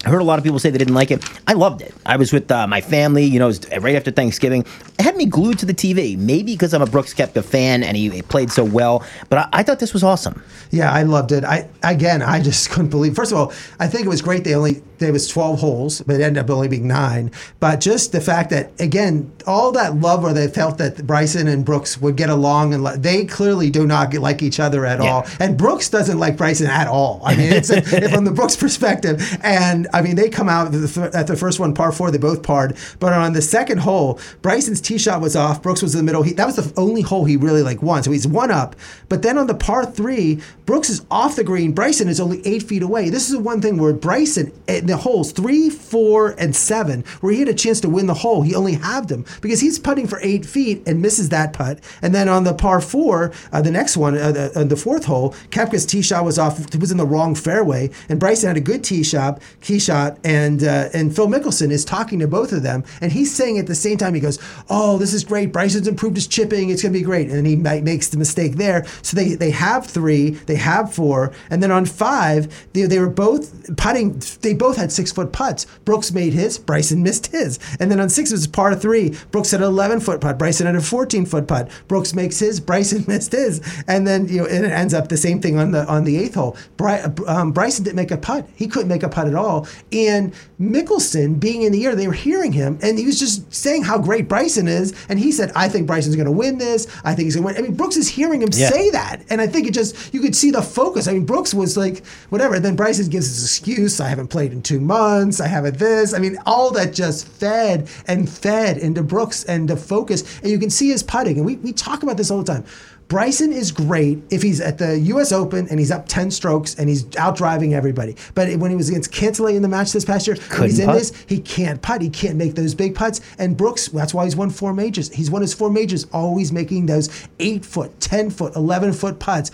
I 0.09 0.11
heard 0.11 0.23
a 0.23 0.25
lot 0.25 0.39
of 0.39 0.45
people 0.45 0.59
say 0.59 0.71
they 0.71 0.79
didn't 0.79 0.95
like 0.95 1.11
it. 1.11 1.23
I 1.47 1.53
loved 1.53 1.83
it. 1.83 1.95
I 2.07 2.17
was 2.17 2.33
with 2.33 2.51
uh, 2.51 2.67
my 2.67 2.81
family, 2.81 3.25
you 3.25 3.39
know, 3.39 3.53
right 3.79 3.95
after 3.95 4.11
Thanksgiving. 4.11 4.65
It 4.99 5.03
had 5.03 5.17
me 5.17 5.27
glued 5.27 5.59
to 5.59 5.67
the 5.67 5.75
TV. 5.75 6.17
Maybe 6.17 6.55
because 6.55 6.73
I'm 6.73 6.81
a 6.81 6.87
Brooks 6.87 7.13
Koepka 7.13 7.45
fan 7.45 7.83
and 7.83 7.95
he, 7.95 8.09
he 8.09 8.23
played 8.23 8.51
so 8.51 8.65
well, 8.65 9.05
but 9.29 9.39
I, 9.39 9.49
I, 9.53 9.63
thought 9.63 9.81
this 9.81 9.93
was 9.93 10.03
awesome. 10.03 10.43
Yeah, 10.71 10.91
I 10.91 11.03
loved 11.03 11.31
it. 11.33 11.45
I 11.45 11.69
again, 11.83 12.23
I 12.23 12.41
just 12.41 12.71
couldn't 12.71 12.89
believe. 12.89 13.15
First 13.15 13.33
of 13.33 13.39
all, 13.39 13.53
I 13.79 13.87
think 13.87 14.07
it 14.07 14.09
was 14.09 14.23
great. 14.23 14.45
They 14.45 14.55
only 14.55 14.83
there 14.99 15.13
was 15.13 15.29
12 15.29 15.61
holes, 15.61 16.01
but 16.03 16.17
it 16.17 16.23
ended 16.23 16.43
up 16.43 16.51
only 16.51 16.69
being 16.69 16.89
nine. 16.89 17.31
But 17.61 17.81
just 17.81 18.13
the 18.13 18.21
fact 18.21 18.51
that 18.51 18.73
again, 18.81 19.31
all 19.47 19.73
that 19.73 19.97
love 19.97 20.23
where 20.23 20.33
they 20.33 20.49
felt 20.49 20.79
that 20.79 21.07
Bryson 21.07 21.49
and 21.49 21.65
Brooks 21.65 22.01
would 22.01 22.17
get 22.17 22.31
along, 22.31 22.75
and 22.75 22.87
they 23.03 23.25
clearly 23.25 23.71
do 23.71 23.87
not 23.87 24.15
like 24.15 24.43
each 24.43 24.59
other 24.59 24.85
at 24.87 25.03
yeah. 25.03 25.11
all. 25.11 25.27
And 25.39 25.57
Brooks 25.57 25.89
doesn't 25.89 26.19
like 26.19 26.37
Bryson 26.37 26.67
at 26.67 26.89
all. 26.89 27.21
I 27.25 27.37
mean, 27.37 27.53
it's 27.53 27.71
a, 27.71 27.83
from 27.83 28.25
the 28.25 28.33
Brooks 28.33 28.57
perspective. 28.57 29.39
And 29.43 29.87
I 29.99 30.03
mean, 30.03 30.17
they 30.17 30.29
come 30.29 30.49
out 30.49 30.73
at 30.75 31.27
the 31.27 31.37
first 31.37 31.59
one, 31.59 31.75
par 31.75 31.93
four, 31.93 32.11
they 32.11 32.19
both 32.19 32.43
parred. 32.43 32.77
But 33.01 33.13
on 33.13 33.33
the 33.33 33.43
second 33.43 33.79
hole, 33.79 34.21
Bryson's 34.43 34.81
tee 34.81 34.99
shot 34.99 35.21
was 35.21 35.35
off. 35.35 35.63
Brooks 35.63 35.83
was 35.83 35.95
in 35.95 35.99
the 35.99 36.05
middle. 36.05 36.23
He, 36.23 36.33
that 36.35 36.47
was 36.47 36.57
the 36.57 36.81
only 36.81 37.03
hole 37.03 37.25
he 37.25 37.37
really 37.37 37.63
like 37.63 37.83
won. 37.83 38.03
So 38.03 38.13
he's 38.13 38.27
one 38.27 38.51
up. 38.51 38.77
But 39.09 39.23
then 39.23 39.37
on 39.37 39.49
the 39.49 39.55
par 39.55 39.85
three, 39.85 40.41
Brooks 40.67 40.91
is 40.91 41.05
off 41.11 41.37
the 41.37 41.45
green. 41.45 41.73
Bryson 41.73 42.09
is 42.09 42.21
only 42.21 42.47
eight 42.47 42.63
feet 42.63 42.83
away. 42.83 43.11
This 43.11 43.27
is 43.27 43.33
the 43.33 43.41
one 43.41 43.61
thing 43.61 43.79
where 43.79 43.93
Bryson, 43.93 44.53
in 44.69 44.87
the 44.87 44.97
holes 44.97 45.33
three, 45.33 45.71
four, 45.71 46.35
and 46.39 46.55
seven, 46.55 47.05
where 47.21 47.33
he 47.33 47.41
had 47.41 47.49
a 47.49 47.55
chance 47.55 47.81
to 47.81 47.89
win 47.89 48.07
the 48.07 48.15
hole, 48.15 48.43
he 48.43 48.55
only 48.55 48.75
halved 48.75 49.09
them 49.09 49.25
because 49.41 49.61
he's 49.61 49.79
putting 49.79 50.07
for 50.07 50.21
eight 50.23 50.45
feet 50.47 50.83
and 50.87 51.03
misses 51.03 51.31
that 51.31 51.53
putt. 51.53 51.81
And 52.03 52.15
then 52.15 52.29
on 52.29 52.45
the 52.45 52.55
par 52.55 52.81
four, 52.81 53.33
uh, 53.53 53.63
the 53.63 53.71
next 53.71 53.97
one, 53.97 54.17
uh, 54.17 54.33
the, 54.33 54.61
uh, 54.61 54.65
the, 54.65 54.77
fourth 54.77 55.07
hole, 55.07 55.31
Koepka's 55.51 55.87
tee 55.87 56.03
shot 56.03 56.25
was 56.25 56.39
off. 56.39 56.61
It 56.61 56.81
was 56.81 56.91
in 56.91 56.99
the 56.99 57.07
wrong 57.07 57.35
fairway, 57.35 57.91
and 58.09 58.21
Bryson 58.21 58.49
had 58.49 58.57
a 58.57 58.61
good 58.61 58.85
tee 58.85 59.03
shot, 59.03 59.41
shot, 59.79 60.19
and 60.25 60.63
uh, 60.63 60.89
and 60.93 61.15
Phil 61.15 61.29
Mickelson 61.29 61.71
is 61.71 61.85
talking 61.85 62.19
to 62.21 62.29
both 62.29 62.53
of 62.53 62.63
them, 62.63 62.85
and 63.01 63.13
he's 63.13 63.35
saying 63.35 63.59
at 63.59 63.67
the 63.67 63.75
same 63.75 63.99
time, 63.99 64.15
he 64.15 64.21
goes, 64.21 64.39
"Oh, 64.69 64.99
this 64.99 65.13
is 65.15 65.25
great. 65.25 65.53
Bryson's 65.53 65.89
improved 65.89 66.17
his 66.17 66.27
chipping. 66.27 66.71
It's 66.71 66.83
going 66.83 66.93
to 66.93 66.99
be 66.99 67.05
great." 67.05 67.31
And 67.31 67.47
he 67.47 67.57
makes 67.57 68.09
the 68.09 68.19
mistake 68.19 68.57
there. 68.57 68.87
So 69.03 69.17
they 69.17 69.35
they 69.35 69.51
have 69.51 69.87
three, 69.87 70.31
they 70.31 70.57
have 70.57 70.93
four, 70.93 71.33
and 71.51 71.63
then 71.63 71.71
on 71.71 71.87
five, 71.87 72.69
they, 72.73 72.83
they 72.83 72.99
were 72.99 73.11
both 73.11 73.77
putting. 73.77 74.21
They 74.41 74.55
both 74.55 74.77
had 74.77 74.93
six 74.93 75.13
foot 75.13 75.33
putts. 75.33 75.67
Brooks 75.85 76.13
made 76.13 76.33
his, 76.33 76.59
Bryson 76.59 77.03
missed 77.03 77.29
his, 77.29 77.59
and 77.81 77.91
then 77.91 78.01
on 78.01 78.09
six 78.09 78.31
it 78.31 78.35
was 78.35 78.47
par 78.47 78.75
three. 78.75 79.15
Brooks 79.31 79.51
had 79.51 79.61
an 79.61 79.67
11 79.67 80.01
foot 80.01 80.21
putt, 80.21 80.39
Bryson 80.39 80.67
had 80.67 80.77
a 80.77 80.81
14 80.81 81.27
foot 81.27 81.47
putt. 81.47 81.71
Brooks 81.89 82.15
makes 82.15 82.39
his, 82.39 82.61
Bryson 82.61 83.05
missed 83.09 83.33
his, 83.33 83.61
and 83.87 84.07
then 84.07 84.29
you 84.29 84.39
know 84.39 84.47
and 84.47 84.65
it 84.65 84.73
ends 84.73 84.95
up 84.95 85.09
the 85.09 85.17
same 85.17 85.41
thing 85.41 85.59
on 85.59 85.73
the 85.73 85.87
on 85.87 86.05
the 86.05 86.17
eighth 86.17 86.35
hole. 86.35 86.57
Bry, 86.77 87.01
um, 87.27 87.53
Bryson 87.53 87.85
didn't 87.85 87.97
make 87.97 88.11
a 88.11 88.17
putt. 88.17 88.49
He 88.55 88.67
couldn't 88.67 88.89
make 88.89 89.03
a 89.03 89.09
putt 89.09 89.27
at 89.27 89.35
all, 89.35 89.67
and 89.93 90.33
Mickelson 90.61 91.39
being 91.39 91.63
in 91.63 91.73
the 91.73 91.85
air, 91.87 91.95
they 91.95 92.07
were 92.07 92.13
hearing 92.13 92.53
him, 92.53 92.79
and 92.83 92.99
he 92.99 93.07
was 93.07 93.19
just 93.19 93.53
saying 93.55 93.83
how 93.83 93.99
great 93.99 94.29
Bryson 94.29 94.69
is, 94.69 94.95
and 95.09 95.19
he 95.19 95.33
said, 95.33 95.53
"I 95.55 95.69
think 95.69 95.87
Bryson's 95.87 96.17
going 96.17 96.27
to 96.27 96.33
win 96.33 96.59
this. 96.59 96.87
I 97.05 97.15
think 97.15 97.27
he's 97.27 97.37
going 97.37 97.47
to 97.47 97.55
win." 97.55 97.65
I 97.65 97.69
mean, 97.69 97.77
Brooks 97.77 97.97
is 97.97 98.09
hearing 98.09 98.43
him 98.43 98.49
yeah. 98.53 98.69
say 98.69 98.91
that, 98.91 99.23
and 99.31 99.41
I 99.41 99.47
think 99.47 99.67
it 99.67 99.75
just 99.75 100.13
you 100.13 100.21
could 100.21 100.37
see 100.37 100.51
the 100.51 100.63
focus. 100.63 101.09
I 101.09 101.13
mean, 101.13 101.25
Brooks 101.25 101.55
was 101.55 101.77
like, 101.77 102.05
whatever. 102.31 102.55
And 102.55 102.65
then 102.65 102.77
Bryson 102.77 103.09
gives 103.09 103.27
his 103.27 103.45
excuse: 103.45 104.01
"I 104.01 104.09
haven't 104.09 104.29
played 104.29 104.53
in 104.53 104.63
two 104.63 104.81
months. 104.81 105.41
I 105.41 105.47
haven't 105.47 105.79
this." 105.79 106.15
I 106.15 106.19
mean, 106.19 106.39
all 106.47 106.71
that 106.73 106.93
just 106.93 107.29
fed 107.29 107.89
and 108.07 108.29
fed 108.29 108.79
into 108.79 109.03
Brooks 109.03 109.45
and 109.45 109.69
the 109.69 109.77
focus, 109.77 110.39
and 110.43 110.51
you 110.51 110.59
can 110.59 110.71
see 110.71 110.89
his 110.89 111.03
putting. 111.03 111.37
And 111.37 111.47
we 111.47 111.57
we 111.57 111.73
talk 111.73 112.03
about 112.03 112.17
this 112.17 112.31
all 112.31 112.43
the 112.43 112.53
time. 112.53 112.65
Bryson 113.09 113.55
is 113.55 113.73
great 113.73 114.19
if 114.31 114.43
he's 114.43 114.61
at 114.61 114.77
the 114.77 114.99
U.S. 114.99 115.33
Open 115.33 115.67
and 115.71 115.79
he's 115.79 115.91
up 115.91 116.07
10 116.09 116.31
strokes 116.31 116.75
and 116.75 116.91
he's 116.91 117.17
out 117.17 117.37
driving 117.37 117.73
everybody. 117.73 118.15
But 118.35 118.55
when 118.57 118.71
he 118.71 118.77
was 118.77 118.91
against 118.91 119.11
Cantlay 119.13 119.55
in 119.55 119.63
the 119.63 119.69
match 119.69 119.93
this 119.93 120.05
past 120.05 120.27
year, 120.27 120.37
when 120.51 120.65
he's 120.65 120.79
in 120.79 120.87
putt. 120.87 120.99
this, 120.99 121.13
he 121.27 121.41
can't 121.41 121.81
putt. 121.81 122.03
He 122.03 122.11
can't 122.11 122.37
make 122.37 122.55
those 122.55 122.75
big 122.75 122.95
putts. 122.95 123.23
And 123.39 123.57
Brooks, 123.57 123.89
that's 123.89 124.13
why 124.13 124.25
he's 124.25 124.37
won 124.37 124.51
four 124.51 124.75
majors. 124.75 125.11
He's 125.11 125.31
won 125.31 125.41
his 125.41 125.55
four 125.55 125.71
majors, 125.71 126.05
always 126.13 126.53
making 126.53 126.85
those 126.85 127.09
eight 127.41 127.65
foot, 127.65 127.99
10 128.01 128.29
foot, 128.29 128.55
11 128.55 128.93
foot 128.93 129.19
putts 129.19 129.53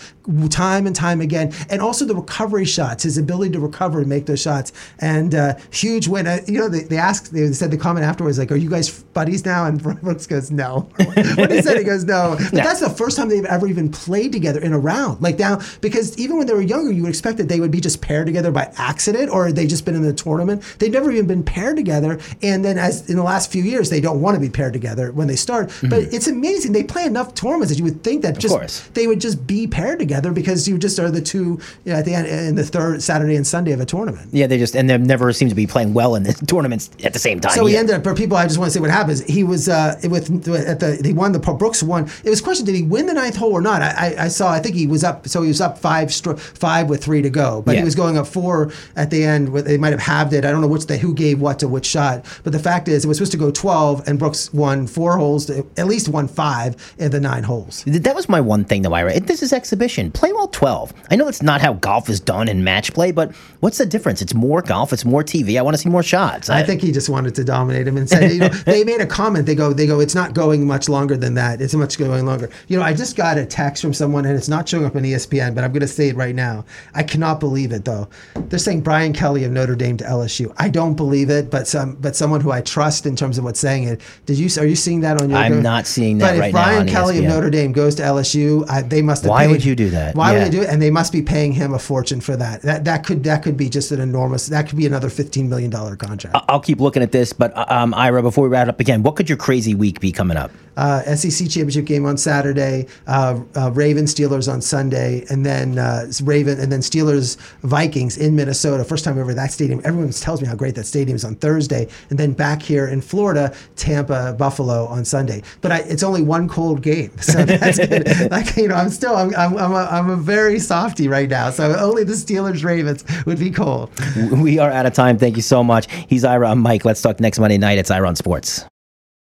time 0.48 0.86
and 0.86 0.96
time 0.96 1.20
again. 1.20 1.52
And 1.70 1.80
also 1.80 2.04
the 2.04 2.14
recovery 2.16 2.64
shots, 2.64 3.04
his 3.04 3.18
ability 3.18 3.52
to 3.52 3.60
recover 3.60 4.00
and 4.00 4.08
make 4.08 4.26
those 4.26 4.42
shots. 4.42 4.72
And 4.98 5.34
uh, 5.34 5.54
huge 5.70 6.08
win. 6.08 6.26
Uh, 6.26 6.40
you 6.46 6.58
know, 6.58 6.68
they, 6.68 6.82
they 6.82 6.98
asked, 6.98 7.32
they 7.32 7.52
said 7.52 7.70
the 7.70 7.76
comment 7.76 8.04
afterwards, 8.04 8.38
like, 8.38 8.50
are 8.50 8.56
you 8.56 8.70
guys 8.70 9.02
buddies 9.14 9.44
now? 9.44 9.66
And 9.66 9.80
Brooks 10.02 10.26
goes, 10.26 10.50
no. 10.50 10.90
when 11.36 11.50
he 11.50 11.62
said, 11.62 11.78
he 11.78 11.84
goes, 11.84 12.04
no. 12.04 12.36
But 12.38 12.64
that's 12.64 12.80
the 12.80 12.90
first 12.90 13.16
time 13.16 13.28
they've 13.28 13.44
they've 13.44 13.52
ever 13.52 13.66
even 13.66 13.90
played 13.90 14.32
together 14.32 14.60
in 14.60 14.72
a 14.72 14.78
round. 14.78 15.22
Like 15.22 15.38
now, 15.38 15.60
because 15.80 16.16
even 16.18 16.38
when 16.38 16.46
they 16.46 16.54
were 16.54 16.62
younger, 16.62 16.92
you 16.92 17.02
would 17.02 17.10
expect 17.10 17.38
that 17.38 17.48
they 17.48 17.60
would 17.60 17.70
be 17.70 17.80
just 17.80 18.00
paired 18.00 18.26
together 18.26 18.50
by 18.50 18.72
accident 18.76 19.30
or 19.30 19.52
they 19.52 19.66
just 19.66 19.84
been 19.84 19.94
in 19.94 20.02
the 20.02 20.12
tournament. 20.12 20.62
They've 20.78 20.92
never 20.92 21.10
even 21.10 21.26
been 21.26 21.44
paired 21.44 21.76
together. 21.76 22.18
And 22.42 22.64
then 22.64 22.78
as 22.78 23.08
in 23.08 23.16
the 23.16 23.22
last 23.22 23.52
few 23.52 23.62
years, 23.62 23.90
they 23.90 24.00
don't 24.00 24.20
want 24.20 24.34
to 24.34 24.40
be 24.40 24.50
paired 24.50 24.72
together 24.72 25.12
when 25.12 25.28
they 25.28 25.36
start. 25.36 25.68
Mm-hmm. 25.68 25.88
But 25.88 26.02
it's 26.14 26.26
amazing. 26.26 26.72
They 26.72 26.84
play 26.84 27.04
enough 27.04 27.34
tournaments 27.34 27.70
that 27.70 27.78
you 27.78 27.84
would 27.84 28.02
think 28.02 28.22
that 28.22 28.38
just 28.38 28.94
they 28.94 29.06
would 29.06 29.20
just 29.20 29.46
be 29.46 29.66
paired 29.66 29.98
together 29.98 30.13
because 30.22 30.68
you 30.68 30.78
just 30.78 30.98
are 30.98 31.10
the 31.10 31.20
two 31.20 31.58
you 31.84 31.92
know, 31.92 31.98
at 31.98 32.04
the 32.04 32.14
end 32.14 32.26
in 32.26 32.54
the 32.54 32.64
third 32.64 33.02
Saturday 33.02 33.36
and 33.36 33.46
Sunday 33.46 33.72
of 33.72 33.80
a 33.80 33.86
tournament. 33.86 34.28
Yeah, 34.32 34.46
they 34.46 34.58
just 34.58 34.74
and 34.74 34.88
they 34.88 34.98
never 34.98 35.32
seem 35.32 35.48
to 35.48 35.54
be 35.54 35.66
playing 35.66 35.94
well 35.94 36.14
in 36.14 36.22
the 36.22 36.32
tournaments 36.46 36.90
at 37.04 37.12
the 37.12 37.18
same 37.18 37.40
time. 37.40 37.52
So 37.52 37.66
he 37.66 37.76
ended 37.76 37.96
up 37.96 38.04
for 38.04 38.14
people. 38.14 38.36
I 38.36 38.44
just 38.44 38.58
want 38.58 38.70
to 38.70 38.74
say 38.74 38.80
what 38.80 38.90
happens. 38.90 39.22
He 39.24 39.44
was 39.44 39.68
uh, 39.68 39.98
with 40.04 40.48
at 40.48 40.80
the 40.80 41.00
he 41.04 41.12
won 41.12 41.32
the 41.32 41.38
Brooks 41.38 41.82
won. 41.82 42.04
It 42.24 42.30
was 42.30 42.40
a 42.40 42.42
question: 42.42 42.66
Did 42.66 42.74
he 42.74 42.82
win 42.82 43.06
the 43.06 43.14
ninth 43.14 43.36
hole 43.36 43.52
or 43.52 43.60
not? 43.60 43.82
I, 43.82 44.14
I, 44.18 44.28
saw. 44.28 44.52
I 44.52 44.60
think 44.60 44.74
he 44.74 44.86
was 44.86 45.04
up. 45.04 45.28
So 45.28 45.42
he 45.42 45.48
was 45.48 45.60
up 45.60 45.78
five, 45.78 46.12
five 46.14 46.88
with 46.88 47.02
three 47.02 47.22
to 47.22 47.30
go. 47.30 47.62
But 47.62 47.72
yeah. 47.72 47.80
he 47.80 47.84
was 47.84 47.94
going 47.94 48.18
up 48.18 48.26
four 48.26 48.72
at 48.96 49.10
the 49.10 49.24
end. 49.24 49.54
They 49.54 49.78
might 49.78 49.92
have 49.92 50.00
halved 50.00 50.32
it. 50.32 50.44
I 50.44 50.50
don't 50.50 50.60
know 50.60 50.68
which 50.68 50.86
the 50.86 50.96
who 50.96 51.14
gave 51.14 51.40
what 51.40 51.58
to 51.60 51.68
which 51.68 51.86
shot. 51.86 52.24
But 52.42 52.52
the 52.52 52.58
fact 52.58 52.88
is, 52.88 53.04
it 53.04 53.08
was 53.08 53.18
supposed 53.18 53.32
to 53.32 53.38
go 53.38 53.50
twelve, 53.50 54.06
and 54.08 54.18
Brooks 54.18 54.52
won 54.52 54.86
four 54.86 55.16
holes. 55.16 55.46
To, 55.46 55.66
at 55.76 55.86
least 55.86 56.08
won 56.08 56.28
five 56.28 56.94
in 56.98 57.10
the 57.10 57.20
nine 57.20 57.44
holes. 57.44 57.84
That 57.86 58.14
was 58.14 58.28
my 58.28 58.40
one 58.40 58.64
thing, 58.64 58.82
though, 58.82 58.92
Ira. 58.92 59.20
This 59.20 59.42
is 59.42 59.52
exhibition. 59.52 60.03
Play 60.10 60.32
well 60.32 60.48
twelve. 60.48 60.92
I 61.10 61.16
know 61.16 61.24
that's 61.24 61.42
not 61.42 61.60
how 61.60 61.74
golf 61.74 62.08
is 62.08 62.20
done 62.20 62.48
in 62.48 62.64
match 62.64 62.92
play, 62.92 63.12
but 63.12 63.34
what's 63.60 63.78
the 63.78 63.86
difference? 63.86 64.22
It's 64.22 64.34
more 64.34 64.62
golf. 64.62 64.92
It's 64.92 65.04
more 65.04 65.22
TV. 65.22 65.58
I 65.58 65.62
want 65.62 65.74
to 65.74 65.78
see 65.78 65.88
more 65.88 66.02
shots. 66.02 66.50
I, 66.50 66.60
I 66.60 66.62
think 66.62 66.80
he 66.80 66.92
just 66.92 67.08
wanted 67.08 67.34
to 67.36 67.44
dominate 67.44 67.86
him 67.86 67.96
and 67.96 68.08
said, 68.08 68.32
you 68.32 68.40
know, 68.40 68.48
they 68.66 68.84
made 68.84 69.00
a 69.00 69.06
comment. 69.06 69.46
They 69.46 69.54
go, 69.54 69.72
they 69.72 69.86
go. 69.86 70.00
It's 70.00 70.14
not 70.14 70.34
going 70.34 70.66
much 70.66 70.88
longer 70.88 71.16
than 71.16 71.34
that. 71.34 71.60
It's 71.60 71.74
much 71.74 71.98
going 71.98 72.26
longer. 72.26 72.50
You 72.68 72.78
know, 72.78 72.84
I 72.84 72.94
just 72.94 73.16
got 73.16 73.38
a 73.38 73.46
text 73.46 73.82
from 73.82 73.92
someone, 73.94 74.24
and 74.26 74.36
it's 74.36 74.48
not 74.48 74.68
showing 74.68 74.84
up 74.84 74.96
on 74.96 75.02
ESPN, 75.02 75.54
but 75.54 75.64
I'm 75.64 75.72
going 75.72 75.80
to 75.80 75.88
say 75.88 76.08
it 76.08 76.16
right 76.16 76.34
now. 76.34 76.64
I 76.94 77.02
cannot 77.02 77.40
believe 77.40 77.72
it 77.72 77.84
though. 77.84 78.08
They're 78.34 78.58
saying 78.58 78.82
Brian 78.82 79.12
Kelly 79.12 79.44
of 79.44 79.52
Notre 79.52 79.74
Dame 79.74 79.96
to 79.98 80.04
LSU. 80.04 80.52
I 80.58 80.68
don't 80.68 80.94
believe 80.94 81.30
it, 81.30 81.50
but 81.50 81.66
some, 81.66 81.94
but 81.96 82.16
someone 82.16 82.40
who 82.40 82.50
I 82.50 82.60
trust 82.60 83.06
in 83.06 83.16
terms 83.16 83.38
of 83.38 83.44
what's 83.44 83.60
saying 83.60 83.84
it. 83.84 84.00
Did 84.26 84.38
you? 84.38 84.48
Are 84.60 84.66
you 84.66 84.76
seeing 84.76 85.00
that 85.00 85.20
on 85.20 85.30
your? 85.30 85.38
I'm 85.38 85.62
not 85.62 85.86
seeing 85.86 86.18
that 86.18 86.32
but 86.32 86.38
right 86.38 86.46
if 86.48 86.52
Brian 86.52 86.86
Kelly 86.86 87.16
ESPN. 87.16 87.18
of 87.18 87.24
Notre 87.24 87.50
Dame 87.50 87.72
goes 87.72 87.94
to 87.96 88.02
LSU, 88.02 88.68
I, 88.68 88.82
they 88.82 89.02
must. 89.02 89.22
Have 89.24 89.30
why 89.30 89.46
paid, 89.46 89.52
would 89.52 89.64
you 89.64 89.74
do 89.74 89.90
that? 89.94 90.14
Why 90.14 90.32
yeah. 90.32 90.38
would 90.38 90.46
they 90.46 90.56
do 90.56 90.62
it? 90.62 90.68
And 90.68 90.80
they 90.80 90.90
must 90.90 91.12
be 91.12 91.22
paying 91.22 91.52
him 91.52 91.72
a 91.74 91.78
fortune 91.78 92.20
for 92.20 92.36
that. 92.36 92.62
That 92.62 92.84
that 92.84 93.04
could 93.04 93.24
that 93.24 93.42
could 93.42 93.56
be 93.56 93.68
just 93.68 93.90
an 93.92 94.00
enormous. 94.00 94.46
That 94.46 94.68
could 94.68 94.78
be 94.78 94.86
another 94.86 95.08
fifteen 95.08 95.48
million 95.48 95.70
dollar 95.70 95.96
contract. 95.96 96.36
I'll 96.48 96.60
keep 96.60 96.80
looking 96.80 97.02
at 97.02 97.12
this, 97.12 97.32
but 97.32 97.52
um, 97.70 97.94
Ira, 97.94 98.22
before 98.22 98.44
we 98.44 98.50
wrap 98.50 98.68
up 98.68 98.80
again, 98.80 99.02
what 99.02 99.16
could 99.16 99.28
your 99.28 99.38
crazy 99.38 99.74
week 99.74 100.00
be 100.00 100.12
coming 100.12 100.36
up? 100.36 100.50
Uh, 100.76 101.14
SEC 101.14 101.48
championship 101.48 101.84
game 101.84 102.04
on 102.04 102.16
Saturday, 102.16 102.86
uh, 103.06 103.38
uh, 103.56 103.70
Ravens 103.70 104.12
Steelers 104.12 104.52
on 104.52 104.60
Sunday, 104.60 105.24
and 105.30 105.46
then 105.46 105.78
uh, 105.78 106.10
Raven 106.24 106.58
and 106.58 106.72
then 106.72 106.80
Steelers 106.80 107.36
Vikings 107.62 108.18
in 108.18 108.34
Minnesota. 108.34 108.82
First 108.82 109.04
time 109.04 109.18
ever 109.18 109.32
that 109.34 109.52
stadium. 109.52 109.80
Everyone 109.84 110.10
tells 110.10 110.42
me 110.42 110.48
how 110.48 110.56
great 110.56 110.74
that 110.74 110.84
stadium 110.84 111.14
is 111.14 111.24
on 111.24 111.36
Thursday, 111.36 111.86
and 112.10 112.18
then 112.18 112.32
back 112.32 112.60
here 112.60 112.88
in 112.88 113.00
Florida, 113.00 113.54
Tampa 113.76 114.34
Buffalo 114.36 114.86
on 114.86 115.04
Sunday. 115.04 115.42
But 115.60 115.70
I, 115.70 115.78
it's 115.80 116.02
only 116.02 116.22
one 116.22 116.48
cold 116.48 116.82
game, 116.82 117.16
so 117.20 117.44
that's 117.44 117.78
good. 117.78 118.08
like 118.30 118.56
you 118.56 118.68
know, 118.68 118.74
I'm 118.74 118.90
still 118.90 119.14
I'm 119.14 119.32
I'm 119.34 119.56
I'm 119.56 119.72
a, 119.84 119.92
I'm 119.92 120.10
a 120.10 120.16
very 120.16 120.58
softy 120.58 121.08
right 121.08 121.28
now. 121.28 121.50
So 121.50 121.74
only 121.76 122.04
the 122.04 122.14
Steelers 122.14 122.64
Ravens 122.64 123.04
would 123.26 123.38
be 123.38 123.50
cold. 123.50 123.90
We 124.32 124.58
are 124.58 124.70
out 124.70 124.86
of 124.86 124.92
time. 124.92 125.18
Thank 125.18 125.36
you 125.36 125.42
so 125.42 125.62
much. 125.62 125.90
He's 126.08 126.24
Ira. 126.24 126.50
I'm 126.50 126.60
Mike. 126.60 126.84
Let's 126.84 127.02
talk 127.02 127.20
next 127.20 127.38
Monday 127.38 127.58
night. 127.58 127.78
It's 127.78 127.90
Ira 127.90 128.08
on 128.08 128.16
Sports. 128.16 128.64